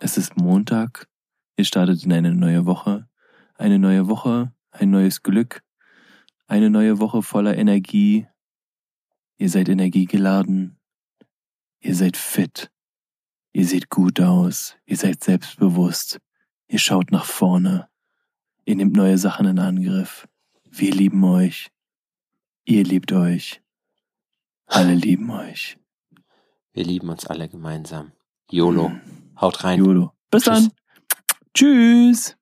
es 0.00 0.16
ist 0.16 0.36
Montag, 0.36 1.06
ihr 1.56 1.64
startet 1.64 2.04
in 2.04 2.12
eine 2.12 2.34
neue 2.34 2.66
Woche. 2.66 3.06
Eine 3.58 3.78
neue 3.78 4.08
Woche, 4.08 4.52
ein 4.70 4.90
neues 4.90 5.22
Glück, 5.22 5.62
eine 6.46 6.68
neue 6.68 6.98
Woche 6.98 7.22
voller 7.22 7.56
Energie. 7.56 8.26
Ihr 9.38 9.48
seid 9.48 9.68
energiegeladen. 9.68 10.78
Ihr 11.80 11.94
seid 11.94 12.16
fit. 12.16 12.70
Ihr 13.56 13.66
seht 13.66 13.88
gut 13.88 14.20
aus. 14.20 14.76
Ihr 14.84 14.98
seid 14.98 15.24
selbstbewusst. 15.24 16.20
Ihr 16.68 16.78
schaut 16.78 17.10
nach 17.10 17.24
vorne. 17.24 17.88
Ihr 18.66 18.76
nehmt 18.76 18.94
neue 18.94 19.16
Sachen 19.16 19.46
in 19.46 19.58
Angriff. 19.58 20.28
Wir 20.70 20.92
lieben 20.92 21.24
euch. 21.24 21.70
Ihr 22.66 22.84
liebt 22.84 23.12
euch. 23.12 23.62
Alle 24.66 24.92
lieben 24.92 25.30
euch. 25.30 25.78
Wir 26.74 26.84
lieben 26.84 27.08
uns 27.08 27.24
alle 27.24 27.48
gemeinsam. 27.48 28.12
YOLO. 28.50 28.90
Mhm. 28.90 29.00
Haut 29.40 29.64
rein. 29.64 29.78
YOLO. 29.78 30.12
Bis 30.30 30.42
Tschüss. 30.42 30.52
dann. 30.54 30.72
Tschüss. 31.54 32.35